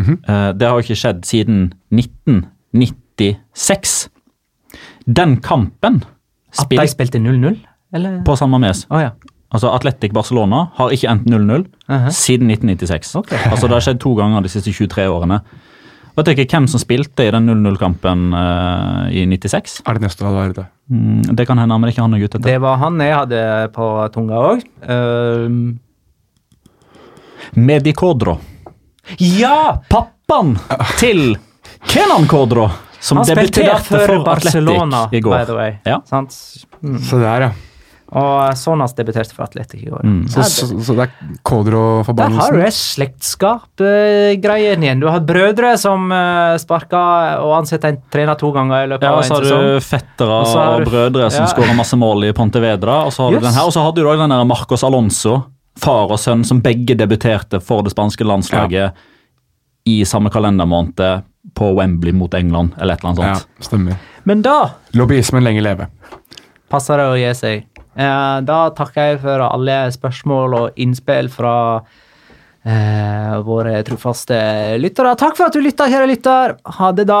Eh, 0.00 0.50
det 0.58 0.66
har 0.66 0.74
jo 0.80 0.84
ikke 0.88 0.96
skjedd 0.98 1.20
siden 1.28 1.68
1996. 1.94 4.08
Den 5.06 5.36
kampen 5.44 6.02
At 6.58 6.68
de 6.70 6.86
spilte 6.88 7.18
0-0? 7.18 7.58
På 8.24 8.36
San 8.36 8.50
Mames. 8.50 8.86
Oh, 8.90 9.00
ja. 9.02 9.10
Altså 9.54 9.70
Atletic 9.74 10.10
Barcelona 10.12 10.64
har 10.74 10.90
ikke 10.90 11.08
endt 11.10 11.26
0-0 11.30 11.66
Mhm. 11.88 12.10
siden 12.10 12.48
1996. 12.50 13.14
Okay. 13.20 13.38
Altså 13.50 13.68
Det 13.68 13.76
har 13.76 13.80
skjedd 13.80 14.00
to 14.00 14.14
ganger 14.18 14.42
de 14.42 14.48
siste 14.48 14.72
23 14.72 15.06
årene. 15.10 15.40
Vet 16.16 16.28
ikke 16.28 16.46
hvem 16.46 16.66
som 16.70 16.78
spilte 16.78 17.26
i 17.26 17.30
den 17.34 17.46
0-0-kampen 17.50 18.32
uh, 18.34 19.10
i 19.10 19.24
96? 19.26 19.80
Er 19.86 19.94
det 19.98 20.10
vært 20.20 20.54
det? 20.54 20.66
Mm, 20.90 21.22
det 21.34 21.46
kan 21.46 21.58
hende, 21.58 21.74
men 21.74 21.82
det 21.82 21.90
er 21.90 21.94
ikke 21.96 22.02
han 22.06 22.12
jeg 22.14 22.22
er 22.22 22.24
ute 22.28 22.38
etter. 22.38 22.50
Det 22.52 22.60
var 22.62 22.76
han 22.78 22.98
jeg 23.02 23.14
hadde 23.16 23.72
på 23.74 23.88
tunga 24.14 24.34
òg. 24.34 24.62
Um, 24.88 25.78
Medikodro. 27.54 28.38
ja! 29.18 29.80
Pappaen 29.90 30.54
til 30.98 31.36
Kenan 31.90 32.26
Kodro, 32.30 32.68
som 33.04 33.18
Han 33.20 33.26
debuterte 33.28 33.84
for 33.84 34.06
for 34.08 34.24
Barcelona, 34.24 35.02
Atletic 35.04 35.18
i 35.18 35.20
går. 35.26 35.38
by 35.38 35.44
the 35.50 35.56
way. 35.60 35.70
Ja. 35.84 35.98
Sant? 36.08 36.32
Mm. 36.82 36.98
Så 37.04 37.20
der, 37.20 37.40
ja. 37.48 37.52
Og 38.14 38.52
Sonas 38.60 38.92
debuterte 38.94 39.34
for 39.34 39.42
Atletic 39.48 39.80
i 39.82 39.88
går. 39.90 40.02
Mm. 40.06 40.26
Så, 40.30 40.42
så, 40.44 40.66
så, 40.68 40.74
det- 40.76 40.84
så 40.86 40.92
det 40.94 41.02
er 41.08 41.12
der 42.14 42.28
har 42.36 42.52
du 42.52 42.60
en 42.62 42.70
slektskap-greien 42.76 44.82
igjen. 44.84 45.00
Du 45.00 45.06
har 45.10 45.20
brødre 45.24 45.72
som 45.80 46.12
uh, 46.12 46.56
sparker 46.60 47.38
og 47.42 47.54
ansetter 47.58 47.88
en 47.94 47.98
trener 48.12 48.34
to 48.40 48.50
ganger 48.54 48.84
i 48.84 48.86
løpet 48.92 49.06
Ja, 49.08 49.12
av 49.14 49.18
og 49.18 49.24
en 49.24 49.28
så 49.30 49.34
har 49.40 49.64
du 49.64 49.80
fettere 49.84 50.36
Og 50.44 50.56
og 50.60 50.84
brødre 50.88 51.30
som 51.32 51.44
ja. 51.44 51.48
skårer 51.52 51.74
masse 51.78 51.96
mål 51.98 52.24
i 52.28 52.32
Pontevedra. 52.36 52.96
Og 53.08 53.12
så 53.16 53.22
har 53.26 53.30
du 53.34 53.38
Yes. 53.40 53.46
den 53.48 53.56
her, 53.58 53.64
og 53.66 53.72
så 53.74 53.80
hadde 53.86 54.00
du 54.00 54.06
også 54.08 54.20
den 54.24 54.30
der 54.36 54.44
Marcos 54.44 54.84
Alonso, 54.84 55.34
far 55.78 56.10
og 56.14 56.18
sønn, 56.22 56.44
som 56.46 56.60
begge 56.62 56.94
debuterte 56.94 57.58
for 57.60 57.82
det 57.82 57.92
spanske 57.96 58.24
landslaget 58.24 58.92
i 59.84 59.98
samme 60.08 60.30
kalendermåned 60.32 61.00
på 61.54 61.66
Wembley 61.76 62.12
mot 62.16 62.32
England, 62.34 62.72
eller 62.80 62.94
et 62.94 63.04
eller 63.04 63.10
annet 63.10 63.20
sånt. 63.42 63.48
Ja, 63.58 63.64
stemmer. 63.66 63.98
Men 64.24 64.40
da 64.42 64.70
Lobbyismen 64.96 65.44
lenge 65.44 65.60
leve. 65.62 65.88
passer 66.72 66.98
det 66.98 67.04
å 67.12 67.18
gi 67.20 67.34
seg. 67.36 67.66
Eh, 67.94 68.38
da 68.48 68.70
takker 68.74 69.10
jeg 69.12 69.20
for 69.22 69.44
alle 69.44 69.76
spørsmål 69.94 70.54
og 70.58 70.80
innspill 70.80 71.28
fra 71.30 71.52
eh, 72.64 73.34
våre 73.46 73.82
trofaste 73.86 74.38
lyttere. 74.80 75.12
Takk 75.20 75.36
for 75.38 75.46
at 75.50 75.54
du 75.54 75.60
lytta, 75.62 75.86
kjære 75.92 76.08
lytter. 76.10 76.56
Ha 76.78 76.90
det, 76.96 77.06
da. 77.10 77.20